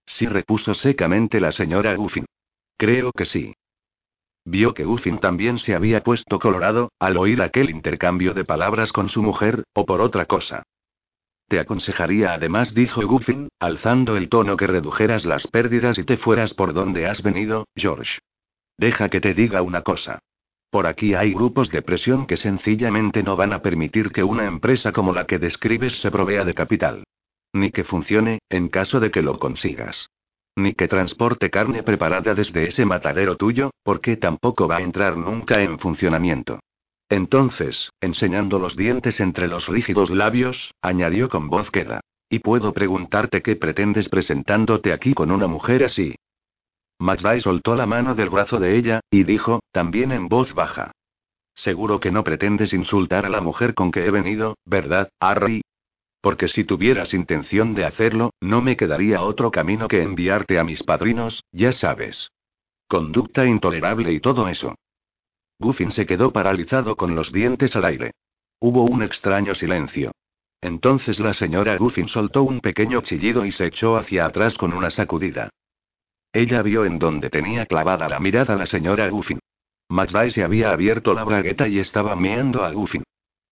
Sí, 0.07 0.27
repuso 0.27 0.75
secamente 0.75 1.41
la 1.41 1.53
señora 1.53 1.95
Guffin. 1.95 2.27
Creo 2.77 3.13
que 3.13 3.25
sí. 3.25 3.55
Vio 4.45 4.75
que 4.75 4.85
Guffin 4.85 5.19
también 5.19 5.59
se 5.59 5.75
había 5.75 6.03
puesto 6.03 6.39
colorado, 6.39 6.91
al 6.99 7.17
oír 7.17 7.43
aquel 7.43 7.71
intercambio 7.71 8.35
de 8.35 8.45
palabras 8.45 8.93
con 8.93 9.09
su 9.09 9.23
mujer, 9.23 9.65
o 9.75 9.85
por 9.85 10.01
otra 10.01 10.27
cosa. 10.27 10.65
Te 11.51 11.59
aconsejaría 11.59 12.33
además, 12.33 12.73
dijo 12.75 13.05
Guffin, 13.05 13.49
alzando 13.59 14.17
el 14.17 14.29
tono 14.29 14.57
que 14.57 14.69
redujeras 14.69 15.25
las 15.25 15.45
pérdidas 15.49 15.99
y 15.99 16.05
te 16.05 16.17
fueras 16.17 16.55
por 16.55 16.73
donde 16.73 17.09
has 17.09 17.25
venido, 17.25 17.67
George. 17.75 18.21
Deja 18.79 19.09
que 19.09 19.21
te 19.21 19.35
diga 19.35 19.61
una 19.61 19.83
cosa. 19.83 20.21
Por 20.71 20.87
aquí 20.87 21.15
hay 21.15 21.35
grupos 21.35 21.69
de 21.71 21.83
presión 21.83 22.29
que 22.29 22.37
sencillamente 22.37 23.25
no 23.25 23.35
van 23.35 23.53
a 23.53 23.63
permitir 23.63 24.13
que 24.13 24.23
una 24.23 24.45
empresa 24.45 24.93
como 24.93 25.13
la 25.13 25.27
que 25.27 25.41
describes 25.41 26.01
se 26.01 26.13
provea 26.13 26.45
de 26.45 26.55
capital. 26.55 27.03
Ni 27.53 27.73
que 27.73 27.83
funcione, 27.83 28.39
en 28.49 28.69
caso 28.69 29.01
de 29.01 29.11
que 29.11 29.21
lo 29.21 29.41
consigas. 29.41 30.09
Ni 30.55 30.75
que 30.75 30.87
transporte 30.87 31.51
carne 31.51 31.83
preparada 31.83 32.33
desde 32.33 32.69
ese 32.69 32.85
matadero 32.85 33.37
tuyo, 33.37 33.73
porque 33.83 34.17
tampoco 34.17 34.69
va 34.69 34.77
a 34.77 34.83
entrar 34.83 35.17
nunca 35.17 35.61
en 35.61 35.81
funcionamiento. 35.81 36.61
Entonces, 37.11 37.91
enseñando 38.01 38.61
los 38.61 38.77
dientes 38.77 39.19
entre 39.19 39.49
los 39.49 39.67
rígidos 39.67 40.11
labios, 40.11 40.73
añadió 40.81 41.29
con 41.29 41.49
voz 41.49 41.71
queda. 41.73 42.01
Y 42.31 42.39
puedo 42.39 42.73
preguntarte 42.73 43.43
qué 43.43 43.57
pretendes 43.57 44.09
presentándote 44.09 44.93
aquí 44.93 45.13
con 45.13 45.33
una 45.33 45.49
mujer 45.49 45.83
así. 45.83 46.15
McVay 47.01 47.41
soltó 47.41 47.75
la 47.75 47.87
mano 47.87 48.15
del 48.15 48.31
brazo 48.31 48.61
de 48.61 48.77
ella, 48.77 49.01
y 49.11 49.25
dijo, 49.25 49.61
también 49.73 50.13
en 50.13 50.29
voz 50.29 50.55
baja. 50.55 50.93
Seguro 51.57 51.99
que 51.99 52.13
no 52.13 52.23
pretendes 52.23 52.73
insultar 52.73 53.27
a 53.27 53.29
la 53.29 53.41
mujer 53.41 53.75
con 53.75 53.91
que 53.91 54.07
he 54.07 54.11
venido, 54.13 54.57
¿verdad, 54.65 55.11
Harry? 55.19 55.63
Porque 56.21 56.47
si 56.47 56.63
tuvieras 56.63 57.13
intención 57.13 57.75
de 57.75 57.87
hacerlo, 57.87 58.31
no 58.41 58.63
me 58.63 58.77
quedaría 58.77 59.23
otro 59.23 59.51
camino 59.51 59.89
que 59.89 60.03
enviarte 60.03 60.61
a 60.61 60.65
mis 60.65 60.85
padrinos, 60.85 61.43
ya 61.51 61.73
sabes. 61.73 62.31
Conducta 62.87 63.47
intolerable 63.47 64.13
y 64.13 64.21
todo 64.21 64.47
eso. 64.47 64.77
Guffin 65.61 65.93
se 65.93 66.07
quedó 66.07 66.33
paralizado 66.33 66.97
con 66.97 67.15
los 67.15 67.31
dientes 67.33 67.77
al 67.77 67.85
aire. 67.85 68.13
Hubo 68.59 68.85
un 68.85 69.03
extraño 69.03 69.55
silencio. 69.55 70.13
Entonces 70.63 71.21
la 71.21 71.35
señora 71.35 71.77
Guffin 71.77 72.09
soltó 72.09 72.43
un 72.43 72.61
pequeño 72.61 73.03
chillido 73.03 73.45
y 73.45 73.53
se 73.53 73.67
echó 73.67 73.97
hacia 73.97 74.27
atrás 74.27 74.57
con 74.57 74.73
una 74.73 74.91
sacudida. 74.91 75.51
Ella 76.33 76.63
vio 76.63 76.85
en 76.85 76.99
donde 76.99 77.29
tenía 77.29 77.67
clavada 77.67 78.09
la 78.09 78.21
mirada 78.21 78.57
la 78.57 78.67
señora 78.67 79.09
Guffin. 79.11 79.39
McVay 79.91 80.31
se 80.31 80.43
había 80.43 80.71
abierto 80.71 81.13
la 81.13 81.25
bragueta 81.25 81.69
y 81.69 81.79
estaba 81.79 82.17
meando 82.17 82.65
a 82.65 82.71
Guffin. 82.73 83.03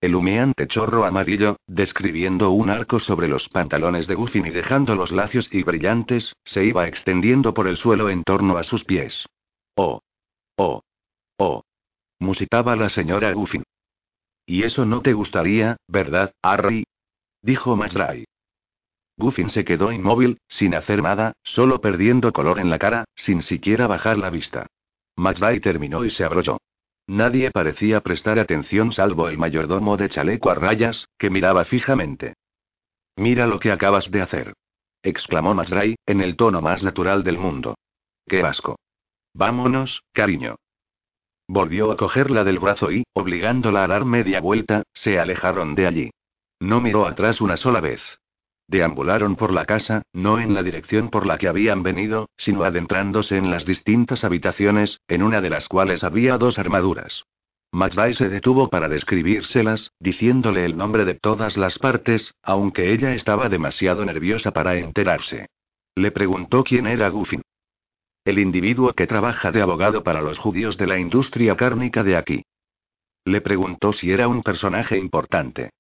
El 0.00 0.14
humeante 0.14 0.68
chorro 0.68 1.04
amarillo, 1.04 1.56
describiendo 1.66 2.50
un 2.52 2.70
arco 2.70 3.00
sobre 3.00 3.26
los 3.26 3.48
pantalones 3.48 4.06
de 4.06 4.14
Guffin 4.14 4.46
y 4.46 4.50
dejando 4.50 4.94
los 4.94 5.10
lacios 5.10 5.48
y 5.52 5.64
brillantes, 5.64 6.32
se 6.44 6.64
iba 6.64 6.86
extendiendo 6.86 7.52
por 7.52 7.66
el 7.66 7.76
suelo 7.76 8.08
en 8.08 8.22
torno 8.22 8.56
a 8.56 8.62
sus 8.62 8.84
pies. 8.84 9.26
Oh. 9.74 10.00
Oh. 10.56 10.82
Oh. 11.38 11.62
Musitaba 12.18 12.76
la 12.76 12.88
señora 12.90 13.32
Guffin. 13.32 13.62
¿Y 14.46 14.64
eso 14.64 14.84
no 14.84 15.02
te 15.02 15.12
gustaría, 15.12 15.76
verdad, 15.88 16.32
Harry? 16.42 16.84
Dijo 17.42 17.76
Masray. 17.76 18.24
Guffin 19.16 19.50
se 19.50 19.64
quedó 19.64 19.92
inmóvil, 19.92 20.38
sin 20.48 20.74
hacer 20.74 21.02
nada, 21.02 21.32
solo 21.42 21.80
perdiendo 21.80 22.32
color 22.32 22.60
en 22.60 22.70
la 22.70 22.78
cara, 22.78 23.04
sin 23.16 23.42
siquiera 23.42 23.86
bajar 23.86 24.16
la 24.16 24.30
vista. 24.30 24.66
Masray 25.16 25.60
terminó 25.60 26.04
y 26.04 26.10
se 26.10 26.24
abrochó. 26.24 26.58
Nadie 27.08 27.50
parecía 27.50 28.00
prestar 28.00 28.38
atención 28.38 28.92
salvo 28.92 29.28
el 29.28 29.38
mayordomo 29.38 29.96
de 29.96 30.08
chaleco 30.08 30.50
a 30.50 30.54
rayas, 30.54 31.08
que 31.18 31.30
miraba 31.30 31.64
fijamente. 31.64 32.34
Mira 33.16 33.46
lo 33.46 33.58
que 33.58 33.72
acabas 33.72 34.10
de 34.10 34.22
hacer. 34.22 34.52
exclamó 35.02 35.54
Masray, 35.54 35.96
en 36.06 36.20
el 36.20 36.36
tono 36.36 36.60
más 36.60 36.82
natural 36.82 37.24
del 37.24 37.38
mundo. 37.38 37.76
¡Qué 38.26 38.42
asco! 38.42 38.78
Vámonos, 39.34 40.02
cariño. 40.12 40.56
Volvió 41.48 41.90
a 41.90 41.96
cogerla 41.96 42.44
del 42.44 42.58
brazo 42.58 42.92
y, 42.92 43.04
obligándola 43.14 43.84
a 43.84 43.88
dar 43.88 44.04
media 44.04 44.40
vuelta, 44.40 44.82
se 44.92 45.18
alejaron 45.18 45.74
de 45.74 45.86
allí. 45.86 46.10
No 46.60 46.82
miró 46.82 47.06
atrás 47.06 47.40
una 47.40 47.56
sola 47.56 47.80
vez. 47.80 48.02
Deambularon 48.68 49.34
por 49.34 49.50
la 49.50 49.64
casa, 49.64 50.02
no 50.12 50.38
en 50.38 50.52
la 50.52 50.62
dirección 50.62 51.08
por 51.08 51.24
la 51.24 51.38
que 51.38 51.48
habían 51.48 51.82
venido, 51.82 52.28
sino 52.36 52.64
adentrándose 52.64 53.38
en 53.38 53.50
las 53.50 53.64
distintas 53.64 54.24
habitaciones, 54.24 55.00
en 55.08 55.22
una 55.22 55.40
de 55.40 55.48
las 55.48 55.68
cuales 55.68 56.04
había 56.04 56.36
dos 56.36 56.58
armaduras. 56.58 57.24
McVay 57.72 58.14
se 58.14 58.28
detuvo 58.28 58.68
para 58.68 58.88
describírselas, 58.88 59.92
diciéndole 60.00 60.66
el 60.66 60.76
nombre 60.76 61.06
de 61.06 61.14
todas 61.14 61.56
las 61.56 61.78
partes, 61.78 62.34
aunque 62.42 62.92
ella 62.92 63.14
estaba 63.14 63.48
demasiado 63.48 64.04
nerviosa 64.04 64.52
para 64.52 64.76
enterarse. 64.76 65.46
Le 65.94 66.10
preguntó 66.10 66.62
quién 66.62 66.86
era 66.86 67.08
Guffin. 67.08 67.40
El 68.28 68.38
individuo 68.38 68.92
que 68.92 69.06
trabaja 69.06 69.50
de 69.52 69.62
abogado 69.62 70.02
para 70.02 70.20
los 70.20 70.38
judíos 70.38 70.76
de 70.76 70.86
la 70.86 70.98
industria 70.98 71.56
cárnica 71.56 72.04
de 72.04 72.14
aquí. 72.14 72.42
Le 73.24 73.40
preguntó 73.40 73.94
si 73.94 74.12
era 74.12 74.28
un 74.28 74.42
personaje 74.42 74.98
importante. 74.98 75.70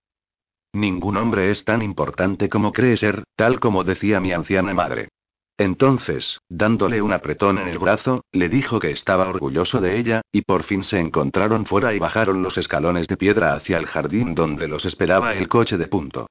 Ningún 0.72 1.18
hombre 1.18 1.50
es 1.50 1.62
tan 1.66 1.82
importante 1.82 2.48
como 2.48 2.72
cree 2.72 2.96
ser, 2.96 3.24
tal 3.36 3.60
como 3.60 3.84
decía 3.84 4.18
mi 4.18 4.32
anciana 4.32 4.72
madre. 4.72 5.10
Entonces, 5.58 6.40
dándole 6.48 7.02
un 7.02 7.12
apretón 7.12 7.58
en 7.58 7.68
el 7.68 7.78
brazo, 7.78 8.24
le 8.32 8.48
dijo 8.48 8.80
que 8.80 8.92
estaba 8.92 9.28
orgulloso 9.28 9.82
de 9.82 9.98
ella, 9.98 10.22
y 10.32 10.40
por 10.40 10.62
fin 10.62 10.84
se 10.84 10.98
encontraron 10.98 11.66
fuera 11.66 11.92
y 11.92 11.98
bajaron 11.98 12.42
los 12.42 12.56
escalones 12.56 13.08
de 13.08 13.18
piedra 13.18 13.52
hacia 13.52 13.76
el 13.76 13.84
jardín 13.84 14.34
donde 14.34 14.68
los 14.68 14.86
esperaba 14.86 15.34
el 15.34 15.48
coche 15.48 15.76
de 15.76 15.86
punto. 15.86 16.28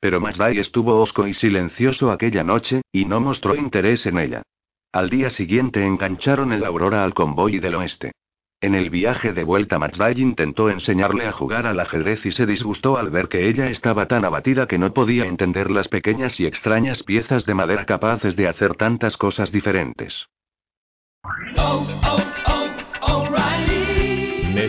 Pero 0.00 0.18
Masday 0.18 0.60
estuvo 0.60 0.98
hosco 0.98 1.26
y 1.26 1.34
silencioso 1.34 2.10
aquella 2.10 2.42
noche, 2.42 2.80
y 2.90 3.04
no 3.04 3.20
mostró 3.20 3.54
interés 3.54 4.06
en 4.06 4.16
ella. 4.16 4.42
Al 4.96 5.10
día 5.10 5.28
siguiente 5.28 5.84
engancharon 5.84 6.54
el 6.54 6.64
Aurora 6.64 7.04
al 7.04 7.12
convoy 7.12 7.58
del 7.58 7.74
oeste. 7.74 8.12
En 8.62 8.74
el 8.74 8.88
viaje 8.88 9.34
de 9.34 9.44
vuelta 9.44 9.78
McVay 9.78 10.22
intentó 10.22 10.70
enseñarle 10.70 11.26
a 11.26 11.32
jugar 11.32 11.66
al 11.66 11.80
ajedrez 11.80 12.24
y 12.24 12.32
se 12.32 12.46
disgustó 12.46 12.96
al 12.96 13.10
ver 13.10 13.28
que 13.28 13.46
ella 13.46 13.68
estaba 13.68 14.08
tan 14.08 14.24
abatida 14.24 14.66
que 14.66 14.78
no 14.78 14.94
podía 14.94 15.26
entender 15.26 15.70
las 15.70 15.88
pequeñas 15.88 16.40
y 16.40 16.46
extrañas 16.46 17.02
piezas 17.02 17.44
de 17.44 17.52
madera 17.52 17.84
capaces 17.84 18.36
de 18.36 18.48
hacer 18.48 18.74
tantas 18.76 19.18
cosas 19.18 19.52
diferentes. 19.52 20.28
Oh, 21.58 21.86
oh, 22.02 22.16
oh. 22.46 22.55